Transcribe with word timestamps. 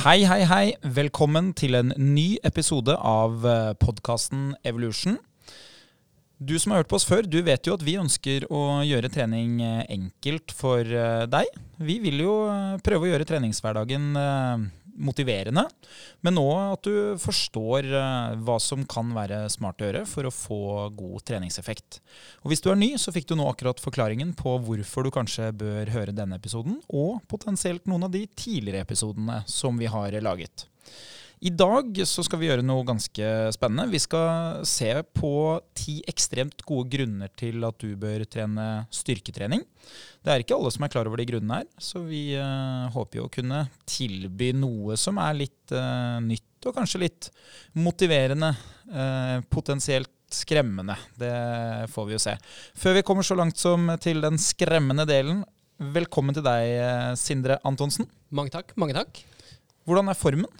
Hei, 0.00 0.22
hei, 0.24 0.46
hei. 0.48 0.66
Velkommen 0.80 1.50
til 1.52 1.76
en 1.76 1.90
ny 2.00 2.38
episode 2.48 2.94
av 2.96 3.44
podkasten 3.82 4.54
Evolution. 4.64 5.18
Du 6.40 6.54
som 6.56 6.72
har 6.72 6.80
hørt 6.80 6.88
på 6.88 6.96
oss 6.96 7.04
før, 7.04 7.26
du 7.28 7.42
vet 7.44 7.68
jo 7.68 7.74
at 7.76 7.82
vi 7.84 7.98
ønsker 8.00 8.46
å 8.48 8.80
gjøre 8.80 9.10
trening 9.12 9.58
eh, 9.60 9.82
enkelt 9.92 10.54
for 10.56 10.80
eh, 10.80 11.26
deg. 11.28 11.50
Vi 11.76 11.98
vil 12.00 12.22
jo 12.24 12.36
eh, 12.48 12.78
prøve 12.80 13.04
å 13.04 13.10
gjøre 13.10 13.26
treningshverdagen 13.28 14.06
motiverende, 14.98 15.66
men 16.26 16.40
òg 16.40 16.76
at 16.76 16.88
du 16.88 17.20
forstår 17.20 17.88
hva 18.44 18.56
som 18.62 18.84
kan 18.88 19.12
være 19.16 19.42
smart 19.52 19.80
å 19.80 19.88
gjøre 19.88 20.04
for 20.08 20.28
å 20.28 20.34
få 20.34 20.60
god 20.96 21.26
treningseffekt. 21.30 22.00
Og 22.42 22.52
Hvis 22.52 22.64
du 22.64 22.70
er 22.72 22.80
ny, 22.80 22.92
så 23.00 23.14
fikk 23.14 23.28
du 23.30 23.36
nå 23.38 23.48
akkurat 23.50 23.80
forklaringen 23.82 24.34
på 24.38 24.56
hvorfor 24.66 25.06
du 25.06 25.12
kanskje 25.14 25.50
bør 25.56 25.92
høre 25.94 26.16
denne 26.16 26.40
episoden, 26.40 26.80
og 26.88 27.22
potensielt 27.30 27.86
noen 27.90 28.08
av 28.08 28.14
de 28.14 28.26
tidligere 28.34 28.84
episodene 28.86 29.42
som 29.50 29.78
vi 29.80 29.90
har 29.90 30.16
laget. 30.24 30.66
I 31.40 31.48
dag 31.56 31.96
så 32.04 32.20
skal 32.20 32.36
vi 32.36 32.50
gjøre 32.50 32.64
noe 32.66 32.84
ganske 32.84 33.28
spennende. 33.56 33.88
Vi 33.88 34.00
skal 34.02 34.60
se 34.68 34.90
på 35.16 35.32
ti 35.72 35.94
ekstremt 36.10 36.60
gode 36.68 36.92
grunner 36.92 37.30
til 37.32 37.64
at 37.64 37.80
du 37.80 37.94
bør 37.96 38.26
trene 38.28 38.66
styrketrening. 38.92 39.64
Det 40.20 40.34
er 40.34 40.44
ikke 40.44 40.58
alle 40.58 40.72
som 40.74 40.84
er 40.84 40.92
klar 40.92 41.08
over 41.08 41.22
de 41.22 41.28
grunnene 41.30 41.62
her, 41.62 41.70
så 41.80 42.04
vi 42.04 42.26
uh, 42.36 42.92
håper 42.92 43.22
jo 43.22 43.24
å 43.30 43.32
kunne 43.32 43.62
tilby 43.88 44.50
noe 44.52 45.00
som 45.00 45.16
er 45.24 45.40
litt 45.40 45.72
uh, 45.72 46.20
nytt 46.20 46.68
og 46.68 46.76
kanskje 46.76 47.04
litt 47.06 47.32
motiverende. 47.72 48.52
Uh, 48.92 49.40
potensielt 49.48 50.12
skremmende. 50.30 50.98
Det 51.16 51.34
får 51.90 52.10
vi 52.10 52.18
jo 52.18 52.24
se. 52.28 52.36
Før 52.76 53.00
vi 53.00 53.06
kommer 53.06 53.24
så 53.24 53.40
langt 53.40 53.56
som 53.56 53.88
til 54.04 54.20
den 54.20 54.36
skremmende 54.36 55.08
delen, 55.08 55.46
velkommen 55.80 56.36
til 56.36 56.44
deg, 56.44 57.16
Sindre 57.16 57.62
Antonsen. 57.64 58.12
Mange 58.28 58.52
takk. 58.52 58.76
Mange 58.76 59.00
takk. 59.00 59.24
Hvordan 59.88 60.12
er 60.12 60.20
formen? 60.20 60.52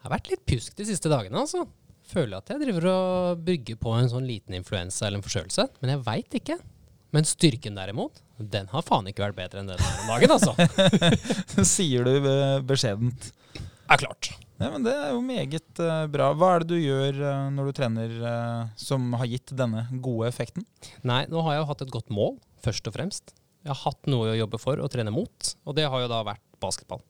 Jeg 0.00 0.08
har 0.08 0.14
vært 0.14 0.28
litt 0.32 0.44
pjusk 0.48 0.76
de 0.78 0.84
siste 0.88 1.10
dagene, 1.12 1.42
altså. 1.42 1.66
Føler 2.08 2.40
at 2.40 2.48
jeg 2.48 2.62
driver 2.62 2.86
og 2.88 3.42
brygger 3.44 3.76
på 3.76 3.92
en 3.98 4.08
sånn 4.08 4.24
liten 4.24 4.56
influensa 4.56 5.04
eller 5.06 5.20
en 5.20 5.24
forkjølelse. 5.26 5.66
Men 5.82 5.92
jeg 5.92 6.00
veit 6.06 6.36
ikke. 6.40 6.56
Men 7.12 7.28
styrken 7.28 7.76
derimot, 7.76 8.22
den 8.40 8.70
har 8.72 8.86
faen 8.86 9.10
ikke 9.10 9.26
vært 9.26 9.36
bedre 9.36 9.60
enn 9.60 9.68
den 9.68 9.82
om 9.84 10.08
dagen, 10.08 10.32
altså. 10.32 10.54
Sier 11.74 12.08
du 12.08 12.30
beskjedent. 12.64 13.28
Er 13.90 14.00
klart. 14.00 14.30
Ja, 14.56 14.70
men 14.72 14.88
Det 14.88 14.96
er 14.96 15.12
jo 15.12 15.20
meget 15.24 15.84
uh, 15.84 16.06
bra. 16.08 16.30
Hva 16.32 16.54
er 16.54 16.64
det 16.64 16.72
du 16.72 16.80
gjør 16.80 17.20
uh, 17.20 17.52
når 17.52 17.68
du 17.68 17.76
trener 17.76 18.16
uh, 18.24 18.72
som 18.80 19.12
har 19.20 19.28
gitt 19.28 19.52
denne 19.56 19.84
gode 20.00 20.32
effekten? 20.32 20.64
Nei, 21.04 21.26
nå 21.28 21.44
har 21.44 21.58
jeg 21.58 21.64
jo 21.64 21.70
hatt 21.74 21.84
et 21.84 21.94
godt 21.98 22.12
mål, 22.14 22.38
først 22.64 22.88
og 22.88 22.96
fremst. 22.96 23.34
Jeg 23.66 23.74
har 23.74 23.82
hatt 23.84 24.08
noe 24.08 24.32
å 24.32 24.38
jobbe 24.38 24.60
for 24.62 24.80
og 24.80 24.88
trene 24.92 25.12
mot, 25.12 25.54
og 25.68 25.76
det 25.76 25.88
har 25.92 26.04
jo 26.04 26.12
da 26.12 26.24
vært 26.24 26.44
basketball. 26.62 27.04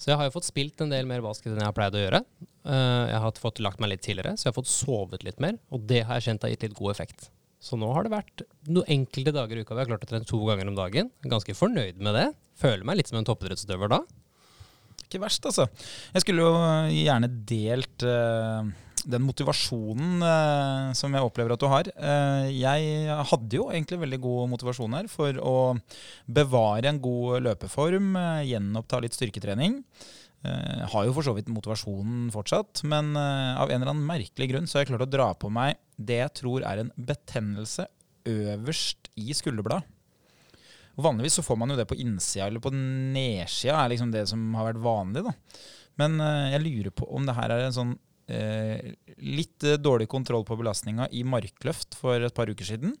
Så 0.00 0.08
jeg 0.08 0.16
har 0.16 0.28
jo 0.28 0.32
fått 0.32 0.48
spilt 0.48 0.80
en 0.80 0.92
del 0.92 1.08
mer 1.08 1.20
basket 1.24 1.52
enn 1.52 1.60
jeg 1.60 1.68
har 1.68 1.76
pleid 1.76 1.98
å 1.98 2.00
gjøre. 2.00 2.22
Uh, 2.64 3.04
jeg 3.10 3.20
har 3.24 3.42
fått 3.42 3.60
lagt 3.60 3.82
meg 3.82 3.92
litt 3.92 4.04
tidligere, 4.06 4.32
så 4.36 4.46
jeg 4.46 4.54
har 4.54 4.56
fått 4.56 4.72
sovet 4.72 5.26
litt 5.26 5.42
mer. 5.44 5.58
Og 5.74 5.84
det 5.90 6.06
har 6.08 6.16
jeg 6.18 6.30
kjent 6.30 6.46
har 6.46 6.54
gitt 6.54 6.64
litt 6.64 6.78
god 6.78 6.94
effekt. 6.94 7.28
Så 7.60 7.76
nå 7.76 7.90
har 7.92 8.06
det 8.06 8.14
vært 8.14 8.44
noen 8.72 8.88
enkelte 8.96 9.34
dager 9.36 9.58
i 9.60 9.64
uka 9.66 9.76
vi 9.76 9.82
har 9.82 9.90
klart 9.90 10.06
å 10.06 10.08
trene 10.08 10.28
to 10.28 10.40
ganger 10.48 10.70
om 10.70 10.78
dagen. 10.78 11.10
Ganske 11.28 11.56
fornøyd 11.56 12.00
med 12.00 12.16
det. 12.16 12.30
Føler 12.60 12.86
meg 12.88 13.00
litt 13.00 13.12
som 13.12 13.20
en 13.20 13.28
toppidrettsutøver 13.28 13.92
da. 13.92 14.00
Ikke 15.04 15.20
verst, 15.20 15.44
altså. 15.44 15.66
Jeg 16.14 16.24
skulle 16.24 16.46
jo 16.46 16.54
gjerne 16.94 17.28
delt 17.50 18.08
uh 18.08 18.70
den 19.08 19.24
motivasjonen 19.24 20.24
eh, 20.26 20.86
som 20.98 21.14
jeg 21.14 21.24
opplever 21.24 21.54
at 21.54 21.62
du 21.62 21.68
har 21.70 21.88
eh, 21.90 22.48
Jeg 22.52 23.18
hadde 23.30 23.56
jo 23.56 23.68
egentlig 23.70 24.00
veldig 24.02 24.20
god 24.24 24.50
motivasjon 24.54 24.96
her 24.98 25.10
for 25.12 25.38
å 25.40 25.56
bevare 26.26 26.90
en 26.90 27.00
god 27.02 27.44
løpeform, 27.46 28.10
eh, 28.20 28.48
gjenoppta 28.52 29.00
litt 29.04 29.16
styrketrening. 29.16 29.80
Eh, 30.40 30.84
har 30.88 31.04
jo 31.04 31.14
for 31.16 31.26
så 31.26 31.34
vidt 31.36 31.50
motivasjonen 31.52 32.30
fortsatt, 32.32 32.80
men 32.88 33.12
eh, 33.18 33.60
av 33.60 33.68
en 33.68 33.82
eller 33.82 33.92
annen 33.92 34.08
merkelig 34.08 34.48
grunn 34.52 34.68
så 34.68 34.78
har 34.78 34.86
jeg 34.86 34.94
klart 34.94 35.04
å 35.04 35.12
dra 35.12 35.30
på 35.36 35.50
meg 35.52 35.76
det 36.00 36.22
jeg 36.22 36.36
tror 36.40 36.64
er 36.64 36.80
en 36.80 36.92
betennelse 36.96 37.84
øverst 38.30 39.10
i 39.20 39.36
skulderbladet. 39.36 39.84
Vanligvis 41.00 41.38
så 41.38 41.44
får 41.44 41.58
man 41.60 41.72
jo 41.72 41.76
det 41.78 41.86
på 41.88 41.96
innsida 42.00 42.48
eller 42.48 42.62
på 42.64 42.72
nedsida, 42.72 43.76
er 43.78 43.92
liksom 43.92 44.10
det 44.12 44.26
som 44.28 44.42
har 44.56 44.70
vært 44.70 44.82
vanlig. 44.84 45.24
da. 45.28 45.34
Men 46.00 46.16
eh, 46.24 46.54
jeg 46.54 46.64
lurer 46.64 46.94
på 46.96 47.08
om 47.12 47.28
det 47.28 47.36
her 47.36 47.52
er 47.52 47.66
en 47.66 47.76
sånn 47.76 47.98
litt 49.20 49.66
eh, 49.66 49.78
dårlig 49.80 50.08
kontroll 50.10 50.46
på 50.46 50.58
belastninga 50.60 51.08
i 51.12 51.24
markløft 51.26 51.98
for 51.98 52.22
et 52.22 52.36
par 52.36 52.50
uker 52.50 52.68
siden. 52.72 52.94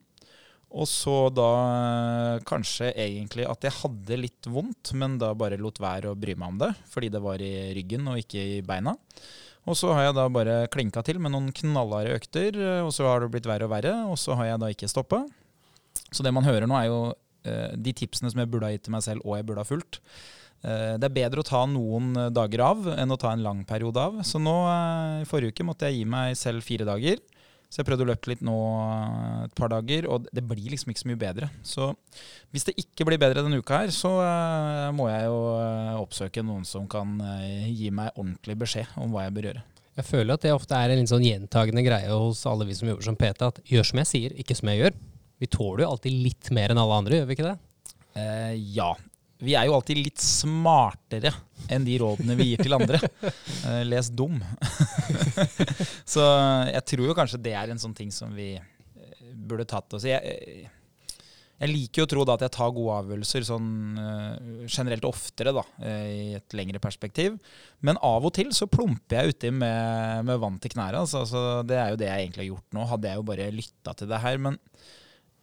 Og 0.70 0.86
så 0.86 1.14
da 1.34 1.50
eh, 1.66 2.42
kanskje 2.46 2.92
egentlig 2.94 3.46
at 3.50 3.64
jeg 3.66 3.74
hadde 3.80 4.18
litt 4.20 4.46
vondt, 4.50 4.92
men 4.94 5.18
da 5.18 5.32
bare 5.34 5.58
lot 5.58 5.80
være 5.82 6.12
å 6.12 6.18
bry 6.18 6.36
meg 6.38 6.54
om 6.54 6.60
det, 6.62 6.70
fordi 6.92 7.10
det 7.10 7.22
var 7.24 7.42
i 7.42 7.54
ryggen 7.74 8.06
og 8.12 8.20
ikke 8.22 8.44
i 8.58 8.60
beina. 8.66 8.94
Og 9.68 9.76
så 9.76 9.90
har 9.92 10.06
jeg 10.06 10.16
da 10.16 10.28
bare 10.32 10.60
klinka 10.72 11.02
til 11.04 11.18
med 11.20 11.34
noen 11.34 11.50
knallharde 11.54 12.14
økter, 12.20 12.54
eh, 12.54 12.84
og 12.86 12.94
så 12.94 13.08
har 13.10 13.24
det 13.24 13.32
blitt 13.34 13.50
verre 13.50 13.66
og 13.66 13.74
verre, 13.74 13.96
og 14.12 14.18
så 14.20 14.38
har 14.38 14.52
jeg 14.52 14.62
da 14.62 14.70
ikke 14.70 14.90
stoppa. 14.90 15.24
Så 16.14 16.22
det 16.26 16.32
man 16.34 16.46
hører 16.46 16.70
nå, 16.70 16.78
er 16.78 16.86
jo 16.86 17.00
eh, 17.50 17.74
de 17.74 17.96
tipsene 17.96 18.30
som 18.30 18.42
jeg 18.42 18.50
burde 18.52 18.70
ha 18.70 18.76
gitt 18.76 18.86
til 18.86 18.94
meg 18.94 19.04
selv, 19.06 19.26
og 19.26 19.40
jeg 19.40 19.50
burde 19.50 19.64
ha 19.64 19.68
fulgt. 19.68 20.00
Eh, 20.60 20.94
det 21.00 21.08
er 21.08 21.16
bedre 21.22 21.40
å 21.40 21.46
ta 21.46 21.62
noen 21.68 22.12
eh, 22.20 22.32
dager 22.36 22.60
av 22.66 22.88
enn 22.92 23.14
å 23.14 23.18
ta 23.20 23.32
en 23.32 23.44
lang 23.44 23.62
periode 23.68 24.00
av. 24.00 24.20
Så 24.26 24.40
nå 24.42 24.56
eh, 24.68 25.20
i 25.22 25.28
forrige 25.28 25.54
uke 25.54 25.66
måtte 25.66 25.88
jeg 25.88 26.02
gi 26.02 26.08
meg 26.08 26.36
selv 26.38 26.64
fire 26.66 26.88
dager. 26.88 27.20
Så 27.70 27.80
jeg 27.80 27.86
prøvde 27.86 28.02
å 28.02 28.08
løpe 28.10 28.32
litt 28.32 28.40
nå 28.42 28.54
et 29.44 29.52
par 29.54 29.70
dager, 29.70 30.08
og 30.10 30.24
det 30.34 30.42
blir 30.42 30.72
liksom 30.72 30.90
ikke 30.90 31.04
så 31.04 31.10
mye 31.12 31.20
bedre. 31.20 31.48
Så 31.62 31.92
hvis 32.50 32.66
det 32.66 32.74
ikke 32.82 33.06
blir 33.06 33.20
bedre 33.22 33.44
denne 33.46 33.60
uka 33.62 33.84
her, 33.84 33.92
så 33.94 34.10
må 34.90 35.06
jeg 35.06 35.28
jo 35.28 35.36
oppsøke 36.00 36.42
noen 36.42 36.66
som 36.66 36.88
kan 36.90 37.12
gi 37.70 37.92
meg 37.94 38.10
ordentlig 38.16 38.56
beskjed 38.64 38.98
om 38.98 39.14
hva 39.14 39.28
jeg 39.28 39.36
bør 39.36 39.46
gjøre. 39.52 39.62
Jeg 40.00 40.08
føler 40.08 40.34
at 40.34 40.42
det 40.42 40.56
ofte 40.56 40.82
er 40.82 40.90
en 40.90 40.98
litt 40.98 41.12
sånn 41.12 41.22
gjentagende 41.22 41.86
greie 41.86 42.10
hos 42.10 42.42
alle 42.50 42.66
vi 42.66 42.74
som 42.74 42.90
jobber 42.90 43.06
som 43.06 43.20
PT, 43.22 43.52
at 43.52 43.62
gjør 43.70 43.86
som 43.92 44.02
jeg 44.02 44.10
sier, 44.16 44.34
ikke 44.42 44.58
som 44.58 44.72
jeg 44.72 44.82
gjør. 44.82 44.98
Vi 45.38 45.52
tåler 45.54 45.84
jo 45.84 45.92
alltid 45.92 46.18
litt 46.26 46.50
mer 46.56 46.74
enn 46.74 46.82
alle 46.82 46.98
andre, 47.04 47.20
gjør 47.20 47.30
vi 47.30 47.38
ikke 47.38 47.52
det? 47.52 47.56
Eh, 48.18 48.54
ja, 48.74 48.90
vi 49.40 49.54
er 49.56 49.68
jo 49.68 49.76
alltid 49.76 50.00
litt 50.00 50.20
smartere 50.20 51.32
enn 51.72 51.84
de 51.86 51.96
rådene 52.00 52.36
vi 52.38 52.50
gir 52.50 52.64
til 52.64 52.76
andre. 52.76 53.00
Uh, 53.64 53.82
les 53.90 54.10
dum. 54.12 54.36
så 56.14 56.26
jeg 56.68 56.84
tror 56.92 57.08
jo 57.08 57.16
kanskje 57.16 57.40
det 57.46 57.54
er 57.56 57.72
en 57.72 57.80
sånn 57.80 57.96
ting 57.96 58.12
som 58.14 58.34
vi 58.36 58.52
uh, 58.58 59.32
burde 59.48 59.68
tatt 59.68 59.96
oss 59.96 60.04
i. 60.04 60.12
Jeg, 60.12 60.68
jeg, 61.56 61.72
liker 61.72 62.02
jo 62.02 62.06
å 62.08 62.12
tro 62.14 62.28
da 62.28 62.36
at 62.36 62.46
jeg 62.46 62.54
tar 62.58 62.76
gode 62.76 63.00
avgjørelser 63.00 63.48
sånn 63.48 63.72
generelt 64.64 65.04
oftere 65.08 65.52
da, 65.56 65.64
i 65.84 66.38
et 66.38 66.56
lengre 66.56 66.80
perspektiv. 66.80 67.36
Men 67.84 68.00
av 68.04 68.24
og 68.24 68.32
til 68.36 68.52
så 68.56 68.68
plumper 68.68 69.20
jeg 69.20 69.34
uti 69.34 69.52
med, 69.52 70.24
med 70.28 70.40
vann 70.40 70.56
til 70.60 70.72
knærne. 70.72 71.04
Altså, 71.04 71.24
altså, 71.24 71.60
det 71.68 71.76
er 71.80 71.92
jo 71.92 72.00
det 72.00 72.08
jeg 72.08 72.24
egentlig 72.24 72.46
har 72.46 72.52
gjort 72.54 72.76
nå. 72.76 72.88
Hadde 72.92 73.12
jeg 73.12 73.20
jo 73.20 73.28
bare 73.32 73.52
lytta 73.52 73.96
til 73.96 74.08
det 74.08 74.24
her. 74.24 74.40
Men 74.48 74.56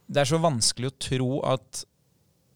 det 0.10 0.24
er 0.24 0.30
så 0.30 0.42
vanskelig 0.42 0.90
å 0.90 1.00
tro 1.06 1.32
at 1.54 1.86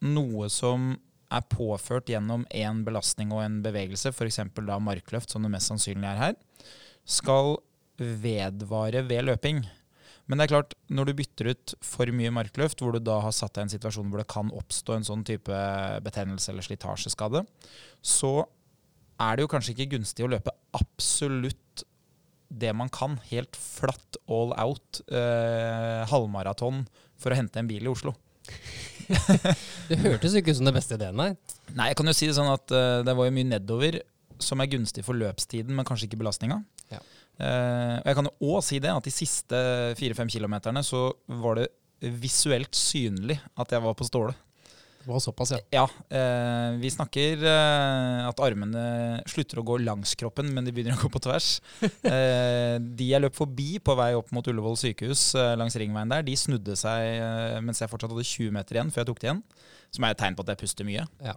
noe 0.02 0.50
som 0.50 0.94
er 1.32 1.50
påført 1.52 2.10
gjennom 2.12 2.46
én 2.52 2.84
belastning 2.86 3.32
og 3.34 3.44
en 3.46 3.60
bevegelse, 3.64 4.12
f.eks. 4.12 4.42
da 4.68 4.80
markløft, 4.84 5.32
som 5.32 5.46
det 5.46 5.52
mest 5.54 5.72
sannsynlig 5.72 6.10
er 6.10 6.20
her, 6.20 6.40
skal 7.08 7.58
vedvare 7.98 9.04
ved 9.08 9.28
løping. 9.30 9.62
Men 10.30 10.40
det 10.40 10.46
er 10.46 10.54
klart, 10.54 10.76
når 10.88 11.10
du 11.10 11.18
bytter 11.18 11.52
ut 11.52 11.74
for 11.84 12.12
mye 12.16 12.32
markløft, 12.34 12.82
hvor 12.82 12.96
du 12.96 13.02
da 13.04 13.18
har 13.26 13.34
satt 13.36 13.56
deg 13.56 13.66
i 13.66 13.68
en 13.68 13.74
situasjon 13.74 14.12
hvor 14.12 14.22
det 14.22 14.30
kan 14.32 14.52
oppstå 14.56 14.96
en 14.96 15.08
sånn 15.08 15.26
type 15.28 15.62
betennelse 16.06 16.54
eller 16.54 16.66
slitasjeskade, 16.66 17.44
så 18.00 18.34
er 19.22 19.38
det 19.38 19.46
jo 19.46 19.52
kanskje 19.52 19.76
ikke 19.76 19.98
gunstig 19.98 20.26
å 20.26 20.32
løpe 20.32 20.54
absolutt 20.78 21.86
det 22.52 22.72
man 22.76 22.90
kan, 22.92 23.18
helt 23.30 23.56
flatt 23.56 24.18
all 24.32 24.52
out, 24.60 25.02
eh, 25.08 26.02
halvmaraton 26.12 26.84
for 27.20 27.32
å 27.32 27.38
hente 27.38 27.62
en 27.62 27.70
bil 27.70 27.86
i 27.86 27.92
Oslo. 27.92 28.16
det 29.90 30.00
hørtes 30.02 30.36
jo 30.36 30.42
ikke 30.42 30.54
ut 30.54 30.60
som 30.60 30.70
det 30.70 30.76
beste 30.76 30.98
ideen, 30.98 31.18
nei. 31.18 31.32
Nei, 31.76 31.92
jeg 31.92 32.00
kan 32.00 32.12
jo 32.12 32.16
si 32.18 32.30
det 32.30 32.38
sånn 32.38 32.52
at 32.52 32.74
uh, 32.76 33.02
det 33.08 33.16
var 33.18 33.28
jo 33.28 33.36
mye 33.36 33.50
nedover 33.54 34.00
som 34.42 34.62
er 34.64 34.70
gunstig 34.72 35.04
for 35.06 35.18
løpstiden, 35.18 35.74
men 35.78 35.88
kanskje 35.88 36.10
ikke 36.10 36.22
belastninga. 36.24 36.62
Ja. 36.94 37.02
Uh, 37.42 37.98
jeg 38.06 38.18
kan 38.18 38.30
jo 38.30 38.54
òg 38.54 38.66
si 38.66 38.82
det 38.84 38.92
at 38.94 39.08
de 39.08 39.14
siste 39.14 39.62
fire-fem 40.00 40.30
kilometerne 40.32 40.84
så 40.86 41.10
var 41.42 41.62
det 41.62 41.70
visuelt 42.22 42.74
synlig 42.78 43.38
at 43.62 43.74
jeg 43.74 43.84
var 43.84 43.98
på 43.98 44.08
ståle. 44.08 44.34
Det 45.02 45.10
var 45.10 45.22
såpass, 45.24 45.52
ja. 45.56 45.60
Ja. 45.74 45.84
Eh, 46.14 46.78
vi 46.82 46.92
snakker 46.94 47.42
eh, 47.50 48.28
at 48.28 48.42
armene 48.44 48.84
slutter 49.30 49.62
å 49.62 49.66
gå 49.66 49.80
langs 49.82 50.14
kroppen, 50.20 50.52
men 50.54 50.68
de 50.68 50.74
begynner 50.76 50.98
å 50.98 51.06
gå 51.06 51.12
på 51.14 51.24
tvers. 51.28 51.54
Eh, 52.12 52.76
de 52.82 53.06
jeg 53.08 53.22
løp 53.22 53.36
forbi 53.38 53.78
på 53.84 53.94
vei 53.96 54.12
opp 54.18 54.32
mot 54.36 54.46
Ullevål 54.48 54.76
sykehus 54.80 55.22
eh, 55.40 55.54
langs 55.60 55.76
ringveien 55.80 56.10
der, 56.12 56.24
de 56.26 56.34
snudde 56.38 56.76
seg 56.80 57.22
eh, 57.22 57.60
mens 57.64 57.80
jeg 57.82 57.90
fortsatt 57.92 58.12
hadde 58.12 58.26
20 58.28 58.56
meter 58.56 58.78
igjen 58.78 58.92
før 58.92 59.04
jeg 59.04 59.10
tok 59.12 59.22
det 59.22 59.30
igjen. 59.30 59.44
Som 59.96 60.06
er 60.08 60.16
et 60.16 60.22
tegn 60.22 60.38
på 60.38 60.44
at 60.46 60.52
jeg 60.54 60.62
puster 60.62 60.88
mye. 60.88 61.06
Ja. 61.24 61.36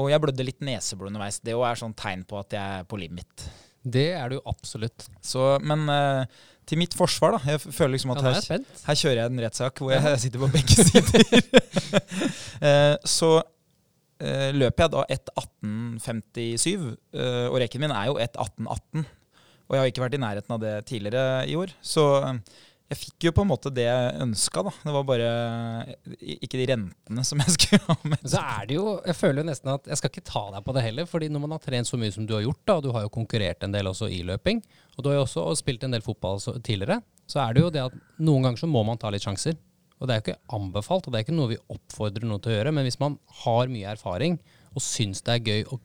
Og 0.00 0.10
jeg 0.10 0.22
blødde 0.22 0.46
litt 0.46 0.64
neseblod 0.64 1.12
underveis. 1.12 1.40
Det 1.44 1.54
er 1.54 1.80
sånn 1.80 1.94
tegn 1.98 2.24
på 2.28 2.40
at 2.40 2.56
jeg 2.56 2.80
er 2.80 2.88
på 2.90 2.98
livet 3.00 3.22
mitt. 3.22 3.46
Det 3.84 4.08
er 4.16 4.32
du 4.32 4.38
absolutt. 4.48 5.06
Så, 5.24 5.54
men 5.64 5.84
eh, 5.92 6.42
til 6.68 6.80
mitt 6.80 6.94
forsvar, 6.96 7.36
da. 7.36 7.54
Jeg 7.54 7.62
føler 7.64 7.94
liksom 7.96 8.14
at 8.14 8.22
ja, 8.24 8.34
her, 8.34 8.62
her, 8.86 9.00
kjører 9.00 9.18
jeg 9.20 9.32
en 9.32 9.42
rettssak 9.44 9.82
hvor 9.82 9.92
jeg 9.94 10.20
sitter 10.24 10.44
på 10.44 10.52
begge 10.54 10.86
sider. 10.90 11.24
Eh, 12.64 12.94
så 13.04 13.28
uh, 13.42 14.50
løper 14.54 14.84
jeg 14.84 14.92
da 14.94 15.02
1.18,57, 15.12 16.84
uh, 17.18 17.48
og 17.50 17.58
rekken 17.60 17.82
min 17.82 17.92
er 17.92 18.06
jo 18.08 18.14
1.18,18. 18.22 19.04
Og 19.64 19.76
jeg 19.76 19.82
har 19.82 19.90
ikke 19.90 20.04
vært 20.04 20.16
i 20.16 20.22
nærheten 20.22 20.54
av 20.54 20.62
det 20.62 20.72
tidligere 20.88 21.44
i 21.48 21.56
år. 21.56 21.72
Så 21.84 22.04
eh, 22.20 22.40
jeg 22.92 23.00
fikk 23.00 23.26
jo 23.28 23.32
på 23.32 23.44
en 23.44 23.48
måte 23.48 23.70
det 23.72 23.86
jeg 23.86 24.16
ønska, 24.20 24.62
da. 24.66 24.72
Det 24.84 24.92
var 24.92 25.04
bare 25.08 25.28
ikke 26.20 26.58
de 26.60 26.66
rentene 26.68 27.24
som 27.24 27.40
jeg 27.40 27.52
skulle 27.56 27.80
ha 27.86 27.96
med. 28.12 28.26
Så 28.28 28.40
er 28.42 28.68
det 28.68 28.76
jo, 28.76 28.86
jeg 29.08 29.16
føler 29.16 29.40
jo 29.40 29.48
nesten 29.48 29.72
at 29.72 29.88
jeg 29.88 30.00
skal 30.00 30.12
ikke 30.12 30.26
ta 30.28 30.42
deg 30.52 30.66
på 30.66 30.74
det 30.76 30.84
heller, 30.84 31.08
fordi 31.08 31.30
når 31.32 31.44
man 31.46 31.54
har 31.56 31.62
trent 31.64 31.88
så 31.88 31.98
mye 32.00 32.12
som 32.14 32.26
du 32.28 32.34
har 32.36 32.44
gjort, 32.44 32.60
da, 32.68 32.76
og 32.78 32.84
du 32.84 32.90
har 32.94 33.06
jo 33.06 33.12
konkurrert 33.14 33.64
en 33.64 33.74
del 33.74 33.88
også 33.88 34.10
i 34.12 34.20
løping, 34.28 34.60
og 34.94 34.98
du 35.00 35.10
har 35.10 35.16
jo 35.16 35.24
også 35.24 35.46
spilt 35.62 35.86
en 35.86 35.96
del 35.96 36.04
fotball 36.04 36.42
tidligere, 36.60 37.00
så 37.30 37.40
er 37.46 37.54
det 37.56 37.64
jo 37.64 37.70
det 37.72 37.86
at 37.86 37.96
noen 38.20 38.44
ganger 38.44 38.64
så 38.66 38.68
må 38.68 38.84
man 38.86 39.00
ta 39.00 39.12
litt 39.12 39.24
sjanser. 39.24 39.56
Og 40.02 40.08
det 40.08 40.12
er 40.12 40.18
jo 40.18 40.24
ikke 40.26 40.56
anbefalt, 40.58 41.06
og 41.06 41.14
det 41.14 41.20
er 41.20 41.24
ikke 41.24 41.36
noe 41.38 41.52
vi 41.54 41.62
oppfordrer 41.72 42.26
noen 42.28 42.42
til 42.42 42.52
å 42.52 42.56
gjøre, 42.58 42.74
men 42.76 42.84
hvis 42.84 43.00
man 43.00 43.16
har 43.44 43.70
mye 43.72 43.94
erfaring 43.94 44.36
og 44.74 44.82
syns 44.82 45.22
det 45.24 45.36
er 45.38 45.46
gøy 45.46 45.64
å 45.70 45.78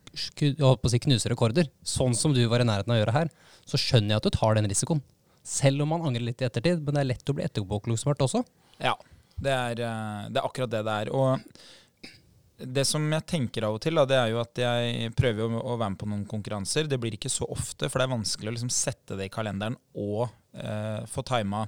å 0.65 0.99
knuse 1.05 1.29
rekorder, 1.31 1.69
sånn 1.85 2.17
som 2.17 2.33
du 2.35 2.41
var 2.49 2.59
i 2.59 2.67
nærheten 2.67 2.91
av 2.91 2.97
å 2.97 3.03
gjøre 3.03 3.15
her, 3.15 3.31
så 3.69 3.79
skjønner 3.79 4.15
jeg 4.15 4.19
at 4.19 4.27
du 4.27 4.35
tar 4.35 4.57
den 4.57 4.67
risikoen. 4.67 5.03
Selv 5.49 5.81
om 5.85 5.89
man 5.95 6.05
angrer 6.09 6.27
litt 6.29 6.41
i 6.43 6.47
ettertid, 6.47 6.81
men 6.85 6.93
det 6.99 7.01
er 7.03 7.09
lett 7.15 7.31
å 7.31 7.35
bli 7.37 7.45
etterpåkloksmart 7.47 8.21
også. 8.27 8.43
Ja, 8.85 8.93
det 9.41 9.53
er, 9.55 9.83
eh, 9.87 10.23
det 10.29 10.39
er 10.41 10.45
akkurat 10.49 10.69
det 10.75 10.83
det 10.85 10.97
er. 11.03 11.11
Og 11.15 11.39
det 12.59 12.83
som 12.87 13.05
jeg 13.15 13.23
tenker 13.29 13.63
av 13.63 13.77
og 13.77 13.81
til, 13.85 13.95
da, 13.95 14.03
det 14.09 14.17
er 14.19 14.33
jo 14.33 14.41
at 14.41 14.59
jeg 14.59 15.13
prøver 15.15 15.47
å, 15.47 15.61
å 15.73 15.77
være 15.79 15.93
med 15.93 15.99
på 16.01 16.09
noen 16.11 16.25
konkurranser. 16.27 16.89
Det 16.91 16.99
blir 16.99 17.15
ikke 17.15 17.31
så 17.31 17.47
ofte, 17.47 17.87
for 17.87 18.01
det 18.01 18.07
er 18.09 18.13
vanskelig 18.17 18.51
å 18.51 18.55
liksom 18.57 18.71
sette 18.73 19.15
det 19.19 19.29
i 19.29 19.31
kalenderen 19.33 19.77
og 19.95 20.25
eh, 20.59 20.99
få 21.07 21.23
tima 21.29 21.63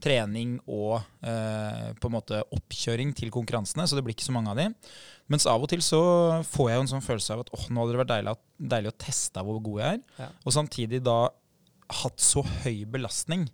trening 0.00 0.54
og 0.64 0.94
eh, 1.28 1.90
på 2.00 2.08
en 2.08 2.14
måte 2.14 2.38
oppkjøring 2.56 3.12
til 3.18 3.28
konkurransene, 3.34 3.84
så 3.84 3.98
det 3.98 4.04
blir 4.06 4.16
ikke 4.16 4.24
så 4.30 4.32
mange 4.32 4.54
av 4.54 4.56
de. 4.62 4.70
Mens 5.30 5.44
av 5.46 5.60
og 5.62 5.68
til 5.70 5.82
så 5.84 6.00
får 6.48 6.70
jeg 6.72 6.78
jo 6.80 6.84
en 6.86 6.92
sånn 6.94 7.04
følelse 7.04 7.36
av 7.36 7.42
at 7.44 7.52
åh, 7.58 7.66
nå 7.68 7.82
hadde 7.84 7.92
det 7.94 8.00
vært 8.00 8.14
deilig, 8.14 8.34
deilig 8.72 8.94
å 8.94 8.98
teste 9.04 9.44
hvor 9.44 9.60
god 9.68 9.82
jeg 9.84 9.98
er, 10.00 10.00
Ja. 10.24 10.30
og 10.40 10.56
samtidig 10.56 11.02
da 11.04 11.18
hatt 12.02 12.22
så 12.22 12.44
høy 12.62 12.84
belastning 12.90 13.48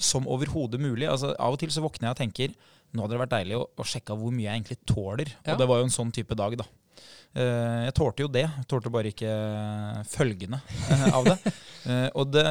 som 0.00 0.28
overhodet 0.30 0.80
mulig. 0.80 1.08
Altså, 1.10 1.32
av 1.36 1.56
og 1.56 1.60
til 1.60 1.72
så 1.72 1.82
våkner 1.84 2.10
jeg 2.10 2.16
og 2.16 2.20
tenker 2.22 2.54
nå 2.92 3.04
hadde 3.04 3.14
det 3.14 3.22
vært 3.22 3.32
deilig 3.32 3.56
å, 3.56 3.64
å 3.80 3.84
sjekke 3.88 4.14
hvor 4.20 4.32
mye 4.34 4.44
jeg 4.44 4.58
egentlig 4.58 4.78
tåler. 4.88 5.32
Ja. 5.40 5.54
Og 5.54 5.62
det 5.62 5.68
var 5.70 5.80
jo 5.80 5.88
en 5.88 5.94
sånn 5.94 6.12
type 6.12 6.36
dag, 6.36 6.56
da. 6.60 6.66
Uh, 7.32 7.86
jeg 7.86 7.94
tålte 7.96 8.26
jo 8.26 8.32
det. 8.32 8.44
Jeg 8.44 8.68
tålte 8.68 8.92
bare 8.92 9.12
ikke 9.14 9.32
følgene 10.12 10.60
uh, 10.60 11.06
av 11.16 11.30
det. 11.30 11.36
Uh, 11.86 12.08
og 12.20 12.32
det, 12.34 12.48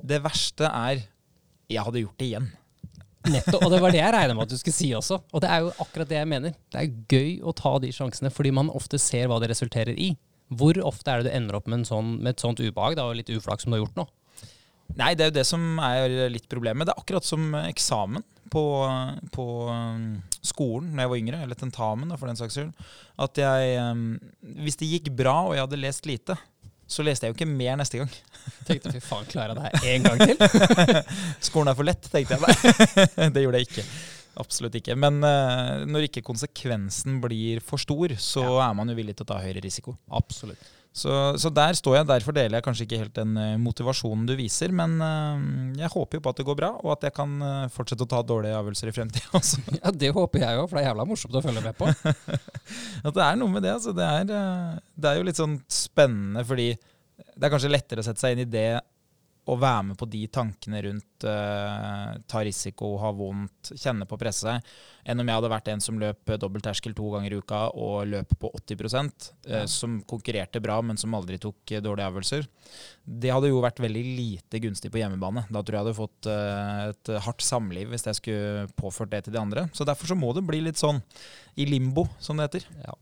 det 0.00 0.22
verste 0.24 0.70
er 0.70 1.04
jeg 1.68 1.84
hadde 1.84 2.00
gjort 2.00 2.20
det 2.20 2.30
igjen. 2.30 2.48
Nettopp, 3.24 3.62
og 3.64 3.72
det 3.72 3.80
var 3.80 3.92
det 3.92 4.00
jeg 4.02 4.12
regna 4.12 4.34
med 4.36 4.44
at 4.44 4.52
du 4.52 4.60
skulle 4.60 4.76
si 4.76 4.90
også. 4.96 5.20
Og 5.32 5.44
det 5.44 5.48
er 5.52 5.62
jo 5.64 5.70
akkurat 5.80 6.10
det 6.10 6.18
jeg 6.18 6.28
mener. 6.28 6.56
Det 6.72 6.80
er 6.80 6.96
gøy 7.12 7.30
å 7.44 7.54
ta 7.56 7.76
de 7.80 7.92
sjansene, 7.92 8.32
fordi 8.32 8.52
man 8.56 8.72
ofte 8.72 9.00
ser 9.00 9.30
hva 9.30 9.38
det 9.40 9.48
resulterer 9.52 9.96
i. 9.96 10.10
Hvor 10.52 10.76
ofte 10.84 11.12
er 11.12 11.22
det 11.22 11.32
du 11.32 11.36
ender 11.36 11.56
opp 11.56 11.68
med, 11.68 11.82
en 11.82 11.88
sånn, 11.88 12.10
med 12.20 12.34
et 12.34 12.44
sånt 12.44 12.60
ubehag 12.60 12.98
da, 12.98 13.08
og 13.08 13.16
litt 13.16 13.32
uflaks 13.32 13.64
som 13.64 13.72
du 13.72 13.78
har 13.78 13.84
gjort 13.86 14.02
nå? 14.02 14.08
Nei, 14.94 15.14
det 15.18 15.24
er 15.24 15.30
jo 15.32 15.38
det 15.40 15.46
som 15.48 15.78
er 15.82 16.28
litt 16.30 16.46
problemet. 16.50 16.86
Det 16.86 16.94
er 16.94 17.02
akkurat 17.02 17.26
som 17.26 17.50
eksamen 17.64 18.22
på, 18.52 18.64
på 19.34 19.46
um, 19.66 20.08
skolen 20.44 20.92
da 20.94 21.04
jeg 21.04 21.12
var 21.12 21.22
yngre, 21.22 21.42
eller 21.46 21.58
tentamen 21.58 22.10
da, 22.12 22.18
for 22.20 22.30
den 22.30 22.38
saks 22.38 22.58
skyld. 22.58 22.90
At 23.24 23.40
jeg 23.40 23.78
um, 23.82 24.04
Hvis 24.62 24.78
det 24.80 24.90
gikk 24.90 25.10
bra 25.16 25.40
og 25.48 25.56
jeg 25.56 25.64
hadde 25.64 25.80
lest 25.82 26.06
lite, 26.10 26.36
så 26.86 27.04
leste 27.06 27.26
jeg 27.26 27.32
jo 27.32 27.38
ikke 27.38 27.50
mer 27.50 27.78
neste 27.80 28.02
gang. 28.02 28.12
Tenkte 28.68 28.92
fy 28.94 29.02
faen, 29.02 29.26
klarer 29.30 29.54
jeg 29.54 29.60
det 29.60 29.70
her 29.72 29.94
en 29.94 30.08
gang 30.08 30.22
til? 30.22 31.00
Skolen 31.48 31.72
er 31.72 31.78
for 31.78 31.88
lett, 31.88 32.10
tenkte 32.12 32.36
jeg. 32.36 32.44
Nei, 32.44 33.30
det 33.34 33.44
gjorde 33.46 33.62
jeg 33.62 33.70
ikke. 33.70 33.86
Absolutt 34.44 34.78
ikke. 34.78 34.96
Men 34.98 35.20
uh, 35.24 35.82
når 35.88 36.08
ikke 36.08 36.24
konsekvensen 36.26 37.20
blir 37.24 37.62
for 37.64 37.82
stor, 37.82 38.14
så 38.20 38.46
er 38.60 38.74
man 38.76 38.90
jo 38.90 38.98
villig 38.98 39.16
til 39.18 39.26
å 39.26 39.32
ta 39.32 39.42
høyere 39.42 39.62
risiko. 39.64 39.96
Absolutt. 40.14 40.72
Så, 40.94 41.10
så 41.42 41.50
der 41.50 41.74
står 41.74 41.96
jeg. 41.98 42.06
Derfor 42.06 42.34
deler 42.36 42.60
jeg 42.60 42.64
kanskje 42.64 42.84
ikke 42.86 43.00
helt 43.00 43.16
den 43.16 43.34
eh, 43.40 43.56
motivasjonen 43.58 44.28
du 44.28 44.36
viser. 44.38 44.70
Men 44.70 44.94
eh, 45.02 45.80
jeg 45.82 45.90
håper 45.90 46.20
jo 46.20 46.22
på 46.22 46.30
at 46.30 46.38
det 46.38 46.46
går 46.46 46.58
bra, 46.60 46.70
og 46.78 46.92
at 46.94 47.08
jeg 47.08 47.16
kan 47.16 47.34
eh, 47.42 47.66
fortsette 47.74 48.06
å 48.06 48.10
ta 48.12 48.22
dårlige 48.22 48.54
avgjørelser 48.60 48.92
i 48.92 48.94
fremtida. 48.94 49.42
Ja, 49.80 49.90
det 49.90 50.12
håper 50.14 50.44
jeg 50.44 50.60
òg, 50.60 50.68
for 50.70 50.78
det 50.78 50.84
er 50.84 50.92
jævla 50.92 51.08
morsomt 51.08 51.34
å 51.34 51.42
følge 51.42 51.64
med 51.64 51.74
på. 51.76 51.90
At 53.08 53.16
det 53.16 53.26
er 53.26 53.38
noe 53.40 53.50
med 53.50 53.66
det. 53.66 53.74
Altså. 53.74 53.94
Det, 53.96 54.06
er, 54.06 54.80
det 54.94 55.10
er 55.10 55.18
jo 55.18 55.26
litt 55.26 55.40
sånn 55.40 55.58
spennende, 55.66 56.46
fordi 56.46 56.70
det 56.74 57.46
er 57.46 57.52
kanskje 57.52 57.72
lettere 57.74 58.02
å 58.02 58.06
sette 58.06 58.22
seg 58.22 58.36
inn 58.36 58.44
i 58.46 58.50
det 58.50 58.68
å 59.44 59.56
være 59.60 59.90
med 59.90 59.98
på 60.00 60.08
de 60.08 60.22
tankene 60.32 60.80
rundt 60.86 61.26
uh, 61.28 62.14
ta 62.30 62.40
risiko, 62.46 62.94
ha 63.02 63.10
vondt, 63.12 63.74
kjenne 63.76 64.06
på 64.08 64.18
presset, 64.20 64.64
enn 65.04 65.20
om 65.20 65.28
jeg 65.28 65.36
hadde 65.36 65.50
vært 65.52 65.68
en 65.72 65.84
som 65.84 65.98
løp 66.00 66.22
dobbeltterskel 66.24 66.40
dobbelt 66.44 66.64
terskel 66.64 66.96
to 66.96 67.10
ganger 67.12 67.34
i 67.34 67.40
uka 67.42 67.60
og 67.76 68.08
løp 68.08 68.32
på 68.40 68.50
80 68.56 68.84
uh, 68.88 69.10
Ja. 69.50 69.62
som 69.68 69.98
konkurrerte 70.08 70.62
bra, 70.64 70.80
men 70.80 70.96
som 71.00 71.14
aldri 71.16 71.38
tok 71.42 71.74
uh, 71.76 71.82
dårlige 71.84 72.08
avgjørelser. 72.08 72.48
Det 73.04 73.32
hadde 73.34 73.52
jo 73.52 73.60
vært 73.60 73.82
veldig 73.84 74.04
lite 74.16 74.60
gunstig 74.64 74.92
på 74.92 75.02
hjemmebane. 75.02 75.44
Da 75.52 75.60
tror 75.60 75.76
jeg 75.76 75.84
hadde 75.84 75.98
fått 75.98 76.28
eh, 76.30 76.84
et 76.88 77.10
hardt 77.26 77.44
samliv 77.44 77.90
hvis 77.92 78.06
jeg 78.08 78.16
skulle 78.16 78.68
påført 78.80 79.12
det 79.12 79.26
til 79.26 79.34
de 79.36 79.42
andre. 79.42 79.66
Så 79.76 79.84
derfor 79.84 80.08
så 80.08 80.16
må 80.16 80.32
det 80.32 80.46
bli 80.48 80.62
litt 80.64 80.80
sånn 80.80 81.02
i 81.60 81.66
limbo, 81.68 82.06
som 82.16 82.40
det 82.40 82.48
heter. 82.48 82.68
Ja. 82.86 82.96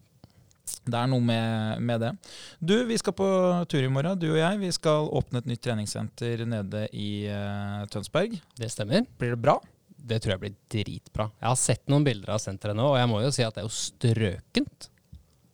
Det 0.83 0.99
er 0.99 1.11
noe 1.11 1.23
med, 1.23 1.83
med 1.87 2.03
det. 2.03 2.11
Du, 2.59 2.75
vi 2.89 2.97
skal 2.99 3.15
på 3.15 3.27
tur 3.71 3.85
i 3.85 3.91
morgen, 3.93 4.19
du 4.19 4.33
og 4.33 4.41
jeg. 4.41 4.59
Vi 4.65 4.73
skal 4.75 5.11
åpne 5.15 5.43
et 5.43 5.51
nytt 5.53 5.63
treningssenter 5.63 6.43
nede 6.49 6.89
i 6.91 7.11
uh, 7.31 7.85
Tønsberg. 7.93 8.35
Det 8.59 8.71
stemmer. 8.73 9.07
Blir 9.21 9.37
det 9.37 9.43
bra? 9.45 9.61
Det 10.03 10.19
tror 10.23 10.35
jeg 10.35 10.43
blir 10.43 10.57
dritbra. 10.75 11.29
Jeg 11.39 11.47
har 11.53 11.61
sett 11.61 11.85
noen 11.93 12.07
bilder 12.07 12.35
av 12.35 12.43
senteret 12.43 12.75
nå, 12.75 12.89
og 12.95 12.99
jeg 12.99 13.11
må 13.13 13.21
jo 13.23 13.31
si 13.35 13.47
at 13.47 13.55
det 13.55 13.63
er 13.63 13.69
jo 13.69 13.77
strøkent. 13.77 14.89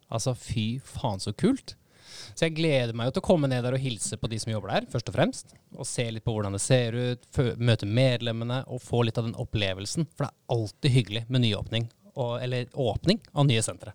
Altså, 0.08 0.32
fy 0.32 0.66
faen 0.80 1.20
så 1.20 1.34
kult. 1.36 1.76
Så 2.32 2.46
jeg 2.46 2.56
gleder 2.56 2.96
meg 2.96 3.08
jo 3.08 3.16
til 3.18 3.22
å 3.22 3.28
komme 3.28 3.50
ned 3.50 3.64
der 3.66 3.76
og 3.76 3.82
hilse 3.82 4.16
på 4.16 4.30
de 4.32 4.38
som 4.40 4.52
jobber 4.54 4.72
der, 4.72 4.88
først 4.88 5.10
og 5.10 5.16
fremst. 5.18 5.54
Og 5.76 5.88
se 5.88 6.08
litt 6.08 6.24
på 6.24 6.32
hvordan 6.32 6.56
det 6.56 6.62
ser 6.64 6.96
ut, 6.96 7.28
møte 7.60 7.88
medlemmene 7.88 8.62
og 8.72 8.80
få 8.84 9.04
litt 9.04 9.20
av 9.20 9.28
den 9.28 9.36
opplevelsen. 9.38 10.08
For 10.14 10.24
det 10.24 10.32
er 10.32 10.56
alltid 10.56 10.96
hyggelig 10.96 11.24
med 11.28 11.44
nyåpning, 11.44 11.88
og, 12.14 12.38
eller 12.40 12.70
åpning 12.72 13.20
av 13.34 13.48
nye 13.50 13.64
sentre. 13.64 13.92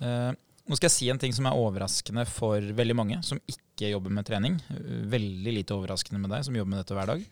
Eh, 0.00 0.30
nå 0.64 0.78
skal 0.78 0.88
jeg 0.88 0.94
si 0.96 1.08
en 1.12 1.20
ting 1.20 1.34
som 1.36 1.46
er 1.46 1.58
overraskende 1.60 2.24
for 2.28 2.64
veldig 2.78 2.96
mange 2.96 3.18
som 3.26 3.40
ikke 3.50 3.90
jobber 3.92 4.14
med 4.16 4.26
trening. 4.28 4.58
Eh, 4.72 5.02
Veldig 5.14 5.56
lite 5.58 5.76
overraskende 5.76 6.22
med 6.22 6.32
deg 6.32 6.46
som 6.46 6.56
jobber 6.56 6.74
med 6.74 6.82
dette 6.82 6.96
hver 6.96 7.10
dag. 7.14 7.26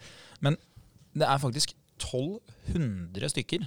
Men 0.44 0.58
det 1.16 1.28
er 1.28 1.40
faktisk 1.42 1.74
1200 2.02 3.32
stykker 3.32 3.66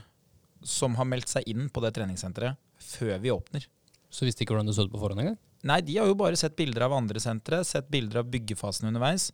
som 0.66 0.96
har 0.98 1.08
meldt 1.10 1.30
seg 1.32 1.46
inn 1.50 1.68
på 1.70 1.82
det 1.84 1.94
treningssenteret 1.98 2.58
før 2.82 3.20
vi 3.22 3.34
åpner. 3.34 3.68
Så 4.10 4.26
visste 4.26 4.46
ikke 4.46 4.56
hvordan 4.56 4.70
du 4.70 4.74
så 4.76 4.86
det 4.86 4.94
på 4.94 5.02
forhånd 5.02 5.22
engang. 5.22 5.38
Nei, 5.66 5.80
de 5.82 5.98
har 5.98 6.08
jo 6.10 6.18
bare 6.18 6.38
sett 6.38 6.56
bilder 6.58 6.86
av 6.86 6.94
andre 6.94 7.20
sentre, 7.22 7.64
sett 7.66 7.88
bilder 7.92 8.22
av 8.22 8.30
byggefasen 8.32 8.88
underveis. 8.90 9.32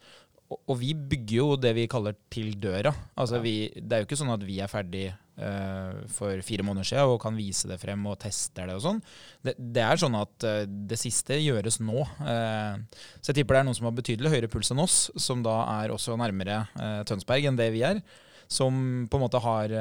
Og, 0.51 0.73
vi 0.81 0.91
bygger 0.93 1.35
jo 1.37 1.47
det 1.59 1.71
vi 1.77 1.87
kaller 1.91 2.15
til 2.33 2.53
døra. 2.59 2.91
Altså 3.15 3.37
Ja. 3.39 3.43
vi, 3.45 3.53
det 3.75 3.93
er 3.95 4.01
jo 4.01 4.07
ikke 4.09 4.19
sånn 4.19 4.33
at 4.33 4.43
vi 4.43 4.57
er 4.59 4.71
ferdig 4.71 5.03
uh, 5.39 6.01
for 6.11 6.41
fire 6.43 6.65
måneder 6.67 6.87
siden 6.89 7.13
og 7.13 7.21
kan 7.23 7.37
vise 7.37 7.69
det 7.69 7.79
frem 7.79 8.03
og 8.09 8.17
tester 8.19 8.67
det 8.67 8.75
og 8.75 8.83
sånn. 8.83 8.99
Det, 9.45 9.55
det 9.57 9.85
er 9.85 10.01
sånn 10.01 10.17
at 10.19 10.47
uh, 10.47 10.65
det 10.67 10.99
siste 10.99 11.37
gjøres 11.39 11.79
nå. 11.79 12.03
Uh, 12.19 12.83
så 13.21 13.31
jeg 13.31 13.39
tipper 13.39 13.55
det 13.55 13.61
er 13.61 13.69
noen 13.69 13.79
som 13.79 13.87
har 13.87 13.95
betydelig 13.95 14.33
høyere 14.33 14.51
puls 14.51 14.73
enn 14.73 14.83
oss, 14.83 14.97
som 15.15 15.45
da 15.45 15.55
er 15.79 15.93
også 15.95 16.19
nærmere 16.19 16.65
Tønsberg 17.07 17.47
enn 17.47 17.59
det 17.59 17.71
vi 17.75 17.85
er. 17.87 18.03
Som 18.51 19.07
på 19.07 19.15
en 19.15 19.23
måte 19.23 19.39
har 19.39 19.71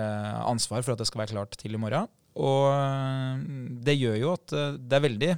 ansvar 0.46 0.84
for 0.86 0.94
at 0.94 1.00
det 1.02 1.08
skal 1.08 1.24
være 1.24 1.34
klart 1.34 1.56
til 1.58 1.74
i 1.74 1.80
morgen. 1.82 2.06
Og 2.38 3.42
det 3.82 3.96
gjør 3.98 4.20
jo 4.20 4.34
at 4.36 4.54
det 4.78 4.94
er 4.94 5.02
veldig 5.02 5.32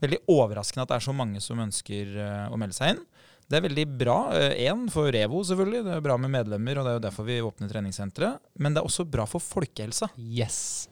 veldig 0.00 0.20
overraskende 0.30 0.84
at 0.86 0.92
det 0.92 1.00
er 1.00 1.04
så 1.04 1.12
mange 1.12 1.42
som 1.42 1.58
ønsker 1.60 2.14
å 2.46 2.60
melde 2.60 2.78
seg 2.78 2.94
inn. 2.94 3.02
Det 3.50 3.58
er 3.58 3.64
veldig 3.66 3.86
bra. 3.98 4.18
Én 4.54 4.84
for 4.94 5.10
Revo, 5.10 5.40
selvfølgelig. 5.42 5.82
Det 5.88 5.96
er 5.96 6.04
bra 6.04 6.14
med 6.22 6.30
medlemmer, 6.30 6.78
og 6.78 6.86
det 6.86 6.92
er 6.92 6.98
jo 7.00 7.02
derfor 7.08 7.26
vi 7.26 7.40
åpner 7.42 7.72
treningssenteret. 7.72 8.38
Men 8.62 8.76
det 8.76 8.78
er 8.78 8.86
også 8.86 9.08
bra 9.10 9.26
for 9.26 9.42
folkehelsa. 9.42 10.12
Yes. 10.22 10.86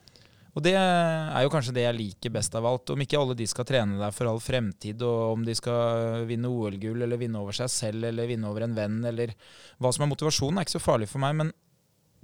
Og 0.59 0.65
det 0.67 0.73
er 0.75 1.45
jo 1.45 1.53
kanskje 1.53 1.77
det 1.77 1.85
jeg 1.85 1.95
liker 1.95 2.33
best 2.35 2.57
av 2.59 2.67
alt. 2.67 2.91
Om 2.91 3.05
ikke 3.05 3.21
alle 3.21 3.37
de 3.39 3.47
skal 3.47 3.69
trene 3.69 4.01
der 4.01 4.15
for 4.17 4.27
all 4.27 4.41
fremtid, 4.43 5.05
og 5.07 5.37
om 5.37 5.47
de 5.47 5.55
skal 5.55 6.25
vinne 6.27 6.51
OL-gull, 6.51 7.05
eller 7.07 7.21
vinne 7.21 7.39
over 7.39 7.55
seg 7.55 7.71
selv, 7.71 8.09
eller 8.11 8.27
vinne 8.27 8.51
over 8.51 8.67
en 8.67 8.75
venn, 8.75 8.99
eller 9.07 9.37
hva 9.79 9.95
som 9.95 10.09
er 10.09 10.11
motivasjonen, 10.17 10.59
er 10.59 10.67
ikke 10.67 10.75
så 10.81 10.83
farlig 10.83 11.07
for 11.13 11.23
meg. 11.23 11.39
Men 11.39 11.55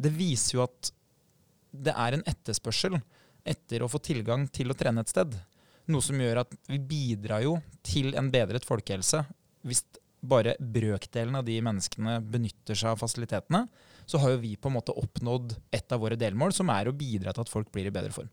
det 0.03 0.11
viser 0.19 0.59
jo 0.59 0.67
at 0.67 0.91
det 1.71 1.95
er 1.95 2.19
en 2.19 2.27
etterspørsel 2.27 2.99
etter 3.47 3.85
å 3.85 3.91
få 3.93 4.03
tilgang 4.03 4.49
til 4.51 4.73
å 4.73 4.79
trene 4.79 5.05
et 5.05 5.15
sted. 5.15 5.39
Noe 5.95 6.03
som 6.03 6.19
gjør 6.19 6.43
at 6.43 6.59
vi 6.67 6.81
bidrar 6.81 7.45
jo 7.45 7.59
til 7.87 8.17
en 8.19 8.35
bedret 8.35 8.67
folkehelse. 8.67 9.23
Hvis 9.63 9.85
bare 10.29 10.57
brøkdelen 10.59 11.37
av 11.39 11.45
de 11.47 11.59
menneskene 11.65 12.19
benytter 12.33 12.79
seg 12.79 12.95
av 12.95 13.03
fasilitetene, 13.03 13.65
så 14.07 14.21
har 14.21 14.35
jo 14.35 14.43
vi 14.43 14.55
på 14.57 14.71
en 14.71 14.77
måte 14.77 14.95
oppnådd 15.01 15.57
et 15.75 15.93
av 15.93 16.03
våre 16.03 16.19
delmål, 16.21 16.53
som 16.57 16.73
er 16.73 16.89
å 16.89 16.97
bidra 16.97 17.33
til 17.33 17.45
at 17.45 17.53
folk 17.53 17.71
blir 17.73 17.89
i 17.89 17.95
bedre 17.95 18.13
form. 18.15 18.31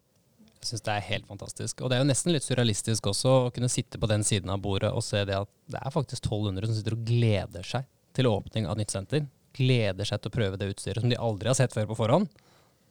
Jeg 0.61 0.69
syns 0.69 0.83
det 0.85 0.93
er 0.93 1.07
helt 1.07 1.25
fantastisk. 1.25 1.81
Og 1.81 1.89
det 1.89 1.97
er 1.97 2.03
jo 2.03 2.09
nesten 2.11 2.35
litt 2.35 2.45
surrealistisk 2.45 3.07
også 3.09 3.31
å 3.47 3.53
kunne 3.53 3.71
sitte 3.71 3.97
på 3.97 4.09
den 4.11 4.25
siden 4.27 4.51
av 4.53 4.61
bordet 4.61 4.91
og 4.93 5.01
se 5.05 5.23
det 5.25 5.39
at 5.39 5.49
det 5.73 5.79
er 5.81 5.93
faktisk 5.93 6.27
1200 6.27 6.69
som 6.69 6.77
sitter 6.77 6.97
og 6.97 7.07
gleder 7.07 7.65
seg 7.65 7.87
til 8.13 8.29
åpning 8.29 8.67
av 8.69 8.77
nytt 8.77 8.93
senter. 8.93 9.25
Gleder 9.57 10.07
seg 10.07 10.21
til 10.21 10.29
å 10.29 10.35
prøve 10.35 10.59
det 10.61 10.69
utstyret 10.75 11.01
som 11.01 11.09
de 11.09 11.17
aldri 11.17 11.49
har 11.49 11.57
sett 11.57 11.73
før 11.73 11.89
på 11.89 11.97
forhånd. 12.03 12.29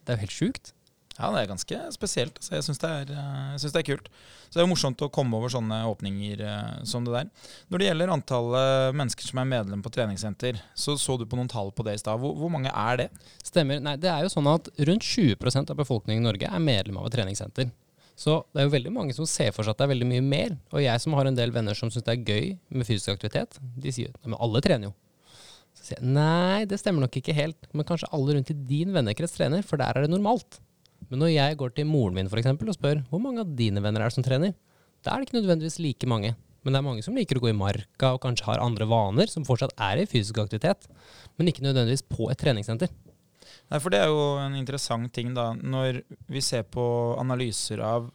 Det 0.02 0.12
er 0.12 0.18
jo 0.18 0.24
helt 0.24 0.34
sjukt. 0.34 0.72
Ja, 1.18 1.28
det 1.34 1.42
er 1.42 1.50
ganske 1.50 1.78
spesielt. 1.92 2.38
Så 2.40 2.54
jeg 2.54 2.64
syns 2.64 2.80
det, 2.80 2.90
eh, 3.12 3.56
det 3.60 3.80
er 3.80 3.86
kult. 3.88 4.08
Så 4.48 4.56
det 4.56 4.62
er 4.62 4.66
jo 4.66 4.72
morsomt 4.72 5.02
å 5.04 5.10
komme 5.12 5.36
over 5.36 5.52
sånne 5.52 5.82
åpninger 5.90 6.40
eh, 6.40 6.84
som 6.88 7.04
det 7.04 7.12
der. 7.12 7.28
Når 7.68 7.82
det 7.82 7.88
gjelder 7.88 8.14
antallet 8.14 8.96
mennesker 8.96 9.28
som 9.28 9.42
er 9.42 9.50
medlem 9.50 9.82
på 9.84 9.92
treningssenter, 9.92 10.62
så 10.74 10.96
så 10.98 11.18
du 11.18 11.26
på 11.26 11.36
noen 11.36 11.50
tall 11.50 11.74
på 11.74 11.84
det 11.86 11.98
i 11.98 12.00
stad. 12.00 12.22
Hvor, 12.22 12.32
hvor 12.38 12.52
mange 12.52 12.72
er 12.72 13.02
det? 13.02 13.08
Stemmer. 13.44 13.82
Nei, 13.84 13.98
det 14.00 14.10
er 14.12 14.24
jo 14.24 14.32
sånn 14.32 14.48
at 14.50 14.70
rundt 14.78 15.06
20% 15.06 15.74
av 15.74 15.82
befolkningen 15.82 16.24
i 16.24 16.28
Norge 16.30 16.48
er 16.48 16.64
medlem 16.64 17.02
av 17.02 17.10
et 17.10 17.18
treningssenter. 17.18 17.70
Så 18.20 18.40
det 18.52 18.62
er 18.62 18.66
jo 18.68 18.74
veldig 18.74 18.90
mange 18.92 19.14
som 19.16 19.28
ser 19.28 19.52
for 19.56 19.64
seg 19.64 19.72
at 19.72 19.80
det 19.80 19.86
er 19.86 19.92
veldig 19.94 20.08
mye 20.08 20.24
mer. 20.24 20.56
Og 20.74 20.82
jeg 20.84 21.04
som 21.04 21.14
har 21.16 21.28
en 21.28 21.36
del 21.36 21.52
venner 21.54 21.76
som 21.76 21.92
syns 21.92 22.04
det 22.04 22.16
er 22.16 22.26
gøy 22.26 22.50
med 22.68 22.88
fysisk 22.88 23.14
aktivitet, 23.14 23.56
de 23.60 23.92
sier 23.96 24.12
at 24.12 24.34
alle 24.36 24.60
trener 24.64 24.90
jo. 24.90 24.96
Så 25.76 25.86
sier 25.86 26.02
jeg 26.02 26.10
nei, 26.16 26.66
det 26.68 26.80
stemmer 26.82 27.06
nok 27.06 27.16
ikke 27.20 27.36
helt. 27.36 27.70
Men 27.72 27.88
kanskje 27.88 28.10
alle 28.16 28.36
rundt 28.36 28.52
i 28.52 28.58
din 28.72 28.92
vennekrets 28.92 29.36
trener, 29.38 29.64
for 29.64 29.80
der 29.80 29.96
er 29.96 30.04
det 30.04 30.12
normalt. 30.12 30.60
Men 31.10 31.24
når 31.24 31.32
jeg 31.34 31.58
går 31.58 31.74
til 31.74 31.88
moren 31.90 32.16
min 32.16 32.30
for 32.30 32.40
eksempel, 32.40 32.70
og 32.70 32.76
spør 32.78 33.02
hvor 33.10 33.22
mange 33.22 33.42
av 33.42 33.50
dine 33.58 33.82
venner 33.82 34.04
er 34.04 34.10
det 34.10 34.16
som 34.16 34.26
trener, 34.26 34.54
da 35.02 35.12
er 35.12 35.20
det 35.20 35.28
ikke 35.28 35.40
nødvendigvis 35.40 35.80
like 35.82 36.08
mange. 36.10 36.34
Men 36.62 36.74
det 36.74 36.80
er 36.80 36.86
mange 36.86 37.04
som 37.04 37.16
liker 37.16 37.40
å 37.40 37.44
gå 37.44 37.50
i 37.50 37.56
marka 37.56 38.12
og 38.14 38.22
kanskje 38.22 38.46
har 38.50 38.62
andre 38.62 38.86
vaner, 38.88 39.30
som 39.32 39.46
fortsatt 39.48 39.72
er 39.80 40.02
i 40.02 40.08
fysisk 40.08 40.38
aktivitet, 40.42 40.86
men 41.38 41.48
ikke 41.48 41.64
nødvendigvis 41.64 42.04
på 42.04 42.28
et 42.30 42.40
treningssenter. 42.40 42.92
Nei, 43.70 43.78
for 43.78 43.90
Det 43.90 44.00
er 44.02 44.10
jo 44.10 44.24
en 44.42 44.56
interessant 44.58 45.12
ting 45.14 45.32
da, 45.34 45.50
når 45.54 46.02
vi 46.30 46.42
ser 46.44 46.66
på 46.68 46.84
analyser 47.18 47.82
av 47.82 48.10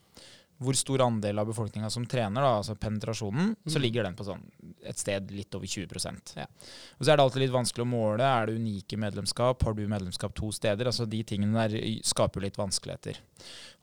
hvor 0.62 0.78
stor 0.78 1.04
andel 1.04 1.42
av 1.42 1.50
befolkninga 1.50 1.90
som 1.92 2.06
trener, 2.08 2.44
da, 2.44 2.60
altså 2.62 2.78
penetrasjonen, 2.80 3.56
mm. 3.58 3.72
så 3.72 3.82
ligger 3.82 4.08
den 4.08 4.16
på 4.16 4.28
sånn 4.28 4.44
et 4.88 5.02
sted 5.02 5.32
litt 5.34 5.56
over 5.58 5.68
20 5.68 6.38
ja. 6.38 6.46
Og 6.46 7.06
Så 7.06 7.12
er 7.12 7.18
det 7.18 7.26
alltid 7.26 7.44
litt 7.46 7.56
vanskelig 7.56 7.86
å 7.86 7.90
måle. 7.90 8.24
Er 8.26 8.48
det 8.48 8.58
unike 8.60 9.00
medlemskap? 9.02 9.64
Har 9.64 9.76
du 9.76 9.86
medlemskap 9.88 10.36
to 10.38 10.52
steder? 10.56 10.90
Altså 10.92 11.08
De 11.10 11.24
tingene 11.24 11.68
der 11.68 12.00
skaper 12.06 12.42
jo 12.42 12.46
litt 12.48 12.60
vanskeligheter. 12.60 13.20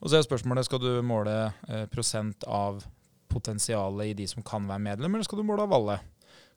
Og 0.00 0.11
så 0.11 0.18
er 0.18 0.26
spørsmålet 0.26 0.68
skal 0.68 0.82
du 0.82 0.90
måle 1.06 1.37
eh, 1.68 1.87
prosent 1.92 2.47
av 2.49 2.82
potensialet 3.32 4.12
i 4.12 4.16
de 4.23 4.26
som 4.28 4.44
kan 4.44 4.66
være 4.68 4.85
medlem, 4.85 5.14
eller 5.14 5.26
skal 5.26 5.40
du 5.40 5.47
måle 5.49 5.64
av 5.64 5.73
alle? 5.76 5.99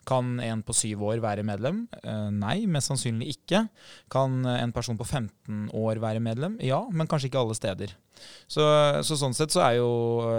Kan 0.05 0.39
en 0.43 0.61
på 0.65 0.75
syv 0.77 1.03
år 1.09 1.21
være 1.23 1.45
medlem? 1.47 1.85
Eh, 2.01 2.27
nei, 2.33 2.57
mest 2.69 2.91
sannsynlig 2.91 3.35
ikke. 3.35 3.65
Kan 4.13 4.43
en 4.49 4.73
person 4.75 4.99
på 4.99 5.07
15 5.07 5.69
år 5.75 6.01
være 6.03 6.21
medlem? 6.23 6.59
Ja, 6.63 6.83
men 6.91 7.09
kanskje 7.09 7.31
ikke 7.31 7.41
alle 7.41 7.57
steder. 7.57 7.95
Så, 8.47 8.65
så 9.03 9.17
sånn 9.19 9.35
sett 9.35 9.53
så 9.53 9.63
er 9.65 9.79
jo 9.79 9.89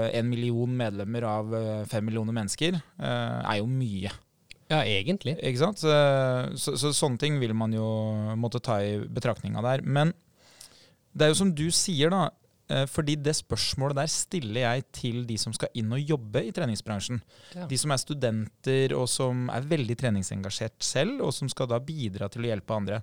en 0.07 0.31
million 0.31 0.71
medlemmer 0.79 1.27
av 1.29 1.57
eh, 1.59 1.83
fem 1.91 2.07
millioner 2.07 2.37
mennesker 2.37 2.79
eh, 2.79 3.41
er 3.43 3.59
jo 3.61 3.67
mye. 3.71 4.13
Ja, 4.67 4.81
egentlig. 4.83 5.37
Ikke 5.39 5.63
sant? 5.63 5.83
Så, 5.83 5.91
så, 6.59 6.75
så, 6.79 6.91
sånne 6.97 7.21
ting 7.23 7.37
vil 7.39 7.55
man 7.55 7.75
jo 7.75 7.87
måtte 8.39 8.63
ta 8.63 8.81
i 8.83 8.97
betraktninga 8.99 9.63
der. 9.63 9.85
Men 9.87 10.11
det 11.15 11.27
er 11.27 11.33
jo 11.33 11.39
som 11.39 11.53
du 11.55 11.69
sier, 11.75 12.11
da. 12.13 12.29
Eh, 12.67 12.83
fordi 12.91 13.15
det 13.23 13.37
spørsmålet 13.39 14.01
der 14.01 14.11
stiller 14.11 14.65
jeg 14.65 14.85
til 14.99 15.21
de 15.29 15.37
som 15.39 15.55
skal 15.55 15.71
inn 15.79 15.93
og 15.95 16.03
jobbe 16.03 16.43
i 16.49 16.53
treningsbransjen. 16.55 17.21
Ja. 17.55 17.69
De 17.71 17.79
som 17.79 17.95
er 17.95 18.03
studenter 18.03 18.95
og 18.97 19.07
som 19.11 19.47
er 19.55 19.69
veldig 19.71 19.97
treningsengasjert 20.01 20.83
selv, 20.83 21.21
og 21.23 21.35
som 21.37 21.51
skal 21.53 21.71
da 21.71 21.79
bidra 21.79 22.31
til 22.33 22.47
å 22.47 22.51
hjelpe 22.51 22.75
andre. 22.75 23.01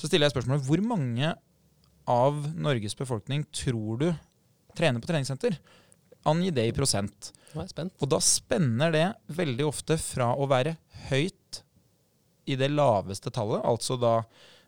Så 0.00 0.08
stiller 0.08 0.28
jeg 0.28 0.36
spørsmålet 0.36 0.64
hvor 0.64 0.84
mange 0.86 1.34
av 2.08 2.40
Norges 2.56 2.96
befolkning 2.98 3.44
tror 3.54 4.00
du 4.00 4.08
trener 4.78 5.02
på 5.02 5.10
treningssenter? 5.10 5.58
Angi 6.28 6.52
det 6.54 6.64
i 6.70 6.74
prosent. 6.74 7.32
Og 8.00 8.08
da 8.08 8.18
spenner 8.22 8.94
det 8.94 9.06
veldig 9.36 9.66
ofte 9.68 9.98
fra 10.00 10.30
å 10.32 10.48
være 10.48 10.78
høyt 11.10 11.60
i 12.48 12.56
det 12.58 12.72
laveste 12.72 13.30
tallet, 13.34 13.60
altså 13.60 13.98
da 14.00 14.22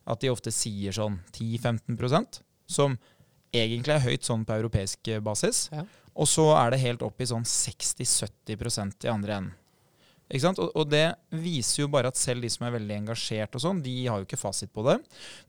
at 0.05 0.21
de 0.21 0.29
ofte 0.29 0.53
sier 0.53 0.93
sånn 0.93 1.17
10-15% 1.33 2.43
som 2.71 2.99
egentlig 3.55 3.95
er 3.95 4.05
høyt 4.05 4.27
sånn 4.27 4.47
på 4.47 4.57
europeisk 4.59 5.11
eh, 5.13 5.23
basis. 5.25 5.69
Ja. 5.73 5.85
Og 6.15 6.29
så 6.31 6.47
er 6.57 6.75
det 6.75 6.83
helt 6.85 7.03
opp 7.07 7.21
i 7.23 7.29
sånn 7.29 7.47
60-70% 7.49 9.07
i 9.07 9.11
andre 9.11 9.39
enden. 9.39 9.55
Ikke 10.31 10.47
sant? 10.47 10.61
Og, 10.63 10.71
og, 10.73 10.89
det 10.89 11.07
viser 11.37 11.85
jo 11.85 11.91
bare 11.93 12.11
at 12.11 12.19
selv 12.19 12.45
de 12.45 12.51
som 12.53 12.65
er 12.67 12.77
veldig 12.79 13.01
engasjert, 13.03 13.57
og 13.57 13.63
sånn, 13.63 13.83
de 13.85 13.97
har 14.07 14.21
jo 14.21 14.29
ikke 14.29 14.41
fasit 14.41 14.73
på 14.75 14.85
det. 14.87 14.97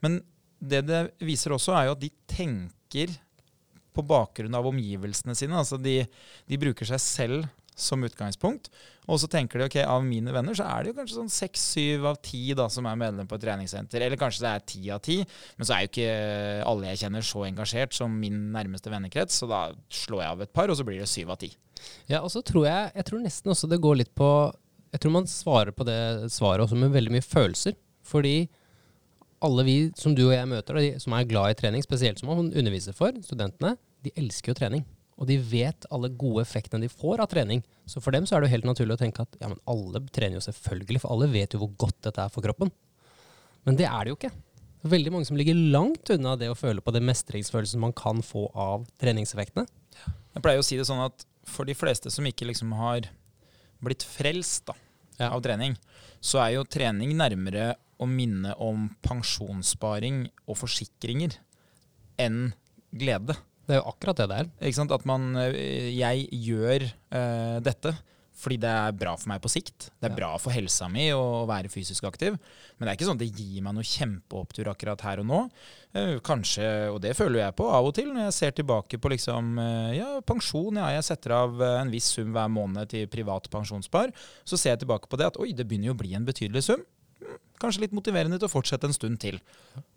Men 0.03 0.19
det 0.59 0.81
det 0.87 1.01
viser 1.23 1.55
også, 1.55 1.75
er 1.75 1.87
jo 1.87 1.95
at 1.95 2.03
de 2.03 2.11
tenker 2.29 3.13
på 3.95 4.03
bakgrunn 4.03 4.57
av 4.57 4.67
omgivelsene 4.67 5.35
sine. 5.37 5.55
Altså 5.55 5.79
de, 5.79 6.01
de 6.49 6.59
bruker 6.59 6.87
seg 6.89 7.01
selv 7.01 7.47
som 7.75 8.03
utgangspunkt. 8.07 8.69
Og 9.05 9.19
så 9.21 9.29
tenker 9.31 9.61
de 9.61 9.67
ok, 9.67 9.77
av 9.85 10.03
mine 10.05 10.33
venner 10.33 10.57
så 10.57 10.65
er 10.67 10.83
det 10.83 10.91
jo 10.91 10.97
kanskje 10.99 11.19
sånn 11.19 11.31
seks-syv 11.33 12.07
av 12.09 12.19
ti 12.25 12.41
da, 12.57 12.67
som 12.71 12.87
er 12.89 12.99
medlem 12.99 13.29
på 13.29 13.37
et 13.37 13.45
treningssenter. 13.45 14.05
Eller 14.05 14.19
kanskje 14.19 14.45
det 14.45 14.51
er 14.51 14.65
ti 14.73 14.81
av 14.95 15.01
ti. 15.05 15.19
Men 15.59 15.67
så 15.67 15.75
er 15.75 15.85
jo 15.85 15.91
ikke 15.91 16.09
alle 16.71 16.91
jeg 16.91 17.03
kjenner 17.05 17.27
så 17.29 17.45
engasjert 17.47 17.97
som 17.97 18.17
min 18.21 18.39
nærmeste 18.55 18.93
vennekrets, 18.93 19.37
så 19.41 19.49
da 19.51 19.61
slår 19.93 20.23
jeg 20.23 20.35
av 20.35 20.43
et 20.45 20.53
par, 20.57 20.71
og 20.71 20.79
så 20.79 20.87
blir 20.87 21.01
det 21.03 21.09
syv 21.11 21.35
av 21.35 21.41
ti. 21.43 21.51
Ja, 22.09 22.21
og 22.21 22.31
så 22.33 22.41
tror 22.45 22.67
jeg 22.69 22.93
jeg 22.95 23.07
tror 23.09 23.23
nesten 23.25 23.51
også 23.51 23.67
det 23.69 23.81
går 23.83 23.97
litt 23.99 24.13
på 24.15 24.29
Jeg 24.95 25.01
tror 25.03 25.11
man 25.11 25.25
svarer 25.27 25.75
på 25.75 25.83
det 25.83 26.31
svaret 26.31 26.63
også 26.63 26.77
med 26.79 26.93
veldig 26.93 27.17
mye 27.17 27.25
følelser. 27.25 27.75
Fordi 28.05 28.47
alle 29.45 29.65
vi 29.67 29.77
som 29.99 30.15
du 30.15 30.27
og 30.29 30.35
jeg 30.35 30.47
møter, 30.49 30.79
de 30.79 31.01
som 31.03 31.13
er 31.17 31.27
glad 31.29 31.51
i 31.51 31.57
trening, 31.59 31.83
spesielt 31.83 32.21
som 32.21 32.31
man 32.31 32.53
underviser 32.53 32.95
for, 32.95 33.11
studentene, 33.25 33.75
de 34.05 34.13
elsker 34.15 34.53
jo 34.53 34.57
trening. 34.57 34.85
Og 35.15 35.29
de 35.29 35.37
vet 35.39 35.87
alle 35.95 36.11
gode 36.11 36.43
effektene 36.43 36.83
de 36.83 36.91
får 36.91 37.21
av 37.23 37.29
trening. 37.31 37.61
Så 37.87 38.01
for 38.03 38.15
dem 38.15 38.25
så 38.27 38.35
er 38.35 38.43
det 38.43 38.49
jo 38.49 38.55
helt 38.57 38.67
naturlig 38.67 38.97
å 38.97 38.99
tenke 38.99 39.23
at 39.23 39.37
ja, 39.39 39.47
men 39.51 39.61
alle 39.71 40.01
trener 40.11 40.39
jo 40.39 40.43
selvfølgelig, 40.43 41.03
for 41.03 41.15
alle 41.15 41.29
vet 41.31 41.55
jo 41.55 41.61
hvor 41.61 41.71
godt 41.85 42.01
dette 42.09 42.25
er 42.25 42.33
for 42.33 42.43
kroppen. 42.43 42.73
Men 43.65 43.79
det 43.79 43.87
er 43.87 44.03
det 44.03 44.11
jo 44.11 44.17
ikke. 44.19 44.33
Det 44.85 44.89
er 44.89 44.95
veldig 44.97 45.13
mange 45.15 45.29
som 45.29 45.39
ligger 45.39 45.57
langt 45.73 46.11
unna 46.13 46.35
det 46.37 46.51
å 46.51 46.57
føle 46.57 46.83
på 46.83 46.93
den 46.93 47.07
mestringsfølelsen 47.07 47.81
man 47.81 47.95
kan 47.95 48.19
få 48.25 48.49
av 48.51 48.83
treningseffektene. 49.01 49.65
Jeg 50.35 50.43
pleier 50.43 50.61
å 50.61 50.67
si 50.67 50.77
det 50.77 50.85
sånn 50.89 51.01
at 51.05 51.23
for 51.47 51.65
de 51.65 51.77
fleste 51.77 52.11
som 52.13 52.27
ikke 52.27 52.47
liksom 52.49 52.75
har 52.75 53.07
blitt 53.85 54.03
frelst 54.05 54.67
da, 54.67 54.75
ja. 55.17 55.31
av 55.31 55.39
trening, 55.45 55.77
så 56.19 56.41
er 56.43 56.57
jo 56.57 56.67
trening 56.67 57.15
nærmere 57.17 57.71
å 57.97 58.07
minne 58.09 58.51
om 58.61 58.89
pensjonssparing 59.05 60.25
og 60.45 60.59
forsikringer 60.59 61.37
enn 62.21 62.49
glede. 62.91 63.37
Det 63.65 63.77
er 63.77 63.81
jo 63.81 63.91
akkurat 63.91 64.19
det 64.19 64.27
det 64.31 64.41
er. 64.43 64.51
Ikke 64.61 64.79
sant? 64.79 64.93
At 64.93 65.07
man 65.09 65.31
eh, 65.41 65.93
Jeg 65.95 66.27
gjør 66.49 66.89
uh, 66.89 67.63
dette 67.65 67.95
fordi 68.35 68.57
det 68.59 68.67
er 68.67 68.95
bra 68.99 69.13
for 69.15 69.31
meg 69.31 69.39
på 69.39 69.47
sikt. 69.47 69.85
Det 69.95 70.09
er 70.09 70.11
ja. 70.11 70.17
bra 70.17 70.29
for 70.43 70.51
helsa 70.51 70.89
mi 70.91 71.05
å 71.15 71.45
være 71.47 71.69
fysisk 71.71 72.03
aktiv. 72.03 72.33
Men 72.75 72.83
det 72.83 72.91
er 72.91 72.97
ikke 72.97 73.07
sånn 73.07 73.15
at 73.15 73.23
det 73.23 73.29
gir 73.31 73.63
meg 73.63 73.77
noe 73.77 73.87
kjempeopptur 73.87 74.67
akkurat 74.73 75.05
her 75.07 75.21
og 75.23 75.29
nå. 75.29 75.39
Uh, 75.95 76.17
kanskje, 76.19 76.67
og 76.91 76.99
det 77.05 77.13
føler 77.15 77.45
jeg 77.45 77.55
på 77.55 77.69
av 77.71 77.87
og 77.87 77.95
til, 77.95 78.11
når 78.11 78.27
jeg 78.27 78.35
ser 78.35 78.57
tilbake 78.59 78.99
på 78.99 79.13
liksom, 79.15 79.55
uh, 79.55 79.95
ja, 79.95 80.09
pensjon. 80.27 80.81
Ja, 80.81 80.91
jeg 80.97 81.07
setter 81.07 81.37
av 81.37 81.63
en 81.69 81.93
viss 81.95 82.11
sum 82.11 82.35
hver 82.35 82.51
måned 82.51 82.91
til 82.91 83.07
privat 83.09 83.47
pensjonsspar. 83.55 84.11
Så 84.43 84.59
ser 84.59 84.75
jeg 84.75 84.83
tilbake 84.83 85.07
på 85.07 85.21
det 85.21 85.31
at 85.31 85.39
oi, 85.39 85.53
det 85.55 85.63
begynner 85.69 85.93
jo 85.93 85.95
å 85.95 86.03
bli 86.03 86.11
en 86.19 86.27
betydelig 86.27 86.67
sum 86.67 86.83
kanskje 87.61 87.85
litt 87.85 87.95
motiverende 87.95 88.39
til 88.39 88.49
å 88.49 88.51
fortsette 88.51 88.89
en 88.89 88.95
stund 88.95 89.19
til. 89.21 89.39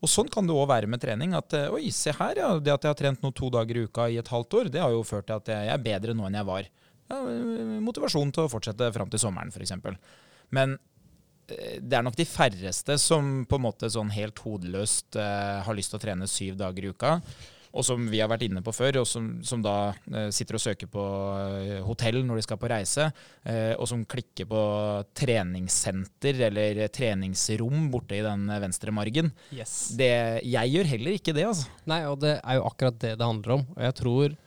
Og 0.03 0.11
Sånn 0.11 0.31
kan 0.33 0.47
det 0.49 0.57
òg 0.57 0.69
være 0.71 0.91
med 0.91 1.03
trening. 1.03 1.35
At 1.39 1.55
eh, 1.57 1.71
oi, 1.75 1.89
se 1.95 2.15
her, 2.17 2.41
ja. 2.41 2.51
Det 2.59 2.75
at 2.75 2.87
jeg 2.87 2.95
har 2.95 3.01
trent 3.01 3.25
nå 3.25 3.33
to 3.37 3.51
dager 3.55 3.79
i 3.79 3.87
uka 3.89 4.09
i 4.13 4.21
et 4.21 4.33
halvt 4.33 4.61
år, 4.61 4.71
det 4.75 4.83
har 4.85 4.95
jo 4.95 5.07
ført 5.07 5.29
til 5.31 5.39
at 5.39 5.53
jeg 5.55 5.73
er 5.75 5.83
bedre 5.85 6.17
nå 6.17 6.29
enn 6.29 6.39
jeg 6.39 6.49
var. 6.49 6.71
Ja, 7.09 7.19
motivasjon 7.85 8.33
til 8.37 8.45
å 8.45 8.53
fortsette 8.53 8.91
fram 8.93 9.11
til 9.13 9.23
sommeren, 9.23 9.53
f.eks. 9.53 9.75
Men 10.55 10.77
eh, 11.51 11.79
det 11.81 11.99
er 11.99 12.07
nok 12.07 12.19
de 12.19 12.29
færreste 12.29 12.99
som 13.03 13.45
på 13.49 13.59
en 13.61 13.67
måte 13.69 13.91
sånn 13.93 14.13
helt 14.15 14.41
hodeløst 14.45 15.19
uh, 15.21 15.61
har 15.67 15.79
lyst 15.79 15.95
til 15.95 16.01
å 16.01 16.05
trene 16.05 16.31
syv 16.31 16.59
dager 16.61 16.85
i 16.85 16.93
uka 16.93 17.19
og 17.73 17.85
som 17.87 18.07
vi 18.11 18.21
har 18.23 18.31
vært 18.31 18.47
inne 18.47 18.63
på 18.65 18.73
før, 18.75 19.01
og 19.03 19.09
som, 19.09 19.29
som 19.47 19.63
da 19.65 19.93
eh, 20.13 20.29
sitter 20.35 20.59
og 20.59 20.63
søker 20.63 20.91
på 20.91 21.05
eh, 21.59 21.79
hotell 21.85 22.21
når 22.27 22.41
de 22.41 22.47
skal 22.47 22.61
på 22.61 22.71
reise, 22.73 23.09
eh, 23.45 23.75
og 23.77 23.87
som 23.91 24.05
klikker 24.09 24.49
på 24.49 24.63
treningssenter 25.19 26.45
eller 26.49 26.85
treningsrom 26.95 27.89
borte 27.93 28.19
i 28.19 28.25
den 28.25 28.49
venstre 28.63 28.95
margen. 28.95 29.33
Yes. 29.55 29.95
Det, 29.99 30.13
jeg 30.47 30.75
gjør 30.75 30.93
heller 30.95 31.19
ikke 31.19 31.37
det, 31.37 31.49
altså. 31.51 31.73
Nei, 31.91 32.03
og 32.09 32.21
det 32.25 32.39
er 32.39 32.61
jo 32.61 32.69
akkurat 32.69 33.01
det 33.05 33.17
det 33.19 33.27
handler 33.27 33.59
om. 33.59 33.67
Og 33.77 33.83
jeg 33.85 33.99
tror 34.01 34.39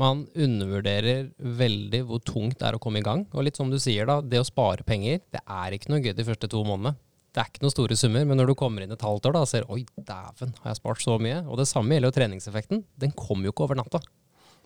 man 0.00 0.22
undervurderer 0.38 1.28
veldig 1.38 2.00
hvor 2.08 2.22
tungt 2.24 2.58
det 2.60 2.68
er 2.68 2.76
å 2.76 2.80
komme 2.82 3.02
i 3.02 3.04
gang. 3.04 3.26
Og 3.34 3.44
litt 3.44 3.58
som 3.58 3.70
du 3.70 3.76
sier, 3.82 4.08
da, 4.08 4.20
det 4.24 4.40
å 4.40 4.46
spare 4.46 4.86
penger, 4.86 5.20
det 5.34 5.42
er 5.44 5.76
ikke 5.76 5.92
noe 5.92 6.02
gøy 6.02 6.14
de 6.16 6.26
første 6.26 6.48
to 6.50 6.62
månedene 6.64 6.96
det 7.30 7.38
er 7.38 7.50
ikke 7.50 7.62
noen 7.62 7.72
store 7.72 7.96
summer, 7.98 8.24
men 8.26 8.40
når 8.40 8.50
du 8.50 8.56
kommer 8.58 8.82
inn 8.82 8.90
et 8.90 9.04
halvt 9.06 9.28
år 9.28 9.36
da, 9.36 9.42
og 9.44 9.50
ser 9.50 9.68
oi, 9.70 9.84
dæven, 9.94 10.54
har 10.64 10.72
jeg 10.72 10.80
spart 10.80 11.02
så 11.04 11.14
mye? 11.22 11.44
Og 11.46 11.60
det 11.60 11.68
samme 11.70 11.94
gjelder 11.94 12.10
jo 12.10 12.16
treningseffekten. 12.16 12.82
Den 12.98 13.14
kommer 13.14 13.46
jo 13.46 13.54
ikke 13.54 13.68
over 13.68 13.78
natta. 13.78 14.00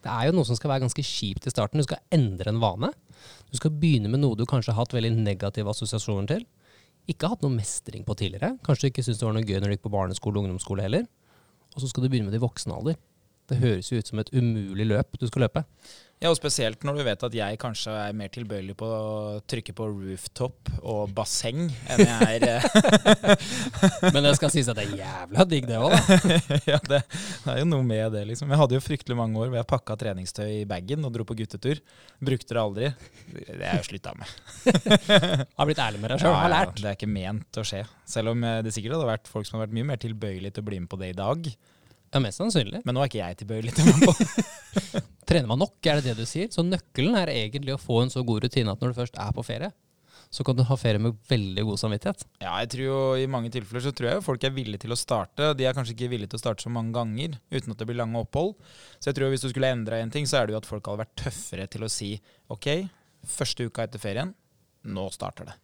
Det 0.04 0.12
er 0.12 0.28
jo 0.28 0.34
noe 0.36 0.48
som 0.48 0.56
skal 0.56 0.72
være 0.72 0.84
ganske 0.84 1.04
kjipt 1.04 1.48
i 1.48 1.52
starten. 1.52 1.80
Du 1.80 1.84
skal 1.84 2.00
endre 2.12 2.52
en 2.52 2.60
vane. 2.60 2.90
Du 3.52 3.56
skal 3.60 3.72
begynne 3.72 4.08
med 4.12 4.22
noe 4.22 4.36
du 4.36 4.46
kanskje 4.48 4.72
har 4.72 4.82
hatt 4.82 4.96
veldig 4.96 5.12
negative 5.16 5.72
assosiasjoner 5.72 6.28
til. 6.32 6.46
Ikke 7.08 7.28
hatt 7.28 7.44
noe 7.44 7.52
mestring 7.52 8.04
på 8.04 8.16
tidligere. 8.16 8.54
Kanskje 8.64 8.86
du 8.86 8.92
ikke 8.92 9.04
syntes 9.04 9.20
det 9.20 9.28
var 9.28 9.36
noe 9.36 9.44
gøy 9.44 9.60
når 9.60 9.68
du 9.68 9.76
gikk 9.76 9.84
på 9.84 9.92
barneskole 9.92 10.40
og 10.40 10.46
ungdomsskole 10.46 10.84
heller. 10.86 11.04
Og 11.74 11.82
så 11.82 11.90
skal 11.90 12.04
du 12.04 12.08
begynne 12.08 12.30
med 12.30 12.36
det 12.36 12.40
i 12.40 12.44
voksen 12.44 12.72
alder. 12.72 12.96
Det 13.48 13.60
høres 13.60 13.90
jo 13.92 14.00
ut 14.00 14.08
som 14.08 14.20
et 14.22 14.32
umulig 14.32 14.86
løp 14.88 15.18
du 15.20 15.26
skal 15.28 15.44
løpe. 15.44 15.66
Ja, 16.24 16.30
og 16.32 16.38
spesielt 16.38 16.80
når 16.88 16.96
du 16.96 17.02
vet 17.04 17.24
at 17.26 17.34
jeg 17.36 17.58
kanskje 17.60 17.92
er 17.92 18.14
mer 18.16 18.30
tilbøyelig 18.32 18.72
på 18.80 18.86
å 18.88 19.40
trykke 19.44 19.74
på 19.76 19.88
rooftop 19.90 20.70
og 20.80 21.10
basseng 21.12 21.66
enn 21.92 22.00
jeg 22.00 22.38
er 22.38 22.46
eh, 22.48 23.34
Men 24.14 24.24
det 24.24 24.32
skal 24.38 24.54
sies 24.54 24.70
at 24.72 24.78
det 24.78 24.86
er 24.86 25.02
jævla 25.02 25.44
digg, 25.50 25.68
det 25.68 25.76
òg, 25.76 25.92
da. 25.92 26.38
Ja, 26.72 26.78
det, 26.80 27.02
det 27.10 27.52
er 27.52 27.60
jo 27.60 27.66
noe 27.68 27.84
med 27.84 28.16
det, 28.16 28.22
liksom. 28.30 28.48
Jeg 28.48 28.62
hadde 28.62 28.78
jo 28.78 28.80
fryktelig 28.86 29.18
mange 29.20 29.36
år 29.36 29.52
hvor 29.52 29.60
jeg 29.60 29.68
pakka 29.74 29.98
treningstøy 30.00 30.48
i 30.62 30.64
bagen 30.70 31.04
og 31.04 31.12
dro 31.12 31.28
på 31.28 31.36
guttetur. 31.42 31.84
Brukte 32.24 32.56
det 32.56 32.62
aldri. 32.62 32.90
Det 33.28 33.44
er 33.58 33.66
jeg 33.66 33.82
jo 33.82 33.86
slutta 33.90 34.16
med. 34.16 34.34
Har 35.60 35.68
blitt 35.68 35.84
ærlig 35.90 36.00
med 36.00 36.14
deg 36.14 36.24
sjøl, 36.24 36.32
Ja, 36.32 36.40
har 36.40 36.56
ja, 36.56 36.72
det 36.80 36.88
er 36.88 36.96
ikke 36.96 37.12
ment 37.20 37.60
å 37.60 37.68
skje. 37.68 37.84
Selv 38.08 38.32
om 38.32 38.48
eh, 38.48 38.62
det 38.64 38.72
sikkert 38.72 38.96
hadde 38.96 39.12
vært 39.12 39.28
folk 39.28 39.44
som 39.44 39.58
hadde 39.58 39.68
vært 39.68 39.76
mye 39.76 39.92
mer 39.92 40.00
tilbøyelige 40.00 40.56
til 40.56 40.64
å 40.64 40.72
bli 40.72 40.80
med 40.86 40.88
på 40.88 41.04
det 41.04 41.12
i 41.12 41.20
dag. 41.20 41.52
Ja, 42.14 42.20
mest 42.22 42.38
sannsynlig. 42.38 42.84
Men 42.86 42.94
nå 42.94 43.02
er 43.02 43.10
ikke 43.10 43.22
jeg 43.24 43.40
tilbøyelig 43.40 43.74
til 43.74 43.88
å 43.88 43.94
være 43.94 44.10
på 44.12 45.02
Trener 45.28 45.48
man 45.50 45.58
nok, 45.64 45.78
er 45.88 45.98
det 45.98 46.12
det 46.12 46.20
du 46.20 46.28
sier? 46.28 46.50
Så 46.52 46.62
nøkkelen 46.62 47.16
er 47.18 47.32
egentlig 47.32 47.74
å 47.74 47.80
få 47.80 48.02
en 48.04 48.12
så 48.12 48.22
god 48.26 48.44
rutine 48.44 48.70
at 48.70 48.82
når 48.82 48.92
du 48.92 48.98
først 49.00 49.16
er 49.18 49.32
på 49.34 49.42
ferie, 49.46 49.70
så 50.34 50.44
kan 50.46 50.56
du 50.58 50.64
ha 50.66 50.76
ferie 50.78 51.00
med 51.02 51.16
veldig 51.30 51.64
god 51.68 51.80
samvittighet. 51.80 52.24
Ja, 52.42 52.52
jeg 52.62 52.70
tror 52.72 52.84
jo 52.84 52.98
i 53.22 53.26
mange 53.30 53.50
tilfeller 53.54 53.84
så 53.84 53.92
tror 53.94 54.08
jeg 54.10 54.18
jo 54.18 54.26
folk 54.26 54.46
er 54.46 54.54
villige 54.54 54.84
til 54.84 54.94
å 54.94 54.98
starte. 54.98 55.52
De 55.58 55.66
er 55.66 55.76
kanskje 55.76 55.94
ikke 55.94 56.10
villige 56.12 56.32
til 56.32 56.40
å 56.40 56.42
starte 56.42 56.66
så 56.66 56.72
mange 56.74 56.94
ganger 56.96 57.36
uten 57.54 57.74
at 57.74 57.80
det 57.80 57.88
blir 57.88 58.00
lange 58.00 58.20
opphold. 58.20 58.54
Så 58.98 59.10
jeg 59.10 59.18
tror 59.18 59.28
jo 59.28 59.34
hvis 59.34 59.46
du 59.46 59.50
skulle 59.52 59.70
endra 59.74 60.00
en 60.02 60.14
ting, 60.14 60.26
så 60.28 60.40
er 60.40 60.48
det 60.48 60.56
jo 60.56 60.60
at 60.60 60.68
folk 60.68 60.90
hadde 60.90 61.04
vært 61.04 61.14
tøffere 61.22 61.68
til 61.70 61.86
å 61.86 61.92
si 61.92 62.10
ok, 62.52 62.70
første 63.36 63.68
uka 63.68 63.86
etter 63.86 64.02
ferien, 64.02 64.34
nå 64.90 65.06
starter 65.14 65.52
det. 65.52 65.56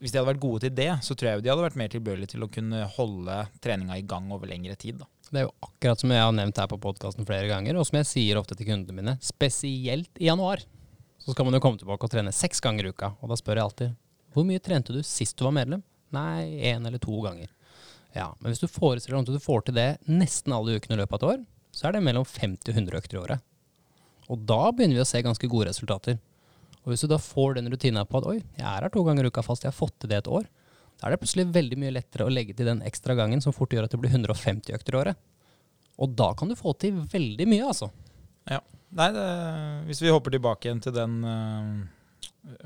Hvis 0.00 0.12
de 0.12 0.20
hadde 0.20 0.28
vært 0.28 0.44
gode 0.44 0.66
til 0.66 0.74
det, 0.76 0.90
så 1.02 1.16
tror 1.16 1.30
jeg 1.30 1.38
jo 1.38 1.44
de 1.44 1.52
hadde 1.52 1.66
vært 1.66 1.78
mer 1.80 1.92
tilbøyelige 1.92 2.34
til 2.34 2.44
å 2.44 2.50
kunne 2.52 2.86
holde 2.98 3.36
treninga 3.64 3.96
i 3.98 4.06
gang 4.06 4.28
over 4.32 4.48
lengre 4.50 4.76
tid. 4.78 5.00
da. 5.00 5.08
Det 5.32 5.40
er 5.40 5.46
jo 5.48 5.54
akkurat 5.66 6.00
som 6.00 6.12
jeg 6.14 6.22
har 6.22 6.34
nevnt 6.34 6.58
her 6.60 6.68
på 6.70 6.78
podkasten 6.78 7.26
flere 7.26 7.48
ganger, 7.50 7.78
og 7.78 7.86
som 7.88 7.98
jeg 7.98 8.08
sier 8.08 8.38
ofte 8.38 8.54
til 8.54 8.68
kundene 8.68 8.94
mine, 8.94 9.16
spesielt 9.24 10.20
i 10.22 10.28
januar. 10.28 10.62
Så 11.18 11.34
skal 11.34 11.48
man 11.48 11.56
jo 11.56 11.62
komme 11.64 11.80
tilbake 11.80 12.06
og 12.06 12.12
trene 12.12 12.34
seks 12.34 12.62
ganger 12.62 12.86
i 12.86 12.92
uka, 12.94 13.16
og 13.18 13.32
da 13.32 13.38
spør 13.38 13.58
jeg 13.58 13.68
alltid 13.70 13.94
hvor 14.36 14.44
mye 14.44 14.60
trente 14.60 14.92
du 14.92 15.00
sist 15.00 15.38
du 15.40 15.46
var 15.46 15.54
medlem? 15.56 15.80
Nei, 16.12 16.60
én 16.68 16.84
eller 16.84 17.00
to 17.00 17.14
ganger. 17.24 17.48
Ja, 18.12 18.34
men 18.36 18.52
hvis 18.52 18.60
du 18.60 18.68
forestiller 18.68 19.16
deg 19.16 19.30
at 19.30 19.38
du 19.38 19.44
får 19.46 19.64
til 19.64 19.76
det 19.78 19.86
nesten 20.04 20.52
alle 20.52 20.76
ukene 20.76 20.98
i 20.98 21.00
løpet 21.00 21.16
av 21.16 21.22
et 21.22 21.38
år, 21.38 21.44
så 21.72 21.88
er 21.88 21.96
det 21.96 22.02
mellom 22.04 22.26
50 22.28 22.68
og 22.68 22.76
100 22.76 22.98
økter 23.00 23.16
i 23.16 23.22
året. 23.22 23.46
Og 24.28 24.44
da 24.44 24.60
begynner 24.76 24.98
vi 24.98 25.04
å 25.04 25.08
se 25.08 25.24
ganske 25.24 25.48
gode 25.48 25.70
resultater. 25.70 26.18
Og 26.84 26.92
hvis 26.92 27.06
du 27.06 27.08
da 27.08 27.18
får 27.20 27.56
den 27.56 27.72
rutina 27.72 28.04
på 28.04 28.20
at 28.20 28.28
oi, 28.28 28.36
jeg 28.58 28.66
er 28.68 28.84
her 28.84 28.92
to 28.92 29.06
ganger 29.08 29.24
i 29.24 29.32
uka 29.32 29.44
fast, 29.46 29.64
jeg 29.64 29.72
har 29.72 29.78
fått 29.78 29.96
til 30.02 30.12
det 30.12 30.20
et 30.20 30.30
år, 30.38 30.44
da 30.96 31.06
er 31.06 31.14
det 31.14 31.20
plutselig 31.20 31.48
veldig 31.52 31.78
mye 31.80 31.94
lettere 31.98 32.26
å 32.26 32.32
legge 32.32 32.54
til 32.56 32.68
den 32.70 32.82
ekstra 32.86 33.16
gangen 33.18 33.42
som 33.44 33.54
fort 33.54 33.74
gjør 33.74 33.86
at 33.86 33.92
det 33.92 34.00
blir 34.00 34.14
150 34.14 34.72
økter 34.76 34.96
i 34.96 35.00
året. 35.02 35.20
Og 36.00 36.12
da 36.16 36.30
kan 36.36 36.48
du 36.48 36.56
få 36.56 36.72
til 36.80 36.96
veldig 37.12 37.46
mye, 37.48 37.68
altså. 37.68 37.90
Ja. 38.48 38.62
Nei, 38.96 39.10
det, 39.12 39.26
hvis 39.88 40.00
vi 40.04 40.12
hopper 40.12 40.32
tilbake 40.32 40.68
igjen 40.68 40.80
til 40.84 40.94
den 40.96 41.18
eh, 41.26 41.70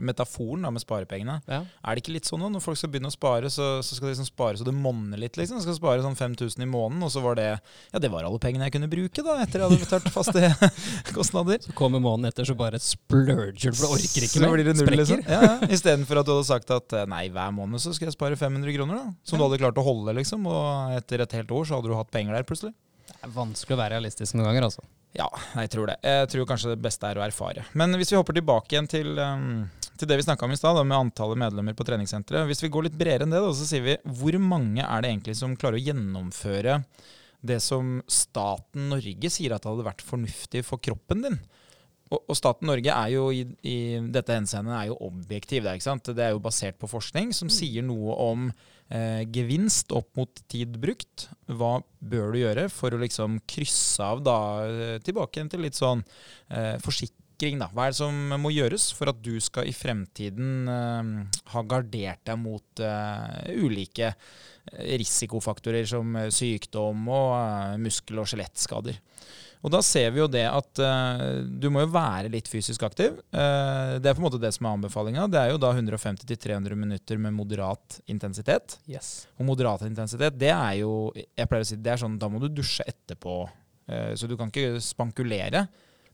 metaforen 0.03 0.63
da, 0.67 0.71
med 0.75 0.83
sparepengene. 0.83 1.39
Ja. 1.49 1.61
Er 1.65 1.97
det 1.97 2.03
ikke 2.05 2.13
litt 2.15 2.29
sånn 2.29 2.43
nå, 2.43 2.49
når 2.53 2.63
folk 2.65 2.77
skal 2.81 2.91
begynne 2.93 3.09
å 3.11 3.15
spare, 3.15 3.49
så, 3.53 3.69
så 3.85 3.97
skal 3.97 4.11
de 4.11 4.15
liksom 4.15 4.29
spare 4.29 4.61
så 4.61 4.67
det 4.67 4.75
monner 4.77 5.21
litt, 5.21 5.39
liksom? 5.41 5.57
De 5.61 5.65
skal 5.65 5.77
spare 5.79 6.05
sånn 6.05 6.19
5000 6.19 6.65
i 6.65 6.69
måneden, 6.69 7.03
og 7.07 7.13
så 7.15 7.23
var 7.25 7.39
det 7.41 7.47
Ja, 7.55 8.03
det 8.03 8.11
var 8.13 8.27
alle 8.29 8.41
pengene 8.43 8.69
jeg 8.69 8.75
kunne 8.77 8.91
bruke, 8.93 9.25
da, 9.25 9.39
etter 9.45 9.63
jeg 9.63 9.71
hadde 9.71 9.81
betalt 9.87 10.11
faste 10.13 10.51
kostnader. 11.17 11.63
Så 11.65 11.75
kommer 11.79 12.03
måneden 12.05 12.29
etter, 12.31 12.45
så 12.49 12.57
bare 12.59 12.81
splurger 12.83 13.73
for 13.73 13.87
du 13.87 13.97
orker 13.97 14.27
ikke 14.29 14.35
Så 14.37 14.45
mer. 14.45 14.55
blir 14.59 14.69
det 14.71 14.77
null, 14.79 14.95
liksom. 15.01 15.25
Ja, 15.27 15.41
ja. 15.49 15.57
Istedenfor 15.73 16.21
at 16.23 16.29
du 16.29 16.35
hadde 16.37 16.49
sagt 16.51 16.71
at 16.77 16.97
eh, 17.01 17.09
nei, 17.11 17.25
hver 17.33 17.51
måned 17.57 17.81
så 17.83 17.95
skal 17.97 18.11
jeg 18.11 18.19
spare 18.19 18.39
500 18.41 18.77
kroner, 18.77 19.01
da. 19.01 19.17
Som 19.27 19.41
du 19.41 19.47
hadde 19.49 19.61
klart 19.63 19.81
å 19.81 19.87
holde, 19.87 20.15
liksom. 20.21 20.45
Og 20.51 20.97
etter 21.01 21.25
et 21.25 21.37
helt 21.41 21.57
år 21.57 21.69
så 21.69 21.79
hadde 21.81 21.91
du 21.93 21.97
hatt 21.99 22.13
penger 22.15 22.37
der, 22.37 22.47
plutselig. 22.49 22.75
Det 23.11 23.17
er 23.27 23.33
vanskelig 23.35 23.77
å 23.77 23.81
være 23.81 23.97
realistisk 23.99 24.37
noen 24.39 24.51
ganger, 24.53 24.69
altså. 24.71 24.85
Ja, 25.17 25.26
jeg 25.59 25.73
tror 25.73 25.90
det. 25.90 25.97
Jeg 26.07 26.29
tror 26.31 26.47
kanskje 26.47 26.73
det 26.75 26.83
beste 26.85 27.09
er 27.09 27.19
å 27.19 27.25
erfare. 27.25 27.64
Men 27.79 27.97
hvis 27.99 28.12
vi 28.12 28.19
hopper 28.19 28.37
tilbake 28.37 28.76
igjen 28.76 28.88
til, 28.90 29.19
um, 29.19 29.64
til 29.99 30.11
det 30.11 30.21
vi 30.21 30.26
snakka 30.29 30.47
om 30.47 30.55
i 30.55 30.59
stad, 30.59 30.79
med 30.85 30.99
antallet 30.99 31.40
medlemmer 31.40 31.75
på 31.77 31.87
treningssenteret. 31.88 32.46
Hvis 32.49 32.62
vi 32.62 32.70
går 32.73 32.87
litt 32.87 32.99
bredere 32.99 33.27
enn 33.27 33.35
det, 33.35 33.42
da, 33.42 33.55
så 33.57 33.66
sier 33.66 33.87
vi 33.87 33.96
hvor 34.20 34.38
mange 34.42 34.85
er 34.85 35.03
det 35.03 35.11
egentlig 35.11 35.35
som 35.40 35.57
klarer 35.59 35.81
å 35.81 35.87
gjennomføre 35.88 36.83
det 37.40 37.57
som 37.64 37.99
staten 38.11 38.90
Norge 38.92 39.31
sier 39.33 39.57
at 39.57 39.66
hadde 39.66 39.87
vært 39.87 40.05
fornuftig 40.05 40.62
for 40.68 40.83
kroppen 40.83 41.27
din? 41.27 41.40
Og, 42.11 42.20
og 42.20 42.37
staten 42.38 42.70
Norge 42.70 42.94
er 42.94 43.12
jo 43.14 43.29
i, 43.35 43.44
i 43.66 43.79
dette 44.14 44.35
henseendet 44.35 44.77
er 44.77 44.90
jo 44.90 44.99
objektiv. 45.07 45.64
Det 45.64 45.73
er, 45.73 45.81
ikke 45.81 45.90
sant? 45.90 46.14
det 46.14 46.27
er 46.27 46.35
jo 46.35 46.42
basert 46.42 46.79
på 46.79 46.90
forskning 46.90 47.35
som 47.35 47.51
sier 47.53 47.87
noe 47.87 48.14
om 48.31 48.51
eh, 48.90 49.22
gevinst 49.33 49.94
opp 49.96 50.11
mot 50.18 50.42
tid 50.50 50.76
brukt. 50.83 51.29
Hva 51.46 51.79
bør 52.00 52.35
du 52.35 52.42
gjøre 52.42 52.68
for 52.72 52.94
å 52.94 53.00
liksom 53.00 53.40
krysse 53.50 54.05
av 54.05 54.22
da 54.26 54.37
eh, 54.66 54.98
tilbake 55.05 55.46
til 55.50 55.64
litt 55.64 55.79
sånn 55.79 56.05
eh, 56.50 56.76
forsikring, 56.83 57.61
da. 57.62 57.70
Hva 57.72 57.87
er 57.87 57.94
det 57.94 58.00
som 58.03 58.35
må 58.42 58.53
gjøres 58.53 58.90
for 58.96 59.12
at 59.12 59.20
du 59.24 59.35
skal 59.42 59.70
i 59.70 59.76
fremtiden 59.76 60.70
eh, 60.70 61.12
ha 61.55 61.64
gardert 61.70 62.24
deg 62.29 62.40
mot 62.42 62.85
eh, 62.85 63.55
ulike 63.62 64.12
eh, 64.12 64.96
risikofaktorer 65.00 65.88
som 65.88 66.18
sykdom 66.35 67.09
og 67.09 67.81
muskel- 67.83 68.22
og 68.22 68.31
skjelettskader? 68.31 69.00
Og 69.61 69.73
da 69.73 69.83
ser 69.85 70.09
vi 70.14 70.23
jo 70.23 70.29
det 70.31 70.46
at 70.49 70.81
uh, 70.81 71.42
du 71.44 71.68
må 71.73 71.83
jo 71.85 71.90
være 71.92 72.31
litt 72.33 72.49
fysisk 72.49 72.85
aktiv. 72.87 73.18
Uh, 73.29 73.99
det 74.01 74.09
er 74.09 74.16
på 74.16 74.23
en 74.23 74.27
måte 74.27 74.40
det 74.40 74.53
som 74.57 74.66
er 74.66 74.77
anbefalinga. 74.79 75.27
Det 75.29 75.40
er 75.40 75.53
jo 75.53 75.61
da 75.61 75.75
150-300 75.75 76.79
minutter 76.81 77.20
med 77.20 77.37
moderat 77.37 78.01
intensitet. 78.11 78.79
Yes. 78.88 79.29
Og 79.37 79.49
moderat 79.51 79.85
intensitet, 79.88 80.38
det 80.40 80.53
er 80.55 80.81
jo 80.81 81.11
Jeg 81.12 81.49
pleier 81.51 81.66
å 81.66 81.68
si 81.68 81.81
det 81.81 81.92
er 81.92 82.01
sånn, 82.01 82.16
da 82.20 82.31
må 82.33 82.40
du 82.40 82.49
dusje 82.49 82.87
etterpå. 82.88 83.42
Uh, 83.90 84.12
så 84.16 84.31
du 84.31 84.37
kan 84.40 84.53
ikke 84.53 84.81
spankulere. 84.85 85.66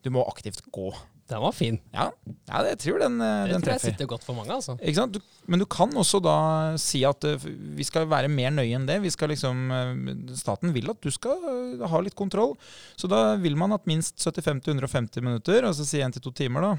Du 0.02 0.10
må 0.14 0.26
aktivt 0.26 0.64
gå. 0.74 0.90
Den 1.26 1.42
var 1.42 1.54
fin. 1.56 1.78
Ja, 1.90 2.10
ja 2.46 2.60
det, 2.62 2.76
jeg 2.76 2.80
tror 2.84 3.00
den, 3.02 3.16
eh, 3.20 3.44
Det 3.46 3.56
den 3.56 3.64
tror 3.64 3.74
jeg 3.74 3.84
sitter 3.88 4.10
godt 4.10 4.26
for 4.26 4.38
mange, 4.38 4.52
altså. 4.54 4.76
Ikke 4.78 5.00
sant? 5.00 5.16
Du, 5.16 5.38
men 5.50 5.62
du 5.62 5.66
kan 5.66 5.90
også 5.98 6.20
da 6.22 6.36
si 6.78 7.02
at 7.08 7.26
uh, 7.26 7.46
vi 7.46 7.86
skal 7.86 8.06
være 8.10 8.30
mer 8.30 8.52
nøye 8.54 8.78
enn 8.78 8.86
det. 8.86 9.00
Vi 9.02 9.10
skal 9.10 9.34
liksom, 9.34 9.64
uh, 9.74 10.36
staten 10.38 10.74
vil 10.76 10.92
at 10.92 11.02
du 11.02 11.10
skal 11.10 11.42
uh, 11.42 11.86
ha 11.90 12.02
litt 12.04 12.14
kontroll. 12.18 12.54
Så 12.94 13.10
da 13.10 13.32
vil 13.42 13.58
man 13.58 13.74
at 13.74 13.88
minst 13.90 14.22
75-150 14.22 15.24
minutter, 15.24 15.66
altså 15.66 15.86
si 15.86 15.98
1-2 15.98 16.30
timer, 16.44 16.68
da, 16.68 16.76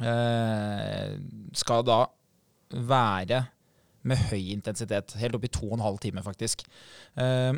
eh, 0.00 1.16
skal 1.54 1.84
da 1.86 2.04
være 2.74 3.44
med 4.04 4.20
høy 4.30 4.50
intensitet. 4.52 5.16
Helt 5.20 5.36
opp 5.38 5.46
i 5.46 5.52
2,5 5.52 6.00
timer, 6.02 6.24
faktisk. 6.26 6.64
Eh, 7.16 7.54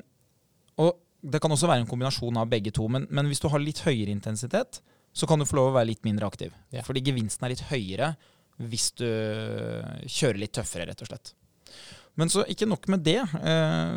og 0.82 0.92
det 1.22 1.40
kan 1.42 1.50
også 1.50 1.70
være 1.70 1.82
en 1.82 1.90
kombinasjon 1.90 2.38
av 2.38 2.50
begge 2.50 2.70
to, 2.74 2.86
men, 2.92 3.08
men 3.10 3.26
hvis 3.30 3.42
du 3.42 3.48
har 3.50 3.62
litt 3.62 3.82
høyere 3.86 4.12
intensitet, 4.14 4.80
så 5.16 5.29
kan 5.29 5.40
du 5.40 5.48
få 5.48 5.57
lov 5.59 5.70
å 5.70 5.76
være 5.79 5.94
litt 5.94 6.05
mindre 6.05 6.29
aktiv. 6.29 6.52
Ja. 6.74 6.85
Fordi 6.85 7.05
gevinsten 7.07 7.46
er 7.46 7.55
litt 7.55 7.66
høyere 7.70 8.14
hvis 8.57 8.90
du 8.96 9.09
kjører 10.09 10.40
litt 10.40 10.55
tøffere, 10.57 10.87
rett 10.88 11.02
og 11.05 11.11
slett. 11.11 11.33
Men 12.16 12.31
så 12.33 12.46
ikke 12.48 12.68
nok 12.68 12.87
med 12.92 13.02
det. 13.05 13.18
Eh, 13.20 13.96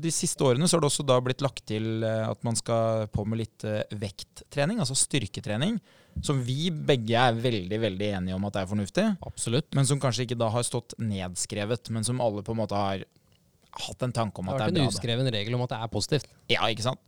De 0.00 0.12
siste 0.14 0.44
årene 0.44 0.68
så 0.68 0.76
har 0.76 0.84
det 0.84 0.88
også 0.88 1.04
da 1.04 1.18
blitt 1.24 1.44
lagt 1.44 1.66
til 1.68 2.04
eh, 2.06 2.24
at 2.24 2.40
man 2.46 2.56
skal 2.56 3.08
på 3.12 3.26
med 3.28 3.42
litt 3.42 3.64
eh, 3.68 3.84
vekttrening, 3.92 4.80
altså 4.80 4.96
styrketrening. 4.96 5.76
Som 6.24 6.40
vi 6.42 6.70
begge 6.72 7.14
er 7.20 7.36
veldig 7.36 7.80
veldig 7.84 8.08
enige 8.16 8.38
om 8.38 8.46
at 8.48 8.56
er 8.58 8.70
fornuftig. 8.70 9.04
Absolutt. 9.28 9.68
Men 9.76 9.86
som 9.86 10.00
kanskje 10.02 10.24
ikke 10.24 10.40
da 10.40 10.48
har 10.50 10.64
stått 10.66 10.96
nedskrevet, 10.98 11.92
men 11.94 12.08
som 12.08 12.24
alle 12.24 12.42
på 12.42 12.56
en 12.56 12.62
måte 12.62 12.80
har 12.80 13.04
hatt 13.84 14.04
en 14.06 14.14
tanke 14.14 14.42
om 14.42 14.48
at 14.50 14.56
Det 14.56 14.56
er 14.56 14.58
bra. 14.58 14.72
det 14.72 14.80
har 14.80 14.88
vært 14.88 14.94
en 14.94 14.98
uskreven 14.98 15.30
regel 15.34 15.56
om 15.56 15.62
at 15.64 15.72
det 15.72 15.78
er 15.78 15.92
positivt. 15.92 16.32
Ja, 16.50 16.66
ikke 16.70 16.86
sant? 16.86 17.00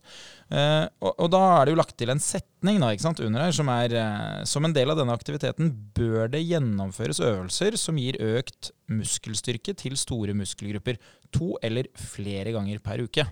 Uh, 0.51 0.85
og, 0.99 1.11
og 1.15 1.29
da 1.31 1.41
er 1.55 1.65
det 1.65 1.73
jo 1.73 1.79
lagt 1.79 1.95
til 1.99 2.11
en 2.11 2.23
setning 2.23 2.79
da, 2.83 2.91
ikke 2.91 3.05
sant, 3.07 3.21
under 3.23 3.45
her 3.45 3.53
som 3.55 3.69
er 3.71 3.93
uh, 3.95 4.41
Som 4.49 4.67
en 4.67 4.73
del 4.75 4.91
av 4.91 4.99
denne 4.99 5.15
aktiviteten 5.15 5.69
bør 5.95 6.31
det 6.33 6.43
gjennomføres 6.43 7.21
øvelser 7.23 7.77
som 7.79 7.99
gir 8.01 8.19
økt 8.19 8.73
muskelstyrke 8.91 9.75
til 9.79 9.95
store 9.99 10.35
muskelgrupper. 10.37 10.99
To 11.37 11.55
eller 11.63 11.87
flere 11.95 12.51
ganger 12.55 12.83
per 12.83 13.05
uke. 13.05 13.27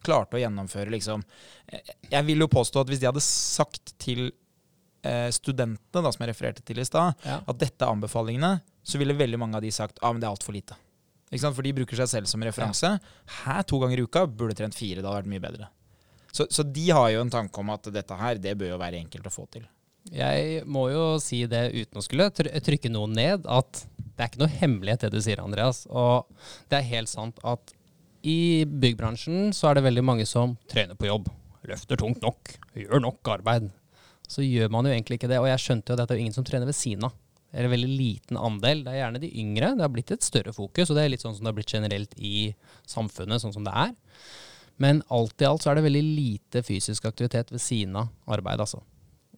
klarte 0.07 0.37
å 0.39 0.41
gjennomføre 0.41 0.93
liksom 0.93 1.23
Jeg 2.13 2.27
vil 2.29 2.45
jo 2.45 2.49
påstå 2.53 2.83
at 2.85 2.91
hvis 2.93 3.01
de 3.03 3.09
hadde 3.09 3.23
sagt 3.25 3.95
til 4.03 4.29
eh, 5.07 5.29
studentene, 5.35 6.03
da, 6.03 6.13
som 6.13 6.23
jeg 6.25 6.33
refererte 6.33 6.65
til 6.67 6.79
i 6.83 6.87
stad, 6.87 7.15
Ja. 7.27 7.41
at 7.47 7.59
dette 7.59 7.83
er 7.83 7.91
anbefalingene, 7.95 8.61
så 8.87 8.99
ville 9.01 9.17
veldig 9.19 9.39
mange 9.43 9.59
av 9.59 9.65
de 9.65 9.73
sagt 9.75 9.99
ja, 10.03 10.13
men 10.13 10.21
det 10.23 10.29
er 10.29 10.35
altfor 10.35 10.55
lite. 10.55 10.77
For 11.35 11.63
de 11.67 11.73
bruker 11.75 11.99
seg 11.99 12.09
selv 12.09 12.31
som 12.31 12.43
referanse. 12.47 12.93
Her 13.43 13.63
to 13.67 13.81
ganger 13.83 13.99
i 13.99 14.05
uka 14.07 14.27
burde 14.31 14.55
trent 14.55 14.77
fire. 14.79 15.01
Det 15.03 15.09
hadde 15.09 15.25
vært 15.25 15.33
mye 15.33 15.43
bedre. 15.43 15.67
Så, 16.31 16.47
så 16.53 16.63
de 16.63 16.85
har 16.91 17.09
jo 17.11 17.25
en 17.25 17.33
tanke 17.33 17.59
om 17.59 17.73
at 17.75 17.89
dette 17.91 18.15
her, 18.21 18.39
det 18.39 18.55
bør 18.61 18.75
jo 18.75 18.79
være 18.79 19.01
enkelt 19.01 19.27
å 19.27 19.33
få 19.35 19.47
til. 19.51 19.65
Jeg 20.15 20.61
må 20.71 20.85
jo 20.93 21.17
si 21.19 21.41
det 21.51 21.65
uten 21.75 21.99
å 21.99 22.05
skulle 22.05 22.29
trykke 22.31 22.93
noen 22.95 23.17
ned, 23.19 23.47
at 23.51 23.83
det 24.17 24.25
er 24.25 24.31
ikke 24.31 24.43
noe 24.45 24.59
hemmelighet 24.63 25.03
det 25.05 25.13
du 25.13 25.21
sier, 25.21 25.43
Andreas. 25.43 25.85
Og 25.93 26.25
det 26.71 26.79
er 26.79 26.93
helt 26.95 27.13
sant 27.13 27.41
at 27.45 27.75
i 28.27 28.65
byggbransjen 28.65 29.53
så 29.55 29.71
er 29.71 29.79
det 29.79 29.87
veldig 29.87 30.05
mange 30.07 30.25
som 30.27 30.57
trener 30.71 30.99
på 30.99 31.11
jobb. 31.11 31.29
Løfter 31.69 32.01
tungt 32.01 32.25
nok, 32.25 32.57
gjør 32.79 33.05
nok 33.05 33.31
arbeid. 33.37 33.69
Så 34.27 34.43
gjør 34.43 34.73
man 34.73 34.89
jo 34.89 34.95
egentlig 34.95 35.21
ikke 35.21 35.31
det. 35.31 35.39
Og 35.43 35.51
jeg 35.51 35.63
skjønte 35.63 35.93
jo 35.93 35.99
at 35.99 36.09
det 36.09 36.17
er 36.17 36.25
ingen 36.25 36.35
som 36.35 36.47
trener 36.47 36.69
ved 36.69 36.79
siden 36.79 37.07
av. 37.07 37.15
Det 37.47 37.61
er 37.61 37.69
en 37.69 37.73
veldig 37.77 37.93
liten 37.93 38.41
andel. 38.41 38.83
Det 38.85 38.93
er 38.93 39.01
gjerne 39.03 39.23
de 39.23 39.31
yngre. 39.43 39.71
Det 39.77 39.85
har 39.85 39.93
blitt 39.93 40.11
et 40.17 40.27
større 40.27 40.53
fokus, 40.57 40.91
og 40.91 40.99
det 40.99 41.05
er 41.05 41.13
litt 41.13 41.23
sånn 41.23 41.37
som 41.37 41.47
det 41.47 41.53
har 41.53 41.59
blitt 41.61 41.77
generelt 41.77 42.17
i 42.19 42.35
samfunnet, 42.89 43.43
sånn 43.43 43.55
som 43.55 43.69
det 43.69 43.77
er. 43.85 43.95
Men 44.83 45.01
alt 45.15 45.41
i 45.41 45.49
alt 45.49 45.65
så 45.65 45.71
er 45.71 45.79
det 45.79 45.87
veldig 45.87 46.05
lite 46.05 46.65
fysisk 46.67 47.07
aktivitet 47.09 47.53
ved 47.55 47.63
siden 47.63 47.97
av 48.01 48.11
arbeid, 48.37 48.61
altså. 48.65 48.83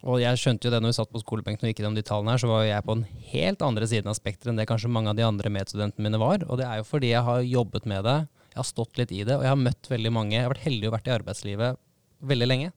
Og 0.06 0.20
jeg 0.22 0.38
skjønte 0.38 0.68
jo 0.68 0.72
det 0.72 0.78
når 0.82 0.92
vi 0.92 0.96
satt 1.00 1.10
på 1.10 1.20
skolebenken 1.22 1.66
og 1.66 1.72
gikk 1.72 1.80
gjennom 1.82 1.96
de 1.96 2.04
tallene 2.06 2.34
her, 2.34 2.42
så 2.42 2.50
var 2.50 2.66
jeg 2.68 2.84
på 2.86 2.94
den 2.94 3.22
helt 3.32 3.62
andre 3.66 3.88
siden 3.90 4.10
av 4.12 4.18
spekteret 4.18 4.52
enn 4.52 4.60
det 4.60 4.68
kanskje 4.70 4.90
mange 4.94 5.10
av 5.10 5.18
de 5.18 5.26
andre 5.26 5.50
medstudentene 5.50 6.06
mine 6.06 6.20
var. 6.22 6.44
Og 6.46 6.60
det 6.60 6.68
er 6.68 6.80
jo 6.80 6.86
fordi 6.86 7.10
jeg 7.10 7.24
har 7.26 7.42
jobbet 7.42 7.88
med 7.90 8.06
det, 8.06 8.18
jeg 8.52 8.60
har 8.60 8.68
stått 8.68 9.00
litt 9.00 9.14
i 9.14 9.24
det, 9.26 9.34
og 9.34 9.44
jeg 9.46 9.52
har 9.52 9.60
møtt 9.60 9.90
veldig 9.90 10.12
mange. 10.14 10.36
Jeg 10.36 10.46
har 10.46 10.54
vært 10.54 10.66
heldig 10.68 10.88
og 10.88 10.94
vært 10.94 11.10
i 11.10 11.14
arbeidslivet 11.16 11.82
veldig 12.30 12.48
lenge 12.48 12.70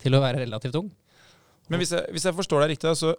til 0.00 0.16
å 0.16 0.22
være 0.22 0.44
relativt 0.44 0.78
ung. 0.80 0.92
Men 1.70 1.80
hvis 1.80 1.94
jeg, 1.96 2.12
hvis 2.12 2.24
jeg 2.28 2.36
forstår 2.36 2.64
deg 2.64 2.74
riktig, 2.74 2.94
så 2.98 3.14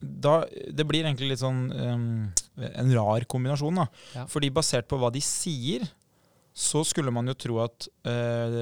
da, 0.00 0.40
det 0.48 0.86
blir 0.88 1.04
egentlig 1.04 1.34
litt 1.34 1.42
sånn 1.42 1.64
um, 1.72 2.04
en 2.70 2.92
rar 2.96 3.24
kombinasjon. 3.28 3.80
da. 3.82 3.86
Ja. 4.16 4.26
Fordi 4.30 4.52
basert 4.54 4.88
på 4.88 4.98
hva 5.00 5.10
de 5.12 5.20
sier, 5.24 5.84
så 6.60 6.82
skulle 6.84 7.12
man 7.14 7.30
jo 7.30 7.34
tro 7.40 7.58
at 7.64 7.86
eh, 8.04 8.58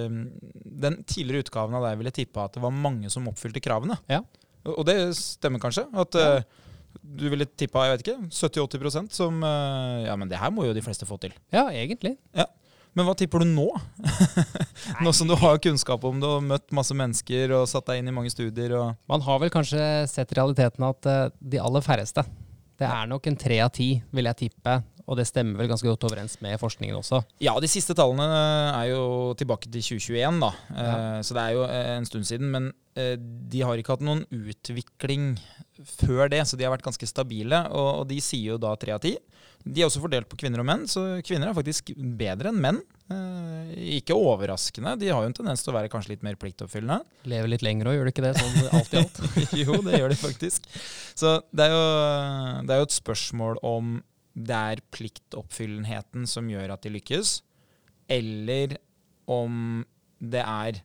den 0.85 1.01
tidligere 1.09 1.43
utgaven 1.47 1.75
av 1.79 1.87
deg 1.89 1.99
ville 1.99 2.13
tippa 2.15 2.45
at 2.47 2.55
det 2.55 2.63
var 2.63 2.75
mange 2.75 3.11
som 3.11 3.27
oppfylte 3.31 3.63
kravene. 3.65 3.97
Ja. 4.11 4.21
Og, 4.69 4.85
det 4.87 4.95
stemmer 5.19 5.63
kanskje? 5.63 5.87
At 5.99 6.15
Ja. 6.19 6.37
eh, 6.39 6.65
du 7.03 7.27
ville 7.31 7.45
tippa 7.47 7.85
jeg 7.87 7.97
vet 7.97 8.05
ikke, 8.07 8.29
70-80 8.33 9.11
som 9.15 9.43
eh, 9.45 10.07
Ja, 10.07 10.15
men 10.19 10.31
det 10.31 10.39
her 10.41 10.51
må 10.55 10.65
jo 10.67 10.77
de 10.77 10.83
fleste 10.85 11.07
få 11.09 11.19
til. 11.21 11.35
Ja, 11.55 11.67
egentlig. 11.75 12.17
Men 12.97 13.07
hva 13.07 13.15
tipper 13.19 13.43
du 13.45 13.47
nå? 13.51 13.67
nå 15.05 15.13
som 15.15 15.29
du 15.29 15.35
har 15.39 15.59
kunnskap 15.63 16.03
om 16.09 16.19
det 16.23 16.29
og 16.39 16.43
møtt 16.47 16.73
masse 16.75 16.95
mennesker 16.97 17.53
og 17.59 17.67
satt 17.71 17.87
deg 17.91 18.01
inn 18.01 18.11
i 18.11 18.15
mange 18.15 18.33
studier. 18.33 18.75
Man 19.11 19.23
har 19.27 19.43
vel 19.43 19.53
kanskje 19.55 19.83
sett 20.11 20.33
realiteten 20.39 20.87
at 20.89 21.11
de 21.39 21.61
aller 21.63 21.85
færreste 21.85 22.25
Det 22.79 22.89
er 22.89 23.11
nok 23.11 23.27
en 23.31 23.39
tre 23.39 23.61
av 23.63 23.71
ti, 23.77 23.91
vil 24.15 24.31
jeg 24.31 24.41
tippe. 24.47 24.79
Og 25.09 25.17
det 25.17 25.25
stemmer 25.25 25.57
vel 25.63 25.71
ganske 25.71 25.89
godt 25.89 26.05
overens 26.05 26.37
med 26.45 26.59
forskningen 26.61 26.99
også. 26.99 27.23
Ja, 27.41 27.55
de 27.65 27.71
siste 27.71 27.97
tallene 27.97 28.27
er 28.77 28.91
jo 28.91 29.33
tilbake 29.41 29.71
til 29.73 29.81
2021, 29.81 30.43
da. 30.45 30.51
Eh, 30.69 30.89
Ja. 30.89 30.99
Så 31.25 31.35
det 31.37 31.45
er 31.47 31.57
jo 31.57 31.63
eh, 31.65 31.95
en 31.97 32.05
stund 32.09 32.29
siden. 32.29 32.51
Men 32.53 32.69
eh, 32.95 33.15
de 33.17 33.63
har 33.65 33.81
ikke 33.81 33.97
hatt 33.97 34.05
noen 34.05 34.27
utvikling 34.29 35.39
før 36.05 36.29
det, 36.29 36.43
så 36.47 36.59
de 36.59 36.67
har 36.67 36.75
vært 36.75 36.85
ganske 36.85 37.09
stabile. 37.09 37.63
Og, 37.73 38.05
de 38.11 38.21
sier 38.21 38.53
jo 38.53 38.61
da 38.61 38.75
tre 38.77 38.93
av 38.99 39.01
ti. 39.01 39.17
De 39.65 39.81
er 39.83 39.89
også 39.89 40.01
fordelt 40.05 40.29
på 40.31 40.39
kvinner 40.39 40.61
og 40.63 40.69
menn, 40.69 40.85
så 40.89 41.19
kvinner 41.27 41.51
er 41.51 41.57
faktisk 41.57 41.91
bedre 41.97 42.53
enn 42.53 42.61
menn. 42.63 42.79
Eh, 43.11 43.73
ikke 43.99 44.17
overraskende. 44.17 44.93
De 45.01 45.09
har 45.09 45.25
jo 45.25 45.31
en 45.33 45.35
tendens 45.41 45.65
til 45.65 45.73
å 45.73 45.77
være 45.79 45.91
kanskje 45.93 46.13
litt 46.15 46.25
mer 46.27 46.37
pliktoppfyllende. 46.41 47.01
Lever 47.33 47.51
litt 47.55 47.65
lenger 47.65 47.89
òg, 47.91 47.97
gjør 47.99 48.09
de 48.09 48.13
ikke 48.15 48.27
det? 48.27 48.35
Sånn 48.39 48.77
alt 48.79 48.93
i 48.95 49.01
alt. 49.03 49.21
jo, 49.63 49.81
det 49.89 49.99
gjør 50.03 50.13
de 50.13 50.21
faktisk. 50.21 50.69
Så 51.19 51.39
det 51.51 51.67
er, 51.67 51.75
jo, 51.75 51.83
det 52.69 52.77
er 52.77 52.83
jo 52.85 52.89
et 52.91 52.99
spørsmål 53.01 53.61
om 53.67 53.99
det 54.39 54.59
er 54.75 54.85
pliktoppfyllenheten 54.95 56.27
som 56.31 56.51
gjør 56.51 56.75
at 56.75 56.85
de 56.85 56.95
lykkes, 56.95 57.39
eller 58.09 58.79
om 59.29 59.83
det 60.19 60.43
er 60.43 60.83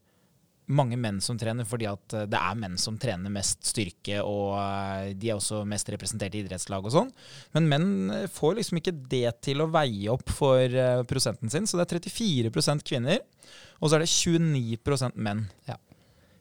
mange 0.71 0.95
menn 0.99 1.19
som 1.23 1.37
trener 1.39 1.67
fordi 1.67 1.87
at 1.89 2.15
eh, 2.15 2.27
det 2.31 2.39
er 2.39 2.59
menn 2.59 2.77
som 2.79 2.97
trener 3.01 3.33
mest 3.33 3.65
styrke, 3.67 4.21
og 4.23 4.55
eh, 4.59 5.11
de 5.19 5.31
er 5.31 5.37
også 5.37 5.63
mest 5.67 5.89
representert 5.91 6.35
i 6.37 6.43
idrettslag 6.43 6.85
og 6.87 6.93
sånn. 6.93 7.11
Men 7.55 7.69
menn 7.71 7.89
eh, 8.13 8.29
får 8.31 8.57
liksom 8.59 8.79
ikke 8.79 8.95
det 9.11 9.27
til 9.43 9.63
å 9.63 9.69
veie 9.73 10.11
opp 10.13 10.31
for 10.31 10.79
prosenten 11.09 11.51
sin, 11.51 11.67
så 11.67 11.79
det 11.79 11.87
er 11.87 12.03
34% 12.07 12.87
kvinner, 12.87 13.21
og 13.79 13.89
så 13.89 13.97
er 13.97 14.05
det 14.05 14.11
29 14.13 15.11
menn. 15.15 15.45
Ja. 15.67 15.77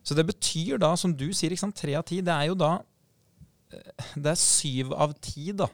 Så 0.06 0.16
det 0.18 0.26
betyr 0.28 0.80
da, 0.82 0.94
som 0.98 1.14
du 1.14 1.28
sier, 1.30 1.52
ikke 1.52 1.66
sant, 1.66 1.78
tre 1.78 1.94
av 1.98 2.06
ti, 2.08 2.22
det 2.24 2.34
er 2.34 2.50
jo 2.50 2.58
da 2.58 2.72
Det 4.18 4.32
er 4.32 4.36
syv 4.36 4.90
av 4.92 5.14
ti 5.22 5.52
da, 5.56 5.68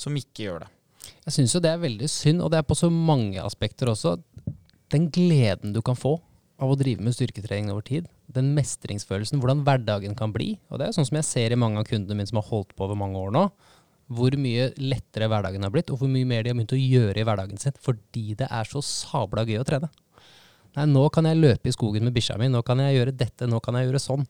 som 0.00 0.16
ikke 0.18 0.48
gjør 0.48 0.64
det. 0.64 0.70
Jeg 1.24 1.36
syns 1.36 1.54
jo 1.56 1.62
det 1.64 1.72
er 1.72 1.82
veldig 1.82 2.08
synd, 2.10 2.42
og 2.44 2.52
det 2.52 2.60
er 2.60 2.68
på 2.68 2.76
så 2.78 2.90
mange 2.92 3.42
aspekter 3.42 3.90
også. 3.92 4.16
Den 4.92 5.08
gleden 5.12 5.74
du 5.74 5.80
kan 5.84 5.98
få 5.98 6.18
av 6.62 6.70
å 6.70 6.76
drive 6.78 7.02
med 7.02 7.14
styrketrening 7.16 7.72
over 7.72 7.84
tid, 7.86 8.06
den 8.30 8.52
mestringsfølelsen, 8.56 9.40
hvordan 9.42 9.64
hverdagen 9.66 10.14
kan 10.18 10.32
bli. 10.34 10.54
Og 10.70 10.80
det 10.80 10.88
er 10.88 10.96
sånn 10.96 11.08
som 11.08 11.18
jeg 11.18 11.28
ser 11.28 11.54
i 11.54 11.58
mange 11.58 11.80
av 11.80 11.88
kundene 11.88 12.18
mine 12.18 12.30
som 12.30 12.38
har 12.40 12.48
holdt 12.50 12.74
på 12.76 12.86
over 12.86 12.98
mange 12.98 13.18
år 13.20 13.34
nå. 13.34 13.48
Hvor 14.14 14.36
mye 14.36 14.68
lettere 14.78 15.30
hverdagen 15.32 15.64
har 15.64 15.72
blitt, 15.72 15.90
og 15.90 16.00
hvor 16.00 16.10
mye 16.12 16.28
mer 16.28 16.44
de 16.44 16.52
har 16.52 16.58
begynt 16.58 16.76
å 16.76 16.80
gjøre 16.80 17.20
i 17.20 17.26
hverdagen 17.26 17.60
sin 17.60 17.76
fordi 17.82 18.36
det 18.38 18.50
er 18.52 18.68
så 18.68 18.82
sabla 18.84 19.46
gøy 19.48 19.62
å 19.62 19.66
trene. 19.66 19.90
Nei, 20.74 20.86
nå 20.90 21.06
kan 21.14 21.26
jeg 21.28 21.38
løpe 21.38 21.70
i 21.70 21.74
skogen 21.74 22.04
med 22.06 22.14
bikkja 22.16 22.36
mi, 22.40 22.50
nå 22.50 22.60
kan 22.66 22.82
jeg 22.82 22.98
gjøre 22.98 23.14
dette, 23.16 23.48
nå 23.48 23.60
kan 23.62 23.78
jeg 23.78 23.88
gjøre 23.88 24.02
sånn. 24.02 24.24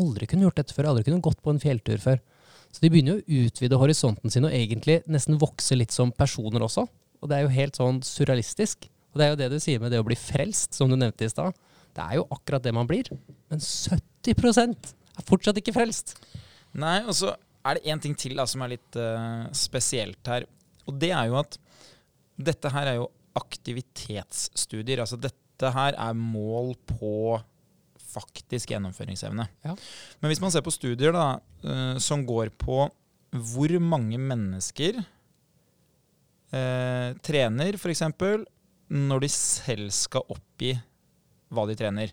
Aldri 0.00 0.28
kunne 0.28 0.46
gjort 0.46 0.58
dette 0.60 0.74
før, 0.74 0.88
aldri 0.90 1.04
kunne 1.08 1.24
gått 1.24 1.42
på 1.44 1.52
en 1.52 1.60
fjelltur 1.60 2.00
før. 2.00 2.22
Så 2.72 2.80
de 2.80 2.88
begynner 2.92 3.18
jo 3.18 3.22
å 3.22 3.46
utvide 3.46 3.78
horisonten 3.80 4.32
sin 4.32 4.48
og 4.48 4.54
egentlig 4.56 5.02
nesten 5.10 5.40
vokse 5.40 5.76
litt 5.76 5.92
som 5.92 6.12
personer 6.16 6.64
også. 6.64 6.86
Og 7.22 7.30
det 7.30 7.38
er 7.38 7.44
jo 7.44 7.54
helt 7.54 7.78
sånn 7.78 8.00
surrealistisk. 8.06 8.88
Og 9.12 9.20
det 9.20 9.26
er 9.26 9.32
jo 9.34 9.40
det 9.42 9.50
du 9.52 9.58
sier 9.60 9.82
med 9.82 9.92
det 9.92 10.00
å 10.00 10.06
bli 10.06 10.16
frelst, 10.16 10.72
som 10.74 10.88
du 10.90 10.96
nevnte 10.96 11.28
i 11.28 11.30
stad. 11.30 11.56
Det 11.92 12.02
er 12.02 12.18
jo 12.18 12.26
akkurat 12.32 12.64
det 12.64 12.72
man 12.74 12.88
blir. 12.88 13.10
Men 13.52 13.60
70% 13.60 14.92
er 15.20 15.28
fortsatt 15.28 15.60
ikke 15.60 15.74
frelst. 15.76 16.16
Nei, 16.80 17.02
og 17.04 17.12
så 17.18 17.34
er 17.62 17.76
det 17.76 17.92
én 17.92 18.00
ting 18.02 18.16
til 18.18 18.34
da, 18.38 18.46
som 18.48 18.64
er 18.64 18.74
litt 18.74 18.98
uh, 18.98 19.44
spesielt 19.54 20.32
her. 20.32 20.48
Og 20.88 20.96
det 20.98 21.12
er 21.14 21.28
jo 21.28 21.38
at 21.42 21.58
dette 22.40 22.72
her 22.72 22.88
er 22.88 22.98
jo 23.02 23.10
aktivitetsstudier. 23.38 25.04
Altså 25.04 25.20
dette 25.20 25.72
her 25.76 25.96
er 26.00 26.16
mål 26.16 26.72
på 26.88 27.36
faktisk 28.12 28.72
gjennomføringsevne. 28.74 29.46
Ja. 29.66 29.76
Men 30.20 30.32
hvis 30.32 30.42
man 30.42 30.52
ser 30.54 30.64
på 30.64 30.74
studier 30.74 31.14
da, 31.16 31.26
eh, 31.64 31.96
som 32.02 32.26
går 32.28 32.52
på 32.60 32.84
hvor 33.32 33.72
mange 33.80 34.18
mennesker 34.20 34.98
eh, 36.52 37.08
trener, 37.24 37.78
f.eks., 37.80 38.04
når 38.92 39.24
de 39.24 39.30
selv 39.32 39.88
skal 39.96 40.26
oppgi 40.34 40.74
hva 41.52 41.64
de 41.68 41.76
trener, 41.78 42.12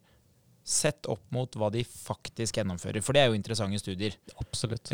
sett 0.70 1.08
opp 1.10 1.24
mot 1.34 1.56
hva 1.58 1.72
de 1.74 1.82
faktisk 1.84 2.60
gjennomfører. 2.60 3.02
For 3.04 3.16
det 3.16 3.24
er 3.24 3.32
jo 3.32 3.38
interessante 3.38 3.80
studier. 3.82 4.16
Absolutt. 4.40 4.92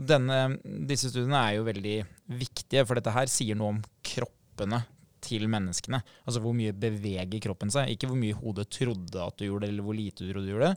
Denne, 0.00 0.38
disse 0.88 1.12
studiene 1.12 1.42
er 1.42 1.58
jo 1.58 1.66
veldig 1.68 1.96
viktige, 2.40 2.86
for 2.88 2.98
dette 2.98 3.12
her 3.14 3.30
sier 3.30 3.58
noe 3.58 3.76
om 3.76 3.82
kroppene 4.06 4.80
til 5.24 5.46
menneskene. 5.50 6.00
Altså 6.26 6.40
hvor 6.44 6.54
mye 6.56 6.72
beveger 6.72 7.40
kroppen 7.44 7.70
seg, 7.74 7.90
ikke 7.94 8.08
hvor 8.10 8.18
mye 8.20 8.36
hodet 8.38 8.68
trodde 8.70 9.22
at 9.24 9.36
du 9.38 9.46
gjorde, 9.48 9.68
eller 9.70 9.82
hvor 9.86 9.96
lite 9.98 10.24
du 10.24 10.32
trodde 10.32 10.46
du 10.48 10.54
gjorde. 10.56 10.74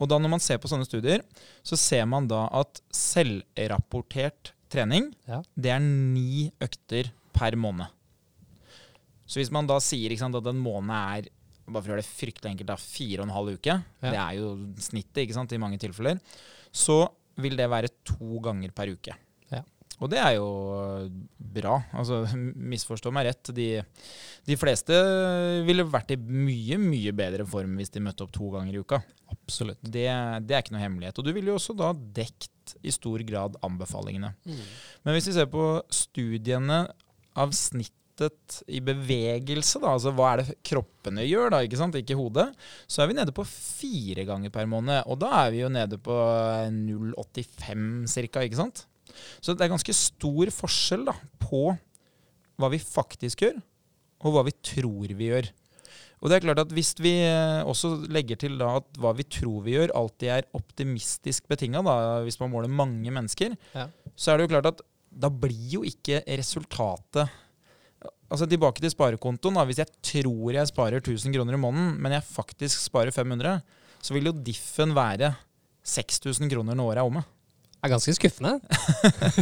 Og 0.00 0.08
da 0.08 0.16
når 0.18 0.30
man 0.32 0.40
ser 0.40 0.56
på 0.62 0.68
sånne 0.70 0.86
studier, 0.88 1.20
så 1.62 1.76
ser 1.76 2.06
man 2.08 2.26
da 2.30 2.46
at 2.56 2.80
selvrapportert 2.96 4.52
trening, 4.70 5.10
Ja. 5.26 5.42
det 5.58 5.70
er 5.74 5.80
ni 5.80 6.50
økter 6.60 7.10
per 7.34 7.56
måned. 7.56 7.86
Så 9.26 9.38
hvis 9.40 9.50
man 9.52 9.66
da 9.66 9.78
sier 9.78 10.16
sant, 10.18 10.34
at 10.34 10.46
en 10.46 10.58
måned 10.58 10.90
er 10.90 11.28
bare 11.70 11.82
for 11.84 11.90
å 11.90 11.94
gjøre 11.94 12.02
det 12.02 12.10
fryktelig 12.18 12.50
enkelt, 12.50 12.66
da, 12.66 12.76
fire 12.76 13.20
og 13.22 13.28
en 13.28 13.34
halv 13.34 13.58
uke, 13.58 13.84
Ja. 14.02 14.10
det 14.10 14.18
er 14.18 14.32
jo 14.40 14.56
snittet 14.78 15.22
ikke 15.28 15.34
sant, 15.34 15.52
i 15.52 15.58
mange 15.58 15.78
tilfeller, 15.78 16.18
så 16.72 17.08
vil 17.36 17.56
det 17.56 17.68
være 17.70 17.88
to 18.04 18.40
ganger 18.40 18.70
per 18.72 18.86
uke. 18.90 19.14
Og 20.00 20.08
det 20.08 20.20
er 20.22 20.34
jo 20.38 20.48
bra. 21.38 21.76
Altså, 21.96 22.22
misforstå 22.72 23.12
meg 23.14 23.28
rett. 23.28 23.52
De, 23.56 23.68
de 24.48 24.58
fleste 24.60 24.96
ville 25.66 25.86
vært 25.88 26.14
i 26.14 26.18
mye, 26.20 26.80
mye 26.80 27.12
bedre 27.16 27.46
form 27.48 27.76
hvis 27.80 27.92
de 27.94 28.02
møtte 28.04 28.24
opp 28.24 28.32
to 28.36 28.50
ganger 28.54 28.76
i 28.76 28.82
uka. 28.82 29.02
Absolutt. 29.34 29.80
Det, 29.84 30.08
det 30.46 30.56
er 30.56 30.64
ikke 30.64 30.76
noe 30.76 30.84
hemmelighet. 30.86 31.20
Og 31.20 31.26
du 31.28 31.32
ville 31.36 31.52
jo 31.52 31.58
også 31.60 31.76
da 31.78 31.92
dekt 31.94 32.76
i 32.86 32.92
stor 32.94 33.22
grad 33.26 33.56
anbefalingene. 33.66 34.34
Men 35.04 35.16
hvis 35.16 35.30
vi 35.30 35.36
ser 35.36 35.50
på 35.50 35.72
studiene 35.92 36.84
av 37.40 37.52
snittet 37.56 38.60
i 38.68 38.82
bevegelse, 38.84 39.80
da, 39.80 39.94
altså 39.96 40.12
hva 40.14 40.32
er 40.32 40.42
det 40.42 40.56
kroppene 40.66 41.24
gjør, 41.24 41.54
da, 41.54 41.62
ikke 41.64 41.78
sant, 41.80 41.96
ikke 41.96 42.18
hodet, 42.18 42.50
så 42.84 43.02
er 43.02 43.10
vi 43.10 43.16
nede 43.16 43.34
på 43.34 43.46
fire 43.48 44.26
ganger 44.28 44.52
per 44.54 44.68
måned. 44.70 45.02
Og 45.10 45.18
da 45.22 45.32
er 45.44 45.54
vi 45.54 45.62
jo 45.62 45.72
nede 45.72 45.98
på 46.04 46.16
0,85 46.76 48.06
ca., 48.28 48.44
ikke 48.44 48.60
sant? 48.60 48.84
Så 49.40 49.54
det 49.56 49.64
er 49.66 49.72
ganske 49.74 49.94
stor 49.96 50.50
forskjell 50.54 51.04
da, 51.08 51.14
på 51.42 51.76
hva 52.60 52.68
vi 52.72 52.78
faktisk 52.82 53.42
gjør, 53.46 53.58
og 54.24 54.34
hva 54.34 54.44
vi 54.44 54.52
tror 54.62 55.14
vi 55.16 55.30
gjør. 55.30 55.48
Og 56.20 56.28
det 56.28 56.36
er 56.36 56.44
klart 56.44 56.58
at 56.60 56.72
Hvis 56.76 56.90
vi 57.00 57.14
eh, 57.24 57.62
også 57.64 57.94
legger 58.12 58.36
til 58.36 58.58
da 58.60 58.74
at 58.82 58.88
hva 59.00 59.14
vi 59.16 59.24
tror 59.24 59.62
vi 59.64 59.72
gjør, 59.78 59.94
alltid 59.96 60.28
er 60.28 60.48
optimistisk 60.54 61.46
betinga, 61.48 61.80
hvis 62.26 62.36
man 62.42 62.50
måler 62.52 62.68
mange 62.68 63.08
mennesker, 63.10 63.56
Ja. 63.74 63.86
så 64.14 64.32
er 64.32 64.36
det 64.38 64.48
jo 64.48 64.52
klart 64.60 64.66
at 64.74 64.82
da 65.10 65.30
blir 65.32 65.72
jo 65.80 65.82
ikke 65.82 66.20
resultatet 66.28 67.28
Altså 68.30 68.46
Tilbake 68.46 68.78
til 68.78 68.92
sparekontoen. 68.92 69.56
da, 69.58 69.64
Hvis 69.66 69.80
jeg 69.80 69.88
tror 70.06 70.52
jeg 70.54 70.68
sparer 70.70 71.00
1000 71.00 71.34
kroner 71.34 71.56
i 71.56 71.58
måneden, 71.58 71.96
men 72.00 72.12
jeg 72.12 72.22
faktisk 72.22 72.78
sparer 72.78 73.10
500, 73.10 73.60
så 74.00 74.14
vil 74.14 74.24
jo 74.30 74.32
diffen 74.32 74.94
være 74.94 75.34
6000 75.82 76.48
kroner 76.52 76.76
når 76.78 76.92
året 76.92 76.98
er 77.02 77.08
omme. 77.10 77.24
Er 77.80 77.92
ganske 77.94 78.12
skuffende. 78.16 78.58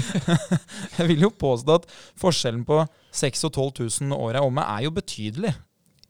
Jeg 0.99 1.07
vil 1.11 1.25
jo 1.27 1.31
påstå 1.35 1.79
at 1.81 1.87
forskjellen 2.21 2.65
på 2.69 2.81
6000 3.19 3.49
og 3.49 3.55
12 3.75 3.89
000 4.03 4.11
når 4.13 4.25
året 4.29 4.45
omme, 4.47 4.63
er 4.77 4.85
jo 4.87 4.93
betydelig. 4.95 5.55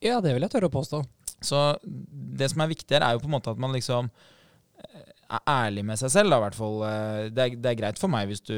Ja, 0.05 0.19
det 0.23 0.35
vil 0.37 0.45
jeg 0.45 0.53
tørre 0.53 0.69
å 0.69 0.75
påstå. 0.75 1.01
Så 1.43 1.59
det 1.83 2.51
som 2.53 2.61
er 2.63 2.71
viktig 2.71 2.95
her, 2.99 3.03
er 3.07 3.17
jo 3.17 3.23
på 3.23 3.31
en 3.31 3.35
måte 3.37 3.51
at 3.51 3.59
man 3.63 3.73
liksom 3.75 4.11
eh, 4.13 5.09
er 5.39 5.43
ærlig 5.51 5.85
med 5.89 5.99
seg 5.99 6.13
selv. 6.15 6.31
Da, 6.35 6.39
i 6.39 6.45
hvert 6.47 6.59
fall. 6.59 6.77
Eh, 6.87 7.23
Det, 7.35 7.47
er, 7.47 7.57
det 7.65 7.71
er 7.73 7.79
greit 7.81 7.99
for 8.03 8.13
meg 8.13 8.29
hvis 8.31 8.45
du 8.47 8.55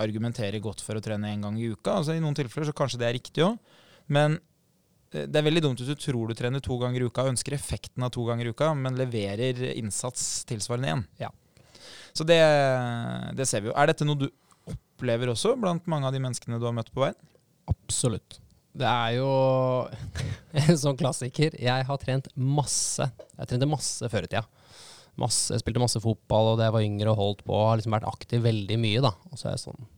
argumenterer 0.00 0.62
godt 0.64 0.84
for 0.84 0.96
å 0.96 1.02
trene 1.04 1.34
én 1.34 1.42
gang 1.44 1.58
i 1.60 1.68
uka. 1.74 1.98
Altså, 1.98 2.14
I 2.16 2.22
noen 2.24 2.38
tilfeller 2.38 2.70
så 2.70 2.76
kanskje 2.76 3.02
det 3.02 3.08
er 3.10 3.18
riktig 3.18 3.44
òg. 3.44 3.58
Men 4.14 4.38
eh, 5.12 5.26
det 5.26 5.42
er 5.42 5.48
veldig 5.50 5.64
dumt 5.66 5.82
hvis 5.82 5.90
du 5.92 5.98
tror 6.06 6.30
du 6.30 6.38
trener 6.38 6.62
to 6.64 6.78
ganger 6.80 7.02
i 7.04 7.10
uka 7.10 7.26
og 7.26 7.34
ønsker 7.34 7.58
effekten 7.58 8.06
av 8.06 8.14
to 8.14 8.24
ganger 8.28 8.48
i 8.48 8.54
uka, 8.54 8.70
men 8.78 8.96
leverer 9.00 9.60
innsats 9.74 10.46
tilsvarende 10.48 10.92
igjen. 10.92 11.04
Ja. 11.26 11.32
Så 12.16 12.24
det, 12.28 12.38
det 13.38 13.46
ser 13.48 13.62
vi 13.64 13.70
jo. 13.70 13.76
Er 13.78 13.90
dette 13.92 14.06
noe 14.08 14.18
du 14.18 14.28
opplever 14.68 15.30
også 15.32 15.54
blant 15.60 15.86
mange 15.90 16.08
av 16.08 16.14
de 16.16 16.20
menneskene 16.22 16.58
du 16.60 16.66
har 16.68 16.74
møtt 16.76 16.92
på 16.94 17.04
veien? 17.04 17.18
Absolutt. 17.70 18.38
Det 18.78 18.86
er 18.86 19.16
jo 19.18 19.28
en 20.62 20.78
sånn 20.78 20.98
klassiker. 21.00 21.56
Jeg 21.58 21.86
har 21.88 22.00
trent 22.02 22.28
masse. 22.36 23.06
Jeg 23.38 23.50
trente 23.50 23.68
masse 23.70 24.08
før 24.12 24.26
i 24.26 24.30
tida. 24.30 24.44
Masse, 25.18 25.50
jeg 25.56 25.64
spilte 25.64 25.82
masse 25.82 25.98
fotball 26.02 26.52
og 26.52 26.58
da 26.60 26.68
jeg 26.68 26.74
var 26.76 26.84
yngre 26.86 27.10
og 27.10 27.18
holdt 27.18 27.40
på. 27.46 27.56
Har 27.58 27.78
liksom 27.80 27.96
vært 27.96 28.06
aktiv 28.10 28.44
veldig 28.44 28.76
mye, 28.78 29.00
da. 29.02 29.14
Og 29.32 29.40
så 29.40 29.48
er 29.50 29.56
jeg 29.56 29.64
sånn 29.64 29.88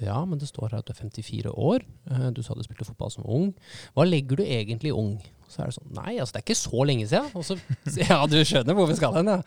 Ja, 0.00 0.20
men 0.24 0.38
det 0.40 0.48
står 0.48 0.70
her 0.72 0.78
at 0.80 0.88
du 0.88 0.94
er 0.94 1.00
54 1.02 1.52
år. 1.52 1.84
Eh, 2.08 2.28
Du 2.36 2.40
sa 2.46 2.54
du 2.56 2.62
spilte 2.64 2.86
fotball 2.88 3.12
som 3.12 3.26
ung. 3.28 3.50
Hva 3.98 4.06
legger 4.08 4.40
du 4.40 4.44
egentlig 4.46 4.94
ung? 4.96 5.18
Så 5.50 5.62
er 5.64 5.68
det 5.72 5.76
sånn 5.76 5.92
Nei, 5.96 6.14
altså 6.20 6.36
det 6.36 6.40
er 6.40 6.46
ikke 6.46 6.60
så 6.62 6.86
lenge 6.88 7.08
siden. 7.10 7.28
Og 7.36 7.44
så 7.44 7.58
Ja, 8.08 8.22
du 8.30 8.38
skjønner 8.40 8.78
hvor 8.78 8.88
vi 8.88 8.96
skal 8.96 9.18
hen, 9.20 9.34
ja. 9.36 9.42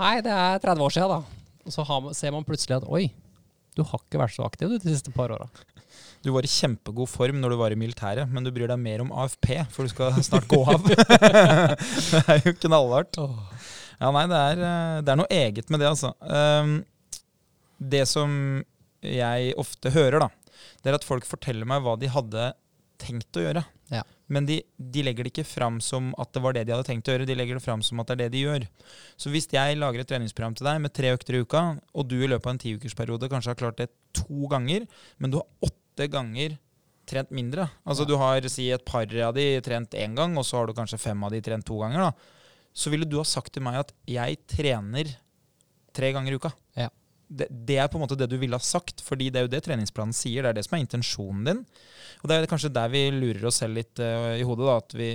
Nei, 0.00 0.20
det 0.24 0.32
er 0.32 0.62
30 0.62 0.86
år 0.86 0.94
siden, 0.94 1.12
da. 1.12 1.40
Og 1.68 1.74
så 1.74 1.84
har, 1.84 2.06
ser 2.16 2.32
man 2.32 2.46
plutselig 2.46 2.78
at 2.78 2.86
oi, 2.88 3.10
du 3.76 3.82
har 3.84 4.00
ikke 4.00 4.20
vært 4.20 4.34
så 4.34 4.46
aktiv 4.46 4.70
du, 4.72 4.78
de 4.80 4.94
siste 4.94 5.12
par 5.12 5.32
åra. 5.34 5.48
Du 6.24 6.30
var 6.34 6.44
i 6.44 6.50
kjempegod 6.52 7.08
form 7.08 7.38
når 7.40 7.52
du 7.52 7.58
var 7.60 7.72
i 7.72 7.78
militæret, 7.80 8.28
men 8.28 8.44
du 8.44 8.50
bryr 8.52 8.68
deg 8.68 8.80
mer 8.80 9.04
om 9.04 9.12
AFP, 9.22 9.52
for 9.72 9.84
du 9.84 9.92
skal 9.92 10.16
snart 10.24 10.48
gå 10.50 10.60
av. 10.68 10.88
det 12.12 12.22
er 12.26 12.42
jo 12.44 12.56
knallhardt. 12.64 13.20
Ja, 14.00 14.10
nei, 14.16 14.24
det 14.28 14.40
er, 14.40 14.64
eh, 14.64 14.98
det 15.04 15.12
er 15.12 15.20
noe 15.20 15.32
eget 15.32 15.72
med 15.72 15.82
det, 15.82 15.92
altså. 15.92 16.12
Um, 16.24 16.78
det 17.80 18.06
som 18.08 18.32
jeg 19.04 19.54
ofte 19.60 19.92
hører, 19.92 20.26
da, 20.26 20.56
det 20.80 20.92
er 20.92 20.98
at 20.98 21.08
folk 21.08 21.28
forteller 21.28 21.68
meg 21.68 21.84
hva 21.84 21.96
de 22.00 22.08
hadde 22.12 22.50
tenkt 23.00 23.36
å 23.36 23.44
gjøre. 23.44 23.64
Men 24.30 24.46
de, 24.46 24.60
de 24.78 25.02
legger 25.02 25.26
det 25.26 25.32
ikke 25.34 25.46
fram 25.50 25.80
som 25.82 26.12
at 26.22 26.30
det 26.32 26.42
var 26.44 26.54
det 26.54 26.62
de 26.68 26.72
hadde 26.76 26.86
tenkt 26.86 27.08
å 27.10 27.16
gjøre, 27.16 27.26
de 27.26 27.34
legger 27.34 27.58
det 27.58 27.64
fram 27.64 27.82
som 27.82 27.98
at 28.02 28.06
det 28.12 28.14
er 28.14 28.20
det 28.22 28.28
de 28.36 28.44
gjør. 28.44 28.66
Så 29.18 29.32
hvis 29.34 29.48
jeg 29.50 29.78
lager 29.80 30.00
et 30.04 30.10
treningsprogram 30.12 30.54
til 30.58 30.68
deg 30.70 30.80
med 30.84 30.94
tre 30.94 31.10
økter 31.16 31.34
i 31.34 31.42
uka, 31.42 31.62
og 31.94 32.06
du 32.08 32.14
i 32.22 32.28
løpet 32.30 32.46
av 32.46 32.54
en 32.54 32.62
tiukersperiode 32.62 33.30
kanskje 33.32 33.50
har 33.50 33.58
klart 33.58 33.80
det 33.82 33.88
to 34.14 34.46
ganger, 34.52 34.86
men 35.18 35.34
du 35.34 35.40
har 35.40 35.48
åtte 35.66 36.06
ganger 36.14 36.54
trent 37.10 37.32
mindre. 37.34 37.66
Altså 37.84 38.06
Ja. 38.06 38.10
du 38.12 38.16
har 38.22 38.46
si 38.48 38.68
et 38.70 38.84
par 38.86 39.02
av 39.26 39.34
de 39.34 39.60
trent 39.66 39.90
én 39.98 40.14
gang, 40.14 40.38
og 40.38 40.44
så 40.46 40.60
har 40.60 40.66
du 40.70 40.72
kanskje 40.78 41.00
fem 41.02 41.24
av 41.26 41.32
de 41.34 41.40
trent 41.42 41.66
to 41.66 41.80
ganger. 41.82 41.98
da. 41.98 42.12
Så 42.72 42.90
ville 42.90 43.04
du 43.04 43.16
ha 43.18 43.24
sagt 43.26 43.52
til 43.52 43.62
meg 43.66 43.80
at 43.80 43.92
jeg 44.06 44.38
trener 44.46 45.16
tre 45.92 46.12
ganger 46.12 46.30
i 46.30 46.38
uka. 46.38 46.52
Ja. 46.76 46.88
Det, 47.30 47.46
det 47.48 47.76
er 47.78 47.88
på 47.90 47.98
en 47.98 48.02
måte 48.02 48.18
det 48.18 48.26
du 48.26 48.36
ville 48.40 48.58
ha 48.58 48.64
sagt, 48.64 49.04
fordi 49.06 49.28
det 49.30 49.38
er 49.38 49.46
jo 49.46 49.52
det 49.52 49.62
treningsplanen 49.62 50.14
sier. 50.16 50.42
Det 50.42 50.50
er 50.50 50.58
det 50.58 50.64
som 50.66 50.76
er 50.76 50.82
intensjonen 50.82 51.44
din. 51.46 51.60
Og 52.20 52.30
det 52.30 52.36
er 52.36 52.48
kanskje 52.50 52.72
der 52.74 52.90
vi 52.90 53.04
lurer 53.14 53.46
oss 53.48 53.60
selv 53.62 53.78
litt 53.78 54.02
uh, 54.02 54.34
i 54.34 54.46
hodet. 54.46 54.66
da, 54.66 54.78
At 54.82 54.96
vi, 54.98 55.10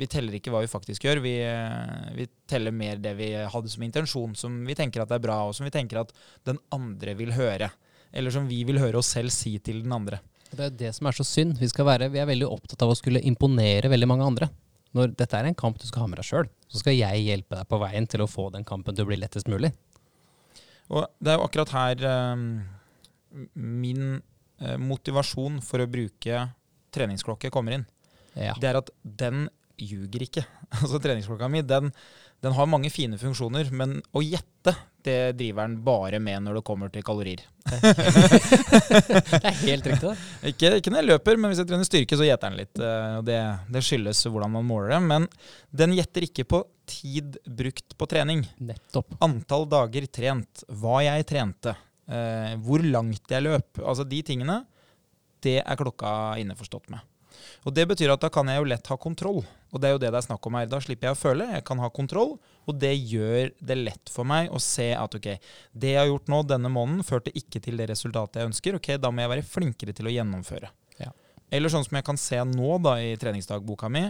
vi 0.00 0.08
teller 0.10 0.36
ikke 0.36 0.52
hva 0.52 0.64
vi 0.64 0.72
faktisk 0.72 1.06
gjør. 1.06 1.22
Vi, 1.24 1.36
eh, 1.46 2.08
vi 2.16 2.26
teller 2.50 2.74
mer 2.74 2.98
det 3.00 3.14
vi 3.16 3.30
hadde 3.54 3.70
som 3.72 3.86
intensjon, 3.86 4.34
som 4.36 4.58
vi 4.66 4.76
tenker 4.76 5.04
at 5.04 5.14
er 5.14 5.22
bra, 5.22 5.38
og 5.46 5.54
som 5.56 5.68
vi 5.68 5.72
tenker 5.74 6.02
at 6.02 6.12
den 6.48 6.58
andre 6.74 7.14
vil 7.16 7.32
høre. 7.36 7.70
Eller 8.10 8.34
som 8.34 8.50
vi 8.50 8.64
vil 8.66 8.82
høre 8.82 8.98
oss 9.00 9.12
selv 9.14 9.32
si 9.32 9.54
til 9.62 9.84
den 9.84 9.94
andre. 9.94 10.18
Det 10.50 10.66
er 10.66 10.74
det 10.74 10.90
som 10.96 11.06
er 11.06 11.14
så 11.14 11.24
synd. 11.26 11.60
Vi, 11.62 11.70
være, 11.70 12.10
vi 12.10 12.20
er 12.20 12.28
veldig 12.28 12.48
opptatt 12.50 12.82
av 12.82 12.90
å 12.90 12.98
skulle 12.98 13.22
imponere 13.22 13.90
veldig 13.92 14.10
mange 14.10 14.26
andre. 14.26 14.50
Når 14.96 15.14
dette 15.14 15.38
er 15.38 15.46
en 15.46 15.54
kamp 15.54 15.78
du 15.78 15.86
skal 15.86 16.04
ha 16.04 16.10
med 16.10 16.18
deg 16.18 16.26
sjøl, 16.26 16.48
så 16.66 16.82
skal 16.82 16.96
jeg 16.96 17.22
hjelpe 17.22 17.54
deg 17.54 17.68
på 17.70 17.78
veien 17.78 18.08
til 18.10 18.24
å 18.24 18.30
få 18.30 18.48
den 18.50 18.66
kampen 18.66 18.96
til 18.96 19.06
å 19.06 19.10
bli 19.10 19.20
lettest 19.20 19.50
mulig. 19.50 19.70
Og 20.90 21.06
det 21.22 21.32
er 21.32 21.38
jo 21.38 21.46
akkurat 21.46 21.72
her 21.76 22.04
eh, 22.10 22.44
min 23.54 24.04
eh, 24.16 24.76
motivasjon 24.80 25.60
for 25.64 25.82
å 25.82 25.90
bruke 25.90 26.44
treningsklokke 26.94 27.52
kommer 27.54 27.78
inn. 27.78 27.86
Ja. 28.34 28.54
Det 28.58 28.70
er 28.70 28.80
at 28.80 28.90
den 29.02 29.48
ljuger 29.80 30.26
ikke. 30.26 30.46
Altså 30.80 31.00
Treningsklokka 31.02 31.48
mi 31.50 31.62
den, 31.66 31.90
den 32.40 32.54
har 32.56 32.68
mange 32.70 32.88
fine 32.92 33.18
funksjoner, 33.20 33.68
men 33.76 33.98
å 34.16 34.22
gjette 34.24 34.72
det 35.04 35.32
driver 35.38 35.64
den 35.68 35.78
bare 35.84 36.18
med 36.20 36.42
når 36.44 36.58
det 36.58 36.62
kommer 36.68 36.90
til 36.92 37.04
kalorier. 37.04 37.40
Det 37.70 39.40
er 39.48 39.56
helt 39.62 39.86
riktig. 39.86 40.10
det. 40.10 40.16
Ikke, 40.50 40.70
ikke 40.80 40.92
når 40.92 41.00
jeg 41.00 41.08
løper, 41.08 41.38
men 41.40 41.52
hvis 41.52 41.60
jeg 41.62 41.68
trener 41.70 41.88
styrke, 41.88 42.18
så 42.20 42.26
gjetter 42.26 42.50
den 42.52 42.58
litt. 42.60 42.80
eh, 42.84 43.16
det, 43.26 43.38
det 43.72 43.82
skyldes 43.86 44.22
hvordan 44.28 44.52
man 44.56 44.66
måler 44.68 44.92
det. 44.94 45.00
Men 45.08 45.28
den 45.82 45.94
gjetter 45.96 46.26
ikke 46.26 46.44
på 46.52 46.62
tid 46.90 47.38
brukt 47.46 47.96
på 47.96 48.08
trening. 48.10 48.42
Nettopp. 48.60 49.14
Antall 49.24 49.64
dager 49.70 50.08
trent, 50.12 50.64
hva 50.80 51.00
jeg 51.06 51.28
trente, 51.30 51.76
eh, 52.10 52.56
hvor 52.60 52.84
langt 52.84 53.30
jeg 53.32 53.46
løp. 53.46 53.80
Altså 53.84 54.04
de 54.08 54.20
tingene, 54.26 54.60
det 55.44 55.60
er 55.62 55.80
klokka 55.80 56.34
innforstått 56.42 56.90
med. 56.92 57.00
Og 57.64 57.72
Det 57.76 57.86
betyr 57.88 58.12
at 58.12 58.20
da 58.20 58.28
kan 58.32 58.48
jeg 58.52 58.60
jo 58.60 58.68
lett 58.68 58.92
ha 58.92 58.96
kontroll. 59.00 59.40
Og 59.70 59.80
det 59.80 59.88
er 59.88 59.94
jo 59.94 60.00
det 60.02 60.10
det 60.10 60.18
er 60.18 60.26
snakk 60.26 60.46
om 60.48 60.56
her. 60.58 60.68
Da 60.70 60.80
slipper 60.82 61.10
jeg 61.10 61.16
å 61.16 61.20
føle. 61.20 61.46
Jeg 61.54 61.64
kan 61.66 61.80
ha 61.82 61.90
kontroll, 61.94 62.34
og 62.66 62.78
det 62.82 62.92
gjør 62.96 63.52
det 63.62 63.78
lett 63.78 64.12
for 64.12 64.28
meg 64.28 64.50
å 64.50 64.60
se 64.62 64.90
at 64.96 65.14
ok, 65.16 65.28
det 65.72 65.94
jeg 65.94 66.00
har 66.02 66.10
gjort 66.10 66.32
nå 66.32 66.42
denne 66.48 66.72
måneden, 66.72 67.06
førte 67.06 67.34
ikke 67.38 67.62
til 67.62 67.80
det 67.80 67.90
resultatet 67.92 68.40
jeg 68.40 68.50
ønsker. 68.50 68.80
Ok, 68.80 68.92
da 69.00 69.12
må 69.12 69.24
jeg 69.24 69.34
være 69.36 69.46
flinkere 69.46 69.94
til 69.96 70.10
å 70.10 70.14
gjennomføre. 70.14 70.72
Ja. 71.02 71.12
Eller 71.50 71.72
sånn 71.72 71.86
som 71.86 71.98
jeg 71.98 72.06
kan 72.06 72.18
se 72.20 72.42
nå 72.46 72.80
da 72.82 72.98
i 73.02 73.14
treningsdagboka 73.20 73.90
mi. 73.92 74.08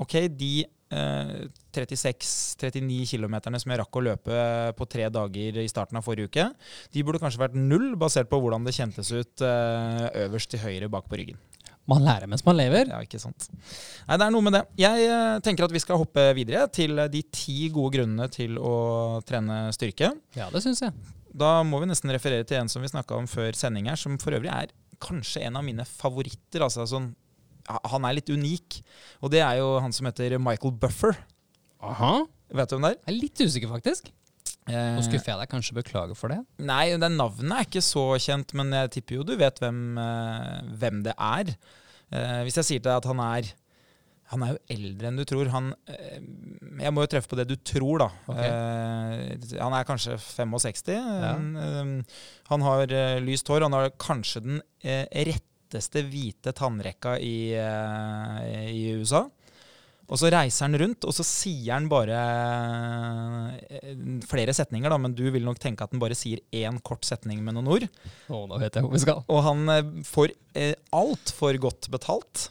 Ok, 0.00 0.16
de 0.32 0.64
eh, 0.64 1.32
36-39 1.76 3.04
kilometerne 3.12 3.60
som 3.60 3.72
jeg 3.72 3.80
rakk 3.82 4.00
å 4.00 4.04
løpe 4.04 4.40
på 4.78 4.88
tre 4.90 5.10
dager 5.12 5.60
i 5.60 5.68
starten 5.70 6.00
av 6.00 6.06
forrige 6.06 6.30
uke, 6.30 6.46
de 6.94 7.04
burde 7.04 7.20
kanskje 7.22 7.42
vært 7.42 7.58
null, 7.58 7.92
basert 8.00 8.30
på 8.30 8.40
hvordan 8.40 8.64
det 8.66 8.76
kjentes 8.76 9.12
ut 9.12 9.44
eh, 9.44 10.06
øverst 10.24 10.54
til 10.54 10.64
høyre 10.64 10.90
bak 10.92 11.08
på 11.10 11.20
ryggen. 11.20 11.40
Man 11.88 12.04
lærer 12.04 12.28
mens 12.30 12.44
man 12.46 12.58
lever. 12.58 12.90
Ja, 12.92 13.00
ikke 13.02 13.20
sant. 13.22 13.48
Nei, 14.06 14.18
det 14.18 14.26
er 14.26 14.34
noe 14.34 14.44
med 14.44 14.54
det. 14.54 14.64
Jeg 14.78 15.06
eh, 15.08 15.38
tenker 15.44 15.66
at 15.66 15.74
vi 15.74 15.82
skal 15.82 16.00
hoppe 16.02 16.26
videre 16.36 16.66
til 16.72 16.98
eh, 17.00 17.08
de 17.10 17.22
ti 17.34 17.70
gode 17.72 17.96
grunnene 17.96 18.28
til 18.32 18.58
å 18.60 18.74
trene 19.26 19.62
styrke. 19.74 20.12
Ja, 20.38 20.50
det 20.52 20.62
syns 20.64 20.84
jeg. 20.84 20.94
Da 21.30 21.60
må 21.66 21.80
vi 21.82 21.88
nesten 21.90 22.12
referere 22.12 22.46
til 22.46 22.60
en 22.60 22.70
som 22.70 22.82
vi 22.84 22.90
snakka 22.90 23.16
om 23.18 23.26
før 23.30 23.56
sending 23.58 23.88
her, 23.90 23.98
som 23.98 24.18
for 24.22 24.36
øvrig 24.36 24.52
er 24.52 24.74
kanskje 25.02 25.44
en 25.46 25.58
av 25.58 25.66
mine 25.66 25.86
favoritter. 25.88 26.66
Altså 26.66 26.86
sånn 26.90 27.12
Han 27.92 28.06
er 28.06 28.16
litt 28.18 28.30
unik. 28.30 28.80
Og 29.22 29.32
det 29.32 29.42
er 29.46 29.60
jo 29.60 29.76
han 29.82 29.94
som 29.94 30.08
heter 30.08 30.38
Michael 30.42 30.74
Buffer. 30.80 31.16
Aha. 31.80 32.24
Vet 32.50 32.70
du 32.70 32.76
hvem 32.76 32.86
det 32.86 32.94
er? 32.94 32.98
Jeg 33.00 33.12
er 33.12 33.20
litt 33.20 33.42
usikker, 33.46 33.70
faktisk. 33.70 34.10
Nå 34.70 35.00
Eh, 35.00 35.02
skuffer 35.06 35.32
jeg 35.34 35.40
deg. 35.42 35.50
Kanskje 35.52 35.76
beklager 35.80 36.16
for 36.18 36.32
det. 36.32 36.40
Nei, 36.62 36.96
det 37.00 37.10
navnet 37.14 37.52
er 37.56 37.66
ikke 37.68 37.82
så 37.84 38.04
kjent, 38.22 38.54
men 38.54 38.70
jeg 38.76 38.90
tipper 38.96 39.18
jo 39.20 39.24
du 39.26 39.34
vet 39.40 39.58
hvem, 39.62 39.80
eh, 39.98 40.60
hvem 40.80 41.02
det 41.06 41.14
er. 41.16 41.52
Eh, 42.10 42.40
hvis 42.46 42.56
jeg 42.60 42.64
sier 42.68 42.80
til 42.82 42.88
deg 42.90 42.96
at 43.02 43.10
han 43.10 43.20
er 43.26 43.52
Han 44.30 44.44
er 44.46 44.52
jo 44.52 44.58
eldre 44.70 45.08
enn 45.08 45.16
du 45.18 45.24
tror. 45.26 45.48
Han, 45.50 45.72
Jeg 46.78 46.92
må 46.94 47.02
jo 47.02 47.08
treffe 47.10 47.26
på 47.32 47.34
det 47.40 47.48
du 47.50 47.56
tror, 47.66 47.98
da. 47.98 48.06
Ok. 48.30 48.38
Eh, 48.38 49.58
han 49.58 49.74
er 49.74 49.82
kanskje 49.88 50.14
65. 50.22 50.86
Ja. 50.94 51.32
Han 52.52 52.62
har 52.62 52.86
lyst 53.26 53.48
hår. 53.50 53.62
Han 53.66 53.72
har 53.74 53.90
kanskje 53.98 54.40
den 54.44 54.60
retteste 54.84 56.04
hvite 56.06 56.54
tannrekka 56.54 57.16
i, 57.18 57.50
i 58.70 58.94
USA. 59.02 59.24
Og 60.10 60.18
så 60.18 60.30
reiser 60.34 60.66
han 60.66 60.74
rundt, 60.80 61.06
og 61.06 61.14
så 61.14 61.24
sier 61.26 61.76
han 61.76 61.86
bare 61.90 62.20
eh, 63.78 63.90
flere 64.26 64.54
setninger, 64.56 64.90
da, 64.90 64.98
men 64.98 65.14
du 65.14 65.22
vil 65.30 65.44
nok 65.46 65.60
tenke 65.62 65.86
at 65.86 65.94
han 65.94 66.02
bare 66.02 66.18
sier 66.18 66.42
én 66.50 66.80
kort 66.82 67.06
setning 67.06 67.44
med 67.46 67.54
noen 67.56 67.70
ord. 67.76 67.86
Å, 68.26 68.40
nå 68.50 68.58
vet 68.58 68.74
jeg 68.74 68.86
hvor 68.86 68.96
vi 68.96 69.02
skal. 69.04 69.22
Og 69.30 69.44
han 69.46 69.74
eh, 69.76 69.92
får 70.08 70.34
eh, 70.58 70.74
altfor 70.98 71.60
godt 71.62 71.90
betalt. 71.94 72.48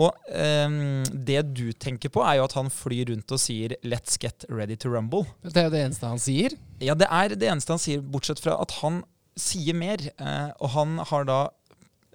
Og 0.00 0.12
eh, 0.28 0.78
det 1.12 1.42
du 1.56 1.68
tenker 1.72 2.12
på, 2.12 2.22
er 2.24 2.38
jo 2.40 2.46
at 2.46 2.56
han 2.58 2.72
flyr 2.72 3.12
rundt 3.12 3.32
og 3.32 3.40
sier 3.40 3.76
'let's 3.84 4.16
get 4.20 4.48
ready 4.48 4.76
to 4.76 4.92
rumble'. 4.92 5.26
Det 5.44 5.56
er 5.56 5.68
jo 5.68 5.74
det 5.76 5.84
eneste 5.84 6.08
han 6.14 6.22
sier. 6.22 6.56
Ja, 6.80 6.94
det 6.94 7.08
er 7.10 7.36
det 7.36 7.48
eneste 7.48 7.76
han 7.76 7.82
sier, 7.82 8.00
bortsett 8.00 8.40
fra 8.40 8.56
at 8.60 8.78
han 8.82 9.02
sier 9.36 9.76
mer. 9.76 10.00
Eh, 10.00 10.50
og 10.60 10.72
han 10.76 10.98
har 10.98 11.28
da 11.28 11.40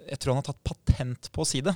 Jeg 0.10 0.18
tror 0.18 0.34
han 0.34 0.42
har 0.42 0.50
tatt 0.50 0.64
patent 0.66 1.28
på 1.32 1.44
å 1.44 1.46
si 1.46 1.62
det. 1.62 1.76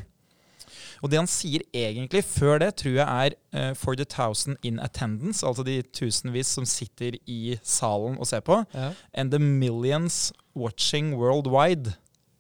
Og 1.04 1.10
det 1.12 1.18
han 1.20 1.28
sier 1.28 1.62
egentlig 1.74 2.24
før 2.24 2.60
det, 2.60 2.76
tror 2.78 2.96
jeg 3.00 3.08
er 3.08 3.36
uh, 3.72 3.74
'for 3.76 3.96
the 3.96 4.06
thousand 4.06 4.58
in 4.64 4.80
attendance', 4.80 5.44
altså 5.44 5.64
de 5.66 5.82
tusenvis 5.84 6.48
som 6.48 6.66
sitter 6.66 7.18
i 7.28 7.58
salen 7.64 8.18
og 8.20 8.28
ser 8.28 8.40
på, 8.42 8.66
Ja. 8.74 8.94
'and 9.14 9.32
the 9.32 9.40
millions 9.40 10.32
watching 10.56 11.14
worldwide'. 11.16 11.94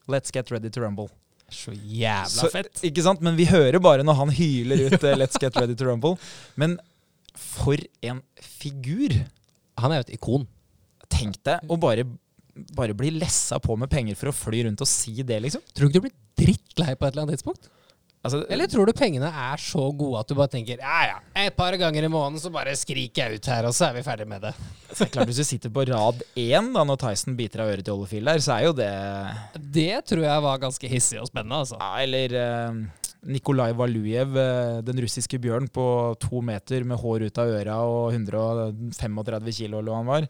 Let's 0.07 0.31
get 0.31 0.51
ready 0.51 0.69
to 0.69 0.81
rumble. 0.81 1.09
Så 1.49 1.71
jævla 1.71 2.25
Så- 2.29 2.49
fett. 2.51 2.81
Ikke 2.83 3.01
sant? 3.03 3.21
Men 3.21 3.35
vi 3.35 3.45
hører 3.45 3.79
bare 3.79 4.03
når 4.03 4.13
han 4.15 4.29
hyler 4.29 4.85
ut 4.87 5.03
uh, 5.03 5.15
'Let's 5.15 5.37
get 5.39 5.55
ready 5.57 5.75
to 5.75 5.85
rumble'. 5.85 6.17
Men 6.55 6.79
for 7.35 7.75
en 8.01 8.21
figur! 8.41 9.09
Han 9.77 9.91
er 9.91 9.95
jo 9.95 10.05
et 10.07 10.13
ikon. 10.19 10.47
Tenk 11.09 11.35
deg 11.43 11.59
å 11.69 11.77
bare, 11.79 12.05
bare 12.75 12.93
bli 12.95 13.09
lessa 13.11 13.59
på 13.59 13.75
med 13.77 13.89
penger 13.89 14.15
for 14.15 14.27
å 14.31 14.33
fly 14.33 14.63
rundt 14.63 14.81
og 14.81 14.87
si 14.87 15.21
det, 15.21 15.41
liksom. 15.43 15.61
Tror 15.75 15.89
du 15.89 15.91
ikke 15.91 15.93
du 15.93 16.05
blir 16.07 16.15
drittlei 16.39 16.95
på 16.95 17.05
et 17.07 17.13
eller 17.13 17.23
annet 17.25 17.35
tidspunkt? 17.37 17.67
Altså, 18.25 18.39
Eller 18.49 18.65
tror 18.71 18.89
du 18.89 18.93
pengene 18.97 19.29
er 19.29 19.61
så 19.61 19.83
gode 19.93 20.23
at 20.23 20.31
du 20.31 20.33
bare 20.37 20.49
tenker 20.49 20.81
ja 20.81 21.01
ja, 21.11 21.17
et 21.45 21.53
par 21.57 21.75
ganger 21.77 22.07
i 22.07 22.09
måneden 22.09 22.41
så 22.41 22.49
bare 22.53 22.73
skriker 22.77 23.27
jeg 23.27 23.37
ut 23.37 23.49
her, 23.51 23.67
og 23.69 23.75
så 23.77 23.91
er 23.91 23.99
vi 23.99 24.05
ferdig 24.07 24.25
med 24.29 24.41
det. 24.47 24.53
så 24.95 25.03
er 25.03 25.05
det 25.05 25.11
klart 25.13 25.29
Hvis 25.29 25.41
du 25.43 25.45
sitter 25.45 25.73
på 25.75 25.85
rad 25.91 26.23
én 26.33 26.71
da, 26.73 26.83
når 26.89 26.97
Tyson 27.03 27.37
biter 27.37 27.61
av 27.61 27.73
øret 27.75 27.85
til 27.85 27.93
Ollefil 27.93 28.25
der, 28.31 28.41
så 28.41 28.57
er 28.57 28.65
jo 28.65 28.75
det 28.77 28.91
Det 29.77 30.01
tror 30.09 30.25
jeg 30.25 30.45
var 30.49 30.63
ganske 30.65 30.89
hissig 30.89 31.21
og 31.21 31.29
spennende, 31.29 31.61
altså. 31.65 31.77
ja, 31.77 31.91
Eller 32.01 32.37
eh, 32.41 32.81
Nikolai 33.25 33.71
Valujev, 33.73 34.37
eh, 34.37 34.79
den 34.85 34.99
russiske 35.01 35.39
bjørn 35.41 35.67
på 35.73 35.85
to 36.21 36.41
meter 36.45 36.83
med 36.85 36.99
hår 37.01 37.25
ut 37.25 37.39
av 37.41 37.53
øra 37.57 37.77
og 37.81 38.13
135 38.13 39.53
kilo, 39.55 39.79
eller 39.79 39.91
hva 39.91 40.01
han 40.01 40.09
var. 40.09 40.27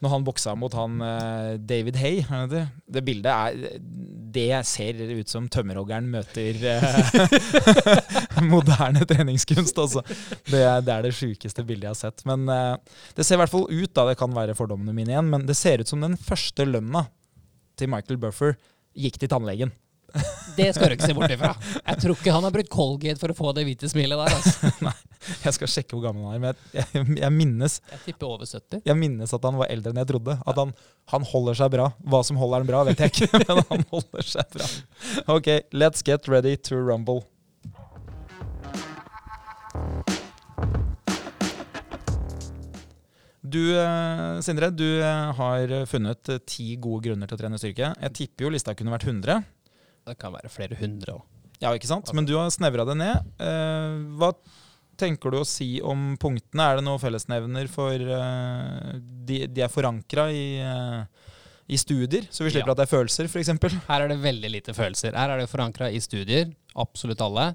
Når 0.00 0.12
han 0.14 0.24
boksa 0.24 0.54
mot 0.56 0.72
han 0.78 1.02
eh, 1.04 1.58
David 1.60 1.98
Hay. 2.00 2.22
det 2.22 2.48
det? 2.54 2.62
Det 2.88 3.04
bildet 3.04 3.32
er 3.32 3.80
Det 4.38 4.66
ser 4.66 4.94
ut 4.94 5.28
som 5.28 5.48
tømmerhoggeren 5.48 6.08
møter 6.12 6.56
eh, 6.72 8.40
moderne 8.54 9.04
treningskunst, 9.04 9.78
altså. 9.78 10.04
Det 10.48 10.64
det, 10.84 10.94
er 10.94 11.04
det 11.04 11.14
sjukeste 11.16 11.64
bildet 11.66 11.88
jeg 11.88 11.94
har 11.94 12.00
sett. 12.00 12.24
Men 12.28 12.46
det 13.16 13.24
ser 13.24 13.36
i 13.36 13.42
hvert 13.42 13.52
fall 13.52 13.68
ut, 13.68 13.92
da, 13.92 14.06
det 14.08 14.18
kan 14.20 14.32
være 14.34 14.56
fordommene 14.56 14.94
mine 14.96 15.12
igjen, 15.12 15.28
men 15.32 15.44
det 15.48 15.56
ser 15.58 15.82
ut 15.82 15.90
som 15.90 16.00
den 16.04 16.16
første 16.16 16.64
lønna 16.68 17.06
til 17.78 17.90
Michael 17.92 18.20
Buffer 18.20 18.56
gikk 18.98 19.20
til 19.20 19.30
tannlegen. 19.30 19.72
Det 20.58 20.70
skal 20.74 20.88
du 20.90 20.94
ikke 20.96 21.06
se 21.10 21.14
bort 21.16 21.32
ifra. 21.32 21.52
Jeg 21.76 22.00
tror 22.02 22.16
ikke 22.16 22.32
han 22.34 22.46
har 22.46 22.54
brukt 22.54 22.70
Colgate 22.72 23.20
for 23.20 23.32
å 23.32 23.36
få 23.36 23.52
det 23.56 23.66
hvite 23.68 23.90
smilet 23.90 24.18
der. 24.18 24.34
Altså. 24.38 24.94
Jeg 25.44 25.54
skal 25.56 25.70
sjekke 25.70 25.96
hvor 25.96 26.04
gammel 26.06 26.24
han 26.24 26.36
er, 26.36 26.40
men 26.40 26.52
jeg, 26.72 26.86
jeg, 26.94 27.16
jeg, 27.18 27.32
minnes, 27.34 27.74
Jeg 27.90 27.98
tipper 28.04 28.28
over 28.30 28.46
70. 28.46 28.80
jeg 28.86 28.96
minnes 28.96 29.32
at 29.34 29.44
han 29.44 29.58
var 29.58 29.68
eldre 29.74 29.90
enn 29.92 29.98
jeg 30.00 30.08
trodde. 30.12 30.36
At 30.46 30.60
han, 30.62 30.70
han 31.12 31.26
holder 31.26 31.58
seg 31.58 31.72
bra. 31.74 31.88
Hva 32.06 32.20
som 32.24 32.38
holder 32.40 32.62
han 32.62 32.70
bra, 32.70 32.84
vet 32.86 33.02
jeg 33.02 33.12
ikke, 33.12 33.28
men 33.42 33.60
han 33.68 33.82
holder 33.90 34.30
seg 34.30 34.54
bra. 34.54 34.68
Ok, 35.34 35.50
let's 35.74 36.06
get 36.06 36.30
ready 36.30 36.54
to 36.70 36.78
rumble. 36.78 37.26
Du, 43.42 43.60
eh, 43.74 44.40
Sindre, 44.46 44.70
du 44.70 44.86
eh, 45.02 45.28
har 45.42 45.76
funnet 45.90 46.30
ti 46.48 46.74
gode 46.80 47.08
grunner 47.08 47.28
til 47.28 47.36
å 47.36 47.42
trene 47.42 47.60
styrke. 47.60 47.92
Jeg 48.06 48.16
tipper 48.22 48.46
jo 48.46 48.54
lista 48.54 48.74
kunne 48.78 48.94
vært 48.94 49.10
100. 49.10 49.42
Det 50.08 50.16
kan 50.20 50.32
være 50.34 50.50
flere 50.52 50.78
hundre 50.80 51.18
òg. 51.18 51.26
Ja, 51.60 51.72
ikke 51.74 51.88
sant? 51.90 52.10
Men 52.14 52.26
du 52.28 52.36
har 52.38 52.50
snevra 52.54 52.84
det 52.86 52.94
ned. 53.00 53.30
Eh, 53.42 53.94
hva 54.20 54.30
tenker 54.98 55.30
du 55.34 55.40
å 55.40 55.46
si 55.46 55.80
om 55.82 56.12
punktene? 56.20 56.68
Er 56.70 56.78
det 56.78 56.84
noen 56.86 57.02
fellesnevner 57.02 57.66
for 57.70 57.94
eh, 57.98 58.92
de, 59.26 59.40
de 59.50 59.64
er 59.66 59.72
forankra 59.72 60.28
i, 60.34 60.44
eh, 60.62 61.34
i 61.68 61.78
studier, 61.78 62.28
så 62.30 62.46
vi 62.46 62.52
slipper 62.54 62.70
Ja. 62.72 62.76
at 62.76 62.80
det 62.82 62.86
er 62.86 62.94
følelser, 62.94 63.26
f.eks.? 63.30 63.50
Her 63.90 64.06
er 64.06 64.12
det 64.14 64.20
veldig 64.22 64.52
lite 64.54 64.74
følelser. 64.74 65.18
Her 65.18 65.34
er 65.34 65.42
det 65.42 65.50
forankra 65.50 65.90
i 65.90 65.98
studier, 66.02 66.52
absolutt 66.78 67.20
alle. 67.26 67.50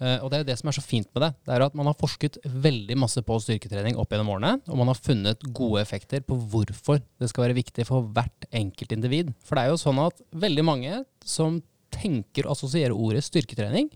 Og 0.00 0.30
det 0.32 0.38
er 0.38 0.44
det 0.48 0.54
som 0.56 0.70
er 0.70 0.72
så 0.72 0.80
fint 0.80 1.08
med 1.12 1.20
det. 1.26 1.28
Det 1.44 1.52
er 1.52 1.60
at 1.66 1.74
Man 1.76 1.84
har 1.90 1.96
forsket 2.00 2.38
veldig 2.48 2.94
masse 2.96 3.20
på 3.20 3.36
styrketrening 3.44 3.98
opp 4.00 4.08
gjennom 4.14 4.30
årene, 4.32 4.54
og 4.72 4.78
man 4.80 4.88
har 4.88 4.96
funnet 4.96 5.42
gode 5.52 5.82
effekter 5.82 6.22
på 6.24 6.38
hvorfor 6.40 7.02
det 7.20 7.28
skal 7.28 7.44
være 7.44 7.58
viktig 7.58 7.84
for 7.84 8.06
hvert 8.16 8.46
enkelt 8.48 8.94
individ. 8.96 9.34
For 9.44 9.58
det 9.60 9.66
er 9.66 9.74
jo 9.74 9.82
sånn 9.82 10.00
at 10.06 10.22
veldig 10.32 10.64
mange 10.64 11.02
som 11.20 11.58
tenker 11.92 12.46
og 12.46 12.54
assosierer 12.54 12.94
ordet 12.94 13.22
styrketrening, 13.26 13.90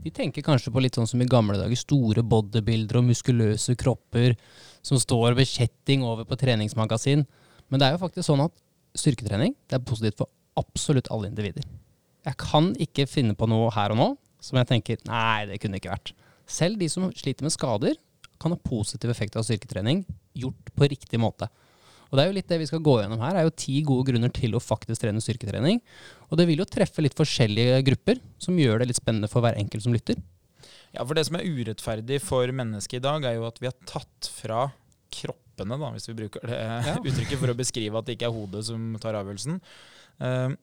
de 0.00 0.12
tenker 0.14 0.44
kanskje 0.46 0.72
på 0.72 0.82
litt 0.82 0.96
sånn 0.96 1.08
som 1.10 1.20
i 1.22 1.28
gamle 1.28 1.58
dager, 1.58 1.78
store 1.78 2.24
bodybuildere 2.26 3.02
og 3.02 3.08
muskuløse 3.10 3.76
kropper 3.80 4.36
som 4.86 5.00
står 5.00 5.36
ved 5.38 5.50
kjetting 5.50 6.04
over 6.06 6.26
på 6.28 6.38
treningsmagasin. 6.40 7.26
Men 7.68 7.82
det 7.82 7.88
er 7.88 7.96
jo 7.96 8.02
faktisk 8.04 8.30
sånn 8.30 8.46
at 8.46 8.54
styrketrening 8.98 9.54
det 9.68 9.78
er 9.78 9.86
positivt 9.86 10.22
for 10.22 10.32
absolutt 10.60 11.10
alle 11.14 11.30
individer. 11.30 11.66
Jeg 12.26 12.36
kan 12.40 12.72
ikke 12.80 13.08
finne 13.08 13.36
på 13.38 13.48
noe 13.48 13.70
her 13.74 13.94
og 13.94 14.00
nå 14.00 14.08
som 14.44 14.58
jeg 14.60 14.68
tenker 14.70 15.02
nei, 15.08 15.46
det 15.48 15.60
kunne 15.62 15.80
ikke 15.80 15.92
vært. 15.92 16.14
Selv 16.50 16.80
de 16.80 16.88
som 16.90 17.10
sliter 17.16 17.46
med 17.46 17.54
skader, 17.54 17.98
kan 18.40 18.54
ha 18.54 18.56
positiv 18.64 19.12
effekt 19.12 19.36
av 19.36 19.44
styrketrening 19.44 20.06
gjort 20.40 20.72
på 20.72 20.88
riktig 20.88 21.20
måte. 21.20 21.50
Og 22.10 22.18
det 22.18 22.24
er 22.24 22.30
jo 22.30 22.36
litt 22.36 22.50
det 22.50 22.58
vi 22.58 22.66
skal 22.66 22.82
gå 22.82 22.96
gjennom 23.00 23.22
her, 23.22 23.38
er 23.38 23.46
jo 23.46 23.54
ti 23.54 23.76
gode 23.86 24.10
grunner 24.10 24.32
til 24.34 24.56
å 24.58 24.62
faktisk 24.62 25.04
trene 25.04 25.22
styrketrening. 25.22 25.78
Og 26.28 26.40
det 26.40 26.48
vil 26.50 26.62
jo 26.62 26.68
treffe 26.68 27.04
litt 27.04 27.16
forskjellige 27.18 27.78
grupper, 27.86 28.18
som 28.42 28.58
gjør 28.58 28.82
det 28.82 28.90
litt 28.90 28.98
spennende 28.98 29.30
for 29.30 29.44
hver 29.44 29.58
enkelt 29.60 29.86
som 29.86 29.94
lytter. 29.94 30.18
Ja, 30.90 31.04
for 31.04 31.14
det 31.14 31.28
som 31.28 31.38
er 31.38 31.46
urettferdig 31.46 32.18
for 32.24 32.50
mennesket 32.50 32.98
i 32.98 33.04
dag, 33.04 33.26
er 33.26 33.38
jo 33.38 33.46
at 33.46 33.60
vi 33.62 33.70
har 33.70 33.76
tatt 33.86 34.30
fra 34.34 34.66
kroppene, 35.14 35.78
da, 35.78 35.92
hvis 35.94 36.10
vi 36.10 36.16
bruker 36.18 36.50
det 36.50 36.58
Ja. 36.58 36.96
uttrykket 37.08 37.38
for 37.38 37.52
å 37.52 37.58
beskrive 37.58 37.98
at 38.00 38.08
det 38.08 38.18
ikke 38.18 38.30
er 38.30 38.34
hodet 38.34 38.64
som 38.66 38.90
tar 39.02 39.18
avgjørelsen. 39.20 39.60
Uh, 40.18 40.58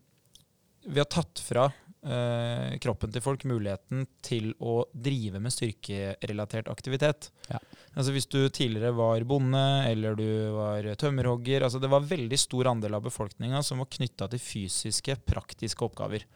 vi 0.88 1.00
har 1.00 1.08
tatt 1.12 1.40
fra 1.44 1.70
eh, 2.06 2.78
kroppen 2.84 3.14
til 3.14 3.24
folk 3.24 3.46
muligheten 3.50 4.06
til 4.26 4.52
å 4.60 4.82
drive 4.94 5.42
med 5.44 5.54
styrkerelatert 5.54 6.70
aktivitet. 6.72 7.30
Ja. 7.50 7.62
Altså 7.98 8.14
Hvis 8.16 8.30
du 8.30 8.40
tidligere 8.50 8.94
var 8.98 9.24
bonde 9.28 9.64
eller 9.90 10.18
du 10.18 10.28
var 10.54 10.86
tømmerhogger 11.00 11.64
altså 11.66 11.80
Det 11.82 11.90
var 11.90 12.06
veldig 12.06 12.38
stor 12.38 12.70
andel 12.74 12.98
av 13.00 13.08
befolkninga 13.08 13.64
som 13.66 13.82
var 13.82 13.90
knytta 13.90 14.28
til 14.32 14.44
fysiske, 14.44 15.18
praktiske 15.26 15.88
oppgaver. 15.88 16.28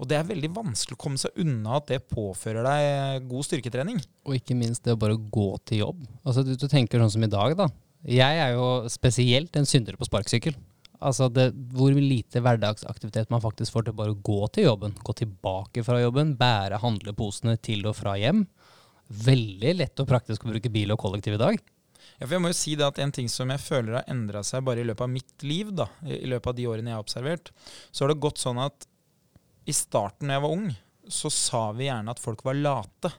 Og 0.00 0.08
det 0.10 0.18
er 0.18 0.26
veldig 0.26 0.50
vanskelig 0.56 0.96
å 0.96 1.02
komme 1.04 1.20
seg 1.20 1.36
unna 1.44 1.78
at 1.78 1.92
det 1.92 2.00
påfører 2.10 2.66
deg 2.66 3.28
god 3.30 3.46
styrketrening. 3.46 4.00
Og 4.26 4.38
ikke 4.40 4.56
minst 4.58 4.82
det 4.86 4.96
å 4.96 5.00
bare 5.00 5.18
gå 5.18 5.48
til 5.68 5.84
jobb. 5.84 6.06
Altså 6.24 6.42
du, 6.46 6.54
du 6.58 6.66
tenker 6.70 7.02
sånn 7.02 7.14
som 7.14 7.26
i 7.26 7.30
dag, 7.30 7.54
da. 7.58 7.68
Jeg 8.04 8.40
er 8.42 8.56
jo 8.56 8.88
spesielt 8.92 9.54
en 9.56 9.68
synder 9.68 9.96
på 9.96 10.08
sparkesykkel. 10.08 10.56
Altså 11.04 11.28
det, 11.28 11.50
hvor 11.76 11.92
lite 11.92 12.40
hverdagsaktivitet 12.40 13.32
man 13.32 13.42
faktisk 13.44 13.74
får 13.74 13.88
til 13.88 13.96
bare 13.98 14.14
å 14.14 14.22
gå 14.24 14.40
til 14.54 14.68
jobben. 14.70 14.94
Gå 15.04 15.14
tilbake 15.20 15.84
fra 15.84 16.00
jobben, 16.00 16.32
bære 16.40 16.80
handleposene 16.80 17.58
til 17.60 17.84
og 17.90 17.98
fra 17.98 18.16
hjem. 18.20 18.46
Veldig 19.24 19.74
lett 19.76 20.00
og 20.00 20.08
praktisk 20.08 20.46
å 20.46 20.54
bruke 20.54 20.72
bil 20.72 20.94
og 20.94 21.00
kollektiv 21.02 21.36
i 21.36 21.42
dag. 21.42 21.60
Ja, 22.18 22.26
for 22.26 22.36
jeg 22.36 22.44
må 22.44 22.52
jo 22.52 22.56
si 22.56 22.74
det 22.78 22.86
at 22.86 23.00
En 23.02 23.12
ting 23.14 23.28
som 23.32 23.50
jeg 23.50 23.62
føler 23.62 23.98
har 23.98 24.08
endra 24.12 24.44
seg 24.46 24.64
bare 24.66 24.82
i 24.82 24.86
løpet 24.86 25.06
av 25.06 25.12
mitt 25.12 25.44
liv, 25.44 25.72
da, 25.76 25.88
i 26.06 26.28
løpet 26.30 26.52
av 26.52 26.58
de 26.58 26.66
årene 26.70 26.92
jeg 26.92 26.98
har 26.98 27.04
observert, 27.04 27.52
så 27.90 28.04
har 28.04 28.12
det 28.12 28.22
gått 28.22 28.42
sånn 28.42 28.60
at 28.62 28.88
i 29.64 29.74
starten 29.76 30.28
da 30.28 30.36
jeg 30.36 30.44
var 30.44 30.56
ung, 30.56 30.66
så 31.08 31.30
sa 31.32 31.66
vi 31.76 31.88
gjerne 31.88 32.12
at 32.12 32.20
folk 32.20 32.44
var 32.46 32.56
late. 32.56 33.10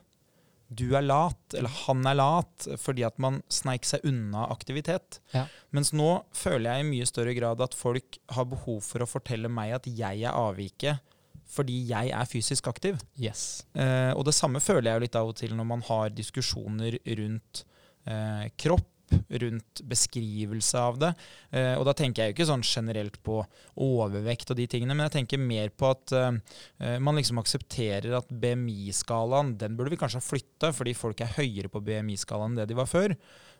Du 0.68 0.88
er 0.98 1.04
lat, 1.04 1.54
eller 1.54 1.70
han 1.86 2.06
er 2.10 2.16
lat, 2.18 2.68
fordi 2.82 3.04
at 3.06 3.20
man 3.22 3.38
sneik 3.52 3.86
seg 3.86 4.06
unna 4.08 4.48
aktivitet. 4.50 5.20
Ja. 5.34 5.44
Mens 5.76 5.92
nå 5.94 6.08
føler 6.34 6.72
jeg 6.72 6.84
i 6.84 6.88
mye 6.88 7.06
større 7.06 7.36
grad 7.38 7.62
at 7.62 7.76
folk 7.76 8.18
har 8.34 8.48
behov 8.50 8.80
for 8.86 9.04
å 9.04 9.10
fortelle 9.10 9.50
meg 9.52 9.76
at 9.78 9.86
jeg 9.90 10.26
er 10.26 10.34
avviket 10.34 11.04
fordi 11.46 11.76
jeg 11.86 12.10
er 12.10 12.26
fysisk 12.26 12.66
aktiv. 12.66 12.98
Yes. 13.22 13.62
Eh, 13.78 14.10
og 14.18 14.24
det 14.26 14.34
samme 14.34 14.58
føler 14.58 14.90
jeg 14.90 14.98
jo 14.98 15.04
litt 15.04 15.18
av 15.20 15.28
og 15.30 15.36
til 15.38 15.54
når 15.54 15.68
man 15.68 15.84
har 15.86 16.10
diskusjoner 16.10 16.98
rundt 17.20 17.62
eh, 18.10 18.48
kropp 18.58 18.90
rundt 19.28 19.82
beskrivelse 19.86 20.80
av 20.80 20.98
det. 21.00 21.12
Eh, 21.50 21.74
og 21.78 21.86
da 21.88 21.94
tenker 21.96 22.22
jeg 22.22 22.32
jo 22.32 22.36
ikke 22.36 22.48
sånn 22.50 22.64
generelt 22.66 23.18
på 23.26 23.38
overvekt 23.86 24.50
og 24.52 24.58
de 24.60 24.66
tingene, 24.70 24.96
men 24.96 25.06
jeg 25.06 25.16
tenker 25.18 25.42
mer 25.42 25.72
på 25.74 25.90
at 25.94 26.14
eh, 26.16 26.98
man 27.02 27.18
liksom 27.18 27.40
aksepterer 27.42 28.18
at 28.18 28.30
BMI-skalaen, 28.30 29.56
den 29.60 29.78
burde 29.78 29.94
vi 29.94 30.00
kanskje 30.00 30.22
ha 30.22 30.26
flytta, 30.26 30.72
fordi 30.76 30.96
folk 30.98 31.22
er 31.22 31.36
høyere 31.38 31.72
på 31.72 31.82
BMI-skalaen 31.86 32.54
enn 32.54 32.62
det 32.62 32.70
de 32.70 32.78
var 32.78 32.90
før. 32.90 33.16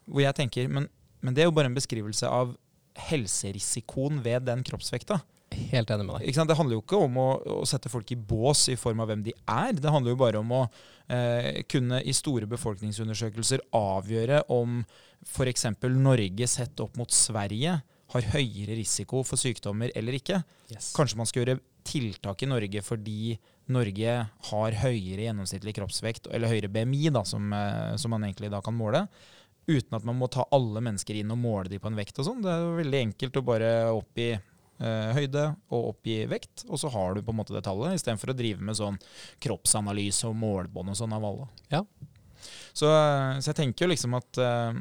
Hvor 0.07 0.22
jeg 0.22 0.38
tenker, 0.38 0.70
men, 0.72 0.90
men 1.22 1.36
det 1.36 1.44
er 1.44 1.51
jo 1.51 1.57
bare 1.57 1.70
en 1.70 1.78
beskrivelse 1.78 2.30
av 2.30 2.55
helserisikoen 3.11 4.22
ved 4.24 4.47
den 4.49 4.62
kroppsvekta. 4.66 5.20
Helt 5.55 5.90
enig 5.94 6.05
med 6.09 6.18
deg. 6.18 6.38
Det 6.49 6.57
handler 6.59 6.74
jo 6.74 6.82
ikke 6.82 6.99
om 7.07 7.18
å, 7.22 7.26
å, 7.61 7.64
sette 7.68 7.90
folk 7.90 8.11
i 8.11 8.18
bås 8.18 8.64
i 8.72 8.76
form 8.78 9.05
av 9.05 9.11
hvem 9.11 9.22
de 9.28 9.34
er. 9.47 9.76
Det 9.78 9.92
handler 9.92 10.12
jo 10.12 10.20
bare 10.20 10.40
om 10.40 10.55
å 10.57 10.62
eh, 11.12 11.62
kunne 11.70 12.01
i 12.03 12.14
store 12.16 12.49
befolkningsundersøkelser 12.51 13.62
avgjøre 13.76 14.42
om 14.53 14.80
f.eks. 15.22 15.68
Norge 15.94 16.51
sett 16.51 16.82
opp 16.82 16.99
mot 16.99 17.14
Sverige 17.14 17.78
har 18.14 18.28
høyere 18.34 18.76
risiko 18.78 19.22
for 19.26 19.38
sykdommer 19.38 19.94
eller 19.99 20.18
ikke. 20.18 20.42
Yes. 20.72 20.90
Kanskje 20.97 21.20
man 21.20 21.30
skal 21.30 21.44
gjøre 21.44 21.61
tiltak 21.86 22.42
i 22.42 22.51
Norge 22.51 22.82
fordi 22.82 23.36
Norge 23.70 24.18
har 24.51 24.78
høyere 24.82 25.28
gjennomsnittlig 25.28 25.74
kroppsvekt, 25.78 26.28
eller 26.34 26.51
høyere 26.51 26.70
BMI, 26.70 27.09
da, 27.14 27.22
som, 27.26 27.49
eh, 27.55 27.94
som 27.99 28.14
man 28.14 28.26
egentlig 28.26 28.51
da 28.51 28.62
kan 28.62 28.74
måle 28.74 29.07
uten 29.66 29.97
at 29.99 30.05
man 30.07 30.18
må 30.18 30.28
ta 30.30 30.44
alle 30.55 30.82
mennesker 30.82 31.18
inn 31.18 31.32
og 31.34 31.40
måle 31.42 31.70
dem 31.70 31.82
på 31.82 31.90
en 31.90 31.99
vekt 31.99 32.20
og 32.22 32.28
sånn. 32.28 32.42
Det 32.44 32.53
er 32.53 32.62
jo 32.62 32.76
veldig 32.78 33.01
enkelt 33.09 33.40
å 33.40 33.47
bare 33.47 33.70
oppgi 33.94 34.28
høyde 34.76 35.42
og 35.72 35.92
oppgi 35.94 36.18
vekt, 36.28 36.66
og 36.68 36.76
så 36.82 36.90
har 36.92 37.14
du 37.16 37.22
på 37.24 37.32
en 37.32 37.38
måte 37.38 37.54
det 37.56 37.62
tallet, 37.64 37.94
istedenfor 37.96 38.34
å 38.34 38.36
drive 38.36 38.60
med 38.60 38.76
sånn 38.76 38.98
kroppsanalyse 39.40 40.28
og 40.28 40.36
målbånd 40.36 40.92
og 40.92 40.98
sånn 40.98 41.14
av 41.16 41.24
alle. 41.24 41.46
Ja. 41.72 41.80
Så, 42.72 42.90
eh, 42.90 43.38
så 43.40 43.50
jeg 43.50 43.58
tenker 43.60 43.86
jo 43.86 43.92
liksom 43.92 44.16
at 44.18 44.40
eh, 44.42 44.80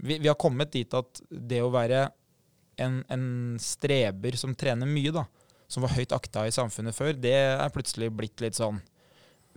vi, 0.00 0.18
vi, 0.18 0.28
har 0.28 0.38
kommet 0.40 0.72
dit 0.74 0.94
at 0.96 1.22
det 1.28 1.60
å 1.62 1.72
være 1.72 2.06
en, 2.80 3.02
en 3.12 3.26
streber 3.60 4.38
som 4.40 4.54
trener 4.56 4.88
mye, 4.88 5.12
da, 5.14 5.26
som 5.70 5.84
var 5.84 5.94
høyt 5.96 6.14
akta 6.16 6.46
i 6.48 6.54
samfunnet 6.54 6.96
før, 6.96 7.12
det 7.16 7.36
er 7.36 7.74
plutselig 7.74 8.10
blitt 8.14 8.40
litt 8.44 8.58
sånn 8.58 8.80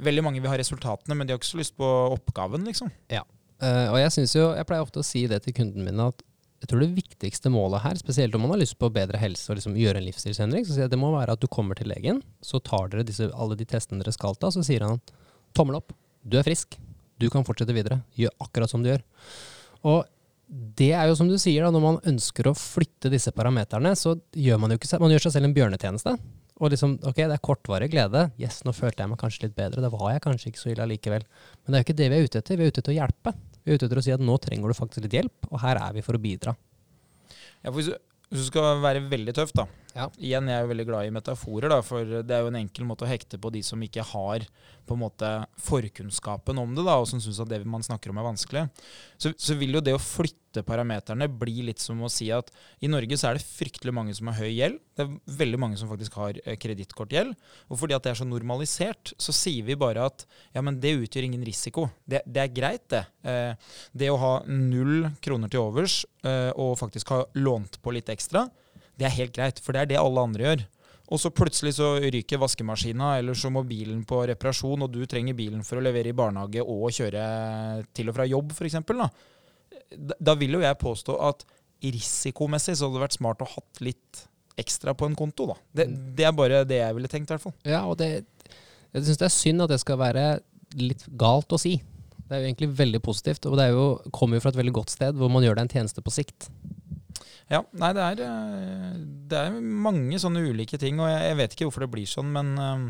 Veldig 0.03 0.24
mange 0.26 0.39
vil 0.41 0.49
ha 0.49 0.55
resultatene, 0.57 1.14
men 1.14 1.28
de 1.30 1.36
har 1.36 1.38
ikke 1.38 1.51
så 1.51 1.59
lyst 1.59 1.76
på 1.78 1.86
oppgaven, 1.86 2.64
liksom. 2.66 2.88
Ja. 3.14 3.20
Uh, 3.61 3.91
og 3.91 3.99
jeg 3.99 4.09
synes 4.16 4.32
jo, 4.34 4.47
jeg 4.57 4.66
pleier 4.66 4.82
ofte 4.82 5.03
å 5.03 5.05
si 5.05 5.22
det 5.30 5.38
til 5.45 5.53
kunden 5.53 5.86
min 5.86 6.01
at 6.01 6.24
jeg 6.64 6.72
tror 6.72 6.80
det 6.80 6.93
viktigste 6.95 7.51
målet 7.51 7.84
her, 7.84 7.97
spesielt 7.99 8.36
om 8.38 8.45
man 8.45 8.53
har 8.53 8.61
lyst 8.61 8.78
på 8.80 8.88
bedre 8.93 9.20
helse 9.20 9.49
og 9.51 9.57
liksom 9.59 9.76
gjøre 9.76 9.99
en 9.99 10.05
livsstilsendring, 10.07 10.64
så 10.64 10.76
sier 10.76 10.86
jeg 10.86 10.93
det 10.93 10.99
må 11.01 11.09
være 11.11 11.36
at 11.36 11.43
du 11.43 11.49
kommer 11.51 11.76
til 11.76 11.89
legen, 11.91 12.22
så 12.39 12.61
tar 12.64 12.88
dere 12.93 13.03
disse, 13.07 13.28
alle 13.36 13.57
de 13.59 13.68
testene 13.68 13.99
dere 13.99 14.16
skal 14.16 14.39
ta, 14.39 14.47
så 14.53 14.64
sier 14.64 14.86
han 14.88 15.01
tommel 15.57 15.82
opp, 15.82 15.91
du 16.24 16.38
er 16.39 16.47
frisk, 16.47 16.78
du 17.20 17.28
kan 17.34 17.43
fortsette 17.43 17.76
videre, 17.76 17.99
gjør 18.16 18.32
akkurat 18.45 18.72
som 18.72 18.84
du 18.84 18.93
gjør. 18.93 19.03
Og 19.91 20.05
det 20.80 20.93
er 20.95 21.09
jo 21.09 21.18
som 21.20 21.28
du 21.28 21.36
sier, 21.41 21.66
da, 21.66 21.74
når 21.74 21.84
man 21.84 21.99
ønsker 22.14 22.47
å 22.47 22.55
flytte 22.55 23.11
disse 23.11 23.34
parameterne, 23.36 23.91
så 23.99 24.16
gjør 24.32 24.64
man 24.64 24.72
jo 24.72 24.80
ikke 24.80 24.99
man 25.03 25.11
gjør 25.11 25.28
seg 25.28 25.36
selv 25.36 25.49
en 25.49 25.55
bjørnetjeneste. 25.57 26.16
Og 26.64 26.72
liksom, 26.72 26.99
ok, 27.01 27.18
det 27.18 27.36
er 27.36 27.43
kortvarig 27.43 27.89
glede. 27.91 28.28
Yes, 28.39 28.61
nå 28.64 28.72
følte 28.78 29.03
jeg 29.03 29.11
meg 29.11 29.20
kanskje 29.20 29.47
litt 29.47 29.55
bedre. 29.57 29.82
Det 29.84 29.89
var 29.91 30.14
jeg 30.14 30.24
kanskje 30.24 30.51
ikke 30.51 30.61
så 30.61 30.72
ille 30.72 30.86
allikevel. 30.86 31.26
Men 31.64 31.74
det 31.74 31.76
er 31.76 31.82
jo 31.82 31.88
ikke 31.88 31.97
det 31.99 32.09
vi 32.11 32.20
er 32.20 32.28
ute 32.28 32.39
etter. 32.39 32.59
Vi 32.59 32.64
er 32.64 32.72
ute 32.72 32.84
etter 32.84 32.93
å 32.93 32.99
hjelpe. 33.01 33.34
Vi 33.64 33.72
er 33.72 33.80
ute 33.80 33.88
etter 33.88 34.01
å 34.01 34.03
si 34.03 34.14
at 34.14 34.24
nå 34.24 34.36
trenger 34.43 34.72
du 34.72 34.78
faktisk 34.78 35.05
litt 35.05 35.16
hjelp, 35.16 35.47
og 35.49 35.61
her 35.64 35.80
er 35.80 35.95
vi 35.95 36.03
for 36.05 36.18
å 36.18 36.22
bidra. 36.22 36.55
Ja, 37.64 37.72
for 37.72 37.80
hvis, 37.80 37.93
du 38.34 38.41
skal 38.43 38.82
være 38.84 39.05
veldig 39.11 39.36
tøff, 39.38 39.53
da. 39.55 39.68
Ja. 39.94 40.08
Igjen, 40.18 40.48
jeg 40.50 40.58
er 40.58 40.64
jo 40.66 40.70
veldig 40.72 40.86
glad 40.89 41.08
i 41.08 41.14
metaforer, 41.14 41.70
da, 41.70 41.80
for 41.86 42.22
det 42.26 42.34
er 42.34 42.41
jo 42.41 42.50
en 42.50 42.58
enkel 42.64 42.86
måte 42.89 43.06
å 43.06 43.10
hekte 43.10 43.38
på 43.41 43.52
de 43.54 43.62
som 43.66 43.82
ikke 43.86 44.06
har 44.14 44.46
på 44.84 44.96
en 44.96 45.04
måte 45.04 45.28
forkunnskapen 45.64 46.58
om 46.60 46.72
det, 46.74 46.86
da, 46.88 46.96
og 47.00 47.06
som 47.08 47.22
syns 47.22 47.39
at 47.44 47.52
det 47.52 47.62
man 47.70 47.86
snakker 47.86 48.10
om 48.12 48.18
er 48.18 48.26
vanskelig. 48.26 48.64
Så, 49.22 49.32
så, 49.38 49.54
vil 49.60 49.78
jo 49.78 49.84
det 49.86 49.94
å 49.94 50.02
flytte 50.02 50.64
parameterne 50.66 51.30
bli 51.30 51.68
litt 51.70 51.82
som 51.82 52.02
å 52.04 52.10
si 52.12 52.32
at 52.34 52.50
i 52.84 52.89
Norge 52.89 53.20
så 53.20 53.30
er 53.30 53.38
det 53.38 53.46
fryktelig 53.46 53.94
mange 53.96 54.16
som 54.18 54.32
har 54.32 54.41
høy 54.41 54.50
gjeld. 54.50 54.82
Det 54.98 55.06
er 55.06 55.38
veldig 55.44 55.62
mange 55.62 55.78
som 55.80 55.91
faktisk 55.91 56.18
har 56.20 56.41
eh, 56.41 56.58
kredittkortgjeld. 56.60 57.38
Og 57.70 57.80
fordi 57.80 57.96
at 57.96 58.06
det 58.06 58.16
er 58.16 58.20
så 58.24 58.28
normalisert, 58.28 59.14
så 59.22 59.36
sier 59.36 59.70
vi 59.70 59.78
bare 59.80 60.10
at 60.10 60.26
ja, 60.58 60.66
men 60.66 60.82
det 60.82 60.98
utgjør 61.06 61.30
ingen 61.30 61.46
risiko. 61.46 61.86
Det, 62.02 62.26
det 62.26 62.44
er 62.44 62.58
greit, 62.58 62.89
det. 62.91 63.06
Eh, 63.30 63.78
det 63.94 64.10
å 64.10 64.20
ha 64.26 64.34
null 64.50 65.08
kroner 65.24 65.54
til 65.54 65.64
overs 65.64 66.02
eh, 66.26 66.50
og 66.58 66.76
faktisk 66.82 67.14
ha 67.14 67.24
lånt 67.38 67.80
på 67.86 67.94
litt 67.94 68.10
ekstra, 68.14 68.48
det 69.00 69.08
er 69.08 69.18
helt 69.18 69.36
greit, 69.36 69.60
for 69.64 69.76
det 69.76 69.84
er 69.84 69.91
det 69.91 70.02
alle 70.02 70.24
andre 70.24 70.48
gjør. 70.48 70.64
Og 71.14 71.20
så 71.20 71.30
plutselig 71.36 71.76
så 71.78 71.96
ryker 72.00 72.41
vaskemaskina, 72.41 73.18
eller 73.20 73.38
så 73.38 73.52
må 73.54 73.66
bilen 73.68 74.02
på 74.08 74.22
reparasjon, 74.30 74.86
og 74.86 74.94
du 74.94 75.04
trenger 75.10 75.36
bilen 75.38 75.66
for 75.68 75.78
å 75.78 75.84
levere 75.84 76.14
i 76.14 76.18
barnehage 76.18 76.64
og 76.64 76.88
kjøre 76.96 77.24
til 77.94 78.10
og 78.10 78.18
fra 78.18 78.28
jobb, 78.30 78.54
f.eks. 78.56 78.80
Da. 78.89 79.10
da 80.18 80.38
vil 80.39 80.58
jo 80.58 80.64
jeg 80.64 80.80
påstå 80.82 81.18
at 81.28 81.44
risikomessig 81.84 82.78
så 82.80 82.88
hadde 82.88 82.98
det 82.98 83.04
vært 83.04 83.18
smart 83.18 83.44
å 83.44 83.50
hatt 83.52 83.84
litt 83.84 84.24
ekstra 84.58 84.94
på 84.98 85.10
en 85.10 85.18
konto. 85.18 85.50
da. 85.52 85.58
Det, 85.82 85.88
mm. 85.89 85.98
det 86.18 86.28
er 86.30 86.36
bare 86.38 86.64
det 86.70 86.80
jeg 86.80 86.98
ville 86.98 87.12
tenkt, 87.12 87.30
i 87.30 87.36
hvert 87.36 87.46
fall. 87.46 87.58
Ja, 87.68 87.84
og 87.89 87.98
det, 88.00 88.24
jeg 88.94 89.08
syns 89.08 89.20
det 89.20 89.28
er 89.28 89.36
synd 89.36 89.66
at 89.66 89.74
det 89.74 89.82
skal 89.84 90.00
være 90.02 90.28
litt 90.80 91.04
galt 91.20 91.54
å 91.54 91.60
si. 91.62 91.76
Det 92.24 92.38
er 92.38 92.41
jo 92.41 92.50
egentlig 92.50 92.70
veldig 92.78 93.02
positivt, 93.04 93.46
og 93.50 93.60
det 93.60 93.68
jo, 93.74 93.88
kommer 94.16 94.39
jo 94.39 94.46
fra 94.46 94.54
et 94.54 94.62
veldig 94.62 94.76
godt 94.80 94.94
sted 94.94 95.18
hvor 95.20 95.32
man 95.34 95.44
gjør 95.46 95.60
deg 95.60 95.68
en 95.68 95.76
tjeneste 95.76 96.02
på 96.06 96.14
sikt. 96.14 96.48
Ja, 97.54 97.62
nei, 97.78 97.91
det 97.93 98.04
er, 98.04 98.24
eh, 98.26 98.97
det 99.30 99.39
er, 99.39 99.62
mange 99.62 100.18
sånne 100.22 100.41
ulike 100.47 100.80
ting, 100.82 101.01
og 101.04 101.12
jeg, 101.12 101.38
vet 101.38 101.56
ikke 101.56 101.70
hvorfor 101.70 101.86
det 101.86 101.93
blir 101.93 102.10
sånn, 102.10 102.32
men 102.34 102.54
um, 102.58 102.88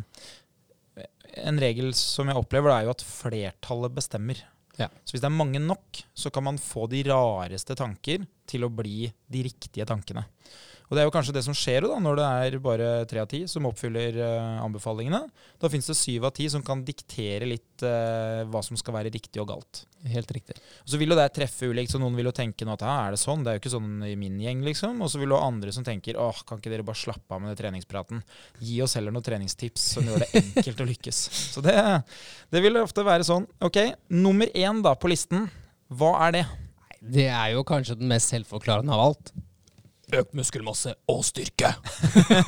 en 1.44 1.60
regel 1.60 1.92
som 1.98 2.30
jeg 2.30 2.40
opplever, 2.40 2.72
er 2.72 2.88
jo 2.88 2.94
at 2.94 3.04
flertallet 3.06 3.96
bestemmer. 3.96 4.40
Ja. 4.80 4.88
Så 5.04 5.16
hvis 5.16 5.24
det 5.24 5.30
er 5.30 5.36
mange 5.36 5.62
nok, 5.62 6.04
så 6.18 6.32
kan 6.34 6.48
man 6.48 6.62
få 6.62 6.88
de 6.92 7.04
rareste 7.10 7.76
tanker 7.78 8.24
til 8.50 8.66
å 8.66 8.72
bli 8.74 9.10
de 9.30 9.44
riktige 9.46 9.86
tankene. 9.90 10.26
Og 10.94 10.98
det 10.98 11.02
er 11.02 11.08
jo 11.08 11.14
kanskje 11.16 11.34
det 11.34 11.42
som 11.42 11.56
skjer 11.58 11.88
da, 11.90 11.96
når 11.98 12.20
det 12.20 12.26
er 12.30 12.56
bare 12.62 12.88
tre 13.10 13.24
av 13.24 13.26
ti 13.32 13.40
som 13.50 13.66
oppfyller 13.66 14.14
uh, 14.22 14.60
anbefalingene. 14.62 15.24
Da 15.58 15.72
fins 15.74 15.88
det 15.90 15.96
syv 15.98 16.28
av 16.30 16.36
ti 16.38 16.46
som 16.54 16.62
kan 16.62 16.84
diktere 16.86 17.48
litt 17.50 17.82
uh, 17.82 18.44
hva 18.46 18.60
som 18.62 18.78
skal 18.78 18.94
være 19.00 19.10
riktig 19.16 19.42
og 19.42 19.48
galt. 19.50 19.80
Helt 20.06 20.30
riktig. 20.36 20.54
Og 20.84 20.92
Så 20.94 21.00
vil 21.02 21.10
jo 21.10 21.16
det 21.18 21.26
treffe 21.34 21.66
ulikt, 21.66 21.90
så 21.90 21.98
noen 21.98 22.14
vil 22.14 22.30
jo 22.30 22.36
tenke 22.38 22.68
nå 22.68 22.76
at 22.76 22.84
er 22.86 23.16
det 23.16 23.22
sånn? 23.24 23.42
Det 23.42 23.50
er 23.50 23.58
jo 23.58 23.64
ikke 23.64 23.72
sånn 23.74 24.04
i 24.06 24.12
min 24.22 24.36
gjeng, 24.44 24.62
liksom. 24.68 25.02
Og 25.02 25.10
så 25.10 25.18
vil 25.18 25.34
du 25.34 25.36
ha 25.40 25.48
andre 25.48 25.74
som 25.74 25.88
tenker 25.88 26.20
åh, 26.22 26.44
kan 26.46 26.62
ikke 26.62 26.76
dere 26.76 26.86
bare 26.86 27.02
slappe 27.02 27.34
av 27.34 27.42
med 27.42 27.50
den 27.56 27.58
treningspraten? 27.64 28.22
Gi 28.62 28.78
oss 28.86 28.94
heller 29.00 29.16
noen 29.16 29.26
treningstips 29.26 29.88
som 29.96 30.06
gjør 30.06 30.28
det 30.28 30.44
enkelt 30.44 30.84
å 30.86 30.88
lykkes. 30.92 31.24
Så 31.56 31.64
det, 31.66 31.74
det 32.54 32.62
vil 32.62 32.78
ofte 32.84 33.08
være 33.08 33.26
sånn. 33.26 33.50
Ok, 33.66 33.82
nummer 34.14 34.54
én 34.54 34.86
da 34.86 34.94
på 34.94 35.10
listen, 35.10 35.50
hva 35.90 36.14
er 36.28 36.38
det? 36.38 36.46
Det 37.02 37.26
er 37.34 37.56
jo 37.56 37.66
kanskje 37.66 37.98
den 37.98 38.14
mest 38.14 38.30
selvforklarende 38.30 38.94
av 38.94 39.08
alt 39.08 39.34
økt 40.20 40.36
muskelmasse 40.38 40.94
og 41.12 41.24
styrke. 41.28 41.74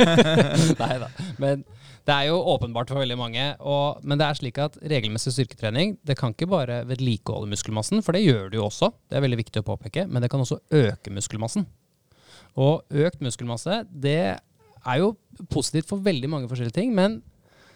Nei 0.81 0.95
da. 1.01 1.09
Men 1.41 1.63
det 2.05 2.13
er 2.13 2.29
jo 2.29 2.37
åpenbart 2.53 2.91
for 2.91 3.01
veldig 3.01 3.17
mange. 3.17 3.45
Og, 3.65 4.01
men 4.05 4.21
det 4.21 4.27
er 4.27 4.39
slik 4.39 4.59
at 4.61 4.77
regelmessig 4.81 5.33
styrketrening 5.35 5.95
det 6.05 6.17
kan 6.19 6.35
ikke 6.35 6.49
bare 6.51 6.83
vedlikeholde 6.89 7.49
muskelmassen, 7.49 8.03
for 8.05 8.15
det 8.15 8.25
gjør 8.25 8.51
det 8.51 8.59
jo 8.59 8.67
også. 8.67 8.91
Det 9.09 9.17
er 9.17 9.25
veldig 9.25 9.41
viktig 9.41 9.63
å 9.63 9.69
påpeke. 9.71 10.05
Men 10.09 10.23
det 10.23 10.29
kan 10.33 10.43
også 10.43 10.61
øke 10.75 11.13
muskelmassen. 11.13 11.65
Og 12.61 12.85
økt 13.05 13.23
muskelmasse 13.25 13.83
det 13.91 14.19
er 14.35 14.99
jo 15.01 15.15
positivt 15.51 15.89
for 15.89 16.03
veldig 16.05 16.29
mange 16.31 16.51
forskjellige 16.51 16.77
ting. 16.77 16.93
men 16.95 17.23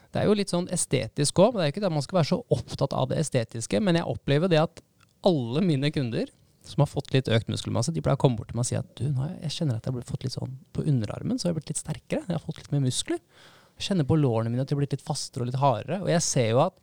det 0.09 0.23
er 0.23 0.25
jo 0.25 0.35
litt 0.37 0.49
sånn 0.49 0.69
estetisk 0.73 1.37
òg. 1.43 1.57
Det 1.57 1.65
er 1.67 1.73
ikke 1.73 1.83
det 1.83 1.91
man 1.93 2.01
skal 2.01 2.17
være 2.17 2.31
så 2.31 2.39
opptatt 2.55 2.95
av 2.97 3.11
det 3.11 3.19
estetiske, 3.21 3.77
men 3.83 3.99
jeg 3.99 4.09
opplever 4.09 4.49
det 4.49 4.57
at 4.61 4.81
alle 5.25 5.61
mine 5.61 5.91
kunder 5.93 6.31
som 6.65 6.83
har 6.83 6.89
fått 6.91 7.13
litt 7.15 7.29
økt 7.31 7.49
muskelmasse, 7.51 7.93
de 7.95 8.01
pleier 8.03 8.19
å 8.19 8.21
komme 8.21 8.39
bort 8.39 8.51
til 8.51 8.59
meg 8.59 8.65
og 8.65 8.69
si 8.69 8.77
at 8.79 8.89
du, 8.99 9.05
nå 9.13 9.29
jeg 9.39 9.55
kjenner 9.55 9.79
at 9.79 9.87
jeg 9.87 9.95
har 9.95 10.09
fått 10.09 10.25
litt 10.25 10.35
sånn 10.35 10.57
på 10.75 10.85
underarmen, 10.89 11.39
så 11.39 11.47
har 11.47 11.53
jeg 11.53 11.61
blitt 11.61 11.73
litt 11.73 11.81
sterkere. 11.81 12.25
Jeg 12.27 12.35
har 12.35 12.43
fått 12.43 12.59
litt 12.61 12.73
mer 12.73 12.83
muskler. 12.83 13.21
Jeg 13.79 13.87
kjenner 13.87 14.07
på 14.09 14.17
lårene 14.19 14.51
mine 14.51 14.65
at 14.65 14.69
de 14.69 14.75
har 14.75 14.81
blitt 14.81 14.97
litt 14.97 15.05
fastere 15.05 15.45
og 15.45 15.49
litt 15.49 15.61
hardere. 15.61 16.01
Og 16.03 16.11
jeg 16.11 16.25
ser 16.25 16.49
jo 16.51 16.61
at 16.65 16.75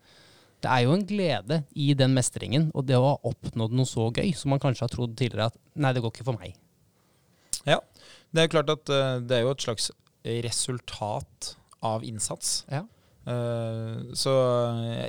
det 0.65 0.73
er 0.73 0.87
jo 0.87 0.95
en 0.97 1.05
glede 1.07 1.61
i 1.77 1.91
den 1.99 2.15
mestringen 2.17 2.71
og 2.73 2.87
det 2.89 2.97
å 2.97 3.05
ha 3.05 3.17
oppnådd 3.29 3.75
noe 3.77 3.89
så 3.89 4.09
gøy 4.09 4.33
som 4.39 4.55
man 4.55 4.63
kanskje 4.63 4.87
har 4.87 4.95
trodd 4.95 5.13
tidligere 5.19 5.51
at 5.53 5.59
nei, 5.77 5.93
det 5.93 6.03
går 6.03 6.15
ikke 6.15 6.27
for 6.31 6.41
meg. 6.41 6.57
Ja, 7.69 7.83
det 8.33 8.43
er 8.43 8.53
klart 8.55 8.73
at 8.73 8.91
uh, 8.91 9.19
det 9.21 9.37
er 9.37 9.45
jo 9.45 9.53
et 9.53 9.67
slags 9.67 9.91
resultat 10.47 11.53
av 11.85 12.05
innsats. 12.07 12.63
Ja. 12.73 12.87
Eh, 13.27 14.15
så 14.15 14.33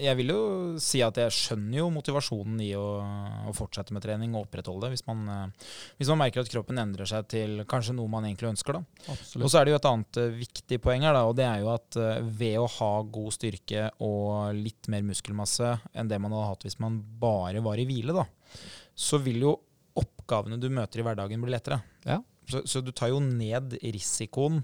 jeg 0.02 0.18
vil 0.18 0.32
jo 0.34 0.42
si 0.82 1.04
at 1.06 1.20
jeg 1.22 1.34
skjønner 1.36 1.84
jo 1.84 1.90
motivasjonen 1.94 2.58
i 2.66 2.72
å, 2.78 2.86
å 3.46 3.54
fortsette 3.54 3.94
med 3.94 4.02
trening 4.02 4.34
og 4.34 4.48
opprettholde 4.48 4.88
det, 4.88 4.96
hvis 4.96 5.06
man, 5.06 5.22
uh, 5.30 5.68
hvis 6.00 6.10
man, 6.10 6.22
merker 6.24 6.42
at 6.42 6.50
kroppen 6.50 6.82
endrer 6.82 7.10
seg 7.10 7.28
til 7.30 7.62
kanskje 7.70 7.94
noe 7.98 8.10
man 8.10 8.26
egentlig 8.26 8.50
ønsker. 8.56 8.80
da. 8.80 9.18
Og 9.38 9.46
så 9.46 9.60
er 9.60 9.68
det 9.68 9.76
jo 9.76 9.80
et 9.82 9.90
annet 9.92 10.22
uh, 10.24 10.32
viktig 10.40 10.80
poeng 10.82 11.06
her, 11.06 11.14
da, 11.14 11.28
og 11.30 11.38
det 11.38 11.46
er 11.46 11.62
jo 11.62 11.70
at 11.76 12.00
ved 12.40 12.58
å 12.62 12.72
ha 12.80 12.92
god 13.20 13.36
styrke 13.38 13.86
og 14.06 14.58
litt 14.58 14.90
mer 14.92 15.06
muskelmasse 15.06 15.76
enn 15.94 16.10
det 16.10 16.20
man 16.22 16.34
hadde 16.34 16.50
hatt 16.56 16.66
hvis 16.66 16.80
man 16.82 16.98
bare 17.22 17.62
var 17.66 17.78
i 17.78 17.86
hvile, 17.90 18.18
da, 18.18 18.26
så 18.98 19.22
vil 19.22 19.46
jo 19.46 19.54
oppgavene 19.98 20.58
du 20.62 20.72
møter 20.74 21.02
i 21.02 21.06
hverdagen, 21.06 21.44
bli 21.44 21.54
lettere. 21.54 21.80
Ja. 22.06 22.18
Så, 22.50 22.64
så 22.66 22.82
du 22.82 22.94
tar 22.96 23.12
jo 23.12 23.22
ned 23.22 23.78
risikoen 23.84 24.64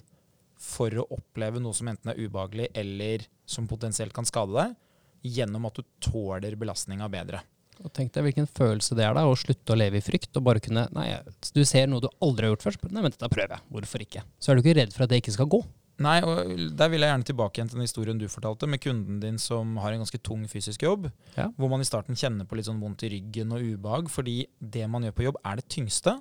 for 0.63 0.93
å 0.95 1.07
oppleve 1.17 1.61
noe 1.61 1.75
som 1.75 1.89
enten 1.91 2.13
er 2.13 2.19
ubehagelig 2.23 2.69
eller 2.79 3.25
som 3.45 3.67
potensielt 3.67 4.15
kan 4.15 4.27
skade 4.27 4.55
deg, 4.55 4.77
gjennom 5.23 5.67
at 5.67 5.79
du 5.79 5.83
tåler 6.03 6.55
belastninga 6.59 7.09
bedre. 7.11 7.43
Og 7.83 7.91
tenk 7.95 8.13
deg 8.13 8.27
hvilken 8.27 8.47
følelse 8.47 8.95
det 8.95 9.05
er 9.07 9.15
da, 9.17 9.25
å 9.25 9.37
slutte 9.37 9.73
å 9.73 9.77
leve 9.77 9.97
i 9.99 10.03
frykt 10.05 10.37
og 10.37 10.45
bare 10.45 10.61
kunne 10.63 10.85
Nei, 10.93 11.07
du 11.55 11.63
ser 11.65 11.87
noe 11.89 12.03
du 12.03 12.09
aldri 12.23 12.45
har 12.45 12.53
gjort 12.53 12.67
før, 12.67 12.77
nei, 12.91 13.01
men 13.01 13.13
dette 13.13 13.31
prøver 13.31 13.57
jeg. 13.57 13.65
Hvorfor 13.75 14.05
ikke? 14.05 14.25
Så 14.37 14.51
er 14.51 14.59
du 14.59 14.63
ikke 14.63 14.77
redd 14.77 14.93
for 14.95 15.05
at 15.05 15.13
det 15.13 15.23
ikke 15.23 15.35
skal 15.35 15.49
gå. 15.51 15.63
Nei, 16.01 16.15
og 16.25 16.49
der 16.73 16.89
vil 16.89 17.03
jeg 17.03 17.11
gjerne 17.11 17.27
tilbake 17.27 17.59
igjen 17.59 17.69
til 17.69 17.77
den 17.77 17.85
historien 17.85 18.17
du 18.17 18.25
fortalte, 18.31 18.65
med 18.69 18.81
kunden 18.81 19.19
din 19.21 19.37
som 19.41 19.75
har 19.77 19.93
en 19.93 20.01
ganske 20.01 20.19
tung 20.25 20.47
fysisk 20.49 20.85
jobb. 20.87 21.05
Ja. 21.37 21.51
Hvor 21.53 21.69
man 21.69 21.83
i 21.83 21.87
starten 21.87 22.17
kjenner 22.17 22.47
på 22.49 22.57
litt 22.57 22.65
sånn 22.65 22.81
vondt 22.81 23.05
i 23.05 23.11
ryggen 23.13 23.53
og 23.53 23.61
ubehag, 23.61 24.09
fordi 24.09 24.39
det 24.57 24.87
man 24.89 25.05
gjør 25.05 25.17
på 25.19 25.27
jobb, 25.27 25.37
er 25.45 25.61
det 25.61 25.67
tyngste. 25.69 26.15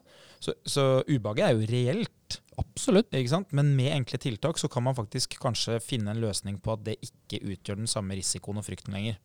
Så, 0.44 0.54
så 0.68 0.86
ubehaget 1.08 1.46
er 1.46 1.56
jo 1.56 1.70
reelt. 1.70 2.38
Absolutt. 2.60 3.08
Ikke 3.16 3.32
sant? 3.32 3.54
Men 3.56 3.72
med 3.78 3.94
enkle 3.96 4.20
tiltak 4.20 4.60
så 4.60 4.68
kan 4.72 4.84
man 4.84 4.98
faktisk 4.98 5.38
kanskje 5.40 5.80
finne 5.84 6.12
en 6.12 6.20
løsning 6.20 6.60
på 6.60 6.76
at 6.76 6.84
det 6.90 6.98
ikke 7.00 7.40
utgjør 7.54 7.80
den 7.80 7.90
samme 7.90 8.18
risikoen 8.18 8.60
og 8.60 8.68
frykten 8.68 8.92
lenger. 8.92 9.16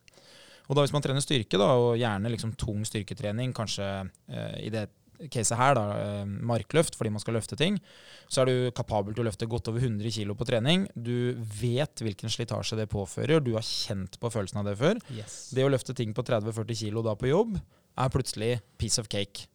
Og 0.68 0.76
da 0.76 0.84
Hvis 0.84 0.96
man 0.96 1.04
trener 1.04 1.24
styrke, 1.24 1.60
da, 1.60 1.68
og 1.80 2.00
gjerne 2.00 2.32
liksom 2.32 2.56
tung 2.60 2.82
styrketrening, 2.88 3.54
kanskje 3.56 3.86
eh, 4.32 4.56
i 4.68 4.72
det 4.72 4.88
caset 5.34 5.58
her, 5.58 5.76
da, 5.78 5.86
eh, 5.98 6.26
markløft 6.26 6.98
fordi 6.98 7.12
man 7.14 7.24
skal 7.24 7.38
løfte 7.38 7.58
ting, 7.60 7.80
så 8.30 8.44
er 8.44 8.50
du 8.50 8.72
kapabel 8.78 9.16
til 9.16 9.24
å 9.24 9.28
løfte 9.30 9.50
godt 9.50 9.72
over 9.72 9.84
100 9.84 10.12
kg 10.14 10.36
på 10.38 10.48
trening. 10.50 10.88
Du 10.94 11.34
vet 11.62 12.04
hvilken 12.04 12.32
slitasje 12.32 12.78
det 12.80 12.90
påfører, 12.94 13.44
du 13.44 13.54
har 13.58 13.66
kjent 13.66 14.20
på 14.22 14.32
følelsen 14.34 14.62
av 14.62 14.70
det 14.70 14.78
før. 14.80 15.02
Yes. 15.16 15.50
Det 15.56 15.66
å 15.66 15.72
løfte 15.72 15.96
ting 15.98 16.14
på 16.14 16.26
30-40 16.28 16.82
kg 16.86 17.04
da 17.08 17.18
på 17.18 17.32
jobb 17.32 17.60
er 17.98 18.14
plutselig 18.14 18.58
piece 18.78 19.02
of 19.02 19.10
cake. 19.10 19.48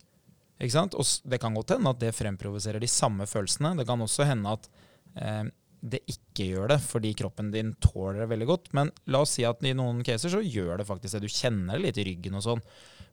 Ikke 0.62 0.74
sant? 0.74 0.94
Og 0.98 1.06
det 1.28 1.40
kan 1.42 1.54
godt 1.54 1.74
hende 1.74 1.90
at 1.90 2.00
det 2.02 2.14
fremprovoserer 2.14 2.82
de 2.82 2.90
samme 2.90 3.26
følelsene. 3.26 3.74
Det 3.78 3.86
kan 3.88 4.02
også 4.02 4.26
hende 4.28 4.54
at 4.54 4.68
eh, 5.18 5.44
det 5.82 6.02
ikke 6.10 6.46
gjør 6.52 6.70
det 6.70 6.78
fordi 6.84 7.10
kroppen 7.18 7.50
din 7.54 7.74
tåler 7.82 8.22
det 8.22 8.30
veldig 8.30 8.48
godt. 8.48 8.72
Men 8.78 8.92
la 9.10 9.24
oss 9.24 9.36
si 9.38 9.46
at 9.48 9.62
i 9.66 9.74
noen 9.76 10.02
caser 10.06 10.32
så 10.32 10.42
gjør 10.42 10.80
det 10.80 10.88
faktisk 10.88 11.18
det. 11.18 11.26
Du 11.26 11.34
kjenner 11.34 11.78
det 11.78 11.86
litt 11.88 12.02
i 12.02 12.06
ryggen 12.12 12.38
og 12.38 12.46
sånn. 12.46 12.62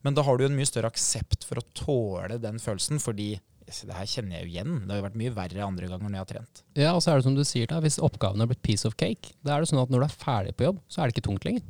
Men 0.05 0.15
da 0.15 0.23
har 0.23 0.39
du 0.39 0.45
en 0.45 0.55
mye 0.55 0.67
større 0.67 0.91
aksept 0.91 1.45
for 1.47 1.59
å 1.59 1.65
tåle 1.75 2.39
den 2.41 2.59
følelsen, 2.63 3.01
fordi 3.03 3.33
det 3.69 3.93
her 3.93 4.07
kjenner 4.09 4.39
jeg 4.39 4.45
jo 4.45 4.51
igjen. 4.53 4.77
Det 4.85 4.93
har 4.93 5.01
jo 5.01 5.05
vært 5.05 5.17
mye 5.21 5.33
verre 5.35 5.65
andre 5.65 5.89
ganger 5.91 6.07
når 6.07 6.15
jeg 6.17 6.23
har 6.23 6.29
trent. 6.31 6.61
Ja, 6.79 6.93
og 6.95 7.03
så 7.03 7.11
er 7.11 7.19
det 7.19 7.27
som 7.27 7.35
du 7.37 7.43
sier 7.45 7.69
da, 7.69 7.81
hvis 7.83 7.99
oppgaven 8.01 8.41
har 8.41 8.49
blitt 8.49 8.63
piece 8.65 8.87
of 8.87 8.95
cake, 8.99 9.35
da 9.45 9.55
er 9.55 9.61
det 9.63 9.69
sånn 9.69 9.81
at 9.83 9.91
når 9.93 10.01
du 10.01 10.07
er 10.07 10.15
ferdig 10.23 10.55
på 10.57 10.65
jobb, 10.69 10.79
så 10.89 11.01
er 11.01 11.09
det 11.09 11.17
ikke 11.17 11.27
tungt 11.29 11.45
lenger. 11.45 11.67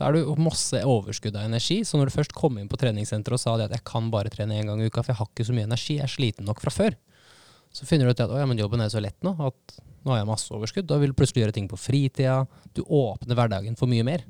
Da 0.00 0.08
er 0.08 0.16
du 0.16 0.30
masse 0.40 0.78
overskudd 0.86 1.34
av 1.36 1.44
energi, 1.44 1.82
så 1.84 1.98
når 1.98 2.08
du 2.08 2.14
først 2.14 2.32
kom 2.36 2.56
inn 2.56 2.70
på 2.70 2.78
treningssenteret 2.80 3.36
og 3.36 3.42
sa 3.42 3.56
at 3.58 3.74
jeg 3.74 3.84
kan 3.88 4.08
bare 4.12 4.32
trene 4.32 4.56
én 4.56 4.70
gang 4.70 4.80
i 4.80 4.86
uka, 4.88 5.02
for 5.02 5.12
jeg 5.12 5.18
har 5.18 5.28
ikke 5.28 5.48
så 5.50 5.56
mye 5.56 5.68
energi, 5.68 5.98
jeg 5.98 6.06
er 6.06 6.12
sliten 6.14 6.48
nok 6.48 6.62
fra 6.62 6.72
før, 6.72 6.96
så 7.74 7.86
finner 7.86 8.08
du 8.08 8.14
ut 8.14 8.22
at 8.24 8.32
ja, 8.32 8.46
jobben 8.62 8.80
er 8.80 8.92
så 8.92 9.02
lett 9.02 9.18
nå, 9.26 9.34
at 9.44 9.80
nå 10.00 10.14
har 10.14 10.22
jeg 10.22 10.30
masse 10.30 10.54
overskudd, 10.56 10.88
da 10.88 10.96
vil 11.02 11.12
du 11.12 11.18
plutselig 11.18 11.44
gjøre 11.44 11.56
ting 11.58 11.68
på 11.68 11.78
fritida, 11.78 12.38
du 12.72 12.80
åpner 12.86 13.36
hverdagen 13.36 13.76
for 13.76 13.90
mye 13.92 14.06
mer. 14.06 14.24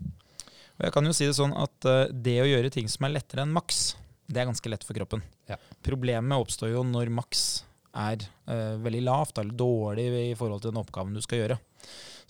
Og 0.81 0.87
jeg 0.87 0.95
kan 0.97 1.05
jo 1.05 1.13
si 1.13 1.27
det 1.29 1.37
sånn 1.37 1.53
at 1.61 1.87
eh, 1.89 2.13
det 2.25 2.39
å 2.41 2.49
gjøre 2.49 2.71
ting 2.73 2.87
som 2.89 3.05
er 3.05 3.19
lettere 3.19 3.45
enn 3.45 3.53
maks, 3.53 3.93
det 4.31 4.41
er 4.41 4.49
ganske 4.49 4.71
lett 4.73 4.87
for 4.87 4.97
kroppen. 4.97 5.21
Ja. 5.51 5.59
Problemet 5.85 6.41
oppstår 6.41 6.73
jo 6.73 6.85
når 6.89 7.13
maks 7.13 7.67
er 7.91 8.23
uh, 8.47 8.79
veldig 8.79 9.01
lavt 9.03 9.41
eller 9.43 9.57
dårlig 9.59 10.05
i 10.31 10.37
forhold 10.39 10.63
til 10.63 10.71
den 10.71 10.79
oppgaven 10.79 11.17
du 11.17 11.21
skal 11.25 11.43
gjøre. 11.43 11.57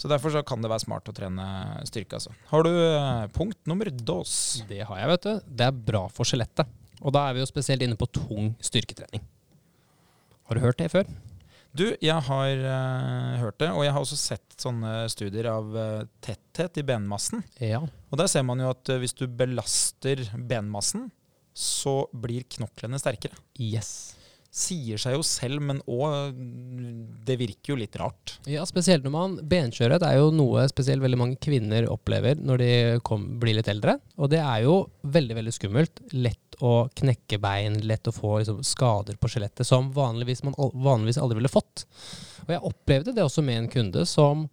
Så 0.00 0.08
Derfor 0.08 0.32
så 0.32 0.40
kan 0.40 0.64
det 0.64 0.70
være 0.72 0.86
smart 0.86 1.10
å 1.12 1.14
trene 1.14 1.44
styrke. 1.84 2.16
Altså. 2.16 2.32
Har 2.48 2.64
du 2.64 2.70
uh, 2.72 3.28
punkt 3.36 3.60
nummer 3.68 3.90
dos? 3.92 4.32
Det 4.70 4.80
har 4.88 5.02
jeg, 5.02 5.10
vet 5.12 5.28
du. 5.28 5.50
Det 5.60 5.66
er 5.68 5.82
bra 5.92 6.06
for 6.08 6.24
skjelettet. 6.24 6.72
Og 7.04 7.12
da 7.12 7.26
er 7.28 7.36
vi 7.36 7.44
jo 7.44 7.50
spesielt 7.52 7.84
inne 7.84 8.00
på 8.00 8.08
tung 8.08 8.54
styrketrening. 8.64 9.20
Har 10.48 10.56
du 10.56 10.64
hørt 10.64 10.80
det 10.80 10.88
før? 10.96 11.06
Du, 11.70 11.84
jeg 12.02 12.22
har 12.26 12.62
uh, 12.64 13.38
hørt 13.38 13.60
det, 13.62 13.68
og 13.70 13.84
jeg 13.84 13.94
har 13.94 14.02
også 14.02 14.18
sett 14.18 14.56
sånne 14.58 15.04
studier 15.12 15.46
av 15.52 15.70
uh, 15.76 16.02
tetthet 16.24 16.80
i 16.82 16.84
benmassen. 16.86 17.44
Ja. 17.62 17.84
Og 18.10 18.18
der 18.18 18.30
ser 18.30 18.42
man 18.46 18.62
jo 18.62 18.72
at 18.72 18.90
uh, 18.90 18.98
hvis 18.98 19.14
du 19.14 19.28
belaster 19.30 20.24
benmassen, 20.34 21.08
så 21.54 22.02
blir 22.10 22.46
knoklene 22.56 22.98
sterkere. 22.98 23.38
Yes. 23.62 24.16
Sier 24.50 24.98
seg 24.98 25.14
jo 25.14 25.22
selv, 25.22 25.62
men 25.62 25.78
òg 25.86 26.34
Det 27.26 27.36
virker 27.38 27.70
jo 27.72 27.78
litt 27.78 27.94
rart. 28.00 28.34
Ja, 28.50 28.64
spesielt 28.66 29.04
når 29.06 29.12
man 29.14 29.36
Benskjørhet 29.46 30.02
er 30.02 30.16
jo 30.18 30.32
noe 30.34 30.64
spesielt 30.72 31.04
veldig 31.04 31.20
mange 31.20 31.38
kvinner 31.38 31.86
opplever 31.90 32.40
når 32.40 32.62
de 32.62 32.70
kom, 33.06 33.28
blir 33.42 33.54
litt 33.60 33.70
eldre. 33.70 34.00
Og 34.18 34.32
det 34.32 34.40
er 34.42 34.64
jo 34.66 34.80
veldig 35.06 35.38
veldig 35.38 35.54
skummelt. 35.54 36.02
Lett 36.18 36.58
å 36.66 36.88
knekke 36.98 37.38
bein, 37.40 37.78
lett 37.86 38.10
å 38.10 38.14
få 38.14 38.40
liksom, 38.40 38.64
skader 38.66 39.20
på 39.22 39.30
skjelettet 39.30 39.68
som 39.68 39.92
vanligvis 39.94 40.42
man 40.42 40.58
vanligvis 40.58 41.22
aldri 41.22 41.38
ville 41.38 41.52
fått. 41.52 41.86
Og 42.48 42.50
jeg 42.56 42.64
opplevde 42.72 43.14
det 43.14 43.22
også 43.22 43.46
med 43.46 43.62
en 43.62 43.70
kunde 43.70 44.02
som 44.08 44.48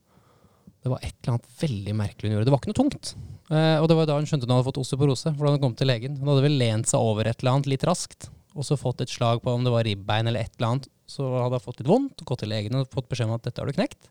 Det 0.83 0.91
var 0.93 1.01
et 1.01 1.15
eller 1.17 1.33
annet 1.33 1.51
veldig 1.59 1.93
merkelig 1.97 2.29
hun 2.29 2.37
gjorde. 2.37 2.45
Det 2.47 2.53
var 2.53 2.61
ikke 2.61 2.69
noe 2.69 2.81
tungt. 2.83 3.15
Eh, 3.49 3.77
og 3.81 3.89
det 3.89 3.95
var 3.97 4.05
da 4.07 4.21
hun 4.21 4.27
skjønte 4.29 4.45
hun 4.45 4.53
hadde 4.53 4.69
fått 4.69 4.79
osteoporose. 4.85 5.33
For 5.33 5.47
da 5.47 5.57
hun 5.57 5.63
kom 5.65 5.75
til 5.75 5.89
legen. 5.89 6.15
Hun 6.21 6.29
hadde 6.31 6.45
vel 6.45 6.59
lent 6.61 6.87
seg 6.87 7.01
over 7.01 7.27
et 7.27 7.41
eller 7.41 7.57
annet 7.57 7.73
litt 7.73 7.83
raskt. 7.87 8.29
Og 8.57 8.65
så 8.65 8.77
fått 8.79 9.03
et 9.05 9.13
slag 9.13 9.43
på 9.43 9.53
om 9.53 9.63
det 9.65 9.71
var 9.73 9.85
ribbein 9.85 10.27
eller 10.27 10.47
et 10.47 10.53
eller 10.57 10.71
annet. 10.71 10.87
Så 11.07 11.23
hadde 11.23 11.59
hun 11.59 11.63
fått 11.63 11.81
litt 11.81 11.89
vondt, 11.91 12.23
gått 12.27 12.41
til 12.43 12.51
legen 12.51 12.75
og 12.79 12.89
fått 12.91 13.07
beskjed 13.11 13.29
om 13.29 13.37
at 13.37 13.45
dette 13.45 13.61
har 13.61 13.69
du 13.69 13.77
knekt. 13.77 14.09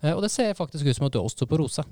Eh, 0.00 0.12
og 0.14 0.22
det 0.24 0.30
ser 0.32 0.54
faktisk 0.56 0.86
ut 0.86 0.96
som 0.96 1.08
at 1.08 1.14
du 1.14 1.20
har 1.20 1.26
osteoporose. 1.28 1.84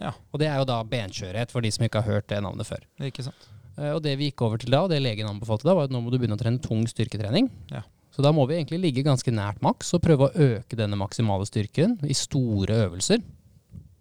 Ja, 0.00 0.14
Og 0.32 0.40
det 0.40 0.48
er 0.48 0.56
jo 0.56 0.64
da 0.68 0.78
benskjørhet, 0.88 1.50
for 1.52 1.60
de 1.60 1.70
som 1.74 1.84
ikke 1.84 2.00
har 2.00 2.16
hørt 2.16 2.28
det 2.32 2.40
navnet 2.42 2.66
før. 2.66 2.84
det 2.98 3.12
ikke 3.12 3.26
sant. 3.26 3.48
Eh, 3.76 3.92
og 3.92 4.02
det 4.04 4.16
vi 4.18 4.30
gikk 4.30 4.42
over 4.46 4.60
til 4.60 4.72
da, 4.72 4.82
og 4.84 4.92
det 4.92 5.00
legen 5.02 5.28
anbefalte 5.28 5.68
da, 5.68 5.74
var 5.76 5.88
at 5.88 5.94
nå 5.94 6.00
må 6.02 6.12
du 6.12 6.18
begynne 6.18 6.38
å 6.38 6.40
trene 6.40 6.60
tung 6.64 6.86
styrketrening. 6.88 7.50
Ja. 7.70 7.82
Så 8.10 8.24
da 8.24 8.32
må 8.34 8.46
vi 8.48 8.56
egentlig 8.56 8.80
ligge 8.82 9.04
ganske 9.06 9.30
nært 9.30 9.60
maks 9.62 9.92
og 9.94 10.02
prøve 10.02 10.28
å 10.28 10.46
øke 10.56 10.76
denne 10.78 10.98
maksimale 10.98 11.46
styrken 11.46 11.98
i 12.02 12.16
store 12.16 12.80
øvelser. 12.88 13.20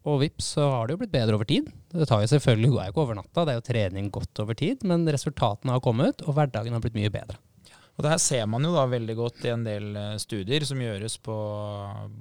Og 0.07 0.21
vips, 0.21 0.53
så 0.55 0.69
har 0.71 0.87
det 0.87 0.95
jo 0.95 1.01
blitt 1.01 1.13
bedre 1.13 1.35
over 1.35 1.47
tid. 1.49 1.67
Det 1.91 2.07
tar 2.07 2.23
jo 2.23 2.31
selvfølgelig, 2.31 2.71
er 2.71 2.89
jo 2.89 2.95
ikke 2.95 3.03
over 3.03 3.19
natta, 3.19 3.43
det 3.43 3.53
er 3.53 3.59
jo 3.59 3.67
trening 3.67 4.09
godt 4.15 4.41
over 4.45 4.57
tid, 4.57 4.85
men 4.87 5.07
resultatene 5.11 5.75
har 5.75 5.83
kommet, 5.83 6.23
og 6.25 6.37
hverdagen 6.37 6.75
har 6.75 6.83
blitt 6.83 6.97
mye 6.97 7.11
bedre. 7.13 7.39
Og 7.99 8.05
det 8.05 8.13
her 8.13 8.21
ser 8.23 8.45
man 8.47 8.63
jo 8.63 8.69
da 8.71 8.85
veldig 8.87 9.13
godt 9.17 9.41
i 9.43 9.49
en 9.51 9.65
del 9.65 9.89
eh, 9.99 10.13
studier 10.23 10.63
som 10.63 10.79
gjøres 10.79 11.17
på 11.19 11.33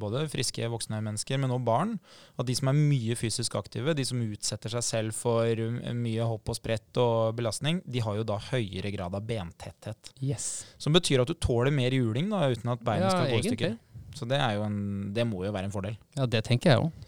både 0.00 0.24
friske 0.26 0.66
voksne 0.72 0.98
mennesker, 1.06 1.38
men 1.38 1.52
også 1.54 1.68
barn. 1.68 1.92
At 2.34 2.48
de 2.48 2.56
som 2.58 2.72
er 2.72 2.80
mye 2.80 3.14
fysisk 3.14 3.54
aktive, 3.60 3.94
de 3.94 4.06
som 4.08 4.24
utsetter 4.24 4.74
seg 4.74 4.82
selv 4.82 5.14
for 5.14 5.62
um, 5.62 5.78
mye 6.02 6.26
hopp 6.26 6.50
og 6.50 6.58
sprett 6.58 6.98
og 6.98 7.38
belastning, 7.38 7.78
de 7.86 8.02
har 8.02 8.18
jo 8.18 8.26
da 8.26 8.40
høyere 8.48 8.90
grad 8.90 9.14
av 9.14 9.28
bentetthet. 9.28 10.10
Yes. 10.18 10.66
Som 10.82 10.98
betyr 10.98 11.22
at 11.22 11.30
du 11.30 11.38
tåler 11.38 11.70
mer 11.70 11.94
juling 11.94 12.26
da, 12.34 12.48
uten 12.50 12.74
at 12.74 12.82
beina 12.82 13.06
Ja, 13.06 13.14
skal 13.14 13.30
gå 13.30 13.38
i 13.38 13.52
stykker. 13.52 13.78
Så 14.18 14.26
det, 14.26 14.42
en, 14.42 14.82
det 15.14 15.28
må 15.30 15.44
jo 15.46 15.54
være 15.54 15.70
en 15.70 15.76
fordel. 15.78 15.94
Ja, 16.18 16.26
det 16.26 16.42
tenker 16.50 16.74
jeg 16.74 16.88
òg. 16.88 17.07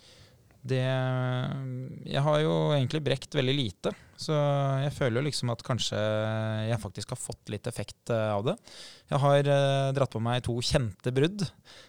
Det 0.61 0.81
Jeg 0.81 2.23
har 2.27 2.41
jo 2.45 2.55
egentlig 2.77 3.01
brekt 3.07 3.35
veldig 3.35 3.55
lite, 3.57 3.93
så 4.21 4.37
jeg 4.85 4.93
føler 4.93 5.21
jo 5.21 5.27
liksom 5.31 5.51
at 5.55 5.63
kanskje 5.65 5.99
jeg 6.69 6.81
faktisk 6.83 7.15
har 7.15 7.21
fått 7.21 7.53
litt 7.53 7.69
effekt 7.71 8.13
eh, 8.13 8.33
av 8.35 8.45
det. 8.51 8.57
Jeg 9.11 9.21
har 9.23 9.49
eh, 9.49 9.93
dratt 9.97 10.13
på 10.13 10.21
meg 10.23 10.43
to 10.45 10.59
kjente 10.63 11.13
brudd. 11.15 11.47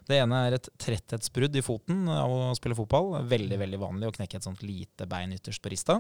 Det 0.08 0.16
ene 0.18 0.40
er 0.48 0.56
et 0.56 0.70
tretthetsbrudd 0.80 1.58
i 1.60 1.64
foten 1.66 2.08
av 2.10 2.32
å 2.32 2.54
spille 2.56 2.78
fotball. 2.78 3.20
Veldig 3.30 3.60
veldig 3.60 3.80
vanlig 3.82 4.08
å 4.08 4.16
knekke 4.16 4.40
et 4.40 4.48
sånt 4.48 4.64
lite 4.64 5.06
bein 5.12 5.36
ytterst 5.36 5.62
på 5.62 5.74
rista. 5.74 6.00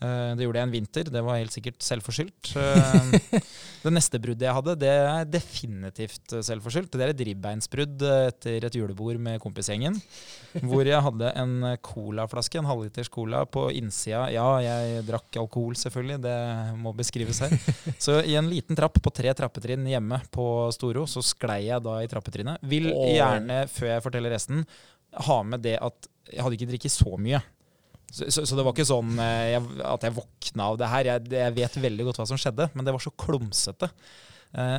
Eh, 0.00 0.32
det 0.38 0.46
gjorde 0.46 0.62
jeg 0.62 0.70
en 0.70 0.74
vinter. 0.74 1.12
Det 1.12 1.22
var 1.26 1.38
helt 1.38 1.54
sikkert 1.54 1.84
selvforskyldt. 1.84 2.54
Det 3.78 3.92
neste 3.94 4.18
bruddet 4.20 4.42
jeg 4.48 4.56
hadde, 4.56 4.72
det 4.80 4.88
er 4.90 5.28
definitivt 5.30 6.32
selvforskyldt. 6.44 6.96
Det 6.98 7.04
er 7.04 7.12
et 7.12 7.22
ribbeinsbrudd 7.28 8.02
etter 8.02 8.66
et 8.66 8.74
julebord 8.74 9.20
med 9.22 9.38
kompisgjengen. 9.40 9.94
Hvor 10.66 10.88
jeg 10.88 10.98
hadde 11.04 11.30
en 11.38 11.54
colaflaske, 11.84 12.58
en 12.58 12.68
halvliters 12.68 13.10
cola, 13.12 13.44
på 13.46 13.68
innsida. 13.78 14.26
Ja, 14.34 14.48
jeg 14.64 15.04
drakk 15.08 15.38
alkohol, 15.38 15.57
selvfølgelig. 15.78 16.18
Det 16.24 16.36
må 16.80 16.92
beskrives 16.96 17.40
her. 17.44 17.54
Så 18.04 18.18
i 18.24 18.36
en 18.38 18.48
liten 18.50 18.78
trapp 18.78 18.98
på 19.02 19.12
tre 19.14 19.32
trappetrinn 19.36 19.86
hjemme 19.90 20.20
på 20.34 20.46
Storo, 20.74 21.06
så 21.10 21.22
sklei 21.24 21.64
jeg 21.68 21.84
da 21.84 21.98
i 22.02 22.10
trappetrinnet. 22.10 22.64
Vil 22.68 22.90
gjerne, 22.92 23.62
før 23.72 23.92
jeg 23.94 24.04
forteller 24.06 24.34
resten, 24.36 24.64
ha 25.28 25.38
med 25.46 25.64
det 25.64 25.78
at 25.80 26.10
jeg 26.28 26.44
hadde 26.44 26.58
ikke 26.58 26.70
drikket 26.72 26.94
så 26.94 27.16
mye. 27.20 27.40
Så, 28.08 28.30
så, 28.32 28.44
så 28.48 28.56
det 28.56 28.64
var 28.64 28.72
ikke 28.72 28.88
sånn 28.88 29.18
eh, 29.20 29.54
jeg, 29.54 29.64
at 29.84 30.04
jeg 30.06 30.16
våkna 30.16 30.68
av 30.72 30.78
det 30.80 30.92
her. 30.92 31.10
Jeg, 31.12 31.32
jeg 31.36 31.56
vet 31.58 31.82
veldig 31.88 32.06
godt 32.08 32.20
hva 32.22 32.28
som 32.30 32.40
skjedde, 32.40 32.70
men 32.72 32.86
det 32.86 32.94
var 32.94 33.04
så 33.04 33.12
klumsete. 33.20 33.90
Eh, 34.56 34.78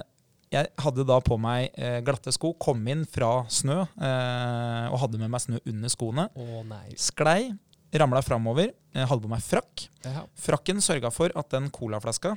jeg 0.49 0.69
hadde 0.81 1.05
da 1.05 1.19
på 1.21 1.37
meg 1.37 1.69
eh, 1.77 1.99
glatte 2.05 2.33
sko, 2.33 2.55
kom 2.57 2.81
inn 2.89 3.03
fra 3.09 3.43
snø 3.53 3.83
eh, 3.85 4.85
og 4.89 4.97
hadde 5.03 5.19
med 5.21 5.29
meg 5.29 5.43
snø 5.43 5.59
under 5.61 5.93
skoene. 5.93 6.25
Å 6.33 6.63
nei. 6.65 6.87
Sklei, 6.97 7.51
ramla 7.93 8.21
framover, 8.25 8.71
eh, 8.93 9.05
hadde 9.05 9.25
på 9.25 9.31
meg 9.31 9.43
frakk. 9.43 9.87
Ja. 10.05 10.25
Frakken 10.37 10.81
sørga 10.83 11.11
for 11.13 11.33
at 11.35 11.49
den 11.53 11.69
colaflaska, 11.73 12.35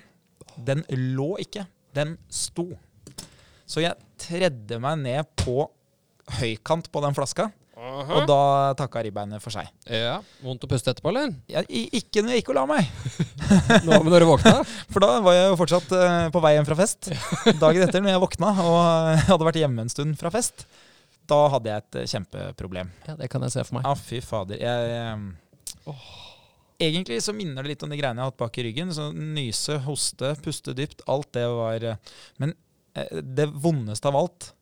den 0.57 0.85
lå 1.17 1.35
ikke, 1.43 1.67
den 1.97 2.17
sto. 2.33 2.71
Så 3.69 3.85
jeg 3.85 3.97
tredde 4.21 4.79
meg 4.83 5.01
ned 5.05 5.29
på 5.41 5.67
høykant 6.39 6.89
på 6.93 7.03
den 7.05 7.17
flaska, 7.17 7.51
og 7.83 8.29
da 8.29 8.43
takka 8.79 9.01
ribbeinet 9.03 9.43
for 9.43 9.55
seg. 9.55 9.67
Ja. 9.91 10.21
Vondt 10.45 10.63
å 10.63 10.69
puste 10.71 10.93
etterpå, 10.93 11.11
eller? 11.11 11.33
Ja, 11.51 11.65
ikke 11.67 12.23
når 12.23 12.37
jeg 12.37 12.43
gikk 12.43 12.53
og 12.53 12.59
la 12.61 12.67
meg, 12.71 12.87
Nå, 13.87 13.97
men 13.97 14.11
når 14.13 14.23
du 14.23 14.29
våkna? 14.29 14.55
for 14.93 15.03
da 15.03 15.17
var 15.25 15.37
jeg 15.37 15.51
jo 15.51 15.59
fortsatt 15.59 15.95
uh, 15.97 16.29
på 16.33 16.43
vei 16.45 16.55
hjem 16.55 16.69
fra 16.69 16.79
fest. 16.79 17.11
Dagen 17.59 17.83
etter, 17.83 18.05
når 18.05 18.15
jeg 18.15 18.23
våkna 18.23 18.53
og 18.63 18.81
hadde 19.27 19.49
vært 19.49 19.61
hjemme 19.65 19.85
en 19.85 19.93
stund 19.93 20.15
fra 20.21 20.31
fest, 20.35 20.67
da 21.31 21.39
hadde 21.55 21.71
jeg 21.71 21.85
et 21.85 22.01
eh, 22.01 22.11
kjempeproblem. 22.15 22.91
Ja, 23.07 23.17
det 23.19 23.29
kan 23.33 23.45
jeg 23.47 23.55
se 23.55 23.65
for 23.67 23.79
meg. 23.79 23.87
Ja, 23.87 23.95
fy 23.99 24.21
fader. 24.25 24.63
Jeg, 24.63 24.97
eh, 25.87 25.93
egentlig 26.83 27.21
så 27.23 27.35
minner 27.37 27.63
det 27.63 27.75
litt 27.75 27.85
om 27.87 27.93
de 27.93 27.99
greiene 28.01 28.21
jeg 28.21 28.27
har 28.27 28.33
hatt 28.33 28.41
bak 28.43 28.59
i 28.59 28.67
ryggen. 28.69 28.93
Så 28.95 29.11
Nyse, 29.15 29.79
hoste, 29.87 30.35
puste 30.45 30.75
dypt. 30.77 31.05
Alt 31.11 31.33
det 31.37 31.47
var 31.51 31.89
eh, 31.93 32.19
Men 32.43 32.55
eh, 32.99 33.23
det 33.23 33.49
vondeste 33.53 34.11
av 34.11 34.19
alt, 34.23 34.53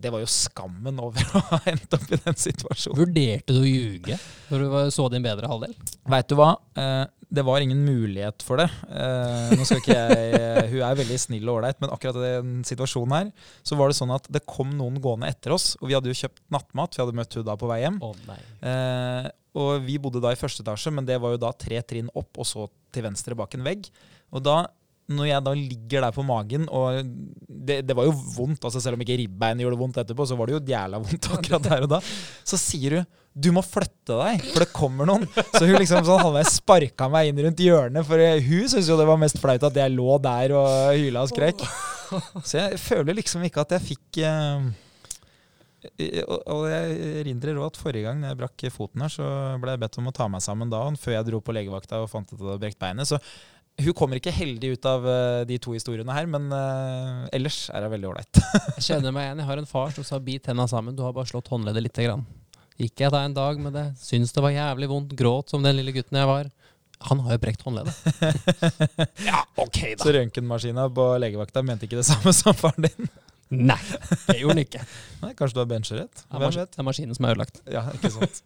det 0.00 0.12
var 0.12 0.22
jo 0.22 0.28
skammen 0.30 1.00
over 1.02 1.24
å 1.38 1.44
ha 1.52 1.60
endt 1.70 1.96
opp 1.96 2.10
i 2.10 2.18
den 2.24 2.38
situasjonen. 2.40 2.98
Vurderte 3.00 3.56
du 3.56 3.62
å 3.62 3.68
ljuge 3.68 4.18
når 4.50 4.64
du 4.64 4.76
så 4.94 5.08
din 5.12 5.24
bedre 5.24 5.50
halvdel? 5.50 5.74
Veit 6.10 6.30
du 6.30 6.36
hva? 6.38 6.54
Eh, 6.78 7.06
det 7.30 7.44
var 7.46 7.62
ingen 7.62 7.84
mulighet 7.86 8.42
for 8.42 8.58
det. 8.58 8.66
Eh, 8.90 9.52
nå 9.54 9.66
skal 9.66 9.78
ikke 9.78 9.94
jeg 9.94 10.30
eh, 10.34 10.70
Hun 10.72 10.80
er 10.82 10.96
veldig 10.98 11.18
snill 11.22 11.46
og 11.46 11.60
ålreit, 11.60 11.78
men 11.82 11.92
akkurat 11.94 12.18
i 12.18 12.32
den 12.40 12.56
situasjonen 12.66 13.14
her, 13.14 13.30
så 13.62 13.78
var 13.78 13.90
det 13.90 13.98
sånn 14.00 14.14
at 14.14 14.26
det 14.34 14.42
kom 14.50 14.72
noen 14.74 14.98
gående 15.02 15.30
etter 15.30 15.54
oss. 15.54 15.76
Og 15.78 15.90
vi 15.90 15.94
hadde 15.94 16.10
jo 16.10 16.18
kjøpt 16.24 16.42
nattmat, 16.50 16.96
vi 16.96 17.04
hadde 17.04 17.18
møtt 17.20 17.38
hun 17.38 17.46
da 17.46 17.54
på 17.60 17.70
vei 17.70 17.84
hjem. 17.84 18.00
Oh. 18.02 18.34
Eh, 18.66 19.30
og 19.60 19.86
vi 19.86 19.98
bodde 20.02 20.22
da 20.22 20.34
i 20.34 20.38
første 20.38 20.64
etasje, 20.66 20.90
men 20.94 21.06
det 21.06 21.20
var 21.22 21.36
jo 21.36 21.42
da 21.42 21.52
tre 21.54 21.78
trinn 21.86 22.10
opp, 22.10 22.32
og 22.34 22.48
så 22.48 22.66
til 22.90 23.06
venstre 23.06 23.38
bak 23.38 23.54
en 23.54 23.66
vegg. 23.66 23.86
Og 24.34 24.42
da, 24.42 24.64
når 25.10 25.26
jeg 25.30 25.44
da 25.46 25.52
ligger 25.58 26.04
der 26.06 26.14
på 26.14 26.22
magen, 26.26 26.66
og 26.70 27.00
det, 27.50 27.80
det 27.88 27.96
var 27.98 28.06
jo 28.06 28.12
vondt, 28.36 28.62
altså 28.68 28.80
selv 28.82 28.94
om 28.98 29.02
ikke 29.04 29.16
ribbeinet 29.20 29.64
gjorde 29.64 29.78
vondt 29.80 29.98
etterpå, 30.04 30.26
så 30.30 30.36
var 30.38 30.46
det 30.50 30.54
jo 30.56 30.60
jævla 30.70 31.00
vondt 31.02 31.28
akkurat 31.36 31.66
der 31.66 31.86
og 31.86 31.90
da, 31.96 31.98
så 32.46 32.60
sier 32.60 33.00
hun 33.00 33.08
du 33.40 33.52
må 33.54 33.62
flytte 33.62 34.16
deg, 34.18 34.40
for 34.50 34.64
det 34.64 34.72
kommer 34.74 35.06
noen. 35.06 35.22
Så 35.54 35.60
hun 35.62 35.76
liksom 35.78 36.02
sånn 36.02 36.18
halvveis 36.18 36.56
sparka 36.58 37.06
meg 37.12 37.28
inn 37.30 37.38
rundt 37.44 37.60
hjørnet, 37.62 38.02
for 38.08 38.18
hun 38.18 38.64
syntes 38.66 38.88
jo 38.90 38.96
det 38.98 39.06
var 39.06 39.20
mest 39.22 39.38
flaut 39.38 39.66
at 39.68 39.78
jeg 39.78 39.92
lå 39.94 40.16
der 40.24 40.50
og 40.58 40.70
hyla 40.98 41.22
og 41.22 41.30
skrek. 41.30 41.62
Så 42.42 42.56
jeg 42.58 42.80
føler 42.82 43.14
liksom 43.20 43.44
ikke 43.46 43.62
at 43.62 43.76
jeg 43.76 43.84
fikk 43.92 44.18
eh, 44.26 44.66
og- 46.26 46.66
jeg 46.68 46.98
erindrer 47.22 47.56
òg 47.62 47.70
at 47.70 47.78
forrige 47.80 48.02
gang 48.04 48.20
jeg 48.26 48.36
brakk 48.36 48.66
foten 48.74 49.00
her, 49.06 49.08
så 49.14 49.28
ble 49.62 49.70
jeg 49.76 49.80
bedt 49.80 49.98
om 50.02 50.10
å 50.10 50.12
ta 50.12 50.26
meg 50.28 50.42
sammen 50.44 50.68
da, 50.68 50.82
før 50.98 51.14
jeg 51.16 51.26
dro 51.30 51.40
på 51.40 51.54
legevakta 51.56 52.02
og 52.02 52.10
fant 52.10 52.26
at 52.32 52.36
jeg 52.38 52.46
hadde 52.50 52.60
brekt 52.66 52.78
beinet. 52.82 53.08
Så 53.08 53.16
hun 53.80 53.96
kommer 53.96 54.18
ikke 54.20 54.34
heldig 54.34 54.74
ut 54.74 54.86
av 54.88 55.06
eh, 55.08 55.42
de 55.48 55.56
to 55.62 55.72
historiene 55.76 56.14
her, 56.14 56.26
men 56.28 56.50
eh, 56.52 57.28
ellers 57.36 57.62
er 57.72 57.86
hun 57.86 57.94
veldig 57.94 58.10
ålreit. 58.10 58.40
Jeg 58.76 58.86
kjenner 58.90 59.14
meg 59.14 59.28
igjen. 59.28 59.42
Jeg 59.42 59.50
har 59.50 59.62
en 59.62 59.70
far 59.70 59.94
som 59.96 60.06
sa 60.06 60.20
'bit 60.20 60.44
tenna 60.48 60.66
sammen', 60.68 60.96
du 60.96 61.02
har 61.06 61.14
bare 61.16 61.30
slått 61.30 61.48
håndleddet 61.52 61.86
lite 61.86 62.08
grann. 62.08 62.26
Gikk 62.80 63.02
jeg 63.02 63.12
da 63.12 63.24
en 63.26 63.36
dag 63.36 63.58
med 63.60 63.74
det, 63.76 63.86
syntes 64.00 64.32
det 64.32 64.40
var 64.40 64.54
jævlig 64.54 64.88
vondt, 64.88 65.10
gråt 65.12 65.52
som 65.52 65.60
den 65.60 65.76
lille 65.76 65.92
gutten 65.92 66.16
jeg 66.16 66.28
var. 66.28 66.48
Han 67.08 67.20
har 67.24 67.36
jo 67.36 67.40
brekt 67.40 67.64
håndleddet. 67.64 67.96
ja, 69.28 69.42
ok 69.60 69.78
da. 69.96 70.04
Så 70.04 70.14
røntgenmaskina 70.16 70.86
på 70.92 71.06
legevakta 71.20 71.62
mente 71.64 71.88
ikke 71.88 72.00
det 72.00 72.08
samme 72.08 72.32
som 72.36 72.56
faren 72.56 72.88
din. 72.88 73.10
Nei, 73.50 73.78
det 74.28 74.36
gjorde 74.38 74.54
han 74.54 74.62
ikke. 74.62 74.80
Nei, 75.24 75.32
Kanskje 75.34 75.56
du 75.56 75.60
har 75.60 75.66
er, 75.66 76.04
Hvem 76.30 76.52
vet? 76.54 76.70
det 76.70 76.78
er 76.78 76.86
maskinen 76.86 77.16
som 77.16 77.26
er 77.26 77.34
ødelagt. 77.34 77.56
Ja, 77.66 77.82
ikke 77.96 78.12
sant. 78.14 78.36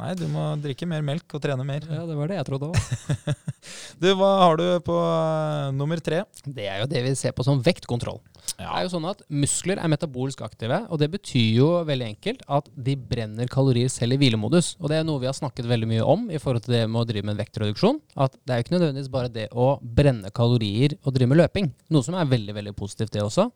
Nei, 0.00 0.10
du 0.20 0.26
må 0.28 0.42
drikke 0.60 0.88
mer 0.88 1.00
melk 1.04 1.32
og 1.36 1.40
trene 1.44 1.64
mer. 1.64 1.86
Ja, 2.00 2.04
det 2.06 2.16
var 2.16 2.28
det 2.28 2.36
jeg 2.36 2.48
trodde 2.50 2.68
òg. 2.68 3.38
Du, 4.00 4.06
Hva 4.16 4.28
har 4.44 4.60
du 4.60 4.64
på 4.84 4.96
uh, 4.96 5.72
nummer 5.76 6.00
tre? 6.04 6.22
Det 6.44 6.68
er 6.68 6.82
jo 6.82 6.88
det 6.88 7.02
vi 7.04 7.14
ser 7.18 7.34
på 7.36 7.44
som 7.44 7.60
vektkontroll. 7.64 8.20
Det 8.56 8.64
er 8.64 8.84
jo 8.84 8.92
sånn 8.92 9.08
at 9.08 9.20
Muskler 9.32 9.80
er 9.80 9.90
metabolsk 9.92 10.40
aktive, 10.44 10.82
og 10.92 11.00
det 11.00 11.10
betyr 11.12 11.58
jo 11.58 11.68
veldig 11.88 12.08
enkelt 12.14 12.44
at 12.48 12.70
de 12.72 12.96
brenner 12.96 13.48
kalorier 13.52 13.92
selv 13.92 14.16
i 14.16 14.20
hvilemodus. 14.20 14.74
Og 14.80 14.88
det 14.92 15.00
er 15.00 15.06
noe 15.08 15.20
vi 15.22 15.28
har 15.28 15.36
snakket 15.36 15.68
veldig 15.68 15.88
mye 15.90 16.06
om 16.08 16.26
i 16.32 16.40
forhold 16.40 16.64
til 16.66 16.76
det 16.76 16.86
med 16.88 17.02
å 17.02 17.08
drive 17.08 17.28
med 17.30 17.40
vektreduksjon. 17.40 18.00
At 18.20 18.36
det 18.44 18.54
er 18.54 18.60
jo 18.60 18.66
ikke 18.66 18.76
nødvendigvis 18.76 19.12
bare 19.12 19.32
det 19.32 19.46
å 19.52 19.74
brenne 19.80 20.32
kalorier 20.36 20.96
og 21.00 21.16
drive 21.16 21.32
med 21.32 21.40
løping. 21.42 21.70
Noe 21.92 22.04
som 22.06 22.16
er 22.20 22.28
veldig 22.32 22.56
veldig 22.60 22.76
positivt, 22.76 23.12
det 23.16 23.24
også. 23.24 23.48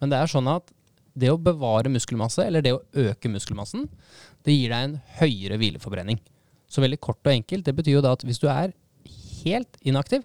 Men 0.00 0.12
det 0.12 0.18
er 0.20 0.30
sånn 0.32 0.48
at 0.50 0.70
det 1.20 1.30
å 1.32 1.40
bevare 1.42 1.90
muskelmasse, 1.92 2.44
eller 2.46 2.64
det 2.64 2.72
å 2.76 2.82
øke 3.02 3.30
muskelmassen, 3.32 3.88
det 4.46 4.54
gir 4.54 4.72
deg 4.72 4.86
en 4.86 4.98
høyere 5.20 5.58
hvileforbrenning. 5.60 6.20
Så 6.70 6.82
veldig 6.84 7.00
kort 7.02 7.20
og 7.26 7.32
enkelt, 7.34 7.66
det 7.66 7.74
betyr 7.76 7.98
jo 7.98 8.04
da 8.04 8.14
at 8.16 8.22
hvis 8.24 8.40
du 8.40 8.46
er 8.48 8.72
helt 9.42 9.80
inaktiv, 9.82 10.22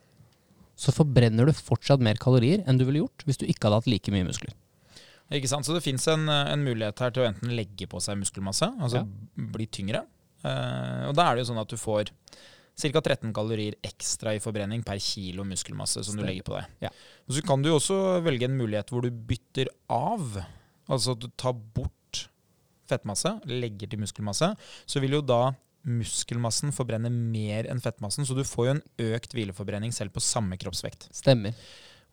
så 0.76 0.91
forbrenner 0.91 1.47
du 1.47 1.55
fortsatt 1.55 2.03
mer 2.03 2.19
kalorier 2.21 2.63
enn 2.67 2.78
du 2.80 2.84
ville 2.86 2.99
gjort 3.05 3.23
hvis 3.26 3.39
du 3.39 3.45
ikke 3.47 3.67
hadde 3.69 3.80
hatt 3.80 3.89
like 3.91 4.11
mye 4.13 4.28
muskler. 4.28 4.53
Ikke 5.34 5.49
sant? 5.49 5.65
Så 5.65 5.73
det 5.73 5.82
fins 5.82 6.05
en, 6.11 6.28
en 6.30 6.61
mulighet 6.63 6.99
her 7.01 7.13
til 7.15 7.23
å 7.23 7.30
enten 7.32 7.53
legge 7.57 7.88
på 7.89 8.01
seg 8.03 8.19
muskelmasse, 8.19 8.67
altså 8.78 9.01
Ja. 9.01 9.45
bli 9.55 9.65
tyngre. 9.71 10.03
Uh, 10.45 11.09
og 11.09 11.15
da 11.17 11.26
er 11.26 11.36
det 11.36 11.45
jo 11.45 11.49
sånn 11.49 11.61
at 11.63 11.71
du 11.71 11.80
får 11.82 12.11
ca. 12.76 13.01
13 13.01 13.34
kalorier 13.36 13.78
ekstra 13.86 14.36
i 14.36 14.41
forbrenning 14.43 14.84
per 14.86 14.99
kilo 15.03 15.45
muskelmasse 15.47 16.03
som 16.03 16.17
du 16.19 16.26
legger 16.26 16.45
på 16.47 16.57
deg. 16.57 16.71
Ja. 16.88 16.91
Og 17.26 17.38
så 17.38 17.43
kan 17.45 17.63
du 17.63 17.71
også 17.71 17.99
velge 18.26 18.49
en 18.49 18.57
mulighet 18.59 18.91
hvor 18.91 19.05
du 19.05 19.11
bytter 19.11 19.71
av. 19.91 20.41
Altså 20.91 21.15
at 21.15 21.23
du 21.23 21.30
tar 21.39 21.55
bort 21.55 21.91
fettmasse, 22.89 23.32
legger 23.49 23.89
til 23.89 24.01
muskelmasse. 24.03 24.51
Så 24.86 25.01
vil 25.03 25.17
jo 25.17 25.23
da 25.26 25.55
muskelmassen 25.86 26.73
forbrenne 26.73 27.11
mer 27.13 27.67
enn 27.69 27.82
fettmassen, 27.84 28.26
så 28.26 28.38
du 28.38 28.43
får 28.45 28.67
jo 28.67 28.76
en 28.76 28.86
økt 29.13 29.36
hvileforbrenning 29.38 29.93
selv 29.93 30.15
på 30.15 30.23
samme 30.23 30.57
kroppsvekt. 30.61 31.09
Stemmer. 31.13 31.53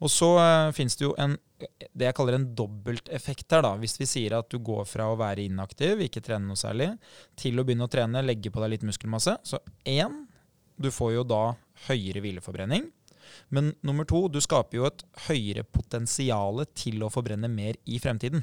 Og 0.03 0.11
så 0.11 0.29
uh, 0.35 0.73
fins 0.75 0.97
det 0.99 1.07
jo 1.07 1.13
en, 1.21 1.37
det 1.95 2.09
jeg 2.09 2.17
kaller 2.19 2.37
en 2.37 2.49
dobbelteffekt 2.59 3.55
her. 3.55 3.63
da. 3.65 3.77
Hvis 3.79 3.95
vi 4.01 4.09
sier 4.11 4.35
at 4.39 4.51
du 4.51 4.59
går 4.59 4.85
fra 4.89 5.07
å 5.13 5.19
være 5.19 5.47
inaktiv, 5.47 6.03
ikke 6.03 6.25
trene 6.25 6.49
noe 6.49 6.59
særlig, 6.59 6.91
til 7.39 7.61
å 7.61 7.65
begynne 7.67 7.87
å 7.87 7.93
trene, 7.93 8.25
legge 8.27 8.51
på 8.53 8.63
deg 8.65 8.75
litt 8.75 8.87
muskelmasse. 8.89 9.37
Så 9.47 9.63
én, 9.89 10.25
du 10.83 10.91
får 10.95 11.15
jo 11.17 11.25
da 11.27 11.43
høyere 11.89 12.23
hvileforbrenning. 12.25 12.89
Men 13.55 13.73
nummer 13.87 14.07
to, 14.09 14.27
du 14.29 14.41
skaper 14.43 14.79
jo 14.79 14.89
et 14.89 15.05
høyere 15.29 15.65
potensial 15.65 16.65
til 16.77 17.03
å 17.05 17.11
forbrenne 17.13 17.51
mer 17.51 17.79
i 17.89 18.01
fremtiden. 18.03 18.43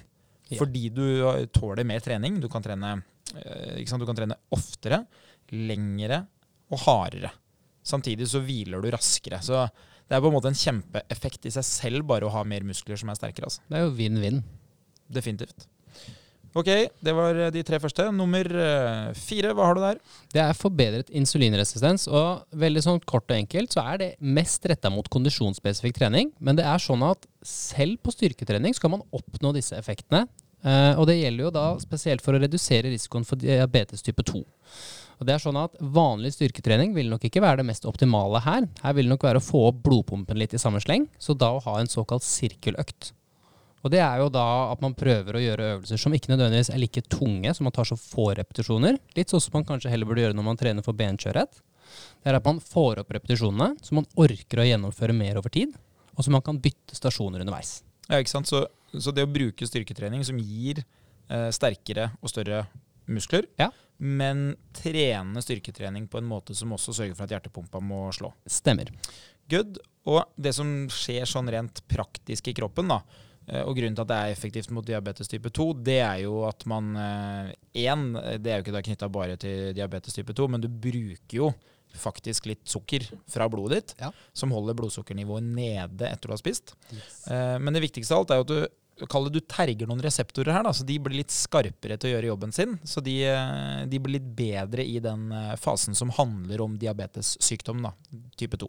Ja. 0.50 0.58
Fordi 0.62 0.88
du 0.94 1.04
uh, 1.26 1.46
tåler 1.54 1.86
mer 1.86 2.02
trening. 2.04 2.40
Du 2.42 2.50
kan 2.52 2.66
trene, 2.66 2.96
eh? 3.38 3.84
Du 3.86 4.08
kan 4.08 4.18
trene 4.18 4.40
oftere, 4.56 5.04
lengre 5.54 6.24
og 6.74 6.82
hardere. 6.86 7.32
Samtidig 7.86 8.28
så 8.30 8.42
hviler 8.44 8.82
du 8.82 8.90
raskere. 8.94 9.42
Så 9.46 9.66
det 10.10 10.18
er 10.18 10.24
på 10.24 10.30
en 10.30 10.36
måte 10.36 10.50
en 10.50 10.58
kjempeeffekt 10.58 11.46
i 11.46 11.54
seg 11.54 11.66
selv 11.66 12.08
bare 12.10 12.26
å 12.26 12.34
ha 12.34 12.42
mer 12.48 12.66
muskler 12.66 12.98
som 13.00 13.12
er 13.12 13.20
sterkere. 13.20 13.50
altså. 13.50 13.62
Det 13.70 13.78
er 13.78 13.86
jo 13.86 13.94
vinn-vinn. 13.98 14.42
Definitivt. 15.10 15.68
Ok, 16.58 16.70
det 17.06 17.14
var 17.14 17.38
eh, 17.38 17.52
de 17.54 17.62
tre 17.66 17.78
første. 17.82 18.08
Nummer 18.16 18.48
eh, 18.50 19.10
fire, 19.18 19.54
hva 19.54 19.70
har 19.70 19.78
du 19.78 19.84
der? 19.84 20.00
Det 20.34 20.42
er 20.42 20.58
forbedret 20.58 21.12
insulinresistens, 21.14 22.08
og 22.10 22.46
veldig 22.58 22.84
sånn 22.86 23.02
kort 23.10 23.30
og 23.30 23.38
enkelt 23.38 23.76
så 23.76 23.86
er 23.94 24.02
det 24.02 24.10
mest 24.20 24.66
retta 24.70 24.90
mot 24.94 25.08
kondisjonsspesifikk 25.14 26.00
trening. 26.00 26.34
Men 26.42 26.58
det 26.58 26.66
er 26.66 26.82
sånn 26.82 27.06
at 27.06 27.28
selv 27.46 28.02
på 28.04 28.14
styrketrening 28.16 28.74
skal 28.78 28.96
man 28.96 29.06
oppnå 29.16 29.54
disse 29.58 29.78
effektene. 29.78 30.26
Eh, 30.66 30.96
og 30.98 31.06
det 31.08 31.20
gjelder 31.20 31.48
jo 31.48 31.54
da 31.56 31.68
spesielt 31.80 32.26
for 32.26 32.36
å 32.36 32.42
redusere 32.42 32.90
risikoen 32.92 33.28
for 33.28 33.40
diabetes 33.40 34.04
type 34.04 34.26
2. 34.28 34.42
Og 35.20 35.28
det 35.28 35.36
er 35.36 35.44
sånn 35.44 35.60
at 35.60 35.76
Vanlig 35.80 36.32
styrketrening 36.36 36.94
vil 36.96 37.12
nok 37.12 37.26
ikke 37.28 37.44
være 37.44 37.62
det 37.62 37.70
mest 37.70 37.88
optimale 37.88 38.42
her. 38.46 38.68
Her 38.82 38.96
vil 38.96 39.08
det 39.08 39.14
nok 39.14 39.28
være 39.28 39.42
å 39.42 39.46
få 39.46 39.66
opp 39.70 39.82
blodpumpen 39.86 40.40
litt 40.40 40.56
i 40.56 40.62
samme 40.62 40.82
sleng, 40.84 41.10
så 41.20 41.36
da 41.36 41.52
å 41.54 41.64
ha 41.68 41.78
en 41.80 41.92
såkalt 41.92 42.26
sirkeløkt. 42.26 43.14
Og 43.84 43.92
det 43.94 44.02
er 44.04 44.20
jo 44.20 44.28
da 44.34 44.44
at 44.74 44.82
man 44.84 44.96
prøver 44.98 45.38
å 45.38 45.42
gjøre 45.44 45.68
øvelser 45.76 46.02
som 46.02 46.14
ikke 46.16 46.34
nødvendigvis 46.34 46.72
er 46.74 46.82
like 46.82 47.04
tunge, 47.08 47.54
som 47.56 47.64
man 47.70 47.76
tar 47.76 47.88
så 47.88 47.96
få 48.00 48.30
repetisjoner. 48.36 48.98
Litt 49.16 49.32
sånn 49.32 49.44
som 49.44 49.56
man 49.56 49.68
kanskje 49.70 49.92
heller 49.94 50.10
burde 50.10 50.26
gjøre 50.26 50.36
når 50.36 50.48
man 50.50 50.60
trener 50.60 50.84
for 50.86 50.98
benkjørhet. 51.00 51.62
Det 52.20 52.30
er 52.30 52.38
at 52.38 52.46
man 52.46 52.60
får 52.62 53.00
opp 53.02 53.14
repetisjonene, 53.16 53.78
så 53.82 53.96
man 53.98 54.08
orker 54.20 54.62
å 54.62 54.68
gjennomføre 54.68 55.16
mer 55.16 55.40
over 55.40 55.50
tid, 55.54 55.72
og 56.14 56.26
så 56.26 56.34
man 56.36 56.44
kan 56.46 56.60
bytte 56.62 56.98
stasjoner 56.98 57.42
underveis. 57.46 57.80
Ja, 58.10 58.20
ikke 58.20 58.34
sant? 58.34 58.50
Så, 58.52 58.66
så 59.00 59.14
det 59.16 59.24
å 59.26 59.32
bruke 59.32 59.66
styrketrening 59.70 60.26
som 60.28 60.38
gir 60.44 60.84
eh, 60.84 61.48
sterkere 61.56 62.12
og 62.20 62.30
større 62.34 62.66
muskler, 63.10 63.48
Ja. 63.58 63.72
men 63.98 64.52
trene 64.76 65.42
styrketrening 65.42 66.06
på 66.12 66.20
en 66.20 66.28
måte 66.30 66.54
som 66.58 66.76
også 66.76 66.94
sørger 67.00 67.16
for 67.18 67.26
at 67.26 67.34
hjertepumpa 67.38 67.82
må 67.82 68.04
slå. 68.14 68.34
Stemmer. 68.46 68.92
Good. 69.50 69.80
Og 70.10 70.22
det 70.38 70.54
som 70.58 70.70
skjer 70.94 71.26
sånn 71.30 71.50
rent 71.50 71.82
praktisk 71.90 72.52
i 72.52 72.54
kroppen, 72.58 72.92
da, 72.92 73.00
og 73.66 73.74
grunnen 73.78 73.96
til 73.98 74.04
at 74.06 74.10
det 74.12 74.18
er 74.20 74.34
effektivt 74.36 74.70
mot 74.76 74.86
diabetes 74.86 75.30
type 75.32 75.50
2, 75.56 75.66
det 75.86 76.00
er 76.06 76.22
jo 76.26 76.44
at 76.48 76.66
man 76.70 76.92
Én, 77.74 78.04
det 78.42 78.52
er 78.52 78.60
jo 78.60 78.66
ikke 78.68 78.76
da 78.76 78.82
knytta 78.86 79.10
bare 79.12 79.38
til 79.42 79.72
diabetes 79.78 80.14
type 80.18 80.36
2, 80.38 80.48
men 80.54 80.62
du 80.62 80.68
bruker 80.70 81.38
jo 81.40 81.52
faktisk 81.98 82.46
litt 82.52 82.68
sukker 82.70 83.08
fra 83.32 83.48
blodet 83.50 83.80
ditt, 83.80 83.96
Ja. 84.04 84.12
som 84.34 84.52
holder 84.54 84.76
blodsukkernivået 84.78 85.42
nede 85.44 86.06
etter 86.12 86.30
du 86.30 86.34
har 86.36 86.42
spist. 86.42 86.76
Yes. 86.94 87.24
Men 87.58 87.74
det 87.74 87.82
viktigste 87.82 88.14
av 88.14 88.22
alt 88.22 88.32
er 88.36 88.42
jo 88.44 88.46
at 88.46 88.54
du 88.54 88.68
Kall 89.08 89.30
det 89.30 89.40
du 89.40 89.46
terger 89.48 89.88
noen 89.88 90.02
reseptorer 90.04 90.52
her, 90.52 90.66
da, 90.68 90.74
så 90.76 90.84
de 90.84 90.98
blir 91.00 91.22
litt 91.22 91.32
skarpere 91.32 91.96
til 91.96 92.10
å 92.10 92.14
gjøre 92.18 92.28
jobben 92.34 92.52
sin. 92.52 92.74
Så 92.84 93.00
de, 93.00 93.14
eh, 93.32 93.86
de 93.88 94.00
blir 94.04 94.18
litt 94.18 94.26
bedre 94.36 94.84
i 94.84 94.98
den 95.00 95.30
eh, 95.32 95.54
fasen 95.56 95.96
som 95.96 96.12
handler 96.18 96.60
om 96.66 96.76
diabetessykdom, 96.82 97.80
da, 97.86 97.94
type 98.36 98.60
2. 98.60 98.68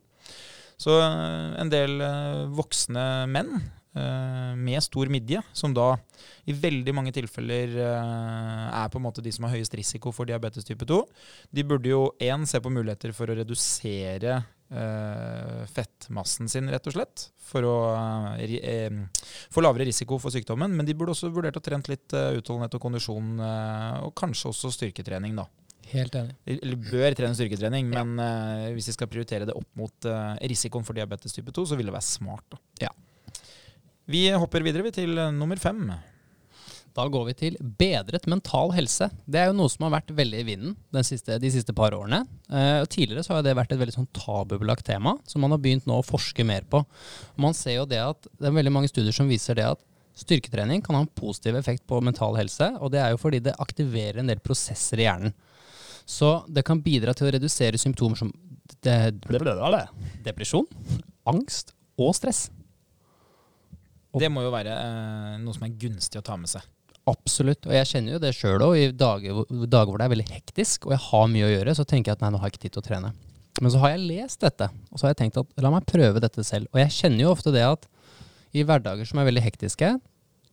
Så 0.78 0.94
eh, 1.02 1.60
en 1.64 1.72
del 1.72 1.98
eh, 2.06 2.44
voksne 2.54 3.26
menn 3.26 3.50
eh, 3.58 3.66
med 3.90 4.78
stor 4.84 5.10
midje, 5.10 5.40
som 5.52 5.72
da 5.74 5.96
i 6.46 6.54
veldig 6.54 6.92
mange 6.94 7.12
tilfeller 7.14 7.74
eh, 7.74 8.68
er 8.70 8.88
på 8.92 9.00
en 9.00 9.06
måte 9.06 9.24
de 9.24 9.32
som 9.34 9.46
har 9.46 9.56
høyest 9.56 9.74
risiko 9.78 10.12
for 10.14 10.30
diabetes 10.30 10.66
type 10.66 10.86
2, 10.86 11.00
de 11.50 11.66
burde 11.66 11.90
jo 11.90 12.04
én 12.22 12.46
se 12.46 12.60
på 12.62 12.72
muligheter 12.72 13.14
for 13.16 13.30
å 13.30 13.36
redusere 13.40 14.38
eh, 14.70 15.62
fettmassen 15.74 16.48
sin, 16.50 16.70
rett 16.70 16.86
og 16.86 16.96
slett. 16.96 17.26
For 17.50 17.66
å 17.66 17.76
eh, 18.38 18.56
eh, 18.60 19.26
få 19.52 19.64
lavere 19.64 19.88
risiko 19.88 20.20
for 20.22 20.34
sykdommen. 20.34 20.74
Men 20.76 20.88
de 20.88 20.96
burde 20.96 21.14
også 21.14 21.32
vurdert 21.34 21.58
å 21.58 21.64
trent 21.64 21.90
litt 21.90 22.14
eh, 22.16 22.36
utholdenhet 22.38 22.76
og 22.78 22.84
kondisjon, 22.86 23.34
eh, 23.46 23.98
og 24.06 24.14
kanskje 24.18 24.52
også 24.52 24.72
styrketrening, 24.78 25.38
da. 25.38 25.48
Helt 25.90 26.14
enig. 26.14 26.36
Eller 26.46 26.78
bør 26.78 27.16
trene 27.18 27.34
styrketrening, 27.34 27.88
men 27.90 28.14
eh, 28.22 28.66
hvis 28.76 28.92
vi 28.92 28.94
skal 28.94 29.10
prioritere 29.10 29.48
det 29.48 29.56
opp 29.58 29.70
mot 29.78 30.06
eh, 30.06 30.34
risikoen 30.52 30.86
for 30.86 30.98
diabetes 30.98 31.34
type 31.34 31.54
2, 31.54 31.70
så 31.72 31.78
vil 31.78 31.90
det 31.90 31.96
være 31.96 32.06
smart. 32.06 32.46
Da. 32.54 32.60
Ja. 32.86 32.92
Vi 34.10 34.24
hopper 34.34 34.64
videre 34.66 34.90
til 34.94 35.18
eh, 35.18 35.34
nummer 35.34 35.58
fem. 35.60 35.84
Da 36.96 37.04
går 37.06 37.28
vi 37.28 37.34
til 37.38 37.58
bedret 37.78 38.26
mental 38.30 38.72
helse. 38.74 39.06
Det 39.30 39.38
er 39.38 39.50
jo 39.50 39.58
noe 39.60 39.70
som 39.70 39.84
har 39.86 39.92
vært 39.94 40.10
veldig 40.16 40.40
i 40.40 40.46
vinden 40.48 40.72
den 40.90 41.06
siste, 41.06 41.36
de 41.38 41.50
siste 41.54 41.74
par 41.76 41.94
årene. 41.94 42.24
Eh, 42.50 42.80
og 42.82 42.88
tidligere 42.90 43.22
så 43.26 43.36
har 43.36 43.46
det 43.46 43.54
vært 43.54 43.76
et 43.76 43.78
veldig 43.78 43.94
sånn 43.94 44.10
tabubelagt 44.16 44.88
tema, 44.88 45.14
som 45.30 45.44
man 45.44 45.54
har 45.54 45.62
begynt 45.62 45.86
nå 45.86 46.00
å 46.00 46.06
forske 46.06 46.46
mer 46.46 46.66
på. 46.70 46.82
Og 46.82 47.44
man 47.46 47.54
ser 47.54 47.78
jo 47.78 47.86
det 47.86 48.02
at 48.02 48.26
det 48.32 48.50
er 48.50 48.58
veldig 48.58 48.74
mange 48.80 48.90
studier 48.90 49.14
som 49.14 49.30
viser 49.30 49.60
det 49.60 49.68
at 49.68 49.84
styrketrening 50.18 50.82
kan 50.82 50.98
ha 50.98 51.04
en 51.04 51.14
positiv 51.22 51.54
effekt 51.60 51.86
på 51.88 52.02
mental 52.02 52.34
helse, 52.40 52.72
og 52.82 52.90
det 52.92 53.04
er 53.04 53.14
jo 53.14 53.22
fordi 53.22 53.44
det 53.46 53.58
aktiverer 53.62 54.20
en 54.20 54.32
del 54.32 54.42
prosesser 54.42 55.00
i 55.00 55.06
hjernen. 55.06 55.36
Så 56.02 56.40
det 56.50 56.66
kan 56.66 56.82
bidra 56.82 57.14
til 57.14 57.28
å 57.28 57.36
redusere 57.36 57.78
symptomer 57.78 58.18
som 58.18 58.32
de, 58.82 58.96
depresjon, 60.26 60.66
angst 61.30 61.76
og 62.00 62.16
stress. 62.18 62.48
Og- 64.12 64.20
Det 64.20 64.30
må 64.32 64.42
jo 64.42 64.50
være 64.50 64.74
eh, 64.74 65.38
noe 65.38 65.54
som 65.54 65.64
er 65.68 65.74
gunstig 65.78 66.18
å 66.20 66.24
ta 66.26 66.36
med 66.36 66.48
seg. 66.50 66.62
Absolutt. 67.10 67.64
Og 67.66 67.72
jeg 67.72 67.86
kjenner 67.86 68.12
jo 68.12 68.18
det 68.22 68.34
sjøl 68.36 68.60
òg. 68.62 68.76
I 68.76 68.90
dager, 68.92 69.40
dager 69.66 69.90
hvor 69.90 69.98
det 69.98 70.06
er 70.06 70.14
veldig 70.14 70.28
hektisk 70.30 70.86
og 70.86 70.92
jeg 70.94 71.02
har 71.08 71.26
mye 71.32 71.46
å 71.48 71.52
gjøre, 71.54 71.74
så 71.78 71.86
tenker 71.88 72.10
jeg 72.12 72.18
at 72.18 72.24
nei, 72.24 72.30
nå 72.34 72.38
har 72.42 72.50
jeg 72.50 72.56
ikke 72.58 72.64
tid 72.68 72.74
til 72.76 72.82
å 72.82 72.88
trene. 72.90 73.12
Men 73.60 73.70
så 73.72 73.80
har 73.82 73.90
jeg 73.94 74.04
lest 74.06 74.40
dette, 74.40 74.68
og 74.92 74.98
så 74.98 75.06
har 75.06 75.14
jeg 75.14 75.20
tenkt 75.24 75.40
at 75.40 75.62
la 75.62 75.70
meg 75.74 75.86
prøve 75.86 76.20
dette 76.22 76.44
selv. 76.46 76.68
Og 76.72 76.78
jeg 76.80 76.92
kjenner 76.94 77.24
jo 77.26 77.32
ofte 77.34 77.52
det 77.52 77.64
at 77.66 77.86
i 78.56 78.62
hverdager 78.66 79.06
som 79.06 79.18
er 79.20 79.26
veldig 79.28 79.42
hektiske, 79.42 79.90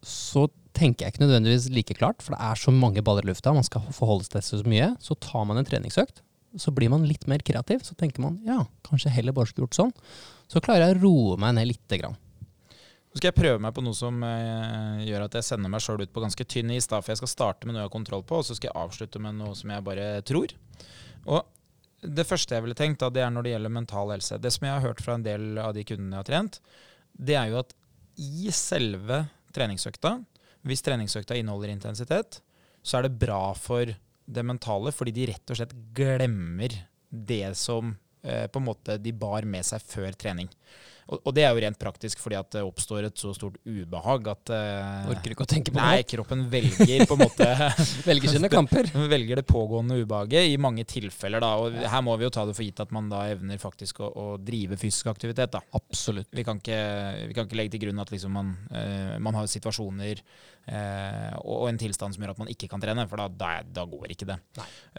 så 0.05 0.47
tenker 0.77 1.05
jeg 1.05 1.13
ikke 1.15 1.23
nødvendigvis 1.25 1.69
like 1.73 1.95
klart, 1.97 2.21
for 2.21 2.35
det 2.35 2.41
er 2.45 2.59
så 2.61 2.73
mange 2.73 3.01
baller 3.05 3.25
i 3.25 3.29
lufta, 3.31 3.53
man 3.53 3.65
skal 3.65 3.81
forholde 3.95 4.27
seg 4.27 4.41
til 4.43 4.61
så 4.61 4.67
mye. 4.69 4.89
Så 5.01 5.17
tar 5.23 5.45
man 5.49 5.57
en 5.57 5.65
treningsøkt, 5.65 6.21
så 6.57 6.73
blir 6.73 6.89
man 6.93 7.05
litt 7.07 7.25
mer 7.29 7.39
kreativ. 7.45 7.81
Så 7.85 7.95
tenker 7.97 8.21
man 8.23 8.39
ja, 8.45 8.63
kanskje 8.87 9.11
heller 9.13 9.33
bare 9.35 9.49
skulle 9.49 9.67
gjort 9.67 9.77
sånn. 9.79 9.93
Så 10.49 10.61
klarer 10.63 10.87
jeg 10.89 10.97
å 10.97 11.01
roe 11.05 11.37
meg 11.41 11.55
ned 11.57 11.67
lite 11.73 11.99
grann. 12.01 12.17
Skal 13.17 13.31
jeg 13.31 13.37
prøve 13.37 13.61
meg 13.63 13.73
på 13.73 13.81
noe 13.81 13.97
som 13.97 14.21
eh, 14.25 15.03
gjør 15.07 15.25
at 15.25 15.37
jeg 15.39 15.47
sender 15.47 15.71
meg 15.73 15.81
sjøl 15.81 16.03
ut 16.03 16.13
på 16.13 16.21
ganske 16.21 16.45
tynn 16.45 16.73
is. 16.75 16.89
For 16.91 17.09
jeg 17.09 17.21
skal 17.21 17.31
starte 17.31 17.65
med 17.65 17.73
noe 17.73 17.81
jeg 17.81 17.89
har 17.89 17.95
kontroll 17.95 18.25
på, 18.27 18.41
og 18.41 18.45
så 18.45 18.57
skal 18.57 18.69
jeg 18.69 18.77
avslutte 18.77 19.21
med 19.23 19.39
noe 19.39 19.55
som 19.57 19.73
jeg 19.73 19.85
bare 19.87 20.09
tror. 20.27 20.53
Og 21.25 21.41
det 22.05 22.27
første 22.29 22.53
jeg 22.53 22.65
ville 22.65 22.77
tenkt, 22.77 23.01
da, 23.01 23.09
det 23.09 23.23
er 23.25 23.31
når 23.33 23.47
det 23.47 23.53
gjelder 23.55 23.73
mental 23.73 24.13
helse. 24.13 24.37
Det 24.41 24.51
som 24.53 24.67
jeg 24.67 24.75
har 24.75 24.85
hørt 24.85 25.01
fra 25.01 25.17
en 25.17 25.25
del 25.25 25.57
av 25.61 25.73
de 25.73 25.85
kundene 25.87 26.13
jeg 26.13 26.23
har 26.23 26.29
trent, 26.29 26.59
det 27.17 27.37
er 27.39 27.51
jo 27.51 27.61
at 27.63 27.73
i 28.21 28.51
selve 28.53 29.23
treningsøkta, 29.55 30.17
hvis 30.67 30.83
treningsøkta 30.85 31.37
inneholder 31.37 31.73
intensitet, 31.73 32.41
så 32.85 32.99
er 32.99 33.07
det 33.07 33.17
bra 33.19 33.55
for 33.57 33.89
det 34.27 34.43
mentale, 34.45 34.93
fordi 34.93 35.13
de 35.15 35.29
rett 35.31 35.53
og 35.53 35.59
slett 35.59 35.73
glemmer 35.95 36.75
det 37.09 37.55
som 37.57 37.95
eh, 38.21 38.45
på 38.51 38.61
en 38.61 38.67
måte 38.67 38.97
de 39.01 39.13
bar 39.15 39.47
med 39.49 39.65
seg 39.65 39.83
før 39.87 40.17
trening. 40.19 40.51
Og, 41.07 41.21
og 41.23 41.35
det 41.35 41.45
er 41.47 41.53
jo 41.55 41.61
rent 41.63 41.79
praktisk 41.79 42.19
fordi 42.19 42.37
at 42.39 42.49
det 42.57 42.63
oppstår 42.67 43.07
et 43.07 43.19
så 43.19 43.31
stort 43.35 43.55
ubehag 43.63 44.27
at 44.31 44.51
uh, 44.51 45.11
Orker 45.13 45.33
ikke 45.33 45.45
å 45.45 45.49
tenke 45.49 45.71
på 45.71 45.79
Nei, 45.79 46.01
kroppen 46.07 46.43
velger 46.51 47.05
på 47.07 47.15
en 47.15 47.23
måte 47.23 47.47
Velger 48.09 48.33
sine 48.35 48.51
kamper. 48.57 48.89
velger 49.07 49.41
det 49.41 49.45
pågående 49.47 49.99
ubehaget 50.01 50.51
i 50.51 50.57
mange 50.61 50.83
tilfeller. 50.87 51.43
da, 51.43 51.53
og 51.61 51.77
Her 51.87 52.03
må 52.05 52.17
vi 52.19 52.27
jo 52.27 52.33
ta 52.33 52.43
det 52.47 52.57
for 52.57 52.65
gitt 52.65 52.81
at 52.83 52.91
man 52.95 53.07
da 53.11 53.23
evner 53.31 53.61
faktisk 53.61 54.01
å, 54.03 54.11
å 54.11 54.27
drive 54.41 54.79
fysisk 54.79 55.09
aktivitet. 55.13 55.53
da. 55.55 55.63
Absolutt. 55.77 56.29
Vi 56.35 56.45
kan 56.47 56.59
ikke, 56.59 56.81
vi 57.29 57.37
kan 57.37 57.47
ikke 57.47 57.59
legge 57.61 57.75
til 57.77 57.87
grunn 57.87 58.03
at 58.03 58.11
liksom 58.13 58.35
man, 58.35 58.53
uh, 58.73 59.15
man 59.23 59.39
har 59.39 59.47
situasjoner 59.51 60.21
uh, 60.21 61.33
og, 61.39 61.55
og 61.61 61.67
en 61.71 61.79
tilstand 61.79 62.15
som 62.15 62.23
gjør 62.23 62.35
at 62.35 62.41
man 62.43 62.51
ikke 62.51 62.69
kan 62.71 62.83
trene, 62.83 63.07
for 63.07 63.23
da, 63.23 63.29
da, 63.31 63.53
da 63.63 63.87
går 63.87 64.13
ikke 64.13 64.27
det. 64.27 64.37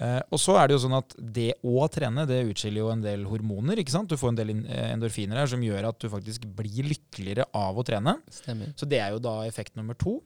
Eh, 0.00 0.20
og 0.32 0.40
så 0.40 0.56
er 0.58 0.68
det 0.68 0.76
jo 0.76 0.82
sånn 0.84 0.96
at 0.98 1.14
det 1.18 1.50
å 1.66 1.86
trene, 1.92 2.24
det 2.28 2.40
utskiller 2.48 2.82
jo 2.82 2.90
en 2.92 3.04
del 3.04 3.26
hormoner. 3.28 3.80
ikke 3.80 3.94
sant? 3.94 4.10
Du 4.10 4.18
får 4.20 4.32
en 4.32 4.40
del 4.40 4.54
endorfiner 4.54 5.42
her 5.42 5.50
som 5.50 5.62
gjør 5.64 5.90
at 5.90 5.97
du 6.02 6.08
faktisk 6.12 6.46
blir 6.58 6.88
lykkeligere 6.92 7.48
av 7.56 7.78
å 7.78 7.84
trene. 7.86 8.18
Stemmer. 8.32 8.72
Så 8.78 8.88
det 8.88 9.02
er 9.02 9.14
jo 9.14 9.22
da 9.22 9.40
effekt 9.48 9.78
nummer 9.78 9.98
to. 9.98 10.18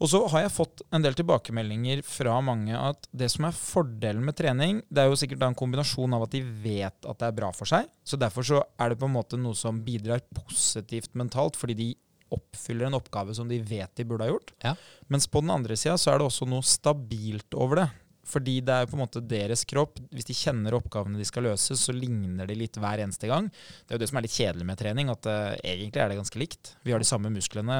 Og 0.00 0.08
så 0.08 0.20
har 0.32 0.46
jeg 0.46 0.52
fått 0.54 0.80
en 0.96 1.04
del 1.04 1.16
tilbakemeldinger 1.18 2.00
fra 2.08 2.38
mange 2.44 2.72
at 2.72 3.04
det 3.12 3.28
som 3.32 3.44
er 3.44 3.56
fordelen 3.56 4.24
med 4.24 4.38
trening, 4.38 4.78
det 4.88 5.02
er 5.02 5.10
jo 5.10 5.18
sikkert 5.20 5.44
en 5.44 5.56
kombinasjon 5.56 6.16
av 6.16 6.24
at 6.24 6.32
de 6.32 6.40
vet 6.40 7.04
at 7.04 7.20
det 7.20 7.28
er 7.28 7.36
bra 7.36 7.50
for 7.52 7.68
seg. 7.68 7.90
Så 8.00 8.16
derfor 8.20 8.46
så 8.46 8.62
er 8.80 8.92
det 8.92 9.00
på 9.02 9.10
en 9.10 9.18
måte 9.18 9.40
noe 9.40 9.58
som 9.58 9.82
bidrar 9.84 10.24
positivt 10.32 11.12
mentalt, 11.20 11.60
fordi 11.60 11.76
de 11.76 11.90
oppfyller 12.32 12.88
en 12.88 12.96
oppgave 12.96 13.34
som 13.36 13.48
de 13.50 13.58
vet 13.60 13.92
de 13.98 14.06
burde 14.06 14.24
ha 14.24 14.32
gjort. 14.32 14.54
Ja. 14.64 14.74
Mens 15.12 15.28
på 15.28 15.42
den 15.44 15.52
andre 15.52 15.76
sida 15.76 15.98
så 16.00 16.14
er 16.14 16.20
det 16.20 16.30
også 16.30 16.48
noe 16.48 16.64
stabilt 16.64 17.58
over 17.58 17.82
det. 17.82 17.88
Fordi 18.26 18.58
det 18.64 18.74
er 18.74 18.88
på 18.88 18.96
en 18.96 19.02
måte 19.02 19.22
deres 19.24 19.62
kropp. 19.68 19.98
Hvis 20.12 20.28
de 20.28 20.36
kjenner 20.36 20.76
oppgavene 20.76 21.18
de 21.18 21.26
skal 21.26 21.46
løse, 21.48 21.76
så 21.78 21.94
ligner 21.96 22.48
de 22.48 22.56
litt 22.58 22.76
hver 22.80 23.02
eneste 23.02 23.30
gang. 23.30 23.48
Det 23.50 23.94
er 23.94 23.98
jo 23.98 24.02
det 24.02 24.10
som 24.10 24.20
er 24.20 24.26
litt 24.26 24.36
kjedelig 24.36 24.66
med 24.68 24.80
trening, 24.80 25.12
at 25.12 25.28
uh, 25.30 25.56
egentlig 25.64 26.02
er 26.02 26.12
det 26.12 26.18
ganske 26.20 26.42
likt. 26.42 26.74
Vi 26.86 26.94
har 26.94 27.02
de 27.02 27.08
samme 27.08 27.32
musklene. 27.32 27.78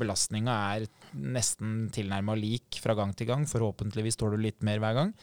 Belastninga 0.00 0.56
er 0.74 0.88
nesten 1.14 1.86
tilnærma 1.94 2.36
lik 2.38 2.80
fra 2.82 2.96
gang 2.98 3.14
til 3.16 3.30
gang. 3.30 3.46
Forhåpentligvis 3.48 4.18
står 4.18 4.34
du 4.34 4.42
litt 4.48 4.66
mer 4.66 4.82
hver 4.82 4.98
gang. 4.98 5.14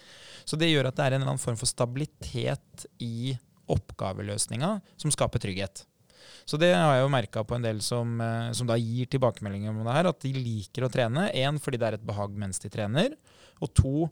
Så 0.47 0.59
det 0.61 0.71
gjør 0.71 0.89
at 0.89 0.97
det 0.97 1.03
er 1.07 1.17
en 1.17 1.21
eller 1.21 1.35
annen 1.35 1.45
form 1.45 1.59
for 1.59 1.69
stabilitet 1.69 2.87
i 3.03 3.35
oppgaveløsninga 3.75 4.77
som 5.01 5.13
skaper 5.13 5.41
trygghet. 5.43 5.83
Så 6.45 6.57
det 6.61 6.71
har 6.73 6.97
jeg 6.97 7.05
jo 7.05 7.13
merka 7.13 7.41
på 7.45 7.57
en 7.57 7.65
del 7.65 7.81
som, 7.85 8.19
eh, 8.21 8.51
som 8.53 8.67
da 8.69 8.77
gir 8.77 9.09
tilbakemeldinger 9.09 9.73
om 9.73 9.81
det 9.85 9.95
her, 9.95 10.09
at 10.09 10.21
de 10.21 10.33
liker 10.33 10.85
å 10.85 10.91
trene. 10.93 11.29
Én 11.33 11.59
fordi 11.61 11.79
det 11.81 11.87
er 11.87 11.97
et 11.97 12.05
behag 12.05 12.37
mens 12.37 12.61
de 12.61 12.69
trener, 12.69 13.15
og 13.61 13.73
to 13.73 14.09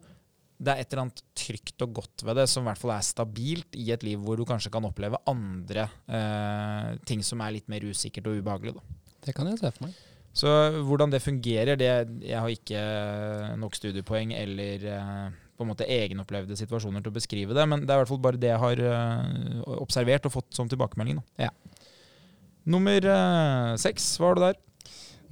det 0.58 0.74
er 0.74 0.82
et 0.82 0.94
eller 0.94 1.06
annet 1.06 1.22
trygt 1.38 1.84
og 1.86 2.00
godt 2.00 2.24
ved 2.28 2.38
det, 2.40 2.48
som 2.52 2.64
i 2.64 2.70
hvert 2.70 2.82
fall 2.82 2.94
er 2.96 3.06
stabilt 3.06 3.78
i 3.80 3.90
et 3.96 4.06
liv 4.06 4.22
hvor 4.22 4.40
du 4.40 4.46
kanskje 4.48 4.72
kan 4.74 4.86
oppleve 4.88 5.20
andre 5.30 5.88
eh, 6.08 6.90
ting 7.10 7.24
som 7.26 7.42
er 7.44 7.58
litt 7.58 7.70
mer 7.72 7.86
usikkert 7.86 8.30
og 8.30 8.40
ubehagelig. 8.40 8.76
Da. 8.78 9.00
Det 9.28 9.36
kan 9.38 9.50
jeg 9.50 9.62
se 9.62 9.72
for 9.74 9.88
meg. 9.88 10.02
Så 10.34 10.50
hvordan 10.88 11.12
det 11.14 11.22
fungerer, 11.22 11.78
det 11.78 11.92
Jeg 12.26 12.40
har 12.42 12.50
ikke 12.50 12.80
nok 13.62 13.76
studiepoeng 13.78 14.34
eller 14.34 14.86
eh, 14.90 15.28
på 15.54 15.66
en 15.66 15.70
måte 15.70 15.86
egenopplevde 15.86 16.58
situasjoner 16.58 17.04
til 17.04 17.14
å 17.14 17.18
beskrive 17.20 17.54
det, 17.54 17.66
men 17.70 17.84
det 17.84 17.94
er 17.94 18.00
i 18.00 18.04
hvert 18.04 18.12
fall 18.12 18.24
bare 18.24 18.42
det 18.42 18.50
jeg 18.50 18.62
har 18.64 18.82
eh, 18.90 19.60
observert 19.78 20.26
og 20.30 20.34
fått 20.40 20.58
som 20.58 20.70
tilbakemelding. 20.70 21.22
Da. 21.22 21.50
Ja. 21.50 21.84
Nummer 22.66 23.10
eh, 23.14 23.74
seks, 23.82 24.16
hva 24.18 24.32
har 24.32 24.40
du 24.40 24.46
der? 24.48 24.62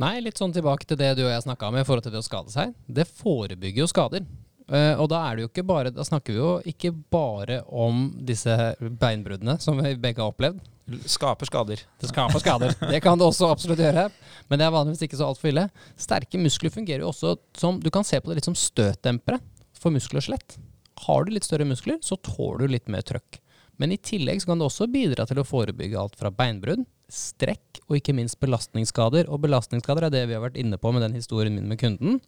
Nei, 0.02 0.16
litt 0.24 0.40
sånn 0.40 0.54
tilbake 0.54 0.88
til 0.88 0.98
det 0.98 1.14
du 1.18 1.26
og 1.26 1.34
jeg 1.34 1.46
snakka 1.46 1.70
om 1.70 1.78
i 1.78 1.84
forhold 1.86 2.06
til 2.06 2.14
det 2.14 2.22
å 2.22 2.26
skade 2.26 2.54
seg. 2.54 2.72
Det 2.88 3.06
forebygger 3.10 3.84
jo 3.84 3.90
skader. 3.90 4.26
Eh, 4.72 4.96
og 4.96 5.10
da 5.12 5.36
bare 5.68 5.92
Da 5.92 6.04
snakker 6.08 6.32
vi 6.32 6.40
jo 6.40 6.52
ikke 6.64 6.94
bare 7.12 7.62
om 7.68 8.06
disse 8.24 8.54
beinbruddene 8.80 9.58
som 9.60 9.80
vi 9.82 9.96
begge 10.00 10.24
har 10.24 10.32
opplevd. 10.32 10.62
Skaper 11.08 11.48
skader. 11.48 11.84
Det 12.00 12.10
skaper 12.10 12.40
skader. 12.40 12.76
Det 12.80 13.02
kan 13.04 13.20
det 13.20 13.28
også 13.28 13.52
absolutt 13.52 13.80
gjøre. 13.80 14.10
Men 14.50 14.60
det 14.60 14.66
er 14.66 14.74
vanligvis 14.74 15.04
ikke 15.08 15.20
så 15.20 15.28
altfor 15.28 15.52
ille. 15.52 15.68
Sterke 16.00 16.40
muskler 16.40 16.72
fungerer 16.72 17.04
jo 17.04 17.12
også 17.12 17.36
som 17.58 17.80
Du 17.80 17.90
kan 17.92 18.08
se 18.08 18.20
på 18.20 18.32
det 18.32 18.40
litt 18.40 18.50
som 18.50 18.58
støtdempere 18.58 19.40
for 19.78 19.92
muskel 19.92 20.20
og 20.20 20.26
skjelett. 20.26 20.58
Har 21.06 21.26
du 21.26 21.32
litt 21.34 21.48
større 21.48 21.66
muskler, 21.66 21.98
så 22.04 22.18
tåler 22.20 22.68
du 22.68 22.76
litt 22.76 22.92
mer 22.92 23.02
trøkk. 23.02 23.40
Men 23.82 23.92
i 23.96 23.98
tillegg 23.98 24.42
så 24.42 24.52
kan 24.52 24.60
det 24.60 24.68
også 24.68 24.86
bidra 24.92 25.26
til 25.26 25.40
å 25.42 25.48
forebygge 25.48 25.98
alt 25.98 26.18
fra 26.20 26.30
beinbrudd, 26.30 26.84
strekk 27.12 27.80
og 27.88 27.98
ikke 27.98 28.14
minst 28.14 28.38
belastningsskader. 28.44 29.26
Og 29.32 29.42
belastningsskader 29.42 30.06
er 30.06 30.14
det 30.14 30.28
vi 30.30 30.36
har 30.38 30.44
vært 30.44 30.60
inne 30.62 30.78
på 30.78 30.92
med 30.94 31.02
den 31.02 31.18
historien 31.18 31.56
min 31.56 31.72
med 31.72 31.80
kunden, 31.82 32.20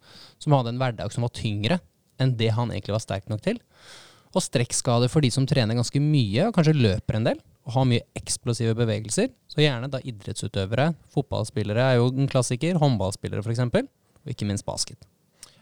som 0.42 0.56
hadde 0.56 0.74
en 0.74 0.80
hverdag 0.82 1.14
som 1.14 1.22
var 1.24 1.32
tyngre 1.36 1.78
enn 2.20 2.36
det 2.38 2.52
han 2.56 2.72
egentlig 2.72 2.96
var 2.96 3.04
sterk 3.04 3.30
nok 3.32 3.42
til. 3.44 3.60
Og 4.34 4.42
strekkskader 4.42 5.10
for 5.10 5.22
de 5.24 5.30
som 5.30 5.46
trener 5.46 5.78
ganske 5.78 6.00
mye 6.02 6.48
og 6.48 6.56
kanskje 6.56 6.76
løper 6.76 7.20
en 7.20 7.28
del 7.30 7.42
og 7.64 7.76
har 7.78 7.88
mye 7.88 8.04
eksplosive 8.18 8.74
bevegelser. 8.76 9.30
Så 9.48 9.62
gjerne 9.62 9.88
da 9.88 10.02
idrettsutøvere. 10.04 10.90
Fotballspillere 11.14 11.86
er 11.94 11.98
jo 12.00 12.10
en 12.12 12.28
klassiker. 12.28 12.76
Håndballspillere 12.82 13.44
f.eks. 13.44 13.62
Og 13.64 14.32
ikke 14.32 14.48
minst 14.48 14.66
basket. 14.68 15.06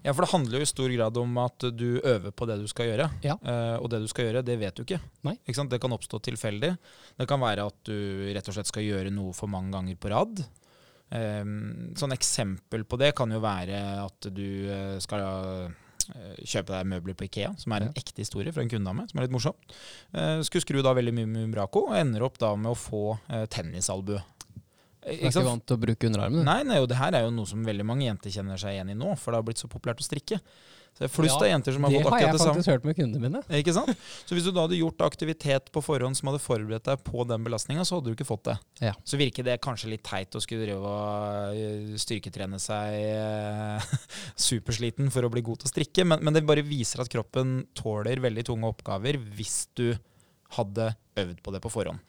Ja, 0.03 0.11
for 0.11 0.25
det 0.25 0.33
handler 0.33 0.59
jo 0.59 0.67
i 0.67 0.71
stor 0.71 0.91
grad 0.91 1.19
om 1.21 1.37
at 1.39 1.69
du 1.79 2.01
øver 2.01 2.33
på 2.35 2.47
det 2.51 2.57
du 2.59 2.67
skal 2.71 2.89
gjøre. 2.91 3.07
Ja. 3.23 3.37
Eh, 3.39 3.77
og 3.79 3.87
det 3.93 4.01
du 4.03 4.09
skal 4.11 4.27
gjøre, 4.27 4.43
det 4.43 4.57
vet 4.59 4.75
du 4.75 4.83
ikke. 4.83 4.99
Ikke? 5.47 5.67
Det 5.71 5.79
kan 5.83 5.95
oppstå 5.95 6.19
tilfeldig. 6.27 6.73
Det 7.21 7.29
kan 7.31 7.43
være 7.43 7.69
at 7.71 7.79
du 7.87 8.33
rett 8.35 8.51
og 8.51 8.57
slett 8.57 8.73
skal 8.73 8.89
gjøre 8.89 9.15
noe 9.15 9.31
for 9.37 9.53
mange 9.53 9.71
ganger 9.77 10.01
på 10.03 10.11
rad. 10.11 10.43
Eh, 11.15 11.47
sånn 12.03 12.17
eksempel 12.17 12.83
på 12.83 12.99
det 12.99 13.13
kan 13.15 13.31
jo 13.31 13.39
være 13.45 13.85
at 14.03 14.31
du 14.35 14.49
eh, 14.75 14.99
skal 15.05 15.23
kjøpe 16.43 16.75
deg 16.75 16.89
møbler 16.93 17.17
på 17.19 17.27
Ikea, 17.29 17.53
som 17.61 17.75
er 17.77 17.87
en 17.87 17.97
ekte 17.99 18.23
historie 18.25 18.53
fra 18.55 18.65
en 18.65 18.71
kundedame, 18.73 19.07
som 19.11 19.19
er 19.19 19.27
litt 19.27 19.35
morsom. 19.35 19.57
Eh, 20.13 20.43
skulle 20.47 20.65
skru 20.65 20.83
da 20.85 20.95
veldig 20.97 21.15
mye 21.17 21.31
med 21.31 21.49
Umbraco, 21.49 21.87
og 21.91 21.99
ender 21.99 22.27
opp 22.27 22.39
da 22.43 22.53
med 22.57 22.73
å 22.75 22.79
få 22.79 23.03
eh, 23.29 23.47
tennisalbue. 23.53 24.23
Du 25.03 25.11
er 25.11 25.17
Ikke 25.19 25.33
ikke 25.33 25.49
vant 25.49 25.65
til 25.67 25.79
å 25.79 25.83
bruke 25.83 26.07
underarmen. 26.11 26.45
Nei, 26.47 26.61
nei, 26.69 26.79
og 26.83 26.87
det 26.91 27.01
her 27.01 27.17
er 27.19 27.25
jo 27.27 27.33
noe 27.35 27.51
som 27.51 27.65
veldig 27.67 27.87
mange 27.89 28.07
jenter 28.07 28.35
kjenner 28.35 28.61
seg 28.61 28.77
igjen 28.77 28.93
i 28.95 28.99
nå, 28.99 29.17
for 29.19 29.35
det 29.35 29.41
har 29.41 29.49
blitt 29.49 29.63
så 29.63 29.71
populært 29.71 30.03
å 30.03 30.07
strikke. 30.07 30.39
Så 30.93 31.01
det 31.01 31.07
er 31.09 31.13
flust 31.15 31.41
av 31.41 31.49
jenter 31.49 31.73
som 31.73 31.87
har 31.87 31.95
fått 31.95 32.05
akkurat 32.05 32.21
jeg 32.21 32.27
samme. 32.27 32.37
det 32.37 32.43
samme. 32.43 32.53
faktisk 32.53 32.71
hørt 32.73 32.85
med 32.85 32.97
kundene 32.99 33.23
mine. 33.25 33.41
Ikke 33.63 33.73
sant? 33.73 34.03
Så 34.29 34.37
hvis 34.37 34.45
du 34.45 34.51
da 34.53 34.67
hadde 34.67 34.77
gjort 34.77 35.05
aktivitet 35.07 35.71
på 35.73 35.83
forhånd 35.85 36.19
som 36.19 36.29
hadde 36.29 36.43
forberedt 36.45 36.91
deg 36.91 37.01
på 37.07 37.25
den 37.31 37.47
belastninga, 37.47 37.87
så 37.89 37.97
hadde 37.97 38.13
du 38.13 38.17
ikke 38.19 38.29
fått 38.29 38.45
det. 38.51 38.57
Ja. 38.85 38.93
Så 39.09 39.17
virker 39.21 39.47
det 39.47 39.57
kanskje 39.65 39.95
litt 39.95 40.05
teit 40.05 40.37
å 40.37 40.43
skulle 40.45 40.67
drive 40.67 40.93
og 40.93 41.57
øh, 41.57 41.97
styrketrene 42.03 42.61
seg 42.61 42.99
øh, 43.09 43.91
supersliten 44.51 45.09
for 45.15 45.25
å 45.25 45.33
bli 45.33 45.45
god 45.47 45.63
til 45.63 45.71
å 45.71 45.73
strikke, 45.73 46.07
men, 46.13 46.21
men 46.21 46.37
det 46.37 46.45
bare 46.49 46.67
viser 46.67 47.03
at 47.03 47.13
kroppen 47.13 47.63
tåler 47.79 48.21
veldig 48.21 48.45
tunge 48.53 48.69
oppgaver 48.69 49.17
hvis 49.33 49.63
du 49.79 49.89
hadde 50.59 50.93
øvd 51.17 51.41
på 51.41 51.57
det 51.57 51.65
på 51.65 51.73
forhånd. 51.73 52.05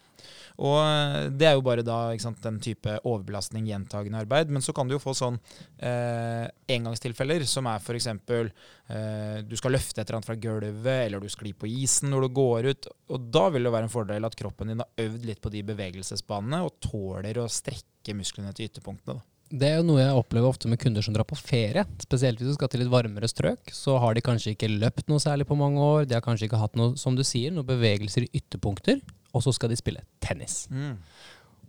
Og 0.61 0.77
øh, 0.81 1.29
det 1.33 1.47
er 1.49 1.55
jo 1.57 1.65
bare 1.65 1.85
da 1.85 1.97
sant, 2.21 2.41
den 2.43 2.59
type 2.63 2.97
overbelastning, 3.01 3.65
gjentagende 3.69 4.21
arbeid. 4.21 4.51
Men 4.53 4.65
så 4.65 4.75
kan 4.75 4.89
du 4.89 4.95
jo 4.95 5.01
få 5.01 5.15
sånn 5.17 5.39
eh, 5.79 6.45
engangstilfeller, 6.75 7.45
som 7.49 7.69
er 7.71 7.81
f.eks. 7.81 8.09
Eh, 8.13 9.41
du 9.47 9.57
skal 9.59 9.75
løfte 9.77 10.01
et 10.01 10.05
eller 10.05 10.19
annet 10.19 10.29
fra 10.29 10.39
gulvet, 10.45 10.93
eller 11.07 11.23
du 11.23 11.31
sklir 11.31 11.57
på 11.57 11.69
isen 11.69 12.13
når 12.13 12.27
du 12.27 12.39
går 12.39 12.71
ut. 12.71 12.89
Og 13.13 13.29
da 13.33 13.47
vil 13.53 13.65
det 13.65 13.73
være 13.73 13.89
en 13.89 13.95
fordel 13.97 14.29
at 14.29 14.37
kroppen 14.39 14.73
din 14.73 14.83
har 14.83 15.05
øvd 15.07 15.29
litt 15.29 15.43
på 15.43 15.53
de 15.53 15.65
bevegelsesbanene 15.73 16.63
og 16.65 16.77
tåler 16.83 17.41
å 17.41 17.49
strekke 17.51 18.17
musklene 18.17 18.53
til 18.53 18.69
ytterpunktene. 18.69 19.21
Det 19.53 19.67
er 19.69 19.75
jo 19.77 19.85
noe 19.85 20.01
jeg 20.01 20.17
opplever 20.17 20.49
ofte 20.49 20.69
med 20.71 20.79
kunder 20.81 21.03
som 21.05 21.13
drar 21.13 21.27
på 21.29 21.37
ferie. 21.37 21.83
Spesielt 22.01 22.39
hvis 22.41 22.49
du 22.49 22.55
skal 22.55 22.71
til 22.73 22.81
litt 22.81 22.93
varmere 22.93 23.27
strøk. 23.29 23.69
Så 23.75 23.99
har 24.01 24.15
de 24.15 24.23
kanskje 24.25 24.55
ikke 24.55 24.71
løpt 24.71 25.11
noe 25.11 25.21
særlig 25.21 25.45
på 25.49 25.57
mange 25.59 25.83
år. 25.83 26.07
De 26.09 26.17
har 26.17 26.23
kanskje 26.25 26.47
ikke 26.47 26.61
hatt 26.61 26.79
noe, 26.79 26.95
som 26.97 27.13
du 27.13 27.21
sier, 27.27 27.53
noen 27.53 27.67
bevegelser 27.69 28.25
i 28.25 28.31
ytterpunkter. 28.41 29.03
Og 29.33 29.43
så 29.45 29.53
skal 29.55 29.71
de 29.73 29.77
spille 29.79 30.03
tennis. 30.21 30.67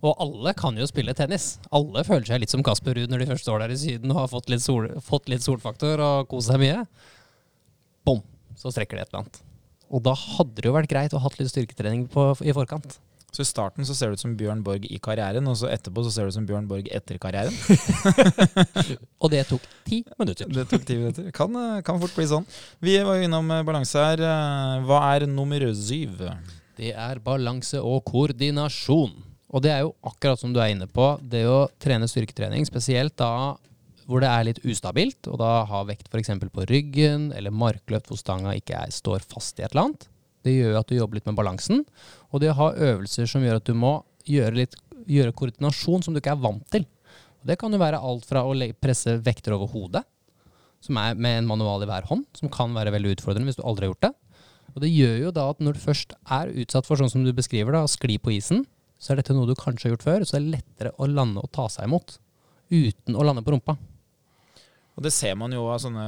Og 0.05 0.11
alle 0.21 0.51
kan 0.57 0.75
jo 0.77 0.85
spille 0.89 1.15
tennis. 1.17 1.55
Alle 1.73 2.03
føler 2.05 2.27
seg 2.29 2.43
litt 2.43 2.51
som 2.53 2.61
Kasper 2.65 2.93
Ruud 2.97 3.09
når 3.09 3.23
de 3.23 3.29
først 3.31 3.47
står 3.47 3.63
der 3.63 3.73
i 3.73 3.79
Syden 3.79 4.11
og 4.13 4.19
har 4.23 4.29
fått 4.29 4.51
litt, 4.53 4.61
sol, 4.61 4.89
fått 5.01 5.31
litt 5.31 5.41
solfaktor 5.45 6.03
og 6.03 6.27
kost 6.29 6.51
seg 6.51 6.61
mye. 6.61 6.83
Bom, 8.05 8.21
så 8.59 8.69
strekker 8.75 8.99
de 8.99 9.05
et 9.05 9.09
eller 9.09 9.23
annet. 9.23 9.41
Og 9.89 10.03
da 10.05 10.13
hadde 10.17 10.59
det 10.61 10.69
jo 10.69 10.75
vært 10.75 10.91
greit 10.91 11.13
å 11.15 11.21
ha 11.21 11.25
hatt 11.29 11.39
litt 11.39 11.49
styrketrening 11.53 12.05
på, 12.11 12.27
i 12.45 12.53
forkant. 12.53 12.99
Så 13.35 13.43
i 13.43 13.47
starten 13.49 13.83
så 13.87 13.91
ser 13.97 14.11
det 14.13 14.19
ut 14.19 14.21
som 14.23 14.35
Bjørn 14.39 14.61
Borg 14.63 14.85
i 14.87 14.97
karrieren, 15.03 15.47
og 15.51 15.57
så 15.59 15.67
etterpå 15.67 16.05
så 16.05 16.11
ser 16.13 16.23
det 16.27 16.31
ut 16.31 16.37
som 16.37 16.45
Bjørn 16.47 16.69
Borg 16.69 16.85
etter 16.95 17.17
karrieren. 17.19 17.51
Og 19.23 19.31
det 19.33 19.41
tok 19.49 19.65
ti 19.87 19.99
minutter. 20.19 20.47
Det 20.55 20.63
tok 20.71 20.85
ti 20.87 20.95
minutter. 21.01 21.27
Kan, 21.35 21.55
eh, 21.59 21.81
kan 21.83 21.99
fort 21.99 22.15
bli 22.15 22.27
sånn. 22.31 22.45
Vi 22.79 22.95
var 23.03 23.19
jo 23.19 23.27
innom 23.27 23.51
eh, 23.51 23.65
balanse 23.67 23.99
her. 24.05 24.23
Eh, 24.23 24.85
Hva 24.87 25.01
er 25.17 25.27
nummer 25.27 25.65
syv? 25.75 26.23
Det 26.75 26.91
er 26.91 27.21
balanse 27.23 27.79
og 27.79 28.03
koordinasjon. 28.09 29.13
Og 29.55 29.63
det 29.63 29.71
er 29.71 29.85
jo 29.85 29.93
akkurat 30.03 30.41
som 30.41 30.51
du 30.51 30.59
er 30.59 30.73
inne 30.73 30.87
på, 30.91 31.13
det 31.21 31.45
å 31.47 31.67
trene 31.79 32.09
styrketrening, 32.09 32.65
spesielt 32.67 33.15
da 33.21 33.55
hvor 34.05 34.21
det 34.21 34.29
er 34.29 34.43
litt 34.45 34.59
ustabilt, 34.67 35.29
og 35.31 35.39
da 35.41 35.63
ha 35.65 35.79
vekt 35.87 36.11
f.eks. 36.11 36.33
på 36.53 36.65
ryggen, 36.69 37.31
eller 37.33 37.53
markløft 37.53 38.11
hvor 38.11 38.19
stanga 38.19 38.53
ikke 38.57 38.77
er, 38.77 38.91
står 38.93 39.23
fast 39.25 39.57
i 39.57 39.65
et 39.65 39.71
eller 39.71 39.87
annet. 39.87 40.09
Det 40.45 40.53
gjør 40.53 40.75
at 40.77 40.91
du 40.91 40.97
jobber 40.97 41.17
litt 41.17 41.29
med 41.29 41.37
balansen. 41.39 41.81
Og 42.29 42.43
det 42.43 42.51
å 42.51 42.59
ha 42.59 42.67
øvelser 42.75 43.29
som 43.29 43.41
gjør 43.41 43.57
at 43.61 43.65
du 43.65 43.73
må 43.77 43.95
gjøre, 44.29 44.59
litt, 44.59 44.75
gjøre 45.09 45.33
koordinasjon 45.39 46.05
som 46.05 46.13
du 46.13 46.21
ikke 46.21 46.35
er 46.35 46.43
vant 46.43 46.67
til. 46.73 46.85
Og 47.41 47.49
det 47.49 47.57
kan 47.61 47.73
jo 47.73 47.81
være 47.81 48.01
alt 48.01 48.27
fra 48.29 48.43
å 48.45 48.53
presse 48.81 49.17
vekter 49.25 49.55
over 49.57 49.71
hodet, 49.73 50.03
som 50.85 50.99
er 51.01 51.17
med 51.17 51.39
en 51.39 51.49
manual 51.49 51.81
i 51.81 51.89
hver 51.89 52.05
hånd, 52.11 52.27
som 52.37 52.51
kan 52.53 52.75
være 52.75 52.93
veldig 52.93 53.15
utfordrende 53.15 53.49
hvis 53.49 53.57
du 53.57 53.65
aldri 53.65 53.87
har 53.87 53.95
gjort 53.95 54.05
det. 54.05 54.13
Og 54.73 54.81
det 54.83 54.91
gjør 54.91 55.17
jo 55.27 55.33
da 55.35 55.49
at 55.53 55.61
når 55.63 55.77
du 55.77 55.83
først 55.83 56.15
er 56.35 56.51
utsatt 56.63 56.87
for 56.87 56.99
sånn 56.99 57.11
som 57.11 57.25
du 57.25 57.31
beskriver, 57.35 57.75
da, 57.75 57.85
å 57.85 57.91
skli 57.91 58.17
på 58.19 58.33
isen, 58.35 58.65
så 58.99 59.13
er 59.13 59.21
dette 59.21 59.35
noe 59.35 59.47
du 59.47 59.55
kanskje 59.59 59.89
har 59.89 59.95
gjort 59.95 60.07
før, 60.07 60.25
så 60.25 60.37
det 60.37 60.41
er 60.41 60.53
lettere 60.57 60.93
å 60.97 61.07
lande 61.09 61.43
og 61.43 61.51
ta 61.55 61.67
seg 61.71 61.87
imot. 61.87 62.17
Uten 62.73 63.15
å 63.15 63.25
lande 63.25 63.43
på 63.45 63.53
rumpa. 63.53 63.77
Og 64.95 65.03
det 65.05 65.11
ser 65.13 65.35
man 65.37 65.53
jo 65.53 65.67
av 65.69 65.81
sånne 65.83 66.07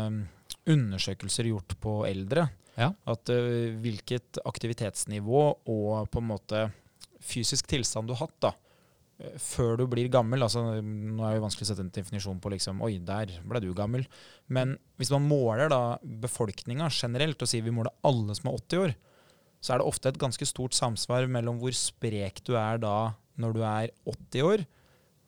undersøkelser 0.68 1.52
gjort 1.52 1.76
på 1.84 2.00
eldre. 2.08 2.48
Ja. 2.78 2.92
At 3.10 3.30
uh, 3.34 3.74
hvilket 3.82 4.40
aktivitetsnivå 4.48 5.44
og 5.74 6.10
på 6.12 6.22
en 6.22 6.30
måte 6.30 6.68
fysisk 7.24 7.68
tilstand 7.70 8.10
du 8.10 8.16
har 8.16 8.28
hatt 8.28 8.38
da, 8.44 8.54
før 9.42 9.80
du 9.80 9.86
blir 9.90 10.12
gammel. 10.14 10.44
Altså, 10.46 10.62
nå 10.82 11.26
er 11.26 11.38
det 11.38 11.44
vanskelig 11.44 11.66
å 11.66 11.72
sette 11.72 11.84
en 11.86 11.94
definisjon 11.94 12.40
på 12.42 12.52
liksom, 12.54 12.84
oi, 12.86 12.98
der 13.04 13.34
ble 13.48 13.62
du 13.64 13.72
gammel. 13.78 14.06
Men 14.54 14.76
hvis 15.02 15.12
man 15.14 15.26
måler 15.26 15.72
da 15.74 15.82
befolkninga 16.22 16.90
generelt, 16.94 17.42
og 17.42 17.50
sier 17.50 17.66
vi 17.66 17.74
måler 17.74 17.96
alle 18.08 18.38
som 18.38 18.52
er 18.52 18.60
80 18.62 18.84
år, 18.86 18.96
så 19.58 19.74
er 19.74 19.82
det 19.82 19.90
ofte 19.90 20.12
et 20.14 20.22
ganske 20.22 20.46
stort 20.46 20.78
samsvar 20.78 21.26
mellom 21.34 21.58
hvor 21.62 21.74
sprek 21.74 22.44
du 22.46 22.54
er 22.60 22.78
da 22.82 23.16
når 23.42 23.56
du 23.56 23.62
er 23.66 23.94
80 24.06 24.46
år, 24.46 24.66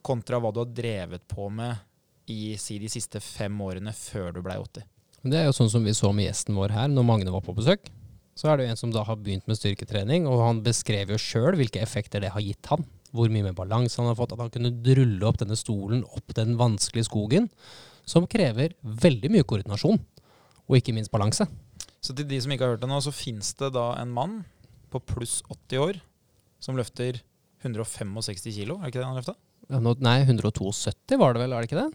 kontra 0.05 0.39
hva 0.39 0.53
du 0.53 0.61
har 0.61 0.69
drevet 0.71 1.25
på 1.29 1.49
med 1.51 1.81
i 2.29 2.53
si, 2.61 2.77
de 2.79 2.89
siste 2.91 3.19
fem 3.23 3.57
årene 3.61 3.91
før 3.95 4.35
du 4.37 4.43
blei 4.45 4.59
80. 4.61 4.85
Men 5.23 5.33
Det 5.33 5.39
er 5.39 5.49
jo 5.49 5.55
sånn 5.57 5.71
som 5.73 5.83
vi 5.83 5.95
så 5.97 6.13
med 6.15 6.29
gjesten 6.29 6.55
vår 6.55 6.75
her, 6.75 6.87
når 6.93 7.07
Magne 7.09 7.33
var 7.33 7.43
på 7.43 7.57
besøk. 7.57 7.89
Så 8.37 8.47
er 8.47 8.55
det 8.55 8.67
jo 8.67 8.71
en 8.71 8.79
som 8.79 8.93
da 8.93 9.03
har 9.03 9.17
begynt 9.19 9.49
med 9.49 9.57
styrketrening, 9.59 10.29
og 10.29 10.45
han 10.45 10.61
beskrev 10.63 11.11
jo 11.11 11.19
sjøl 11.19 11.57
hvilke 11.59 11.81
effekter 11.83 12.23
det 12.23 12.31
har 12.31 12.45
gitt 12.45 12.69
han. 12.71 12.85
Hvor 13.15 13.29
mye 13.33 13.43
mer 13.47 13.55
balanse 13.57 13.97
han 13.97 14.09
har 14.11 14.17
fått, 14.19 14.33
at 14.35 14.39
han 14.43 14.51
kunne 14.53 14.71
drulle 14.85 15.25
opp 15.25 15.39
denne 15.41 15.57
stolen 15.57 16.03
opp 16.13 16.33
den 16.37 16.55
vanskelige 16.59 17.07
skogen, 17.09 17.47
som 18.05 18.27
krever 18.29 18.75
veldig 18.83 19.31
mye 19.33 19.45
koordinasjon, 19.49 19.97
og 20.69 20.77
ikke 20.77 20.93
minst 20.93 21.11
balanse. 21.13 21.47
Så 22.01 22.13
til 22.15 22.27
de 22.29 22.37
som 22.41 22.51
ikke 22.53 22.67
har 22.67 22.75
hørt 22.75 22.83
det 22.85 22.89
nå, 22.89 22.99
så 23.01 23.11
fins 23.13 23.53
det 23.59 23.71
da 23.75 23.87
en 24.01 24.11
mann 24.13 24.43
på 24.93 25.01
pluss 25.01 25.39
80 25.49 25.81
år 25.83 25.99
som 26.61 26.77
løfter 26.77 27.19
165 27.65 28.53
kilo, 28.55 28.77
er 28.79 28.87
det 28.87 28.93
ikke 28.93 29.01
det 29.01 29.09
han 29.09 29.17
løfta? 29.19 29.35
Ja, 29.69 29.79
nei, 29.81 30.19
172 30.25 31.17
var 31.19 31.33
det 31.35 31.43
vel, 31.43 31.53
er 31.53 31.65
det 31.65 31.69
ikke 31.69 31.81
det? 31.81 31.89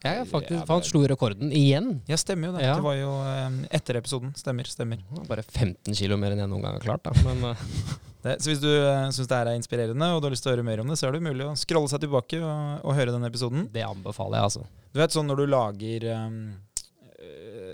Jeg 0.00 0.26
faktisk, 0.30 0.50
Ja, 0.54 0.60
det- 0.64 0.68
Han 0.68 0.82
slo 0.82 1.00
rekorden 1.06 1.50
igjen. 1.52 2.00
Ja, 2.08 2.16
stemmer 2.16 2.46
jo 2.48 2.52
det. 2.56 2.62
Ja. 2.64 2.74
Det 2.76 2.82
var 2.82 2.94
jo 2.96 3.10
eh, 3.20 3.66
etter 3.76 3.96
episoden. 4.00 4.32
Stemmer, 4.34 4.64
stemmer. 4.64 4.98
Bare 5.28 5.42
15 5.42 5.92
kilo 5.94 6.16
mer 6.16 6.32
enn 6.32 6.38
jeg 6.38 6.48
noen 6.48 6.62
gang 6.62 6.72
har 6.72 6.80
klart. 6.80 7.02
da. 7.04 7.12
Men 7.22 7.50
eh, 7.50 7.56
Det, 8.20 8.36
så 8.42 8.50
hvis 8.52 8.62
du 8.62 8.68
uh, 8.68 9.08
syns 9.14 9.28
det 9.30 9.36
her 9.38 9.48
er 9.48 9.58
inspirerende 9.58 10.08
og 10.14 10.20
du 10.20 10.28
har 10.28 10.34
lyst 10.34 10.44
til 10.44 10.52
å 10.52 10.56
høre 10.56 10.66
mer 10.66 10.82
om 10.82 10.90
det, 10.92 10.98
så 11.00 11.08
er 11.08 11.16
det 11.16 11.22
mulig 11.24 11.46
å 11.46 11.54
scrolle 11.56 11.88
seg 11.88 12.02
tilbake 12.04 12.40
og, 12.40 12.82
og 12.84 12.96
høre 12.98 13.14
den 13.14 13.28
episoden. 13.28 13.68
det 13.72 13.86
anbefaler 13.86 14.40
jeg, 14.40 14.50
altså. 14.50 14.66
Du 14.92 15.00
vet 15.00 15.14
sånn 15.14 15.30
når 15.30 15.40
du 15.40 15.46
lager 15.52 16.08
um, 16.18 16.40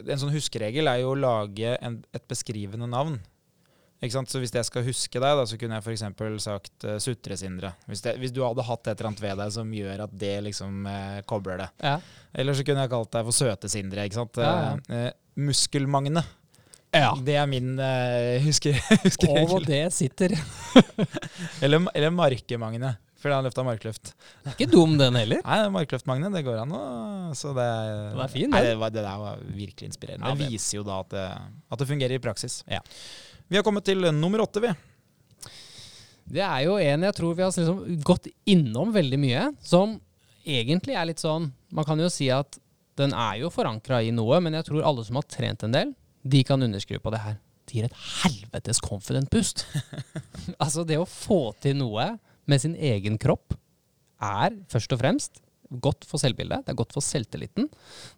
En 0.06 0.20
sånn 0.20 0.34
huskeregel 0.34 0.90
er 0.90 1.00
jo 1.00 1.14
å 1.14 1.18
lage 1.18 1.72
en, 1.82 1.96
et 2.14 2.26
beskrivende 2.30 2.86
navn. 2.90 3.16
Ikke 3.96 4.12
sant? 4.12 4.28
Så 4.28 4.40
hvis 4.42 4.52
jeg 4.52 4.66
skal 4.68 4.84
huske 4.84 5.20
deg, 5.22 5.38
da, 5.38 5.44
så 5.48 5.56
kunne 5.58 5.78
jeg 5.78 5.86
f.eks. 5.86 6.04
sagt 6.44 6.84
uh, 6.84 6.98
Sutre-Sindre. 7.00 7.72
Hvis, 7.88 8.04
hvis 8.20 8.34
du 8.34 8.42
hadde 8.44 8.64
hatt 8.68 8.90
et 8.90 8.92
eller 8.92 9.08
annet 9.10 9.22
ved 9.24 9.38
deg 9.40 9.54
som 9.56 9.70
gjør 9.72 10.02
at 10.04 10.16
det 10.20 10.34
liksom 10.50 10.84
uh, 10.84 11.20
kobler 11.28 11.62
det. 11.64 11.68
Ja. 11.80 11.96
Eller 12.36 12.58
så 12.58 12.66
kunne 12.68 12.84
jeg 12.84 12.92
kalt 12.92 13.14
deg 13.16 13.30
for 13.30 13.38
Søte-Sindre. 13.40 14.04
ikke 14.06 14.20
sant? 14.20 14.42
Ja, 14.42 14.56
Eh, 14.76 15.06
Uh, 15.06 15.12
Muskelmagne. 15.36 16.22
Ja. 17.02 17.10
Det 17.26 17.34
er 17.40 17.46
min 17.50 17.74
uh, 17.78 18.36
husker, 18.46 18.76
Og 18.78 19.02
huskeregel. 19.06 19.66
det 19.68 19.82
sitter. 19.96 20.34
Eller, 21.64 21.84
eller 21.94 22.10
Markemagne, 22.14 22.94
fordi 23.20 23.34
han 23.34 23.46
løfta 23.46 23.62
markløft. 23.66 24.10
Det 24.44 24.50
er 24.50 24.56
ikke 24.58 24.68
dum, 24.72 24.96
den 25.00 25.16
heller. 25.18 25.40
Nei, 25.44 25.58
Markløftmagne, 25.74 26.28
det 26.34 26.42
går 26.46 26.58
an 26.62 26.74
å 26.76 26.80
Så 27.38 27.52
det, 27.56 27.64
Den 28.12 28.20
er 28.26 28.32
fin, 28.32 28.50
Nei, 28.52 28.60
det, 28.66 28.74
var, 28.80 28.92
det 28.94 29.02
der 29.06 29.22
var 29.22 29.40
virkelig 29.56 29.88
inspirerende. 29.92 30.28
Ja, 30.28 30.34
det 30.36 30.44
det- 30.46 30.52
viser 30.52 30.78
jo 30.80 30.84
da 30.86 30.98
at 31.02 31.14
det, 31.14 31.24
at 31.72 31.80
det 31.82 31.88
fungerer 31.88 32.18
i 32.18 32.22
praksis. 32.22 32.60
Ja. 32.70 32.82
Vi 33.48 33.56
har 33.58 33.64
kommet 33.66 33.86
til 33.88 34.04
nummer 34.14 34.44
åtte, 34.44 34.62
vi. 34.62 34.72
Det 36.26 36.42
er 36.42 36.64
jo 36.66 36.76
en 36.82 37.04
jeg 37.06 37.14
tror 37.14 37.34
vi 37.38 37.44
har 37.46 37.52
liksom 37.54 38.00
gått 38.06 38.26
innom 38.50 38.90
veldig 38.94 39.18
mye, 39.22 39.44
som 39.62 39.96
egentlig 40.46 40.96
er 40.98 41.06
litt 41.10 41.22
sånn 41.22 41.52
Man 41.74 41.86
kan 41.86 41.98
jo 42.02 42.08
si 42.10 42.28
at 42.34 42.58
den 42.98 43.12
er 43.14 43.40
jo 43.42 43.50
forankra 43.52 43.98
i 44.02 44.10
noe, 44.14 44.38
men 44.40 44.54
jeg 44.56 44.66
tror 44.70 44.86
alle 44.88 45.02
som 45.04 45.18
har 45.20 45.26
trent 45.28 45.62
en 45.66 45.74
del, 45.74 45.90
de 46.32 46.42
kan 46.46 46.62
underskrive 46.62 47.02
på 47.02 47.12
det 47.14 47.22
her. 47.22 47.38
Det 47.66 47.78
gir 47.78 47.88
et 47.88 48.00
helvetes 48.22 48.80
confident 48.84 49.30
boost. 49.32 49.64
altså, 50.62 50.84
det 50.86 50.98
å 51.00 51.08
få 51.08 51.50
til 51.62 51.78
noe 51.80 52.12
med 52.46 52.62
sin 52.62 52.76
egen 52.78 53.18
kropp 53.18 53.56
er 54.22 54.54
først 54.70 54.94
og 54.94 55.02
fremst 55.02 55.42
godt 55.82 56.06
for 56.06 56.22
selvbildet, 56.22 56.62
det 56.62 56.72
er 56.72 56.78
godt 56.78 56.94
for 56.94 57.04
selvtilliten. 57.04 57.66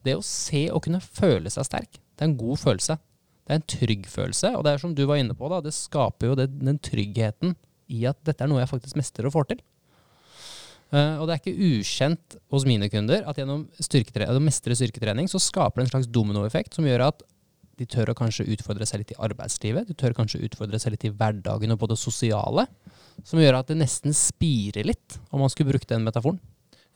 Det 0.05 0.19
å 0.19 0.25
se 0.25 0.67
og 0.69 0.83
kunne 0.85 1.01
føle 1.01 1.51
seg 1.53 1.65
sterk, 1.69 1.97
det 1.97 2.25
er 2.25 2.31
en 2.31 2.41
god 2.41 2.61
følelse. 2.61 2.99
Det 3.49 3.55
er 3.55 3.61
en 3.63 3.71
trygg 3.73 4.05
følelse, 4.13 4.53
og 4.59 4.67
det 4.67 4.75
er 4.75 4.83
som 4.83 4.93
du 4.93 5.07
var 5.09 5.23
inne 5.23 5.37
på, 5.37 5.49
da, 5.49 5.63
det 5.65 5.73
skaper 5.73 6.29
jo 6.29 6.37
det, 6.37 6.51
den 6.61 6.77
tryggheten 6.85 7.57
i 7.89 8.03
at 8.09 8.19
dette 8.29 8.45
er 8.45 8.51
noe 8.51 8.61
jeg 8.61 8.69
faktisk 8.69 8.99
mestrer 9.01 9.31
og 9.31 9.33
får 9.33 9.55
til. 9.55 9.63
Uh, 10.93 11.21
og 11.21 11.27
det 11.29 11.35
er 11.35 11.41
ikke 11.41 11.73
ukjent 11.79 12.37
hos 12.53 12.65
mine 12.69 12.89
kunder 12.93 13.25
at 13.29 13.37
gjennom 13.37 13.67
å 13.69 14.41
mestre 14.41 14.77
styrketrening 14.77 15.27
så 15.29 15.41
skaper 15.41 15.83
det 15.83 15.87
en 15.87 15.91
slags 15.91 16.09
dominoeffekt 16.13 16.77
som 16.77 16.87
gjør 16.89 17.11
at 17.11 17.25
de 17.79 17.87
tør 17.87 18.11
å 18.13 18.17
kanskje 18.19 18.47
utfordre 18.51 18.87
seg 18.89 19.03
litt 19.05 19.13
i 19.15 19.19
arbeidslivet, 19.23 19.89
de 19.89 19.95
tør 19.99 20.15
kanskje 20.19 20.41
utfordre 20.47 20.81
seg 20.83 20.95
litt 20.97 21.07
i 21.09 21.13
hverdagen 21.15 21.75
og 21.75 21.79
på 21.83 21.89
det 21.93 21.99
sosiale, 22.01 22.67
som 23.27 23.41
gjør 23.43 23.61
at 23.61 23.71
det 23.71 23.79
nesten 23.81 24.15
spirer 24.17 24.87
litt, 24.89 25.19
om 25.31 25.43
man 25.45 25.51
skulle 25.53 25.71
brukt 25.73 25.89
den 25.91 26.05
metaforen. 26.07 26.39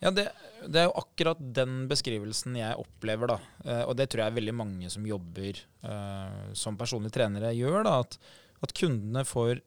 Ja, 0.02 0.10
det, 0.10 0.24
det 0.66 0.80
er 0.82 0.88
jo 0.88 0.96
akkurat 0.98 1.38
den 1.54 1.84
beskrivelsen 1.90 2.56
jeg 2.58 2.74
opplever, 2.82 3.30
da. 3.36 3.36
Eh, 3.62 3.82
og 3.86 3.94
det 3.98 4.08
tror 4.10 4.24
jeg 4.24 4.34
veldig 4.40 4.54
mange 4.58 4.88
som 4.90 5.04
jobber 5.06 5.60
eh, 5.62 6.40
som 6.58 6.74
personlige 6.80 7.14
trenere 7.20 7.52
gjør, 7.54 7.84
da. 7.86 8.00
At, 8.02 8.18
at 8.66 8.74
kundene 8.74 9.22
får 9.26 9.60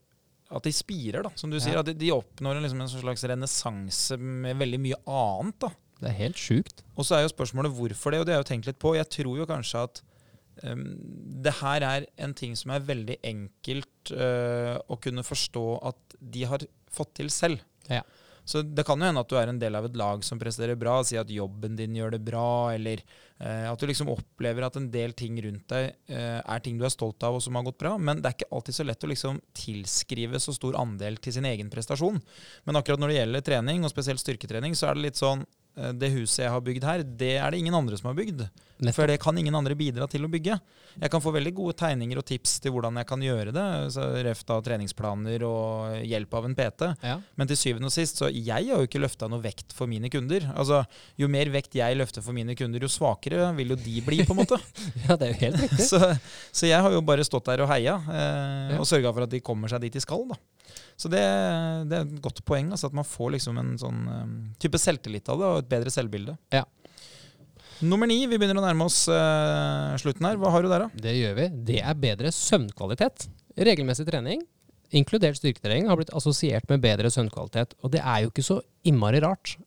at 0.55 0.67
de 0.67 0.73
spirer, 0.75 1.23
da, 1.25 1.31
som 1.39 1.49
du 1.49 1.55
Ja. 1.57 1.63
sier. 1.63 1.79
At 1.79 1.87
de, 1.87 1.95
de 1.97 2.11
oppnår 2.13 2.59
liksom, 2.61 2.83
en 2.83 2.91
slags 2.91 3.23
renessanse 3.31 4.17
med 4.19 4.59
veldig 4.59 4.81
mye 4.83 4.99
annet. 5.07 5.55
da. 5.63 5.71
Det 6.03 6.11
er 6.11 6.17
helt 6.19 6.37
sjukt. 6.39 6.83
Og 6.99 7.07
så 7.07 7.15
er 7.17 7.23
jo 7.25 7.31
spørsmålet 7.31 7.71
hvorfor 7.73 8.11
det, 8.11 8.19
og 8.19 8.27
det 8.27 8.35
har 8.35 8.41
jeg 8.41 8.45
jo 8.45 8.51
tenkt 8.51 8.67
litt 8.69 8.79
på. 8.83 8.91
Jeg 8.99 9.07
tror 9.15 9.39
jo 9.39 9.47
kanskje 9.49 9.85
at 9.87 10.03
det 10.63 11.55
her 11.59 11.85
er 11.85 12.05
en 12.21 12.35
ting 12.37 12.55
som 12.57 12.73
er 12.75 12.85
veldig 12.85 13.17
enkelt 13.27 14.13
uh, 14.15 14.75
å 14.87 14.99
kunne 15.01 15.25
forstå 15.25 15.65
at 15.91 16.19
de 16.19 16.45
har 16.47 16.63
fått 16.91 17.17
til 17.19 17.31
selv. 17.33 17.63
Ja. 17.91 18.03
Så 18.45 18.61
det 18.61 18.83
kan 18.85 19.01
jo 19.01 19.07
hende 19.07 19.21
at 19.23 19.29
du 19.31 19.39
er 19.39 19.49
en 19.49 19.59
del 19.59 19.73
av 19.73 19.87
et 19.87 19.95
lag 19.97 20.21
som 20.23 20.37
presterer 20.37 20.77
bra, 20.77 20.99
si 21.03 21.17
at 21.17 21.31
jobben 21.33 21.73
din 21.79 21.95
gjør 21.97 22.13
det 22.13 22.19
bra, 22.27 22.75
eller 22.75 23.01
uh, 23.41 23.71
at 23.71 23.81
du 23.81 23.87
liksom 23.89 24.11
opplever 24.13 24.67
at 24.67 24.77
en 24.77 24.87
del 24.93 25.15
ting 25.17 25.39
rundt 25.41 25.65
deg 25.73 25.89
uh, 26.13 26.39
er 26.39 26.63
ting 26.63 26.77
du 26.77 26.85
er 26.85 26.93
stolt 26.93 27.25
av 27.25 27.39
og 27.39 27.43
som 27.43 27.57
har 27.57 27.65
gått 27.65 27.81
bra. 27.81 27.95
Men 27.97 28.21
det 28.21 28.29
er 28.29 28.37
ikke 28.37 28.51
alltid 28.53 28.77
så 28.77 28.85
lett 28.85 29.05
å 29.07 29.11
liksom 29.11 29.41
tilskrive 29.57 30.41
så 30.41 30.53
stor 30.55 30.77
andel 30.81 31.17
til 31.17 31.35
sin 31.35 31.49
egen 31.49 31.73
prestasjon. 31.73 32.21
Men 32.69 32.79
akkurat 32.79 33.01
når 33.01 33.11
det 33.11 33.19
gjelder 33.19 33.47
trening, 33.49 33.83
og 33.83 33.93
spesielt 33.93 34.21
styrketrening, 34.21 34.77
så 34.77 34.91
er 34.91 34.99
det 34.99 35.07
litt 35.09 35.21
sånn 35.21 35.43
Det 35.75 36.07
huset 36.13 36.45
jeg 36.45 36.51
har 36.53 36.61
bygd 36.63 36.85
her, 36.87 37.03
det 37.03 37.33
er 37.37 37.51
det 37.51 37.59
ingen 37.59 37.75
andre 37.75 37.97
som 37.99 38.07
har 38.11 38.15
bygd. 38.17 38.45
For 38.95 39.07
det 39.07 39.17
kan 39.23 39.37
ingen 39.39 39.55
andre 39.55 39.75
bidra 39.75 40.03
til 40.11 40.25
å 40.25 40.29
bygge. 40.31 40.57
Jeg 40.99 41.11
kan 41.11 41.21
få 41.23 41.31
veldig 41.35 41.51
gode 41.55 41.75
tegninger 41.79 42.19
og 42.19 42.25
tips 42.27 42.57
til 42.63 42.73
hvordan 42.75 42.97
jeg 42.99 43.07
kan 43.07 43.21
gjøre 43.23 43.53
det. 43.55 43.65
Så 43.95 44.03
ref 44.23 44.41
av 44.51 44.61
treningsplaner 44.65 45.43
og 45.47 46.01
hjelp 46.07 46.35
av 46.39 46.47
en 46.49 46.55
PT. 46.55 46.89
Ja. 47.07 47.15
Men 47.39 47.47
til 47.51 47.59
syvende 47.59 47.87
og 47.87 47.95
sist, 47.95 48.19
så 48.19 48.27
jeg 48.31 48.51
har 48.51 48.81
jo 48.81 48.87
ikke 48.87 48.99
løfta 49.03 49.29
noe 49.31 49.43
vekt 49.43 49.75
for 49.75 49.87
mine 49.91 50.11
kunder. 50.11 50.47
Altså, 50.55 50.81
Jo 51.19 51.29
mer 51.31 51.51
vekt 51.55 51.75
jeg 51.79 51.95
løfter 51.99 52.23
for 52.23 52.35
mine 52.35 52.55
kunder, 52.55 52.83
jo 52.83 52.91
svakere 52.91 53.47
vil 53.55 53.75
jo 53.75 53.79
de 53.79 53.95
bli, 54.03 54.21
på 54.27 54.35
en 54.35 54.41
måte. 54.43 54.59
ja, 55.07 55.15
det 55.15 55.29
er 55.29 55.31
jo 55.33 55.39
helt 55.45 55.63
riktig. 55.63 55.87
så, 55.91 56.01
så 56.51 56.67
jeg 56.71 56.83
har 56.83 56.91
jo 56.95 57.03
bare 57.05 57.23
stått 57.27 57.47
der 57.51 57.63
og 57.63 57.71
heia, 57.71 57.95
eh, 58.11 58.75
Ja. 58.75 58.79
og 58.81 58.87
sørga 58.89 59.11
for 59.15 59.23
at 59.27 59.31
de 59.31 59.39
kommer 59.43 59.71
seg 59.71 59.83
dit 59.87 59.95
de 59.95 60.03
skal. 60.03 60.27
da. 60.31 60.35
Så 60.99 61.09
det, 61.11 61.21
det 61.89 61.95
er 61.97 62.05
et 62.05 62.21
godt 62.23 62.39
poeng, 62.47 62.69
altså 62.73 62.87
at 62.89 62.95
man 62.95 63.05
får 63.07 63.33
liksom 63.35 63.57
en 63.59 63.73
sånn 63.79 63.97
um, 64.07 64.35
type 64.63 64.79
selvtillit 64.79 65.27
av 65.31 65.41
det, 65.41 65.49
og 65.51 65.64
et 65.65 65.71
bedre 65.73 65.93
selvbilde. 65.93 66.37
Ja. 66.53 66.63
Nummer 67.83 68.07
ni, 68.07 68.21
vi 68.23 68.37
begynner 68.39 68.61
å 68.61 68.63
nærme 68.63 68.85
oss 68.87 69.01
uh, 69.11 69.91
slutten 69.99 70.23
her. 70.29 70.37
Hva 70.39 70.53
har 70.53 70.63
du 70.63 70.69
der, 70.71 70.85
da? 70.85 71.03
Det 71.05 71.11
gjør 71.17 71.33
vi. 71.41 71.47
Det 71.67 71.79
er 71.83 71.97
bedre 71.99 72.31
søvnkvalitet. 72.31 73.27
Regelmessig 73.67 74.05
trening, 74.07 74.45
inkludert 74.95 75.39
styrketrening, 75.41 75.89
har 75.91 75.99
blitt 75.99 76.13
assosiert 76.15 76.69
med 76.71 76.83
bedre 76.85 77.11
søvnkvalitet. 77.11 77.75
Og 77.83 77.91
det 77.91 77.99
er 77.99 78.23
jo 78.23 78.31
ikke 78.31 78.45
så 78.47 78.61
innmari 78.87 79.19
rart. 79.25 79.57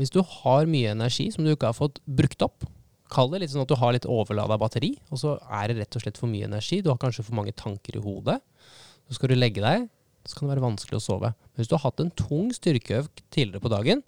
Hvis 0.00 0.10
du 0.10 0.18
har 0.26 0.66
mye 0.66 0.90
energi 0.96 1.28
som 1.30 1.46
du 1.46 1.52
ikke 1.52 1.70
har 1.70 1.78
fått 1.78 2.00
brukt 2.02 2.42
opp, 2.42 2.66
kall 3.14 3.30
det 3.30 3.44
litt 3.44 3.52
sånn 3.52 3.62
at 3.62 3.70
du 3.70 3.78
har 3.78 3.94
litt 3.94 4.08
overlada 4.10 4.58
batteri, 4.58 4.96
og 5.14 5.20
så 5.20 5.36
er 5.46 5.70
det 5.70 5.84
rett 5.84 5.98
og 5.98 6.02
slett 6.02 6.18
for 6.18 6.30
mye 6.30 6.48
energi. 6.48 6.80
Du 6.82 6.90
har 6.90 6.98
kanskje 6.98 7.22
for 7.28 7.38
mange 7.38 7.54
tanker 7.54 7.94
i 7.94 8.02
hodet. 8.02 8.40
Så 9.06 9.18
skal 9.18 9.30
du 9.30 9.38
legge 9.38 9.62
deg, 9.62 9.86
så 10.24 10.38
kan 10.38 10.46
det 10.46 10.54
være 10.54 10.64
vanskelig 10.64 10.98
å 10.98 11.04
sove. 11.04 11.30
Men 11.34 11.60
hvis 11.60 11.70
du 11.70 11.76
har 11.76 11.84
hatt 11.84 12.00
en 12.02 12.12
tung 12.16 12.48
styrkeøkt 12.54 13.22
tidligere 13.34 13.62
på 13.64 13.72
dagen, 13.72 14.02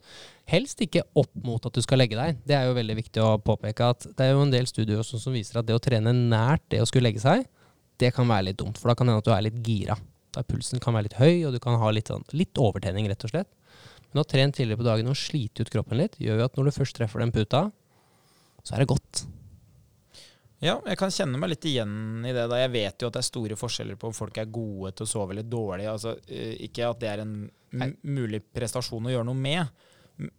helst 0.51 0.81
ikke 0.85 1.05
opp 1.19 1.33
mot 1.45 1.64
at 1.69 1.77
du 1.77 1.83
skal 1.85 2.01
legge 2.01 2.19
deg. 2.19 2.41
Det 2.47 2.57
er 2.57 2.69
jo 2.69 2.77
veldig 2.79 2.97
viktig 3.01 3.23
å 3.23 3.37
påpeke 3.43 3.91
at 3.93 4.07
det 4.17 4.27
er 4.27 4.35
jo 4.35 4.45
en 4.45 4.55
del 4.55 4.69
studier 4.71 5.05
som 5.07 5.35
viser 5.35 5.61
at 5.61 5.69
det 5.69 5.77
å 5.77 5.83
trene 5.83 6.14
nært 6.17 6.64
det 6.73 6.81
å 6.83 6.89
skulle 6.89 7.11
legge 7.11 7.25
seg, 7.25 7.45
det 8.01 8.12
kan 8.17 8.29
være 8.29 8.51
litt 8.51 8.61
dumt, 8.61 8.79
for 8.79 8.91
da 8.91 8.97
kan 8.97 9.09
det 9.09 9.14
hende 9.14 9.25
at 9.25 9.29
du 9.29 9.35
er 9.35 9.47
litt 9.49 9.61
gira. 9.64 9.97
Da 10.37 10.45
pulsen 10.45 10.83
kan 10.83 10.97
være 10.97 11.09
litt 11.09 11.21
høy, 11.21 11.47
og 11.49 11.55
du 11.55 11.61
kan 11.62 11.79
ha 11.81 11.93
litt, 11.93 12.12
sånn, 12.12 12.27
litt 12.37 12.61
overtenning, 12.61 13.09
rett 13.09 13.25
og 13.25 13.33
slett. 13.33 13.49
Men 14.12 14.23
å 14.23 14.29
trene 14.29 14.55
tidligere 14.55 14.81
på 14.83 14.87
dagen 14.87 15.09
og 15.12 15.19
slite 15.19 15.64
ut 15.64 15.73
kroppen 15.73 16.01
litt, 16.01 16.19
gjør 16.21 16.43
jo 16.43 16.49
at 16.49 16.59
når 16.59 16.69
du 16.69 16.77
først 16.77 16.97
treffer 16.99 17.25
den 17.25 17.33
puta, 17.35 17.67
så 18.67 18.77
er 18.77 18.85
det 18.85 18.91
godt. 18.93 19.25
Ja, 20.64 20.78
jeg 20.88 20.96
kan 20.96 21.11
kjenne 21.12 21.36
meg 21.38 21.50
litt 21.52 21.66
igjen 21.68 22.24
i 22.24 22.32
det. 22.32 22.46
da. 22.48 22.57
Jeg 22.62 22.72
vet 22.72 23.02
jo 23.02 23.11
at 23.11 23.16
det 23.18 23.20
er 23.20 23.28
store 23.28 23.57
forskjeller 23.61 23.98
på 24.00 24.09
om 24.09 24.14
folk 24.16 24.38
er 24.40 24.46
gode 24.48 24.94
til 24.96 25.04
å 25.04 25.11
sove 25.11 25.34
eller 25.34 25.44
dårlig. 25.44 25.84
Altså, 25.90 26.14
eh, 26.28 26.54
ikke 26.64 26.88
at 26.88 27.02
det 27.02 27.11
er 27.12 27.24
en 27.26 27.34
mulig 28.02 28.40
prestasjon 28.57 29.04
å 29.04 29.12
gjøre 29.12 29.26
noe 29.28 29.36
med, 29.36 29.68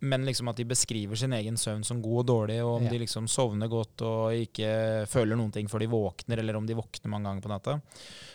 men 0.01 0.23
liksom 0.25 0.47
at 0.49 0.57
de 0.57 0.65
beskriver 0.65 1.15
sin 1.21 1.35
egen 1.37 1.53
søvn 1.61 1.83
som 1.85 1.99
god 2.01 2.23
og 2.23 2.25
dårlig, 2.31 2.55
og 2.65 2.79
om 2.79 2.83
Ja. 2.87 2.89
de 2.89 2.97
liksom 3.03 3.27
sovner 3.29 3.69
godt 3.69 4.01
og 4.01 4.31
ikke 4.33 5.05
føler 5.07 5.37
noen 5.37 5.51
ting 5.53 5.67
før 5.69 5.79
de 5.85 5.87
våkner, 5.91 6.39
eller 6.39 6.55
om 6.57 6.65
de 6.65 6.73
våkner 6.73 7.07
mange 7.13 7.29
ganger 7.29 7.43
på 7.45 7.49
natta. 7.53 7.81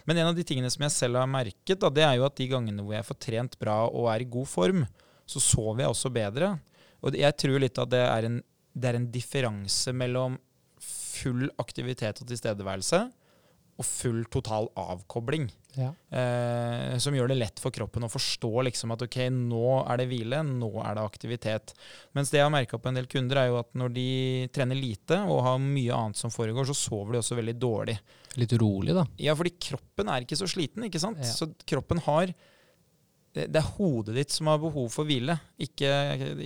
Men 0.06 0.18
en 0.18 0.28
av 0.28 0.36
de 0.36 0.44
tingene 0.44 0.70
som 0.70 0.82
jeg 0.86 0.92
selv 0.92 1.16
har 1.16 1.26
merket, 1.26 1.80
da, 1.80 1.88
det 1.90 2.04
er 2.04 2.14
jo 2.16 2.26
at 2.26 2.36
de 2.36 2.46
gangene 2.46 2.78
hvor 2.84 2.94
jeg 2.94 3.04
får 3.10 3.18
trent 3.18 3.58
bra 3.58 3.88
og 3.88 4.06
er 4.14 4.20
i 4.22 4.30
god 4.30 4.46
form, 4.46 4.86
så 5.26 5.40
sover 5.42 5.80
jeg 5.82 5.88
også 5.90 6.12
bedre. 6.14 6.60
Og 7.02 7.12
jeg 7.18 7.36
tror 7.36 7.58
litt 7.58 7.76
at 7.76 7.90
det 7.90 8.06
er 8.06 8.24
en, 8.30 8.40
det 8.78 8.88
er 8.88 8.94
en 9.00 9.10
differanse 9.10 9.92
mellom 9.92 10.38
full 11.22 11.48
aktivitet 11.62 12.22
og 12.22 12.30
tilstedeværelse 12.30 13.06
og 13.80 13.86
full 13.88 14.22
total 14.32 14.68
avkobling. 14.78 15.46
Ja. 15.72 15.88
Eh, 16.12 16.98
som 17.00 17.14
gjør 17.16 17.30
det 17.32 17.38
lett 17.38 17.60
for 17.62 17.72
kroppen 17.72 18.04
å 18.04 18.10
forstå 18.12 18.50
liksom 18.68 18.92
at 18.92 19.04
ok, 19.06 19.18
nå 19.32 19.78
er 19.80 20.02
det 20.02 20.08
hvile, 20.10 20.42
nå 20.44 20.68
er 20.84 20.98
det 20.98 21.04
aktivitet. 21.06 21.72
Mens 22.16 22.30
det 22.30 22.42
jeg 22.42 22.46
har 22.46 22.52
merka 22.52 22.78
på 22.78 22.90
en 22.90 23.00
del 23.00 23.08
kunder, 23.10 23.40
er 23.40 23.48
jo 23.48 23.58
at 23.62 23.72
når 23.78 23.94
de 23.96 24.08
trener 24.52 24.78
lite 24.78 25.22
og 25.24 25.40
har 25.46 25.62
mye 25.64 25.96
annet 25.96 26.20
som 26.20 26.32
foregår, 26.34 26.68
så 26.68 26.76
sover 26.76 27.16
de 27.16 27.22
også 27.22 27.38
veldig 27.40 27.56
dårlig. 27.62 27.96
Litt 28.40 28.54
rolig, 28.60 28.94
da. 28.96 29.06
Ja, 29.20 29.36
fordi 29.38 29.54
kroppen 29.70 30.12
er 30.12 30.26
ikke 30.26 30.40
så 30.40 30.48
sliten, 30.50 30.84
ikke 30.88 31.00
sant? 31.02 31.24
Ja. 31.24 31.32
Så 31.32 31.50
kroppen 31.68 32.02
har 32.04 32.36
det 33.34 33.46
det 33.52 33.60
er 33.62 33.68
hodet 33.78 34.14
ditt 34.14 34.30
som 34.34 34.46
har 34.50 34.58
behov 34.60 34.90
for 34.92 35.08
hvile, 35.08 35.38
ikke, 35.58 35.90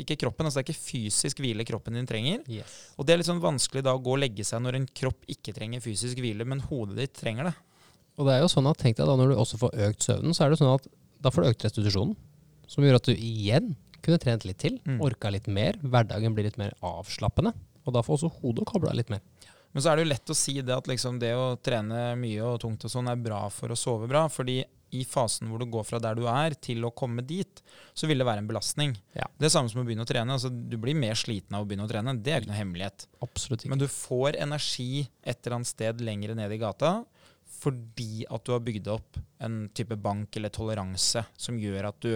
ikke 0.05 0.17
kroppen. 0.23 0.47
Altså 0.47 0.61
det 0.61 0.67
er 0.69 0.73
ikke 0.73 0.87
fysisk 0.87 1.41
hvile 1.43 1.65
kroppen 1.67 1.95
din 1.99 2.07
trenger. 2.07 2.45
Yes. 2.47 2.77
Og 2.97 3.07
det 3.07 3.15
er 3.15 3.19
litt 3.23 3.27
sånn 3.31 3.43
vanskelig 3.43 3.83
da 3.83 3.95
å 3.97 4.03
gå 4.03 4.13
og 4.15 4.21
legge 4.23 4.45
seg 4.47 4.63
når 4.63 4.79
en 4.79 4.87
kropp 4.95 5.27
ikke 5.35 5.55
trenger 5.57 5.83
fysisk 5.83 6.21
hvile, 6.23 6.47
men 6.47 6.61
hodet 6.69 6.97
ditt 7.01 7.17
trenger 7.19 7.51
det. 7.51 7.55
Og 8.17 8.29
det 8.29 8.37
er 8.37 8.45
jo 8.45 8.53
sånn 8.53 8.71
at 8.71 8.79
tenk 8.81 8.97
deg 8.97 9.11
da 9.11 9.17
når 9.19 9.35
du 9.35 9.37
også 9.43 9.59
får 9.61 9.75
økt 9.89 10.07
søvnen, 10.07 10.33
så 10.37 10.47
er 10.47 10.55
det 10.55 10.61
sånn 10.63 10.75
at 10.77 10.87
da 11.21 11.33
får 11.35 11.43
du 11.43 11.51
økt 11.51 11.67
restitusjonen, 11.67 12.15
som 12.71 12.85
gjør 12.87 13.01
at 13.01 13.11
du 13.11 13.15
igjen 13.17 13.75
kunne 14.07 14.21
trent 14.23 14.45
litt 14.47 14.59
til, 14.63 14.79
Mm. 14.87 15.01
orka 15.03 15.31
litt 15.35 15.49
mer, 15.51 15.75
hverdagen 15.83 16.35
blir 16.35 16.45
litt 16.47 16.59
mer 16.59 16.73
avslappende, 16.87 17.53
og 17.85 17.93
da 17.93 18.03
får 18.07 18.21
også 18.21 18.31
hodet 18.41 18.65
kobla 18.71 18.95
litt 18.95 19.11
mer. 19.11 19.21
Men 19.75 19.83
så 19.83 19.91
er 19.91 19.97
det 19.99 20.07
jo 20.07 20.13
lett 20.15 20.31
å 20.33 20.35
si 20.39 20.55
det 20.63 20.73
at 20.73 20.87
liksom 20.89 21.19
det 21.21 21.35
å 21.37 21.59
trene 21.61 22.15
mye 22.17 22.41
og 22.47 22.61
tungt 22.63 22.85
og 22.87 22.91
sånn 22.91 23.11
er 23.11 23.17
bra 23.21 23.43
for 23.51 23.69
å 23.69 23.77
sove 23.77 24.07
bra. 24.09 24.29
fordi 24.29 24.65
i 24.95 25.03
fasen 25.09 25.51
hvor 25.51 25.63
du 25.63 25.67
går 25.71 25.87
fra 25.89 26.01
der 26.03 26.19
du 26.19 26.25
er 26.31 26.55
til 26.63 26.85
å 26.87 26.93
komme 26.95 27.25
dit, 27.27 27.63
så 27.97 28.09
vil 28.09 28.23
det 28.23 28.29
være 28.29 28.45
en 28.45 28.51
belastning. 28.51 28.95
Ja. 29.17 29.27
Det 29.39 29.49
er 29.49 29.55
samme 29.57 29.73
som 29.73 29.83
å 29.83 29.87
begynne 29.87 30.07
å 30.07 30.11
trene. 30.11 30.37
altså 30.37 30.51
Du 30.51 30.79
blir 30.81 30.99
mer 30.99 31.19
sliten 31.19 31.57
av 31.57 31.65
å 31.65 31.69
begynne 31.69 31.89
å 31.89 31.91
trene. 31.91 32.17
Det 32.21 32.33
er 32.33 32.43
ikke 32.43 32.53
noe 32.53 32.61
hemmelighet. 32.61 33.09
Absolutt 33.27 33.65
ikke. 33.65 33.73
Men 33.75 33.83
du 33.83 33.89
får 33.91 34.39
energi 34.41 35.07
et 35.23 35.41
eller 35.41 35.59
annet 35.59 35.73
sted 35.73 36.05
lenger 36.07 36.37
ned 36.39 36.55
i 36.55 36.63
gata 36.63 36.99
fordi 37.57 38.27
at 38.29 38.43
du 38.45 38.53
har 38.53 38.65
bygd 38.65 38.89
opp 38.91 39.19
en 39.47 39.67
type 39.75 39.97
bank 40.03 40.35
eller 40.37 40.53
toleranse 40.53 41.23
som 41.41 41.59
gjør 41.61 41.89
at 41.89 42.01
du 42.03 42.11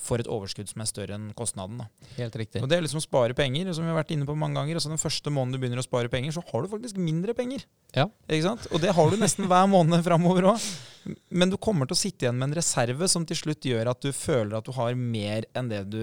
får 0.00 0.24
et 0.24 0.30
overskudd 0.32 0.70
som 0.70 0.82
er 0.82 0.88
større 0.88 1.16
enn 1.16 1.30
kostnaden. 1.36 1.82
Da. 1.82 1.88
Helt 2.16 2.36
riktig. 2.40 2.62
Og 2.64 2.70
Det 2.70 2.78
er 2.78 2.84
liksom 2.84 3.02
å 3.02 3.04
spare 3.04 3.36
penger, 3.36 3.72
som 3.76 3.84
vi 3.84 3.92
har 3.92 3.98
vært 4.00 4.14
inne 4.14 4.28
på 4.28 4.36
mange 4.38 4.58
ganger. 4.58 4.78
Altså 4.80 4.92
Den 4.92 5.02
første 5.02 5.32
måneden 5.32 5.56
du 5.56 5.62
begynner 5.62 5.82
å 5.82 5.86
spare 5.86 6.12
penger, 6.12 6.34
så 6.36 6.44
har 6.50 6.64
du 6.64 6.70
faktisk 6.72 7.00
mindre 7.00 7.34
penger. 7.36 7.66
Ja. 7.96 8.08
Ikke 8.28 8.48
sant? 8.48 8.68
Og 8.72 8.82
det 8.82 8.94
har 8.96 9.10
du 9.10 9.18
nesten 9.20 9.48
hver 9.50 9.68
måned 9.70 10.04
framover 10.06 10.52
òg. 10.54 10.70
Men 11.32 11.52
du 11.52 11.56
kommer 11.60 11.88
til 11.88 11.96
å 11.96 12.00
sitte 12.00 12.26
igjen 12.26 12.40
med 12.40 12.50
en 12.50 12.58
reserve 12.60 13.08
som 13.08 13.24
til 13.28 13.38
slutt 13.38 13.68
gjør 13.70 13.92
at 13.92 14.02
du 14.04 14.10
føler 14.12 14.58
at 14.58 14.66
du 14.68 14.74
har 14.76 14.96
mer 14.98 15.46
enn 15.56 15.70
det 15.72 15.84
du 15.92 16.02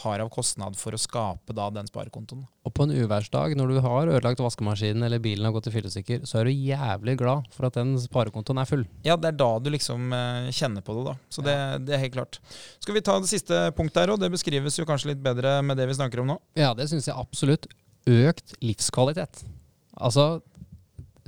har 0.00 0.22
av 0.24 0.30
kostnad 0.32 0.76
for 0.80 0.96
å 0.96 1.00
skape 1.00 1.52
da 1.56 1.68
den 1.74 1.88
sparekontoen. 1.88 2.46
Og 2.64 2.72
på 2.72 2.86
en 2.86 2.94
uværsdag, 2.94 3.56
når 3.58 3.74
du 3.74 3.78
har 3.84 4.08
ødelagt 4.08 4.40
vaskemaskinen 4.40 5.04
eller 5.04 5.20
bilen 5.22 5.44
har 5.44 5.54
gått 5.54 5.68
i 5.68 5.74
fillestykker, 5.74 6.24
så 6.28 6.40
er 6.40 6.48
du 6.48 6.52
jævlig 6.54 7.16
glad 7.20 7.48
for 7.52 7.68
at 7.68 7.76
den 7.76 7.94
sparekontoen 8.00 8.62
er 8.62 8.70
full. 8.70 8.86
Ja, 9.04 9.18
det 9.20 9.32
er 9.32 9.38
da 9.42 9.50
du 9.60 9.68
liksom 9.74 10.14
eh, 10.16 10.48
kjenner 10.54 10.84
på 10.86 10.96
det, 10.96 11.04
da. 11.10 11.16
Så 11.32 11.44
det, 11.44 11.56
det 11.88 11.96
er 11.96 12.04
helt 12.06 12.16
klart. 12.16 12.40
Skal 12.80 12.96
vi 12.96 13.04
ta 13.04 13.18
det 13.20 13.30
siste 13.30 13.64
punktet 13.76 14.04
her 14.04 14.14
òg? 14.14 14.22
Det 14.22 14.32
beskrives 14.32 14.78
jo 14.80 14.88
kanskje 14.88 15.12
litt 15.12 15.24
bedre 15.24 15.58
med 15.66 15.80
det 15.80 15.90
vi 15.90 15.98
snakker 15.98 16.22
om 16.24 16.32
nå. 16.32 16.38
Ja, 16.58 16.72
det 16.78 16.88
syns 16.92 17.10
jeg 17.10 17.18
absolutt. 17.18 17.68
Økt 18.08 18.56
livskvalitet. 18.64 19.44
Altså, 19.92 20.40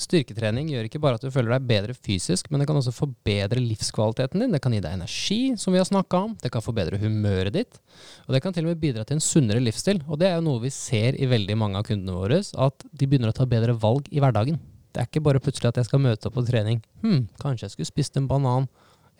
styrketrening 0.00 0.68
gjør 0.72 0.88
ikke 0.88 1.00
bare 1.02 1.18
at 1.18 1.24
du 1.24 1.30
føler 1.32 1.54
deg 1.54 1.66
bedre 1.68 1.94
fysisk, 1.94 2.48
men 2.50 2.60
det 2.60 2.66
kan 2.68 2.78
også 2.78 2.94
forbedre 2.94 3.62
livskvaliteten 3.62 4.42
din. 4.42 4.54
Det 4.54 4.60
kan 4.64 4.74
gi 4.74 4.82
deg 4.82 4.96
energi, 4.96 5.40
som 5.60 5.74
vi 5.74 5.80
har 5.80 5.88
snakka 5.88 6.20
om. 6.28 6.36
Det 6.42 6.50
kan 6.54 6.64
forbedre 6.64 6.98
humøret 7.02 7.54
ditt. 7.54 7.80
Og 8.26 8.34
det 8.34 8.42
kan 8.44 8.54
til 8.54 8.66
og 8.66 8.72
med 8.72 8.82
bidra 8.82 9.06
til 9.06 9.18
en 9.18 9.24
sunnere 9.24 9.62
livsstil. 9.62 10.02
Og 10.08 10.20
det 10.20 10.30
er 10.30 10.38
jo 10.38 10.46
noe 10.48 10.62
vi 10.64 10.72
ser 10.74 11.18
i 11.18 11.28
veldig 11.30 11.58
mange 11.60 11.80
av 11.80 11.86
kundene 11.88 12.16
våre, 12.16 12.40
at 12.42 12.86
de 12.90 13.10
begynner 13.10 13.30
å 13.30 13.36
ta 13.36 13.46
bedre 13.48 13.76
valg 13.78 14.10
i 14.10 14.22
hverdagen. 14.22 14.58
Det 14.94 15.02
er 15.02 15.10
ikke 15.10 15.24
bare 15.26 15.42
plutselig 15.42 15.72
at 15.72 15.78
jeg 15.80 15.88
skal 15.88 16.02
møte 16.02 16.30
opp 16.30 16.36
på 16.38 16.46
trening. 16.46 16.80
Hm, 17.02 17.24
kanskje 17.42 17.66
jeg 17.66 17.74
skulle 17.74 17.90
spist 17.90 18.18
en 18.18 18.28
banan 18.30 18.68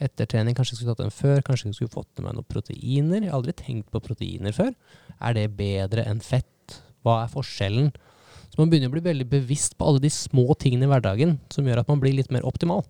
etter 0.02 0.28
trening. 0.30 0.54
Kanskje 0.54 0.74
jeg 0.74 0.80
skulle 0.80 0.94
tatt 0.94 1.04
den 1.04 1.14
før. 1.14 1.42
Kanskje 1.46 1.70
jeg 1.70 1.78
skulle 1.78 1.94
fått 1.94 2.10
med 2.18 2.28
meg 2.28 2.36
noen 2.38 2.50
proteiner. 2.50 3.20
Jeg 3.20 3.30
har 3.30 3.38
aldri 3.38 3.54
tenkt 3.58 3.90
på 3.94 4.02
proteiner 4.02 4.54
før. 4.54 4.74
Er 5.20 5.38
det 5.38 5.48
bedre 5.58 6.06
enn 6.10 6.22
fett? 6.22 6.78
Hva 7.04 7.24
er 7.24 7.32
forskjellen? 7.32 7.90
Så 8.54 8.60
man 8.62 8.70
begynner 8.70 8.86
å 8.86 8.94
bli 8.94 9.02
veldig 9.02 9.26
bevisst 9.26 9.74
på 9.74 9.88
alle 9.88 9.98
de 10.04 10.10
små 10.14 10.46
tingene 10.54 10.86
i 10.86 10.90
hverdagen 10.92 11.40
som 11.50 11.66
gjør 11.66 11.80
at 11.82 11.88
man 11.90 11.98
blir 12.02 12.14
litt 12.14 12.30
mer 12.30 12.46
optimal. 12.46 12.84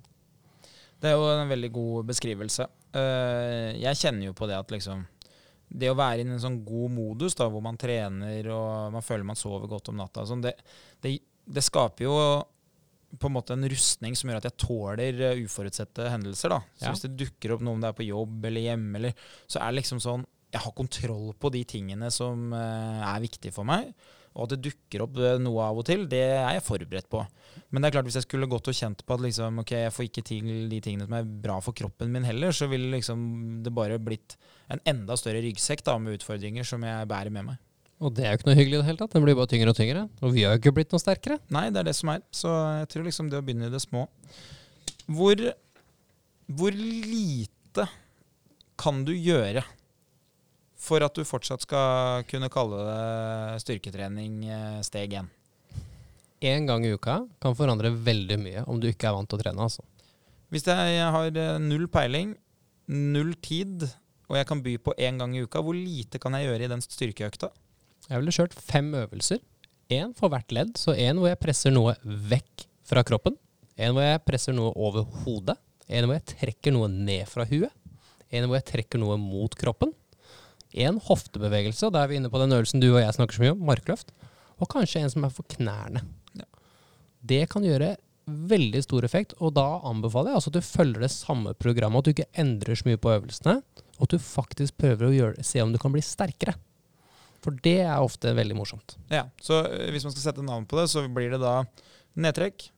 Det 1.00 1.08
er 1.08 1.16
jo 1.16 1.24
en 1.30 1.48
veldig 1.48 1.70
god 1.72 2.08
beskrivelse. 2.10 2.66
Eh, 2.92 3.70
jeg 3.80 3.96
kjenner 3.96 4.28
jo 4.28 4.34
på 4.36 4.48
det 4.48 4.58
at 4.60 4.70
liksom 4.72 5.06
Det 5.74 5.88
å 5.90 5.96
være 5.96 6.20
i 6.20 6.26
en 6.28 6.38
sånn 6.38 6.58
god 6.62 6.92
modus 6.92 7.34
da, 7.34 7.48
hvor 7.50 7.62
man 7.64 7.78
trener 7.80 8.46
og 8.52 8.92
man 8.92 9.02
føler 9.02 9.24
man 9.26 9.38
sover 9.40 9.66
godt 9.66 9.88
om 9.90 9.96
natta, 9.98 10.22
sånn, 10.28 10.44
det, 10.44 10.52
det, 11.02 11.16
det 11.48 11.64
skaper 11.64 12.04
jo 12.04 12.12
på 13.18 13.30
en 13.30 13.34
måte 13.34 13.56
en 13.56 13.66
rustning 13.72 14.14
som 14.14 14.28
gjør 14.30 14.42
at 14.42 14.50
jeg 14.50 14.58
tåler 14.60 15.22
eh, 15.30 15.40
uforutsette 15.46 16.10
hendelser. 16.12 16.52
da. 16.52 16.60
Så 16.76 16.84
Ja. 16.84 16.92
Hvis 16.92 17.06
det 17.06 17.16
dukker 17.24 17.56
opp 17.56 17.64
noe 17.64 17.78
om 17.78 17.82
det 17.82 17.90
er 17.90 17.98
på 17.98 18.06
jobb 18.06 18.44
eller 18.50 18.68
hjemme, 18.68 19.00
eller, 19.00 19.16
så 19.48 19.62
er 19.62 19.72
det 19.72 19.80
liksom 19.80 20.02
sånn 20.04 20.28
Jeg 20.54 20.62
har 20.62 20.76
kontroll 20.76 21.32
på 21.34 21.50
de 21.50 21.64
tingene 21.66 22.12
som 22.14 22.52
eh, 22.54 23.00
er 23.08 23.24
viktige 23.24 23.56
for 23.56 23.66
meg. 23.66 23.90
Og 24.35 24.47
at 24.47 24.55
det 24.55 24.64
dukker 24.66 25.05
opp 25.05 25.18
eh, 25.22 25.37
noe 25.43 25.66
av 25.68 25.78
og 25.78 25.87
til, 25.87 26.07
det 26.11 26.22
er 26.26 26.57
jeg 26.57 26.64
forberedt 26.66 27.11
på. 27.12 27.20
Men 27.70 27.82
det 27.82 27.89
er 27.89 27.97
klart 27.97 28.09
hvis 28.09 28.18
jeg 28.18 28.26
skulle 28.26 28.49
gått 28.51 28.70
og 28.70 28.76
kjent 28.76 29.05
på 29.07 29.14
at 29.14 29.22
liksom, 29.22 29.61
ok, 29.62 29.74
jeg 29.85 29.95
får 29.95 30.09
ikke 30.09 30.24
til 30.26 30.49
de 30.70 30.80
tingene 30.82 31.07
som 31.07 31.14
er 31.18 31.28
bra 31.45 31.61
for 31.62 31.76
kroppen 31.76 32.11
min 32.11 32.26
heller, 32.26 32.55
så 32.55 32.66
ville 32.70 32.91
liksom 32.97 33.20
det 33.66 33.74
bare 33.74 34.01
blitt 34.03 34.35
en 34.74 34.82
enda 34.91 35.16
større 35.20 35.45
ryggsekk 35.45 35.85
da, 35.87 35.97
med 36.03 36.18
utfordringer 36.18 36.66
som 36.66 36.82
jeg 36.87 37.11
bærer 37.11 37.35
med 37.35 37.53
meg. 37.53 37.62
Og 38.03 38.11
det 38.16 38.24
er 38.24 38.35
jo 38.35 38.41
ikke 38.41 38.49
noe 38.51 38.59
hyggelig 38.59 38.76
i 38.76 38.80
det 38.80 38.89
hele 38.89 39.01
tatt. 39.01 39.14
Den 39.14 39.24
blir 39.24 39.37
bare 39.39 39.51
tyngre 39.53 39.70
og 39.70 39.78
tyngre. 39.78 40.03
Og 40.20 40.35
vi 40.35 40.43
har 40.43 40.57
jo 40.57 40.61
ikke 40.61 40.74
blitt 40.76 40.91
noe 40.93 41.03
sterkere. 41.03 41.39
Nei, 41.55 41.68
det 41.72 41.80
er 41.80 41.89
det 41.89 41.95
som 41.97 42.11
er. 42.12 42.24
Så 42.35 42.51
jeg 42.80 42.91
tror 42.93 43.07
liksom 43.07 43.30
det 43.30 43.39
å 43.39 43.45
begynne 43.47 43.70
i 43.70 43.72
det 43.72 43.80
små 43.85 44.03
Hvor, 45.07 45.41
hvor 46.59 46.74
lite 46.74 47.87
kan 48.80 49.05
du 49.07 49.14
gjøre 49.14 49.62
for 50.85 51.05
at 51.05 51.16
du 51.16 51.24
fortsatt 51.26 51.64
skal 51.64 52.26
kunne 52.28 52.51
kalle 52.53 52.85
det 52.85 53.64
styrketrening 53.64 54.45
eh, 54.47 54.78
steg 54.87 55.16
én? 55.20 55.30
Én 56.45 56.68
gang 56.68 56.85
i 56.85 56.93
uka 56.93 57.22
kan 57.41 57.57
forandre 57.57 57.93
veldig 57.95 58.39
mye 58.41 58.64
om 58.68 58.80
du 58.80 58.91
ikke 58.91 59.09
er 59.09 59.16
vant 59.16 59.30
til 59.30 59.41
å 59.41 59.43
trene. 59.43 59.64
altså. 59.64 59.85
Hvis 60.53 60.66
jeg 60.68 61.11
har 61.16 61.41
eh, 61.41 61.57
null 61.62 61.89
peiling, 61.89 62.35
null 62.93 63.32
tid, 63.43 63.87
og 64.28 64.39
jeg 64.39 64.49
kan 64.49 64.62
by 64.64 64.76
på 64.85 64.95
én 65.01 65.20
gang 65.20 65.35
i 65.37 65.45
uka, 65.45 65.62
hvor 65.64 65.76
lite 65.76 66.20
kan 66.20 66.37
jeg 66.37 66.49
gjøre 66.51 66.66
i 66.66 66.72
den 66.72 66.85
styrkeøkta? 66.85 67.51
Jeg 68.11 68.20
ville 68.20 68.35
kjørt 68.37 68.57
fem 68.57 68.93
øvelser. 69.01 69.41
Én 69.93 70.12
for 70.16 70.32
hvert 70.32 70.53
ledd. 70.53 70.76
Så 70.80 70.95
én 70.97 71.16
hvor 71.20 71.30
jeg 71.30 71.41
presser 71.41 71.72
noe 71.72 71.97
vekk 72.05 72.66
fra 72.89 73.05
kroppen. 73.07 73.37
En 73.80 73.95
hvor 73.97 74.05
jeg 74.05 74.22
presser 74.28 74.57
noe 74.57 74.72
over 74.76 75.09
hodet. 75.24 75.57
En 75.89 76.07
hvor 76.07 76.16
jeg 76.18 76.28
trekker 76.37 76.74
noe 76.76 76.89
ned 76.93 77.24
fra 77.28 77.47
huet. 77.49 77.72
En 78.35 78.49
hvor 78.49 78.59
jeg 78.59 78.68
trekker 78.72 79.01
noe 79.01 79.16
mot 79.20 79.53
kroppen. 79.59 79.93
En 80.74 80.98
hoftebevegelse, 80.98 81.86
og 81.86 81.92
da 81.94 82.02
er 82.04 82.08
vi 82.10 82.16
inne 82.18 82.30
på 82.32 82.40
den 82.42 82.50
øvelsen 82.56 82.80
du 82.82 82.88
og 82.96 83.00
jeg 83.02 83.14
snakker 83.14 83.36
så 83.36 83.44
mye 83.44 83.52
om, 83.54 83.60
markløft. 83.68 84.10
Og 84.62 84.68
kanskje 84.72 85.02
en 85.04 85.10
som 85.12 85.24
er 85.26 85.30
for 85.34 85.46
knærne. 85.54 86.02
Ja. 86.34 86.46
Det 87.24 87.48
kan 87.52 87.62
gjøre 87.66 87.96
veldig 88.26 88.80
stor 88.82 89.04
effekt, 89.04 89.34
og 89.38 89.52
da 89.54 89.80
anbefaler 89.84 90.32
jeg 90.32 90.38
altså 90.40 90.50
at 90.50 90.56
du 90.56 90.64
følger 90.64 91.00
det 91.04 91.10
samme 91.12 91.52
programmet, 91.60 91.98
at 92.00 92.04
du 92.04 92.12
ikke 92.14 92.30
endrer 92.40 92.78
så 92.80 92.86
mye 92.88 92.96
på 93.00 93.12
øvelsene, 93.12 93.58
og 93.98 94.06
at 94.06 94.14
du 94.14 94.18
faktisk 94.18 94.78
prøver 94.80 95.10
å 95.10 95.14
gjøre, 95.14 95.44
se 95.44 95.60
om 95.62 95.72
du 95.74 95.78
kan 95.78 95.92
bli 95.92 96.00
sterkere. 96.02 96.54
For 97.44 97.52
det 97.62 97.76
er 97.84 98.00
ofte 98.00 98.32
veldig 98.34 98.56
morsomt. 98.56 98.96
Ja, 99.12 99.26
så 99.44 99.60
eh, 99.68 99.90
hvis 99.92 100.06
man 100.08 100.14
skal 100.14 100.30
sette 100.30 100.42
navn 100.46 100.64
på 100.66 100.78
det, 100.80 100.86
så 100.90 101.04
blir 101.12 101.34
det 101.34 101.42
da 101.42 101.58
nedtrekk, 102.16 102.70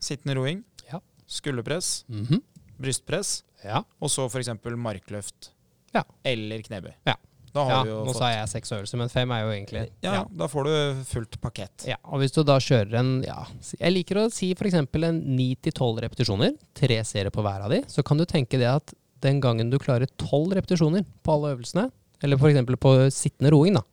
sittende 0.00 0.34
roing, 0.38 0.64
Ja. 0.90 1.00
skulderpress, 1.28 2.04
Mhm. 2.08 2.40
brystpress, 2.80 3.42
Ja. 3.62 3.84
og 4.00 4.08
så 4.10 4.26
f.eks. 4.28 4.48
markløft 4.76 5.50
Ja. 5.94 6.02
eller 6.26 6.64
knebøy. 6.66 6.92
Ja. 7.08 7.16
Da 7.54 7.62
har 7.68 7.86
ja, 7.86 7.98
nå 8.02 8.08
fått 8.08 8.18
sa 8.18 8.32
jeg 8.32 8.50
seks 8.50 8.72
øvelser, 8.74 8.98
men 8.98 9.10
fem 9.12 9.30
er 9.30 9.44
jo 9.44 9.50
egentlig 9.54 9.84
ja, 10.02 10.24
da 10.26 10.48
får 10.50 10.66
du 10.66 11.02
fullt 11.06 11.36
pakett. 11.38 11.84
Ja, 11.86 12.00
og 12.10 12.18
hvis 12.18 12.34
du 12.34 12.40
da 12.42 12.56
kjører 12.58 12.96
en 12.98 13.12
ja, 13.22 13.44
Jeg 13.78 13.94
liker 13.94 14.24
å 14.24 14.26
si 14.34 14.48
f.eks. 14.58 14.74
en 14.74 15.20
9-12 15.38 16.00
repetisjoner, 16.02 16.56
tre 16.74 16.98
serier 17.06 17.30
på 17.34 17.44
hver 17.46 17.62
av 17.68 17.70
de, 17.70 17.84
så 17.86 18.02
kan 18.02 18.18
du 18.18 18.26
tenke 18.26 18.58
det 18.58 18.66
at 18.72 18.96
den 19.22 19.38
gangen 19.44 19.70
du 19.70 19.78
klarer 19.78 20.10
12 20.18 20.56
repetisjoner 20.58 21.06
på 21.22 21.36
alle 21.36 21.54
øvelsene, 21.54 21.86
eller 22.26 22.42
f.eks. 22.42 22.74
på 22.82 22.96
sittende 23.14 23.54
roing, 23.54 23.78
da, 23.78 23.86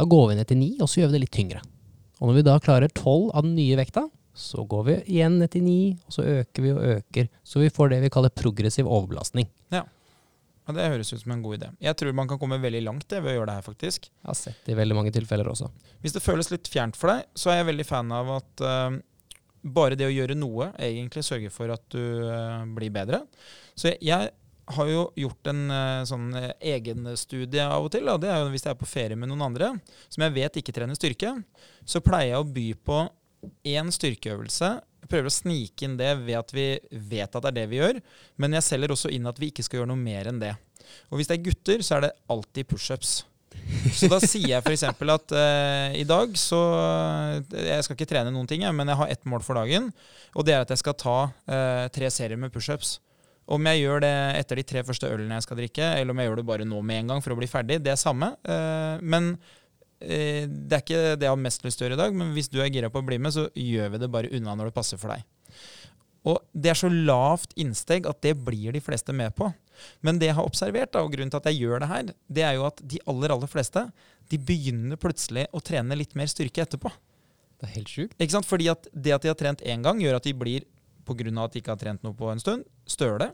da 0.00 0.08
går 0.08 0.32
vi 0.32 0.40
ned 0.40 0.48
til 0.48 0.62
9, 0.64 0.72
og 0.80 0.88
så 0.88 1.02
gjør 1.02 1.12
vi 1.12 1.18
det 1.18 1.24
litt 1.26 1.36
tyngre. 1.36 1.62
Og 2.22 2.30
når 2.30 2.40
vi 2.40 2.48
da 2.48 2.58
klarer 2.64 2.88
12 2.96 3.28
av 3.28 3.44
den 3.44 3.56
nye 3.60 3.76
vekta, 3.76 4.08
så 4.32 4.64
går 4.64 4.84
vi 4.86 5.00
igjen 5.18 5.36
ned 5.42 5.52
til 5.52 5.66
9, 5.66 5.78
og 6.08 6.14
så 6.16 6.24
øker 6.40 6.64
vi 6.64 6.72
og 6.72 6.84
øker. 6.96 7.28
Så 7.44 7.60
vi 7.60 7.68
får 7.68 7.92
det 7.92 8.06
vi 8.06 8.10
kaller 8.14 8.32
progressiv 8.32 8.88
overbelastning. 8.88 9.52
Ja, 9.74 9.84
det 10.70 10.90
høres 10.92 11.10
ut 11.10 11.22
som 11.22 11.32
en 11.34 11.42
god 11.42 11.58
idé. 11.58 11.70
Jeg 11.82 11.98
tror 11.98 12.14
man 12.14 12.28
kan 12.30 12.38
komme 12.38 12.60
veldig 12.62 12.82
langt 12.86 13.08
det, 13.10 13.22
ved 13.22 13.34
å 13.34 13.40
gjøre 13.40 13.48
det 13.50 13.56
her, 13.58 13.64
faktisk. 13.66 14.06
Jeg 14.10 14.28
har 14.28 14.38
sett 14.38 14.60
det 14.66 14.74
i 14.74 14.78
veldig 14.78 14.98
mange 14.98 15.14
tilfeller 15.14 15.50
også. 15.50 15.70
Hvis 16.04 16.14
det 16.14 16.22
føles 16.22 16.52
litt 16.52 16.70
fjernt 16.70 16.98
for 16.98 17.10
deg, 17.10 17.24
så 17.34 17.50
er 17.50 17.60
jeg 17.60 17.70
veldig 17.72 17.86
fan 17.88 18.12
av 18.14 18.30
at 18.36 18.62
uh, 18.62 19.00
bare 19.62 19.98
det 19.98 20.06
å 20.06 20.14
gjøre 20.14 20.38
noe 20.38 20.70
egentlig 20.78 21.24
sørger 21.26 21.54
for 21.54 21.72
at 21.74 21.82
du 21.94 22.28
uh, 22.28 22.62
blir 22.78 22.94
bedre. 22.94 23.24
Så 23.74 23.90
jeg, 23.90 23.98
jeg 24.06 24.30
har 24.76 24.92
jo 24.92 25.02
gjort 25.18 25.50
en 25.50 25.64
uh, 25.74 26.04
sånn 26.08 26.30
egenstudie 26.60 27.66
av 27.66 27.88
og 27.88 27.90
til. 27.96 28.06
Og 28.12 28.22
det 28.22 28.30
er 28.30 28.44
jo 28.44 28.52
hvis 28.54 28.68
jeg 28.68 28.76
er 28.76 28.78
på 28.78 28.90
ferie 28.90 29.18
med 29.18 29.32
noen 29.32 29.48
andre 29.50 29.74
som 30.06 30.22
jeg 30.28 30.36
vet 30.38 30.62
ikke 30.62 30.76
trener 30.78 30.98
styrke. 30.98 31.34
Så 31.82 32.04
pleier 32.06 32.36
jeg 32.36 32.44
å 32.44 32.48
by 32.54 32.68
på 32.86 33.02
én 33.66 33.90
styrkeøvelse. 33.90 34.76
Jeg 35.02 35.10
prøver 35.10 35.28
å 35.28 35.34
snike 35.34 35.86
inn 35.86 35.98
det 35.98 36.12
ved 36.22 36.38
at 36.38 36.54
vi 36.54 36.66
vet 36.90 37.34
at 37.34 37.42
det 37.42 37.50
er 37.50 37.58
det 37.60 37.66
vi 37.72 37.80
gjør. 37.80 37.98
Men 38.42 38.56
jeg 38.58 38.66
selger 38.68 38.94
også 38.94 39.10
inn 39.12 39.26
at 39.28 39.40
vi 39.42 39.50
ikke 39.52 39.66
skal 39.66 39.80
gjøre 39.82 39.90
noe 39.92 40.00
mer 40.00 40.30
enn 40.30 40.40
det. 40.42 40.54
Og 41.10 41.18
hvis 41.18 41.30
det 41.30 41.38
er 41.38 41.44
gutter, 41.48 41.84
så 41.84 41.98
er 41.98 42.06
det 42.06 42.16
alltid 42.32 42.70
pushups. 42.70 43.20
Så 43.92 44.08
da 44.08 44.18
sier 44.22 44.54
jeg 44.54 44.64
f.eks. 44.64 44.84
at 44.88 45.34
uh, 45.36 45.92
i 45.94 46.04
dag 46.08 46.32
så 46.40 46.60
Jeg 47.52 47.84
skal 47.84 47.96
ikke 47.96 48.08
trene 48.08 48.32
noen 48.32 48.48
ting, 48.48 48.64
men 48.74 48.88
jeg 48.88 48.98
har 48.98 49.12
ett 49.12 49.26
mål 49.28 49.44
for 49.44 49.58
dagen. 49.58 49.90
Og 50.36 50.46
det 50.46 50.56
er 50.56 50.64
at 50.64 50.72
jeg 50.72 50.80
skal 50.82 50.98
ta 50.98 51.16
uh, 51.28 51.88
tre 51.92 52.10
serier 52.12 52.40
med 52.40 52.54
pushups. 52.54 52.96
Om 53.52 53.66
jeg 53.68 53.82
gjør 53.82 54.04
det 54.04 54.14
etter 54.38 54.60
de 54.60 54.64
tre 54.66 54.84
første 54.86 55.08
ølene 55.10 55.36
jeg 55.36 55.44
skal 55.44 55.58
drikke, 55.58 55.88
eller 55.98 56.14
om 56.14 56.20
jeg 56.22 56.30
gjør 56.30 56.40
det 56.40 56.48
bare 56.52 56.68
nå 56.68 56.78
med 56.86 57.02
en 57.02 57.12
gang 57.12 57.24
for 57.24 57.34
å 57.34 57.38
bli 57.40 57.50
ferdig, 57.50 57.80
det 57.82 57.92
er 57.94 58.00
samme. 58.00 58.32
Uh, 58.46 59.02
men 59.02 59.34
eh, 59.34 59.50
det 60.02 60.76
er 60.76 60.82
ikke 60.82 61.02
det 61.16 61.26
jeg 61.26 61.32
har 61.32 61.40
mest 61.40 61.64
lyst 61.66 61.80
til 61.80 61.86
å 61.86 61.88
gjøre 61.88 61.98
i 61.98 62.02
dag. 62.02 62.18
Men 62.18 62.32
hvis 62.36 62.50
du 62.52 62.58
er 62.62 62.70
gira 62.72 62.90
på 62.92 63.02
å 63.02 63.06
bli 63.06 63.20
med, 63.22 63.34
så 63.34 63.46
gjør 63.54 63.94
vi 63.94 64.02
det 64.02 64.10
bare 64.12 64.32
unna 64.34 64.56
når 64.58 64.70
det 64.70 64.76
passer 64.76 65.00
for 65.00 65.14
deg. 65.14 65.26
Og 66.28 66.38
det 66.54 66.70
er 66.70 66.78
så 66.78 66.90
lavt 66.92 67.54
innsteg 67.58 68.06
at 68.06 68.20
det 68.22 68.36
blir 68.46 68.74
de 68.74 68.82
fleste 68.82 69.14
med 69.16 69.34
på. 69.34 69.48
Men 70.06 70.20
det 70.20 70.28
jeg 70.30 70.38
har 70.38 70.46
observert, 70.46 70.92
da, 70.94 71.02
og 71.02 71.14
grunnen 71.14 71.32
til 71.32 71.40
at 71.40 71.48
jeg 71.50 71.64
gjør 71.64 71.82
det 71.82 71.88
her, 71.90 72.12
det 72.30 72.44
er 72.46 72.58
jo 72.58 72.66
at 72.68 72.82
de 72.92 73.00
aller 73.10 73.34
aller 73.34 73.50
fleste 73.50 73.82
de 74.30 74.38
begynner 74.38 75.00
plutselig 75.00 75.48
å 75.50 75.62
trene 75.64 75.98
litt 75.98 76.14
mer 76.18 76.30
styrke 76.30 76.62
etterpå. 76.62 76.92
Det 77.58 77.68
er 77.68 77.74
helt 77.76 77.90
sjukt. 77.90 78.14
Ikke 78.18 78.36
sant? 78.36 78.48
Fordi 78.48 78.70
at 78.70 78.86
det 78.92 79.16
at 79.16 79.24
de 79.24 79.32
har 79.32 79.38
trent 79.38 79.62
én 79.66 79.82
gang, 79.84 80.00
gjør 80.02 80.18
at 80.18 80.28
de 80.28 80.34
blir, 80.36 80.66
pga. 81.06 81.26
at 81.44 81.52
de 81.52 81.62
ikke 81.62 81.74
har 81.74 81.80
trent 81.80 82.02
noe 82.06 82.14
på 82.14 82.30
en 82.30 82.42
stund, 82.42 82.64
støle 82.86 83.32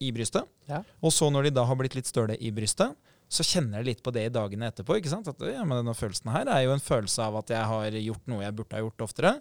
i 0.00 0.12
brystet. 0.12 0.44
Ja. 0.68 0.82
Og 1.00 1.12
så 1.12 1.30
når 1.32 1.48
de 1.48 1.56
da 1.56 1.64
har 1.64 1.76
blitt 1.76 1.96
litt 1.96 2.08
støle 2.08 2.36
i 2.36 2.52
brystet, 2.52 2.92
så 3.26 3.42
kjenner 3.42 3.80
jeg 3.80 3.88
litt 3.88 4.02
på 4.06 4.12
det 4.14 4.28
i 4.28 4.32
dagene 4.32 4.68
etterpå. 4.70 4.98
ikke 4.98 5.10
sant? 5.10 5.28
At 5.30 5.40
ja, 5.42 5.64
men 5.66 5.80
denne 5.80 5.94
følelsen 5.98 6.30
her 6.30 6.46
er 6.52 6.62
jo 6.66 6.74
en 6.76 6.82
følelse 6.82 7.24
av 7.24 7.40
at 7.40 7.50
jeg 7.50 7.70
har 7.72 7.96
gjort 7.98 8.30
noe 8.30 8.44
jeg 8.44 8.54
burde 8.54 8.78
ha 8.78 8.84
gjort 8.84 9.06
oftere. 9.08 9.32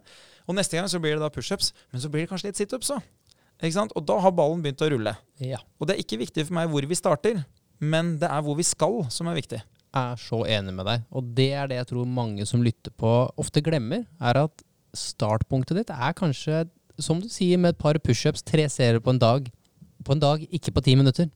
Og 0.49 0.57
neste 0.57 0.79
gang 0.79 0.89
så 0.89 1.01
blir 1.01 1.17
det 1.17 1.23
da 1.23 1.29
pushups, 1.33 1.71
men 1.93 2.01
så 2.01 2.09
blir 2.09 2.25
det 2.25 2.31
kanskje 2.31 2.49
litt 2.49 2.61
situps 2.63 2.95
òg. 2.95 3.05
Og 3.61 4.01
da 4.03 4.17
har 4.19 4.33
ballen 4.35 4.63
begynt 4.65 4.83
å 4.83 4.89
rulle. 4.91 5.15
Ja. 5.39 5.61
Og 5.79 5.87
det 5.87 5.95
er 5.95 6.03
ikke 6.03 6.19
viktig 6.19 6.47
for 6.47 6.57
meg 6.57 6.73
hvor 6.73 6.85
vi 6.89 6.97
starter, 6.97 7.45
men 7.79 8.15
det 8.19 8.27
er 8.27 8.43
hvor 8.43 8.57
vi 8.57 8.65
skal 8.67 9.05
som 9.13 9.29
er 9.31 9.37
viktig. 9.37 9.61
Jeg 9.95 10.11
er 10.11 10.19
så 10.19 10.41
enig 10.57 10.73
med 10.75 10.89
deg. 10.89 11.05
Og 11.15 11.29
det 11.37 11.51
er 11.55 11.69
det 11.71 11.77
jeg 11.79 11.89
tror 11.93 12.09
mange 12.09 12.45
som 12.49 12.63
lytter 12.65 12.91
på, 12.99 13.11
ofte 13.39 13.63
glemmer. 13.63 14.03
Er 14.19 14.41
at 14.41 14.65
startpunktet 14.95 15.79
ditt 15.79 15.93
er 15.93 16.17
kanskje, 16.17 16.65
som 16.99 17.21
du 17.21 17.29
sier, 17.31 17.59
med 17.61 17.75
et 17.75 17.79
par 17.79 17.99
pushups, 18.03 18.43
tre 18.43 18.67
serier 18.71 18.99
på 18.99 19.13
en 19.13 19.21
dag. 19.21 19.47
På 20.03 20.15
en 20.15 20.23
dag, 20.23 20.43
ikke 20.51 20.73
på 20.75 20.83
ti 20.83 20.97
minutter. 20.99 21.29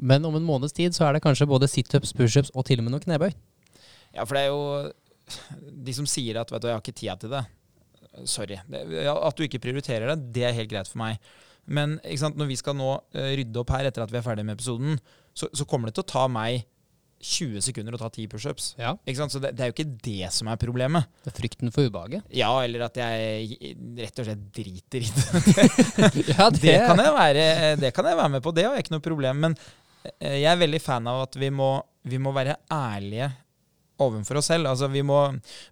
Men 0.00 0.24
om 0.24 0.36
en 0.38 0.46
måneds 0.46 0.74
tid 0.76 0.96
så 0.96 1.06
er 1.06 1.16
det 1.16 1.24
kanskje 1.24 1.48
både 1.50 1.68
situps, 1.68 2.14
pushups 2.16 2.52
og 2.54 2.64
til 2.68 2.80
og 2.80 2.86
med 2.86 2.96
noe 2.96 3.04
knebøy. 3.04 3.30
Ja, 4.16 4.24
for 4.24 4.36
det 4.36 4.46
er 4.46 4.50
jo 4.50 4.62
de 5.86 5.96
som 5.96 6.08
sier 6.08 6.40
at 6.40 6.50
vet 6.52 6.64
du, 6.64 6.70
jeg 6.70 6.78
har 6.78 6.84
ikke 6.84 6.96
tida 6.96 7.18
til 7.20 7.34
det. 7.36 7.44
Sorry. 8.28 8.58
Det, 8.66 8.82
at 9.12 9.38
du 9.38 9.46
ikke 9.46 9.62
prioriterer 9.62 10.12
det, 10.12 10.32
det 10.34 10.48
er 10.48 10.56
helt 10.56 10.72
greit 10.72 10.90
for 10.90 11.02
meg. 11.02 11.20
Men 11.70 11.98
sant, 12.18 12.38
når 12.40 12.50
vi 12.50 12.58
skal 12.58 12.74
nå 12.78 12.90
eh, 13.14 13.32
rydde 13.38 13.62
opp 13.62 13.70
her 13.76 13.86
etter 13.86 14.02
at 14.02 14.10
vi 14.10 14.18
er 14.18 14.26
ferdig 14.26 14.46
med 14.46 14.56
episoden, 14.58 14.98
så, 15.36 15.46
så 15.54 15.66
kommer 15.68 15.90
det 15.90 15.98
til 15.98 16.06
å 16.08 16.12
ta 16.16 16.26
meg 16.32 16.64
20 17.20 17.60
sekunder 17.60 17.94
å 17.94 18.00
ta 18.00 18.08
10 18.08 18.30
pushups. 18.32 18.70
Ja. 18.80 18.94
Så 19.28 19.42
det, 19.42 19.52
det 19.56 19.64
er 19.64 19.70
jo 19.70 19.74
ikke 19.74 19.98
det 20.06 20.30
som 20.32 20.48
er 20.48 20.58
problemet. 20.60 21.08
Det 21.20 21.34
er 21.34 21.36
frykten 21.36 21.72
for 21.74 21.84
ubehaget. 21.84 22.24
Ja, 22.32 22.48
eller 22.64 22.86
at 22.86 22.96
jeg 22.96 23.74
rett 23.98 24.22
og 24.22 24.28
slett 24.28 24.46
driter 24.56 25.04
i 25.04 25.10
det. 25.12 25.26
ja, 26.32 26.48
Det 26.56 26.78
kan, 26.88 27.02
jeg 27.04 27.14
være, 27.18 27.44
det 27.80 27.92
kan 27.96 28.08
jeg 28.08 28.20
være 28.22 28.34
med 28.38 28.44
på, 28.44 28.54
det 28.56 28.64
er 28.64 28.80
ikke 28.80 28.96
noe 28.96 29.04
problem. 29.04 29.44
Men 29.44 29.58
jeg 30.20 30.48
er 30.48 30.60
veldig 30.60 30.80
fan 30.82 31.06
av 31.10 31.22
at 31.26 31.36
vi 31.40 31.50
må, 31.52 31.70
vi 32.08 32.18
må 32.22 32.32
være 32.36 32.56
ærlige 32.72 33.30
overfor 34.00 34.40
oss 34.40 34.48
selv. 34.48 34.70
Altså, 34.70 34.88
vi, 34.88 35.02
må, 35.04 35.18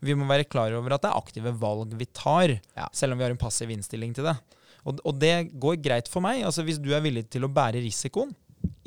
vi 0.05 0.17
må 0.19 0.27
være 0.29 0.45
klar 0.49 0.75
over 0.77 0.97
at 0.99 1.07
det 1.07 1.11
er 1.13 1.21
aktive 1.23 1.53
valg 1.63 1.95
vi 1.97 2.07
tar, 2.13 2.59
Ja. 2.77 2.89
selv 2.93 3.15
om 3.15 3.19
vi 3.21 3.25
har 3.25 3.33
en 3.33 3.41
passiv 3.41 3.71
innstilling 3.73 4.13
til 4.17 4.29
det. 4.29 4.37
Og, 4.85 5.01
og 5.05 5.17
det 5.21 5.49
går 5.61 5.81
greit 5.85 6.09
for 6.13 6.25
meg. 6.25 6.43
Altså, 6.45 6.63
hvis 6.67 6.81
du 6.81 6.91
er 6.95 7.01
villig 7.05 7.27
til 7.33 7.45
å 7.49 7.53
bære 7.53 7.81
risikoen, 7.85 8.35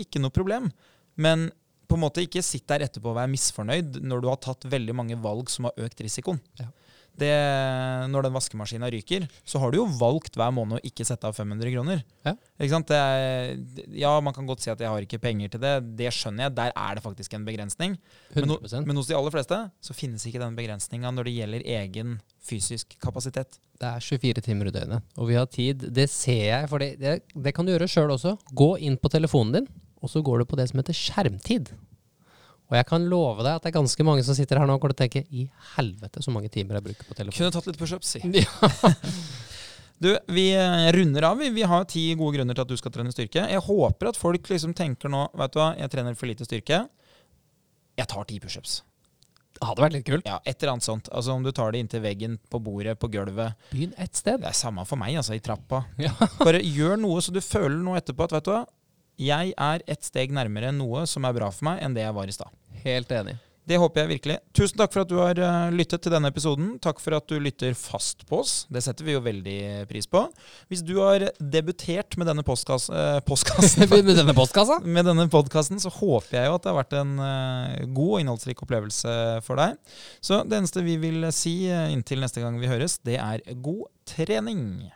ikke 0.02 0.22
noe 0.22 0.34
problem. 0.34 0.70
Men 1.22 1.50
på 1.90 1.98
en 1.98 2.04
måte 2.06 2.24
ikke 2.24 2.44
sitt 2.46 2.64
der 2.72 2.86
etterpå 2.86 3.12
og 3.12 3.18
vær 3.18 3.28
misfornøyd 3.32 3.98
når 4.06 4.22
du 4.24 4.30
har 4.32 4.40
tatt 4.46 4.64
veldig 4.72 4.94
mange 4.96 5.18
valg 5.20 5.50
som 5.52 5.68
har 5.68 5.76
økt 5.88 6.06
risikoen. 6.06 6.40
Ja. 6.62 6.70
Det, 7.22 7.32
når 8.10 8.26
den 8.26 8.34
vaskemaskina 8.34 8.88
ryker, 8.94 9.28
så 9.46 9.60
har 9.62 9.72
du 9.72 9.82
jo 9.82 9.88
valgt 10.00 10.38
hver 10.40 10.54
måned 10.56 10.80
å 10.80 10.86
ikke 10.88 11.06
sette 11.06 11.28
av 11.28 11.36
500 11.38 11.74
kroner. 11.74 12.04
Ja. 12.26 12.34
Ikke 12.58 12.72
sant? 12.72 12.90
Det 12.90 12.98
er, 12.98 13.52
ja, 14.00 14.14
man 14.24 14.36
kan 14.36 14.48
godt 14.50 14.64
si 14.64 14.72
at 14.74 14.82
jeg 14.82 14.90
har 14.90 15.06
ikke 15.06 15.20
penger 15.22 15.52
til 15.54 15.62
det. 15.64 15.74
Det 16.00 16.10
skjønner 16.16 16.48
jeg. 16.48 16.56
Der 16.58 16.72
er 16.72 16.98
det 16.98 17.04
faktisk 17.06 17.36
en 17.38 17.46
begrensning. 17.48 17.98
Men, 18.34 18.56
men 18.88 19.02
hos 19.02 19.12
de 19.12 19.18
aller 19.18 19.36
fleste 19.36 19.60
så 19.84 19.98
finnes 19.98 20.26
ikke 20.26 20.42
den 20.42 20.58
begrensninga 20.58 21.12
når 21.14 21.30
det 21.30 21.36
gjelder 21.36 21.68
egen 21.78 22.18
fysisk 22.42 22.96
kapasitet. 23.04 23.60
Det 23.82 23.90
er 23.90 24.04
24 24.06 24.46
timer 24.46 24.70
i 24.70 24.74
døgnet, 24.74 25.06
og 25.18 25.30
vi 25.30 25.38
har 25.38 25.48
tid. 25.50 25.88
Det 25.94 26.08
ser 26.10 26.44
jeg, 26.48 26.68
for 26.70 26.82
det, 26.82 26.96
det, 27.02 27.20
det 27.34 27.54
kan 27.58 27.66
du 27.66 27.74
gjøre 27.74 27.90
sjøl 27.90 28.14
også. 28.14 28.36
Gå 28.58 28.76
inn 28.86 28.98
på 29.02 29.10
telefonen 29.14 29.60
din, 29.60 29.72
og 30.02 30.10
så 30.10 30.22
går 30.26 30.42
du 30.42 30.50
på 30.50 30.60
det 30.60 30.70
som 30.70 30.82
heter 30.82 30.98
skjermtid. 30.98 31.74
Og 32.72 32.78
jeg 32.80 32.88
kan 32.88 33.06
love 33.12 33.44
deg 33.44 33.58
at 33.58 33.66
det 33.66 33.74
er 33.74 33.78
ganske 33.82 34.04
mange 34.08 34.24
som 34.24 34.36
sitter 34.38 34.62
her 34.62 34.70
nå 34.70 34.78
og 34.78 34.84
kommer 34.84 34.96
til 34.96 35.04
å 35.04 35.10
tenke 35.10 35.26
i 35.28 35.46
helvete 35.76 36.24
så 36.24 36.32
mange 36.32 36.48
timer 36.54 36.80
jeg 36.80 36.86
bruker 36.86 37.10
på 37.10 37.18
telefonen. 37.18 37.36
Kunne 37.38 37.56
tatt 37.58 37.68
litt 37.68 37.80
pushups, 37.82 38.16
si. 38.16 38.24
Ja. 38.42 38.94
Du, 40.02 40.16
vi 40.34 40.48
eh, 40.58 40.88
runder 40.96 41.28
av. 41.28 41.38
Vi, 41.38 41.52
vi 41.54 41.62
har 41.62 41.84
ti 41.86 42.08
gode 42.18 42.40
grunner 42.40 42.58
til 42.58 42.64
at 42.64 42.72
du 42.72 42.80
skal 42.80 42.94
trene 42.96 43.12
styrke. 43.14 43.44
Jeg 43.52 43.62
håper 43.68 44.10
at 44.10 44.18
folk 44.18 44.48
liksom 44.50 44.72
tenker 44.74 45.12
nå 45.14 45.28
Vet 45.38 45.54
du 45.54 45.60
hva, 45.60 45.68
jeg 45.78 45.92
trener 45.94 46.16
for 46.18 46.26
lite 46.32 46.48
styrke. 46.48 46.80
Jeg 48.00 48.10
tar 48.10 48.26
ti 48.26 48.40
pushups. 48.42 48.80
Det 49.60 49.68
hadde 49.70 49.84
vært 49.84 49.94
litt 49.94 50.08
kult. 50.08 50.26
Ja, 50.26 50.40
et 50.42 50.58
eller 50.58 50.74
annet 50.74 50.88
sånt. 50.88 51.12
Altså 51.14 51.36
Om 51.36 51.46
du 51.46 51.52
tar 51.54 51.76
det 51.76 51.84
inntil 51.84 52.02
veggen, 52.02 52.40
på 52.50 52.58
bordet, 52.66 52.96
på 52.98 53.12
gulvet. 53.14 53.54
Begynn 53.70 53.94
et 54.02 54.18
sted. 54.18 54.42
Det 54.42 54.50
er 54.50 54.58
samme 54.58 54.88
for 54.90 54.98
meg, 54.98 55.20
altså. 55.22 55.38
I 55.38 55.44
trappa. 55.44 55.84
Ja. 56.02 56.16
Bare 56.42 56.64
gjør 56.66 56.98
noe 57.04 57.22
så 57.22 57.36
du 57.36 57.38
føler 57.46 57.78
noe 57.84 58.02
etterpå 58.02 58.26
at 58.26 58.34
vet 58.40 58.48
du 58.48 58.56
hva, 58.56 58.64
jeg 59.22 59.54
er 59.54 59.84
ett 59.92 60.08
steg 60.08 60.34
nærmere 60.34 60.72
noe 60.74 61.04
som 61.06 61.28
er 61.30 61.36
bra 61.38 61.52
for 61.54 61.68
meg, 61.70 61.84
enn 61.86 61.94
det 61.94 62.08
jeg 62.08 62.18
var 62.18 62.32
i 62.32 62.34
stad. 62.34 62.50
Helt 62.84 63.12
enig. 63.12 63.38
Det 63.72 63.78
håper 63.78 64.02
jeg 64.02 64.10
virkelig. 64.10 64.36
Tusen 64.58 64.80
takk 64.80 64.92
for 64.94 65.04
at 65.04 65.10
du 65.12 65.20
har 65.22 65.38
eh, 65.38 65.74
lyttet 65.76 66.02
til 66.02 66.14
denne 66.14 66.32
episoden. 66.32 66.74
Takk 66.82 67.00
for 67.00 67.14
at 67.16 67.28
du 67.30 67.38
lytter 67.40 67.76
fast 67.78 68.26
på 68.28 68.40
oss. 68.42 68.66
Det 68.74 68.82
setter 68.84 69.06
vi 69.06 69.14
jo 69.14 69.22
veldig 69.24 69.86
pris 69.90 70.10
på. 70.10 70.24
Hvis 70.72 70.82
du 70.86 70.96
har 70.98 71.28
debutert 71.38 72.18
med 72.18 72.28
denne 72.32 72.42
eh, 72.44 73.20
postkassen 73.30 73.86
Med 73.86 74.18
denne 74.18 74.36
postkassa? 74.36 74.80
med 74.82 75.06
denne 75.06 75.28
podkasten, 75.32 75.80
så 75.80 75.94
håper 75.94 76.40
jeg 76.40 76.50
jo 76.50 76.58
at 76.58 76.66
det 76.66 76.72
har 76.74 76.80
vært 76.82 76.98
en 77.00 77.14
eh, 77.28 77.86
god 77.94 78.16
og 78.16 78.24
innholdsrik 78.24 78.66
opplevelse 78.66 79.14
for 79.46 79.62
deg. 79.62 79.78
Så 80.26 80.42
det 80.44 80.58
eneste 80.58 80.84
vi 80.86 80.98
vil 81.02 81.30
si 81.36 81.56
inntil 81.70 82.26
neste 82.26 82.42
gang 82.42 82.58
vi 82.60 82.72
høres, 82.72 82.98
det 83.06 83.22
er 83.22 83.46
god 83.62 83.86
trening. 84.10 84.90